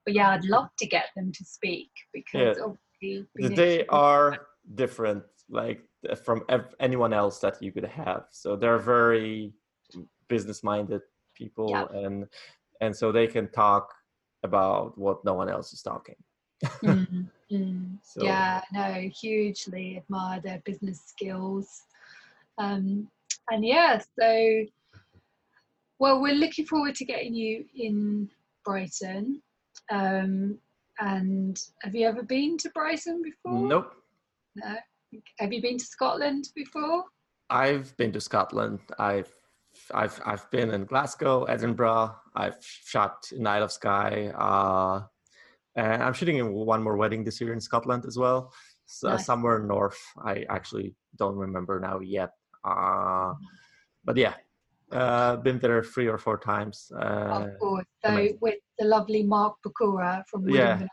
but 0.06 0.14
yeah, 0.14 0.30
I'd 0.30 0.44
love 0.44 0.68
to 0.78 0.86
get 0.86 1.06
them 1.14 1.30
to 1.30 1.44
speak 1.44 1.90
because 2.14 2.56
yeah. 3.38 3.48
they 3.48 3.86
are 3.88 4.46
different, 4.74 5.22
like 5.50 5.82
from 6.24 6.42
ev- 6.48 6.74
anyone 6.80 7.12
else 7.12 7.38
that 7.40 7.62
you 7.62 7.70
could 7.70 7.84
have. 7.84 8.24
So 8.30 8.56
they're 8.56 8.78
very 8.78 9.52
business-minded 10.28 11.02
people, 11.34 11.68
yeah. 11.70 11.84
and 11.92 12.26
and 12.80 12.96
so 12.96 13.12
they 13.12 13.26
can 13.26 13.50
talk 13.50 13.92
about 14.42 14.96
what 14.96 15.22
no 15.22 15.34
one 15.34 15.50
else 15.50 15.74
is 15.74 15.82
talking. 15.82 16.16
mm, 16.64 17.28
mm. 17.52 17.98
So. 18.02 18.24
Yeah, 18.24 18.62
no, 18.72 19.10
hugely 19.20 19.98
admire 19.98 20.40
their 20.40 20.62
business 20.64 21.02
skills. 21.06 21.82
Um, 22.56 23.08
and 23.50 23.64
yeah, 23.64 24.00
so 24.18 24.64
well, 26.00 26.20
we're 26.20 26.34
looking 26.34 26.64
forward 26.64 26.94
to 26.96 27.04
getting 27.04 27.34
you 27.34 27.66
in 27.76 28.28
Brighton. 28.64 29.42
Um, 29.92 30.58
and 30.98 31.60
have 31.82 31.94
you 31.94 32.08
ever 32.08 32.22
been 32.22 32.56
to 32.58 32.70
Brighton 32.70 33.22
before? 33.22 33.68
Nope. 33.68 33.92
No. 34.56 34.76
Have 35.38 35.52
you 35.52 35.60
been 35.60 35.76
to 35.76 35.84
Scotland 35.84 36.48
before? 36.54 37.04
I've 37.50 37.94
been 37.98 38.12
to 38.12 38.20
Scotland. 38.20 38.80
I've 38.98 39.30
I've 39.92 40.20
I've 40.24 40.50
been 40.50 40.70
in 40.72 40.84
Glasgow, 40.86 41.44
Edinburgh. 41.44 42.16
I've 42.34 42.56
shot 42.60 43.30
in 43.36 43.46
Isle 43.46 43.64
of 43.64 43.72
Skye. 43.72 44.28
Uh, 44.28 45.02
and 45.76 46.02
I'm 46.02 46.14
shooting 46.14 46.38
in 46.38 46.52
one 46.52 46.82
more 46.82 46.96
wedding 46.96 47.24
this 47.24 47.40
year 47.40 47.52
in 47.52 47.60
Scotland 47.60 48.04
as 48.06 48.18
well, 48.18 48.52
so, 48.86 49.10
nice. 49.10 49.26
somewhere 49.26 49.60
north. 49.60 50.00
I 50.24 50.44
actually 50.48 50.94
don't 51.16 51.36
remember 51.36 51.78
now 51.78 52.00
yet. 52.00 52.30
Uh, 52.64 53.34
but 54.04 54.16
yeah, 54.16 54.34
uh, 54.92 55.36
been 55.36 55.58
there 55.58 55.82
three 55.82 56.08
or 56.08 56.18
four 56.18 56.38
times. 56.38 56.90
Uh, 56.94 57.44
of 57.44 57.58
course. 57.58 57.86
So 58.04 58.10
amazing. 58.10 58.38
with 58.40 58.56
the 58.78 58.86
lovely 58.86 59.22
Mark 59.22 59.56
Bakura 59.64 60.24
from 60.28 60.48
yeah. 60.48 60.86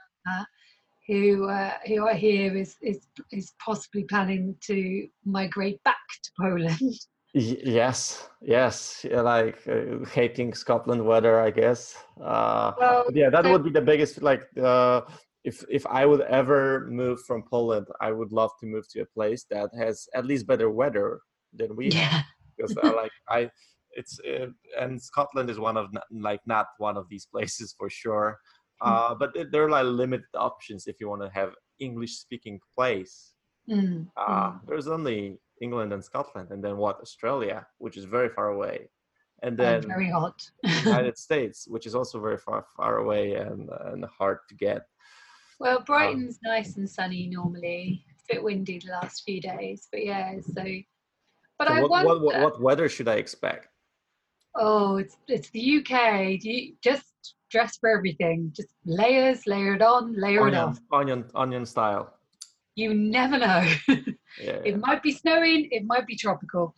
who 1.07 1.49
uh, 1.49 1.73
who 1.87 2.07
I 2.07 2.13
hear 2.13 2.55
is 2.55 2.75
is 2.81 3.07
is 3.31 3.53
possibly 3.63 4.03
planning 4.03 4.55
to 4.67 5.07
migrate 5.25 5.81
back 5.83 6.05
to 6.23 6.31
Poland. 6.39 6.93
yes, 7.33 8.29
yes, 8.41 9.05
like 9.11 9.59
uh, 9.67 10.05
hating 10.11 10.53
Scotland 10.53 11.05
weather, 11.05 11.39
I 11.39 11.51
guess. 11.51 11.95
Uh, 12.21 12.73
well, 12.79 13.05
yeah, 13.13 13.29
that 13.29 13.43
so, 13.43 13.51
would 13.51 13.63
be 13.63 13.69
the 13.69 13.81
biggest. 13.81 14.21
Like, 14.21 14.47
uh, 14.61 15.01
if 15.43 15.63
if 15.69 15.85
I 15.87 16.05
would 16.05 16.21
ever 16.21 16.87
move 16.89 17.21
from 17.21 17.43
Poland, 17.43 17.87
I 18.01 18.11
would 18.11 18.31
love 18.31 18.51
to 18.59 18.65
move 18.65 18.87
to 18.89 19.01
a 19.01 19.05
place 19.05 19.45
that 19.49 19.69
has 19.77 20.07
at 20.13 20.25
least 20.25 20.47
better 20.47 20.69
weather 20.69 21.21
than 21.53 21.75
we 21.75 21.89
yeah. 21.89 21.99
have. 21.99 22.25
Because 22.57 22.75
I 22.83 22.89
like 22.89 23.11
I, 23.29 23.51
it's 23.97 24.19
uh, 24.19 24.47
and 24.79 25.01
Scotland 25.01 25.49
is 25.49 25.59
one 25.59 25.75
of 25.75 25.87
like 26.11 26.41
not 26.45 26.67
one 26.77 26.95
of 26.95 27.09
these 27.09 27.25
places 27.33 27.75
for 27.77 27.89
sure. 27.89 28.39
Hmm. 28.81 28.89
Uh, 28.89 29.15
but 29.15 29.29
there 29.51 29.63
are 29.65 29.69
like 29.69 29.85
limited 29.85 30.27
options 30.35 30.87
if 30.87 30.97
you 30.99 31.09
want 31.09 31.23
to 31.23 31.29
have 31.29 31.53
English 31.79 32.13
speaking 32.13 32.59
place. 32.75 33.33
Mm. 33.69 34.07
Uh, 34.15 34.51
mm. 34.51 34.59
There's 34.67 34.87
only 34.87 35.39
England 35.61 35.91
and 35.91 36.03
Scotland, 36.03 36.51
and 36.51 36.63
then 36.63 36.77
what 36.77 37.01
Australia, 37.01 37.67
which 37.79 37.97
is 37.97 38.05
very 38.05 38.29
far 38.29 38.49
away, 38.49 38.89
and 39.43 39.57
then 39.57 39.83
oh, 39.83 39.87
very 39.87 40.09
hot. 40.09 40.39
United 40.85 41.17
States, 41.27 41.67
which 41.67 41.85
is 41.85 41.95
also 41.95 42.19
very 42.21 42.37
far 42.37 42.65
far 42.77 42.99
away 42.99 43.33
and 43.33 43.69
and 43.85 44.05
hard 44.05 44.39
to 44.49 44.55
get. 44.55 44.83
Well, 45.59 45.81
Brighton's 45.81 46.39
um, 46.45 46.51
nice 46.51 46.77
and 46.77 46.89
sunny 46.89 47.27
normally. 47.27 48.05
It's 48.11 48.23
a 48.29 48.35
bit 48.35 48.43
windy 48.43 48.79
the 48.79 48.91
last 48.91 49.23
few 49.25 49.41
days, 49.41 49.87
but 49.91 50.05
yeah. 50.05 50.35
So, 50.39 50.63
but 51.57 51.67
so 51.67 51.73
I 51.73 51.81
what, 51.81 51.89
wonder. 52.05 52.23
What, 52.23 52.41
what, 52.41 52.61
weather 52.61 52.87
should 52.87 53.07
I 53.07 53.15
expect? 53.15 53.67
Oh, 54.57 54.97
it's 54.97 55.17
it's 55.27 55.49
the 55.51 55.77
UK. 55.77 56.39
Do 56.39 56.49
you 56.49 56.73
just 56.83 57.05
dress 57.51 57.77
for 57.77 57.89
everything? 57.89 58.51
Just 58.55 58.69
layers, 58.85 59.45
layered 59.45 59.81
on, 59.81 60.13
layered 60.19 60.53
onion, 60.53 60.61
off. 60.61 60.79
Onion, 60.91 61.25
onion 61.35 61.65
style. 61.65 62.13
You 62.75 62.93
never 62.93 63.37
know. 63.37 63.67
yeah. 64.39 64.61
It 64.63 64.79
might 64.79 65.01
be 65.01 65.11
snowing. 65.11 65.67
It 65.71 65.85
might 65.85 66.05
be 66.05 66.15
tropical. 66.15 66.75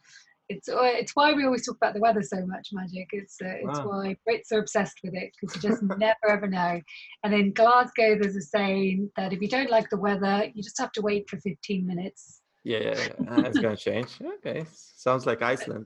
It's 0.49 0.67
uh, 0.67 0.81
it's 0.81 1.15
why 1.15 1.33
we 1.33 1.45
always 1.45 1.65
talk 1.65 1.75
about 1.75 1.93
the 1.93 1.99
weather 1.99 2.23
so 2.23 2.43
much, 2.45 2.69
Maciej. 2.73 3.05
It's 3.11 3.37
uh, 3.41 3.53
it's 3.61 3.79
wow. 3.79 3.87
why 3.87 4.17
Brits 4.27 4.51
are 4.51 4.59
obsessed 4.59 4.99
with 5.03 5.13
it 5.13 5.31
because 5.39 5.55
you 5.55 5.69
just 5.69 5.83
never 5.83 6.27
ever 6.27 6.47
know. 6.47 6.81
And 7.23 7.33
in 7.33 7.53
Glasgow, 7.53 8.17
there's 8.19 8.35
a 8.35 8.41
saying 8.41 9.11
that 9.15 9.31
if 9.31 9.41
you 9.41 9.47
don't 9.47 9.69
like 9.69 9.89
the 9.89 9.97
weather, 9.97 10.49
you 10.53 10.63
just 10.63 10.79
have 10.79 10.91
to 10.93 11.01
wait 11.01 11.29
for 11.29 11.37
15 11.37 11.85
minutes. 11.85 12.41
Yeah, 12.63 12.79
yeah, 12.79 13.07
yeah. 13.21 13.39
it's 13.41 13.59
gonna 13.59 13.77
change. 13.89 14.19
Okay, 14.39 14.65
sounds 14.73 15.25
like 15.25 15.41
Iceland. 15.41 15.85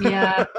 Yeah. 0.00 0.44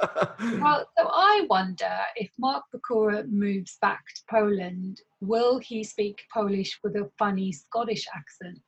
Well, 0.62 0.88
so 0.98 1.10
I 1.12 1.46
wonder 1.50 1.92
if 2.16 2.30
Mark 2.38 2.64
Bakura 2.74 3.30
moves 3.30 3.78
back 3.82 4.04
to 4.16 4.22
Poland, 4.30 5.02
will 5.22 5.60
he 5.60 5.84
speak 5.84 6.22
Polish 6.34 6.80
with 6.84 6.96
a 6.96 7.10
funny 7.18 7.52
Scottish 7.52 8.06
accent? 8.16 8.62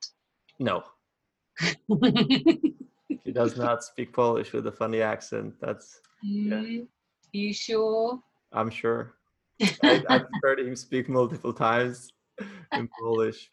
No. 0.58 0.84
he 1.88 3.32
does 3.32 3.56
not 3.56 3.84
speak 3.84 4.12
Polish 4.12 4.52
with 4.52 4.66
a 4.66 4.72
funny 4.72 5.00
accent. 5.00 5.54
That's. 5.60 6.00
Mm, 6.24 6.76
yeah. 6.76 6.84
You 7.32 7.52
sure? 7.54 8.20
I'm 8.52 8.70
sure. 8.70 9.14
I, 9.82 10.02
have 10.08 10.26
heard 10.42 10.60
him 10.60 10.76
speak 10.76 11.08
multiple 11.08 11.52
times 11.52 12.12
in 12.72 12.88
Polish. 13.00 13.50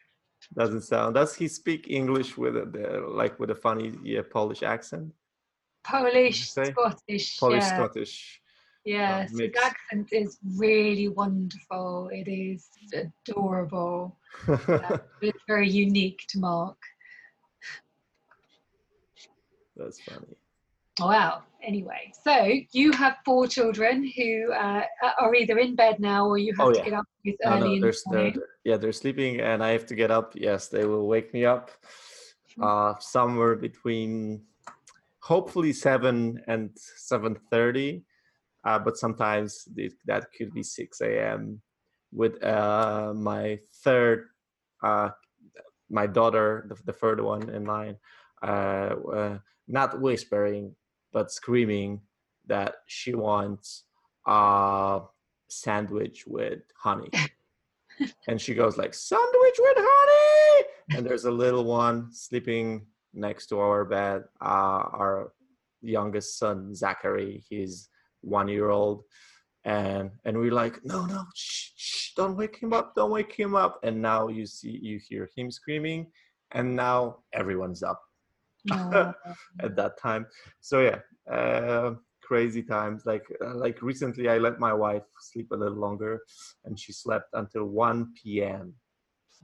Doesn't 0.55 0.81
sound. 0.81 1.15
Does 1.15 1.35
he 1.35 1.47
speak 1.47 1.89
English 1.89 2.37
with 2.37 2.55
a 2.55 3.05
like 3.09 3.39
with 3.39 3.49
a 3.51 3.55
funny 3.55 3.93
yeah, 4.03 4.21
Polish 4.29 4.63
accent? 4.63 5.13
Polish, 5.89 6.49
Scottish. 6.49 7.39
Polish, 7.39 7.63
yeah. 7.63 7.75
Scottish. 7.75 8.41
Yeah, 8.85 9.17
uh, 9.17 9.37
his 9.37 9.51
accent 9.61 10.09
is 10.11 10.37
really 10.57 11.09
wonderful. 11.09 12.09
It 12.11 12.27
is 12.29 12.67
adorable. 12.93 14.17
yeah, 14.47 14.97
it's 15.21 15.43
very 15.47 15.69
unique 15.69 16.21
to 16.29 16.39
Mark. 16.39 16.77
That's 19.75 20.01
funny. 20.01 20.37
Wow. 20.99 21.43
Anyway, 21.61 22.11
so 22.23 22.53
you 22.71 22.91
have 22.93 23.17
four 23.25 23.45
children 23.45 24.09
who 24.15 24.51
uh, 24.53 24.83
are 25.19 25.35
either 25.35 25.57
in 25.57 25.75
bed 25.75 25.99
now 25.99 26.25
or 26.25 26.37
you 26.37 26.53
have 26.57 26.67
oh, 26.67 26.73
to 26.73 26.81
get 26.81 26.93
up 26.93 27.05
with 27.25 27.35
no, 27.43 27.51
early 27.51 27.59
no, 27.59 27.73
in 27.73 27.81
the 27.81 28.01
morning. 28.07 28.33
They're, 28.33 28.43
yeah, 28.63 28.77
they're 28.77 28.93
sleeping 28.93 29.41
and 29.41 29.61
I 29.61 29.71
have 29.71 29.85
to 29.87 29.95
get 29.95 30.09
up. 30.09 30.33
Yes, 30.35 30.69
they 30.69 30.85
will 30.85 31.07
wake 31.07 31.33
me 31.33 31.45
up 31.45 31.71
hmm. 32.55 32.63
uh, 32.63 32.99
somewhere 32.99 33.55
between 33.55 34.43
hopefully 35.31 35.73
7 35.73 36.41
and 36.47 36.69
7.30 37.13 38.01
uh, 38.65 38.79
but 38.79 38.97
sometimes 38.97 39.67
it, 39.75 39.93
that 40.05 40.25
could 40.35 40.51
be 40.53 40.63
6 40.63 41.01
a.m 41.01 41.61
with 42.11 42.43
uh, 42.43 43.13
my 43.15 43.59
third 43.83 44.29
uh, 44.83 45.09
my 45.89 46.07
daughter 46.07 46.65
the, 46.69 46.75
the, 46.85 46.93
third 47.01 47.19
one 47.21 47.49
in 47.49 47.63
line 47.65 47.95
uh, 48.41 48.95
uh, 49.19 49.37
not 49.67 50.01
whispering 50.01 50.75
but 51.13 51.31
screaming 51.31 52.01
that 52.49 52.75
she 52.87 53.13
wants 53.13 53.83
a 54.27 55.01
sandwich 55.47 56.25
with 56.27 56.59
honey. 56.77 57.09
And 58.29 58.39
she 58.39 58.53
goes 58.53 58.77
like 58.77 58.93
sandwich 58.93 59.57
with 59.59 59.77
honey! 59.77 60.67
And 60.95 61.05
there's 61.05 61.25
a 61.25 61.31
little 61.31 61.65
one 61.65 62.13
sleeping 62.13 62.85
next 63.13 63.47
to 63.47 63.59
our 63.59 63.85
bed 63.85 64.23
uh, 64.41 64.83
our 64.93 65.31
youngest 65.81 66.37
son 66.37 66.73
zachary 66.75 67.43
he's 67.49 67.89
one 68.21 68.47
year 68.47 68.69
old. 68.69 69.03
And 69.65 70.11
and 70.25 70.37
we're 70.37 70.53
like 70.53 70.83
no 70.85 71.05
no 71.05 71.25
shh, 71.35 71.71
shh, 71.75 72.13
don't 72.15 72.37
wake 72.37 72.57
him 72.57 72.73
up 72.73 72.95
don't 72.95 73.11
wake 73.11 73.33
him 73.33 73.55
up. 73.55 73.79
And 73.83 74.01
now 74.01 74.29
you 74.29 74.45
see 74.45 74.79
you 74.81 74.99
hear 75.07 75.29
him 75.35 75.51
screaming 75.51 76.07
and 76.51 76.75
now 76.75 77.17
everyone's 77.33 77.83
up 77.83 78.01
at 78.71 79.75
that 79.75 79.99
time. 80.01 80.27
So 80.61 80.81
yeah 80.81 80.99
uh, 81.31 81.95
crazy 82.23 82.63
times. 82.63 83.05
Like 83.05 83.25
uh, 83.43 83.55
like 83.55 83.81
recently 83.81 84.29
i 84.29 84.37
let 84.37 84.59
my 84.59 84.73
wife 84.73 85.03
sleep 85.19 85.51
a 85.51 85.55
little 85.55 85.77
longer 85.77 86.21
and 86.63 86.79
she 86.79 86.93
slept 86.93 87.29
until 87.33 87.65
1 87.65 88.13
p.m 88.15 88.73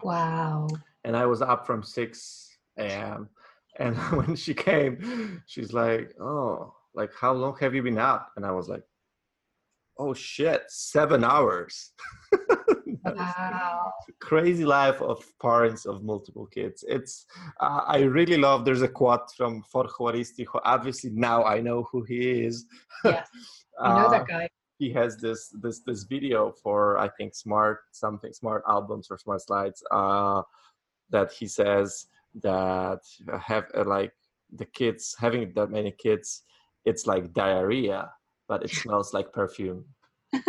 wow. 0.01 0.67
And 1.03 1.15
i 1.17 1.25
was 1.25 1.41
up 1.41 1.67
from 1.67 1.83
6 1.83 2.57
a.m 2.77 3.29
and 3.79 3.95
when 4.17 4.35
she 4.35 4.53
came 4.53 5.41
she's 5.45 5.73
like 5.73 6.13
oh 6.19 6.73
like 6.93 7.11
how 7.19 7.33
long 7.33 7.55
have 7.59 7.75
you 7.75 7.83
been 7.83 7.97
out?" 7.97 8.27
and 8.35 8.45
i 8.45 8.51
was 8.51 8.69
like 8.69 8.83
oh 9.97 10.13
shit 10.13 10.63
seven 10.67 11.23
hours. 11.23 11.91
Wow. 13.05 13.93
crazy 14.19 14.65
life 14.65 14.99
of 14.99 15.23
parents 15.39 15.85
of 15.85 16.03
multiple 16.03 16.47
kids. 16.47 16.83
It's 16.87 17.27
uh, 17.59 17.81
i 17.85 17.99
really 17.99 18.35
love 18.37 18.65
there's 18.65 18.81
a 18.81 18.87
quote 18.87 19.29
from 19.37 19.61
Fer 19.71 19.83
Juaristi, 19.83 20.43
who 20.51 20.59
obviously 20.63 21.11
now 21.11 21.43
i 21.43 21.61
know 21.61 21.83
who 21.91 22.01
he 22.01 22.45
is. 22.45 22.65
Yes 23.03 23.27
i 23.79 23.89
know 23.89 24.05
uh, 24.07 24.09
that 24.09 24.27
guy. 24.27 24.49
he 24.79 24.91
has 24.91 25.17
this 25.17 25.53
this 25.61 25.81
this 25.85 26.03
video 26.03 26.51
for 26.63 26.97
i 26.97 27.07
think 27.09 27.35
smart 27.35 27.81
something 27.91 28.33
smart 28.33 28.63
albums 28.67 29.07
or 29.11 29.19
smart 29.19 29.41
slides 29.41 29.83
uh 29.91 30.41
that 31.11 31.31
he 31.31 31.45
says 31.45 32.07
that 32.41 32.99
have 33.41 33.65
uh, 33.75 33.83
like 33.85 34.13
the 34.53 34.65
kids 34.65 35.15
having 35.19 35.51
that 35.55 35.71
many 35.71 35.91
kids 35.91 36.43
it's 36.85 37.07
like 37.07 37.33
diarrhea 37.33 38.09
but 38.47 38.63
it 38.63 38.69
smells 38.69 39.13
like 39.13 39.31
perfume. 39.33 39.85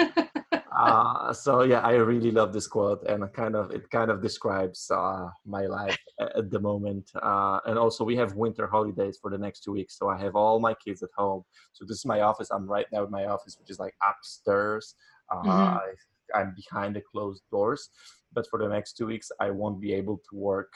Uh, 0.77 1.33
so 1.33 1.63
yeah 1.63 1.81
i 1.81 1.93
really 1.93 2.31
love 2.31 2.53
this 2.53 2.67
quote 2.67 3.03
and 3.09 3.25
kind 3.33 3.57
of 3.57 3.71
it 3.71 3.89
kind 3.89 4.11
of 4.11 4.21
describes 4.21 4.91
uh, 4.91 5.27
my 5.47 5.65
life 5.65 5.97
at 6.21 6.51
the 6.51 6.61
moment. 6.61 7.11
Uh, 7.23 7.59
and 7.65 7.79
also 7.79 8.05
we 8.05 8.15
have 8.15 8.35
winter 8.35 8.67
holidays 8.67 9.19
for 9.23 9.31
the 9.31 9.39
next 9.39 9.61
two 9.61 9.73
weeks 9.73 9.97
so 9.99 10.11
i 10.11 10.19
have 10.19 10.37
all 10.37 10.61
my 10.61 10.75
kids 10.75 11.03
at 11.03 11.09
home. 11.17 11.43
So 11.73 11.87
this 11.87 11.97
is 11.97 12.05
my 12.05 12.21
office. 12.21 12.51
I'm 12.51 12.67
right 12.67 12.85
now 12.93 13.05
in 13.05 13.11
my 13.11 13.25
office 13.25 13.57
which 13.59 13.71
is 13.71 13.79
like 13.79 13.95
upstairs. 14.07 14.95
Uh, 15.33 15.43
mm-hmm. 15.43 16.39
I'm 16.39 16.55
behind 16.55 16.95
the 16.95 17.03
closed 17.11 17.45
doors 17.51 17.89
but 18.35 18.47
for 18.51 18.59
the 18.59 18.69
next 18.69 18.99
two 18.99 19.07
weeks 19.07 19.31
i 19.41 19.51
won't 19.51 19.81
be 19.81 19.95
able 19.95 20.21
to 20.29 20.37
work 20.37 20.73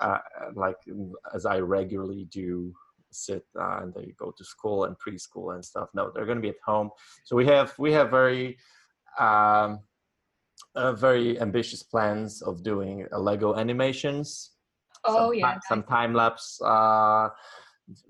uh, 0.00 0.18
like 0.54 0.76
as 1.34 1.46
I 1.46 1.58
regularly 1.58 2.26
do 2.30 2.74
sit 3.10 3.44
uh, 3.58 3.80
and 3.82 3.94
they 3.94 4.12
go 4.18 4.32
to 4.36 4.44
school 4.44 4.84
and 4.84 4.96
preschool 4.98 5.54
and 5.54 5.64
stuff. 5.64 5.88
No, 5.94 6.10
they're 6.14 6.26
going 6.26 6.38
to 6.38 6.42
be 6.42 6.50
at 6.50 6.56
home. 6.64 6.90
So 7.24 7.36
we 7.36 7.46
have 7.46 7.74
we 7.78 7.92
have 7.92 8.10
very 8.10 8.58
um, 9.18 9.80
uh, 10.74 10.92
very 10.92 11.40
ambitious 11.40 11.82
plans 11.82 12.42
of 12.42 12.62
doing 12.62 13.06
uh, 13.12 13.18
Lego 13.18 13.56
animations. 13.56 14.52
Oh 15.04 15.30
some, 15.30 15.34
yeah, 15.34 15.58
some 15.68 15.82
time 15.84 16.14
lapse 16.14 16.60
uh, 16.64 17.28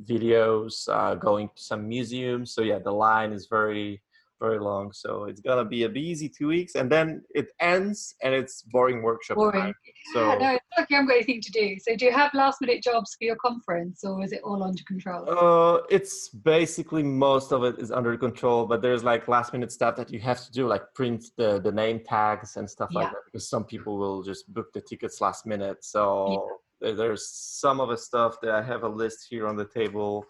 videos, 0.05 0.89
uh, 0.89 1.15
going 1.15 1.49
to 1.55 1.63
some 1.63 1.87
museums. 1.89 2.55
So 2.55 2.63
yeah, 2.63 2.79
the 2.79 2.93
line 2.93 3.33
is 3.33 3.47
very 3.47 4.03
very 4.41 4.59
long. 4.59 4.93
So 4.93 5.25
it's 5.25 5.41
gonna 5.41 5.65
be 5.65 5.85
a 5.85 5.89
busy 5.89 6.29
two 6.29 6.49
weeks, 6.49 6.75
and 6.75 6.91
then 6.91 7.23
it 7.35 7.51
ends, 7.61 8.15
and 8.23 8.35
it's 8.35 8.63
boring 8.63 9.03
workshop 9.03 9.37
boring. 9.37 9.61
time. 9.61 9.75
So 10.15 10.29
yeah, 10.29 10.39
no, 10.39 10.55
it's 10.55 10.65
like 10.77 10.91
you 10.91 10.97
haven't 10.97 11.09
got 11.09 11.17
anything 11.17 11.41
to 11.41 11.53
do. 11.53 11.77
So 11.81 11.97
do 11.97 12.05
you 12.05 12.13
have 12.13 12.33
last 12.35 12.61
minute 12.61 12.83
jobs 12.83 13.15
for 13.19 13.25
your 13.25 13.37
conference, 13.37 14.05
or 14.05 14.23
is 14.23 14.33
it 14.33 14.41
all 14.45 14.63
under 14.63 14.83
control? 14.85 15.29
Uh, 15.29 15.81
it's 15.91 16.29
basically 16.29 17.03
most 17.03 17.53
of 17.53 17.65
it 17.65 17.79
is 17.79 17.91
under 17.91 18.17
control, 18.17 18.67
but 18.67 18.83
there's 18.83 19.05
like 19.05 19.29
last 19.29 19.53
minute 19.53 19.73
stuff 19.73 19.97
that 19.97 20.13
you 20.13 20.21
have 20.21 20.45
to 20.45 20.53
do, 20.53 20.67
like 20.67 20.83
print 20.95 21.25
the 21.37 21.61
the 21.61 21.73
name 21.73 22.01
tags 22.01 22.57
and 22.57 22.69
stuff 22.69 22.91
yeah. 22.93 23.01
like 23.01 23.13
that, 23.13 23.23
because 23.27 23.49
some 23.49 23.65
people 23.65 23.99
will 23.99 24.23
just 24.23 24.53
book 24.53 24.73
the 24.73 24.81
tickets 24.81 25.21
last 25.21 25.47
minute. 25.47 25.85
So 25.85 26.49
yeah. 26.81 26.93
there's 26.93 27.29
some 27.29 27.81
of 27.81 27.89
the 27.89 27.97
stuff 27.97 28.41
that 28.43 28.53
I 28.53 28.63
have 28.63 28.83
a 28.83 28.89
list 28.89 29.27
here 29.29 29.47
on 29.47 29.57
the 29.57 29.67
table 29.67 30.27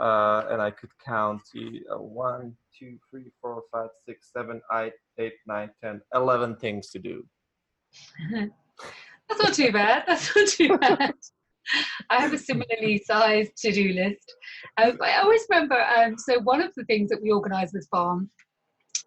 uh, 0.00 0.44
and 0.50 0.62
I 0.62 0.70
could 0.70 0.90
count 1.04 1.42
uh, 1.56 1.98
one, 1.98 2.56
two, 2.82 2.98
three, 3.10 3.30
four, 3.40 3.62
five, 3.72 3.88
six, 4.06 4.30
seven, 4.32 4.60
eight, 4.74 4.92
eight, 5.18 5.34
nine, 5.46 5.70
ten, 5.82 6.00
eleven 6.14 6.56
things 6.56 6.90
to 6.90 6.98
do. 6.98 7.24
That's 8.30 9.42
not 9.42 9.54
too 9.54 9.72
bad. 9.72 10.04
That's 10.06 10.34
not 10.34 10.48
too 10.48 10.78
bad. 10.80 11.14
I 12.10 12.20
have 12.20 12.32
a 12.32 12.38
similarly 12.38 13.02
sized 13.06 13.52
to-do 13.58 13.92
list. 13.92 14.34
Um, 14.82 14.98
I 15.00 15.20
always 15.20 15.46
remember. 15.48 15.80
Um, 15.80 16.16
so 16.18 16.40
one 16.40 16.60
of 16.60 16.72
the 16.76 16.84
things 16.84 17.08
that 17.10 17.22
we 17.22 17.30
organised 17.30 17.72
with 17.72 17.86
Farm, 17.90 18.28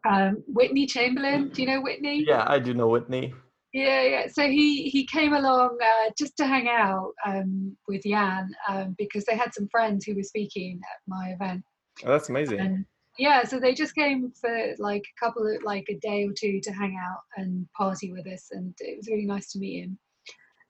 um, 0.09 0.43
Whitney 0.47 0.85
Chamberlain. 0.85 1.49
Do 1.49 1.61
you 1.61 1.67
know 1.67 1.81
Whitney? 1.81 2.23
Yeah, 2.25 2.45
I 2.47 2.59
do 2.59 2.73
know 2.73 2.87
Whitney. 2.87 3.33
Yeah, 3.73 4.03
yeah. 4.03 4.27
So 4.31 4.43
he 4.43 4.89
he 4.89 5.05
came 5.05 5.33
along 5.33 5.77
uh, 5.83 6.11
just 6.17 6.37
to 6.37 6.47
hang 6.47 6.69
out 6.69 7.11
um, 7.25 7.75
with 7.89 8.03
Jan 8.03 8.49
um, 8.69 8.95
because 8.97 9.25
they 9.25 9.35
had 9.35 9.53
some 9.53 9.67
friends 9.67 10.05
who 10.05 10.15
were 10.15 10.23
speaking 10.23 10.79
at 10.81 11.01
my 11.07 11.35
event. 11.37 11.61
Oh, 12.05 12.11
that's 12.11 12.29
amazing. 12.29 12.59
And 12.61 12.85
yeah, 13.17 13.43
so 13.43 13.59
they 13.59 13.73
just 13.73 13.95
came 13.95 14.31
for 14.39 14.73
like 14.79 15.03
a 15.03 15.25
couple 15.25 15.47
of 15.47 15.63
like 15.63 15.85
a 15.89 15.97
day 15.99 16.25
or 16.25 16.33
two 16.33 16.59
to 16.61 16.71
hang 16.71 16.97
out 17.01 17.21
and 17.37 17.67
party 17.77 18.11
with 18.11 18.27
us, 18.27 18.47
and 18.51 18.73
it 18.79 18.97
was 18.97 19.07
really 19.07 19.25
nice 19.25 19.51
to 19.51 19.59
meet 19.59 19.83
him. 19.83 19.97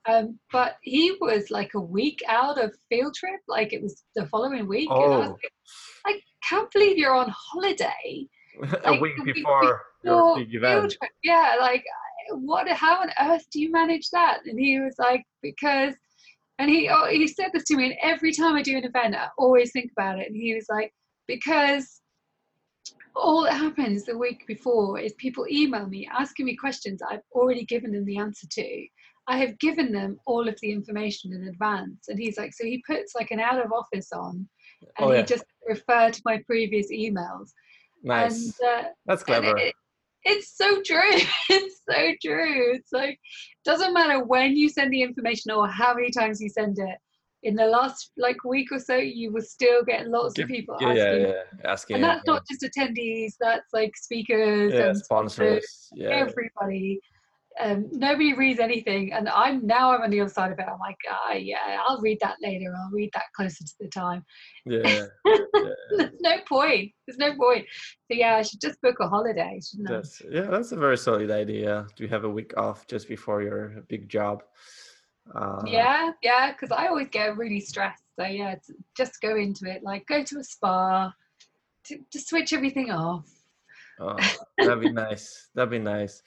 Um, 0.07 0.39
but 0.51 0.76
he 0.84 1.17
was 1.19 1.49
like 1.49 1.72
a 1.73 1.81
week 1.81 2.19
out 2.27 2.63
of 2.63 2.76
field 2.89 3.15
trip, 3.15 3.41
like 3.47 3.73
it 3.73 3.81
was 3.81 4.03
the 4.15 4.27
following 4.27 4.67
week. 4.67 4.89
Oh. 4.91 5.13
I, 5.13 5.27
like, 5.27 5.51
I 6.05 6.19
can't 6.47 6.72
believe 6.72 6.97
you're 6.97 7.15
on 7.15 7.34
holiday. 7.35 8.27
a 8.85 8.99
week 8.99 9.15
before 9.26 9.81
your 10.03 10.38
big 10.38 10.53
event. 10.55 10.95
Yeah, 11.23 11.57
like 11.59 11.84
what 12.31 12.67
how 12.69 13.01
on 13.01 13.09
earth 13.19 13.45
do 13.51 13.61
you 13.61 13.72
manage 13.72 14.09
that 14.09 14.39
and 14.45 14.59
he 14.59 14.80
was 14.80 14.95
like 14.97 15.23
because 15.41 15.93
and 16.59 16.69
he 16.69 16.89
oh, 16.89 17.07
he 17.09 17.27
said 17.27 17.49
this 17.53 17.63
to 17.65 17.76
me 17.76 17.85
and 17.85 17.95
every 18.01 18.31
time 18.31 18.55
i 18.55 18.61
do 18.61 18.77
an 18.77 18.84
event 18.84 19.15
i 19.15 19.27
always 19.38 19.72
think 19.72 19.91
about 19.91 20.19
it 20.19 20.27
and 20.27 20.35
he 20.35 20.55
was 20.55 20.65
like 20.69 20.91
because 21.27 22.01
all 23.15 23.43
that 23.43 23.53
happens 23.53 24.03
the 24.05 24.17
week 24.17 24.45
before 24.47 24.99
is 24.99 25.13
people 25.13 25.45
email 25.49 25.87
me 25.87 26.07
asking 26.11 26.45
me 26.45 26.55
questions 26.55 27.01
i've 27.09 27.21
already 27.31 27.65
given 27.65 27.91
them 27.91 28.05
the 28.05 28.17
answer 28.17 28.47
to 28.49 28.85
i 29.27 29.37
have 29.37 29.57
given 29.59 29.91
them 29.91 30.17
all 30.25 30.47
of 30.47 30.57
the 30.61 30.71
information 30.71 31.33
in 31.33 31.47
advance 31.47 32.07
and 32.09 32.19
he's 32.19 32.37
like 32.37 32.53
so 32.53 32.65
he 32.65 32.83
puts 32.87 33.15
like 33.15 33.31
an 33.31 33.39
out 33.39 33.63
of 33.63 33.71
office 33.71 34.11
on 34.11 34.47
and 34.81 34.89
oh, 34.99 35.11
yeah. 35.11 35.19
he 35.19 35.23
just 35.23 35.45
referred 35.67 36.13
to 36.13 36.21
my 36.25 36.41
previous 36.45 36.91
emails 36.91 37.49
nice 38.03 38.59
and, 38.59 38.85
uh, 38.85 38.89
that's 39.05 39.23
clever 39.23 39.57
it, 39.57 39.73
it's 40.25 40.57
so 40.57 40.81
true. 40.81 40.99
It's 41.49 41.81
so 41.87 42.13
true. 42.23 42.73
It's 42.73 42.91
like 42.91 43.19
doesn't 43.63 43.93
matter 43.93 44.23
when 44.23 44.57
you 44.57 44.69
send 44.69 44.91
the 44.91 45.03
information 45.03 45.51
or 45.51 45.67
how 45.67 45.93
many 45.93 46.09
times 46.09 46.41
you 46.41 46.49
send 46.49 46.79
it. 46.79 46.97
In 47.44 47.56
the 47.56 47.66
last 47.66 48.12
like 48.18 48.44
week 48.44 48.72
or 48.72 48.80
so, 48.80 48.95
you 48.95 49.32
will 49.32 49.41
still 49.41 49.84
get 49.84 50.07
lots 50.07 50.40
of 50.40 50.48
people 50.48 50.78
yeah, 50.82 50.88
asking. 50.88 51.22
Yeah, 51.22 51.28
yeah, 51.28 51.72
asking. 51.72 51.95
And 51.95 52.03
that's 52.03 52.26
not 52.26 52.44
just 52.49 52.64
attendees. 52.64 53.34
That's 53.40 53.72
like 53.72 53.95
speakers 53.95 54.74
and 54.74 54.98
sponsors. 54.98 55.90
Yeah. 55.94 56.10
Everybody 56.10 56.99
um, 57.60 57.88
nobody 57.91 58.34
reads 58.34 58.60
anything 58.60 59.14
and 59.14 59.30
i'm 59.30 59.66
now 59.66 59.91
i'm 59.91 60.02
on 60.02 60.10
the 60.10 60.20
other 60.20 60.30
side 60.30 60.52
of 60.52 60.60
it 60.60 60.66
i'm 60.70 60.80
like 60.80 60.98
ah, 61.10 61.34
yeah 61.34 61.80
i'll 61.88 62.02
read 62.02 62.18
that 62.22 62.36
later 62.41 62.74
i'll 62.78 62.91
read 62.91 63.10
that 63.14 63.26
closer 63.36 63.64
to 63.64 63.74
the 63.80 63.88
time 63.88 64.24
yeah, 64.66 64.82
yeah. 64.84 65.38
there's 65.98 66.12
no 66.20 66.38
point 66.48 66.91
there's 67.07 67.18
no 67.18 67.36
point 67.36 67.66
so 68.12 68.18
yeah 68.18 68.36
i 68.36 68.41
should 68.41 68.60
just 68.60 68.82
book 68.82 68.98
a 68.99 69.07
holiday 69.07 69.60
shouldn't 69.66 69.90
that's, 69.90 70.22
I? 70.22 70.36
yeah 70.36 70.41
that's 70.41 70.72
a 70.72 70.76
very 70.76 70.98
solid 70.98 71.32
idea 71.32 71.88
to 71.95 72.07
have 72.07 72.26
a 72.26 72.30
week 72.30 72.53
off 72.57 72.88
just 72.88 73.07
before 73.07 73.41
your 73.41 73.84
big 73.88 74.10
job 74.10 74.44
uh, 75.34 75.61
yeah 75.65 76.11
yeah 76.22 76.52
because 76.52 76.72
i 76.72 76.88
always 76.88 77.07
get 77.10 77.35
really 77.35 77.60
stressed 77.60 78.03
so 78.18 78.26
yeah 78.26 78.56
just 78.95 79.19
go 79.22 79.35
into 79.35 79.69
it 79.69 79.84
like 79.84 80.06
go 80.07 80.23
to 80.23 80.38
a 80.39 80.43
spa 80.43 81.11
to, 81.84 81.97
to 82.11 82.19
switch 82.19 82.53
everything 82.53 82.91
off 82.91 83.27
oh, 83.99 84.15
that'd 84.57 84.81
be 84.81 84.91
nice 84.91 85.49
that'd 85.56 85.72
be 85.72 85.80
nice 85.80 86.22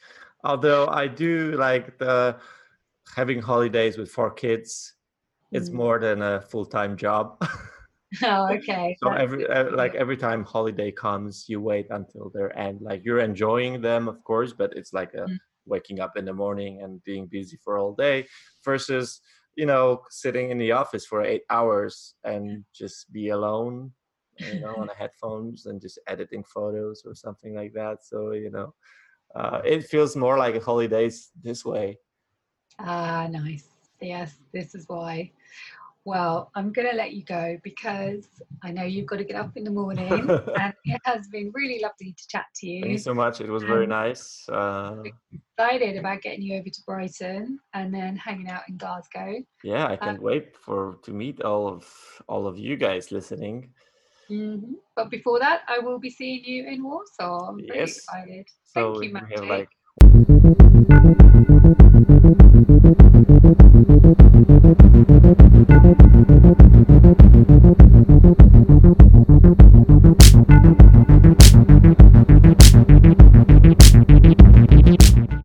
although 0.44 0.88
i 0.88 1.06
do 1.06 1.52
like 1.52 1.98
the 1.98 2.36
having 3.14 3.40
holidays 3.40 3.96
with 3.96 4.10
four 4.10 4.30
kids 4.30 4.94
it's 5.52 5.70
mm. 5.70 5.74
more 5.74 5.98
than 5.98 6.22
a 6.22 6.40
full-time 6.40 6.96
job 6.96 7.40
oh 8.24 8.48
okay 8.52 8.96
so 9.02 9.10
every 9.10 9.46
like 9.72 9.94
every 9.94 10.16
time 10.16 10.42
holiday 10.44 10.90
comes 10.90 11.46
you 11.48 11.60
wait 11.60 11.86
until 11.90 12.30
their 12.34 12.56
end 12.58 12.80
like 12.80 13.04
you're 13.04 13.20
enjoying 13.20 13.80
them 13.80 14.08
of 14.08 14.22
course 14.24 14.52
but 14.52 14.72
it's 14.76 14.92
like 14.92 15.12
a, 15.14 15.26
mm. 15.26 15.38
Waking 15.68 16.00
up 16.00 16.16
in 16.16 16.24
the 16.24 16.32
morning 16.32 16.82
and 16.82 17.02
being 17.04 17.26
busy 17.26 17.58
for 17.62 17.78
all 17.78 17.94
day 17.94 18.26
versus 18.64 19.20
you 19.56 19.66
know 19.66 20.02
sitting 20.10 20.50
in 20.50 20.58
the 20.58 20.72
office 20.72 21.04
for 21.06 21.22
eight 21.22 21.42
hours 21.50 22.14
and 22.24 22.64
just 22.74 23.12
be 23.12 23.28
alone 23.30 23.90
you 24.38 24.60
know 24.60 24.76
on 24.78 24.86
the 24.86 24.94
headphones 24.98 25.66
and 25.66 25.80
just 25.80 25.98
editing 26.06 26.44
photos 26.44 27.02
or 27.04 27.14
something 27.14 27.54
like 27.54 27.72
that 27.72 27.98
so 28.02 28.32
you 28.32 28.50
know 28.50 28.72
uh, 29.34 29.60
it 29.64 29.84
feels 29.84 30.16
more 30.16 30.38
like 30.38 30.62
holidays 30.62 31.30
this 31.42 31.64
way. 31.64 31.98
Ah, 32.78 33.28
nice. 33.30 33.64
Yes, 34.00 34.36
this 34.52 34.74
is 34.74 34.88
why. 34.88 35.32
Well, 36.08 36.50
I'm 36.54 36.72
going 36.72 36.88
to 36.88 36.96
let 36.96 37.12
you 37.12 37.22
go 37.22 37.58
because 37.62 38.24
I 38.62 38.70
know 38.70 38.82
you've 38.82 39.04
got 39.04 39.16
to 39.16 39.24
get 39.24 39.36
up 39.36 39.54
in 39.58 39.62
the 39.62 39.70
morning, 39.70 40.10
and 40.58 40.72
it 40.86 41.00
has 41.04 41.28
been 41.28 41.52
really 41.54 41.80
lovely 41.82 42.14
to 42.14 42.28
chat 42.28 42.46
to 42.60 42.66
you. 42.66 42.80
Thank 42.80 42.92
you 42.92 42.98
so 42.98 43.12
much. 43.12 43.42
It 43.42 43.50
was 43.50 43.62
very 43.62 43.86
nice. 43.86 44.48
Uh, 44.48 45.02
excited 45.30 45.98
about 45.98 46.22
getting 46.22 46.40
you 46.40 46.56
over 46.58 46.70
to 46.70 46.80
Brighton 46.86 47.60
and 47.74 47.92
then 47.92 48.16
hanging 48.16 48.48
out 48.48 48.62
in 48.70 48.78
Glasgow. 48.78 49.44
Yeah, 49.62 49.86
I 49.86 49.96
can't 49.96 50.16
um, 50.16 50.24
wait 50.24 50.56
for 50.56 50.98
to 51.02 51.12
meet 51.12 51.42
all 51.42 51.68
of 51.68 51.86
all 52.26 52.46
of 52.46 52.56
you 52.56 52.78
guys 52.78 53.12
listening. 53.12 53.68
Mm-hmm. 54.30 54.76
But 54.96 55.10
before 55.10 55.38
that, 55.40 55.60
I 55.68 55.78
will 55.78 55.98
be 55.98 56.08
seeing 56.08 56.42
you 56.42 56.68
in 56.68 56.84
Warsaw. 56.84 57.50
I'm 57.50 57.60
yes. 57.60 57.98
excited. 57.98 58.46
So 58.64 58.94
Thank 58.94 59.04
you, 59.04 59.12
we 59.12 59.36
have 59.36 59.44
like 59.44 59.68